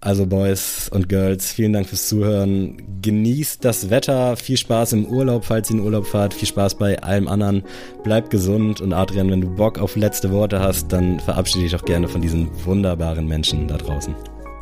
Also 0.03 0.27
Boys 0.27 0.91
und 0.93 1.09
Girls, 1.09 1.53
vielen 1.53 1.73
Dank 1.73 1.89
fürs 1.89 2.09
Zuhören. 2.09 2.77
Genießt 3.03 3.65
das 3.65 3.89
Wetter, 3.89 4.37
viel 4.37 4.57
Spaß 4.57 4.95
im 4.95 5.07
Urlaub, 5.07 5.45
falls 5.45 5.71
ihr 5.71 5.77
in 5.77 5.83
Urlaub 5.83 6.07
fahrt, 6.07 6.35
viel 6.35 6.49
Spaß 6.49 6.75
bei 6.75 7.01
allem 7.01 7.29
anderen. 7.29 7.63
Bleibt 8.03 8.31
gesund 8.31 8.81
und 8.81 8.93
Adrian, 8.93 9.31
wenn 9.31 9.41
du 9.41 9.49
Bock 9.49 9.79
auf 9.79 9.95
letzte 9.95 10.33
Worte 10.33 10.59
hast, 10.59 10.93
dann 10.93 11.21
verabschiede 11.21 11.63
dich 11.63 11.73
doch 11.73 11.85
gerne 11.85 12.09
von 12.09 12.21
diesen 12.21 12.51
wunderbaren 12.65 13.29
Menschen 13.29 13.69
da 13.69 13.77
draußen. 13.77 14.13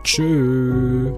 Tschüss. 0.04 1.10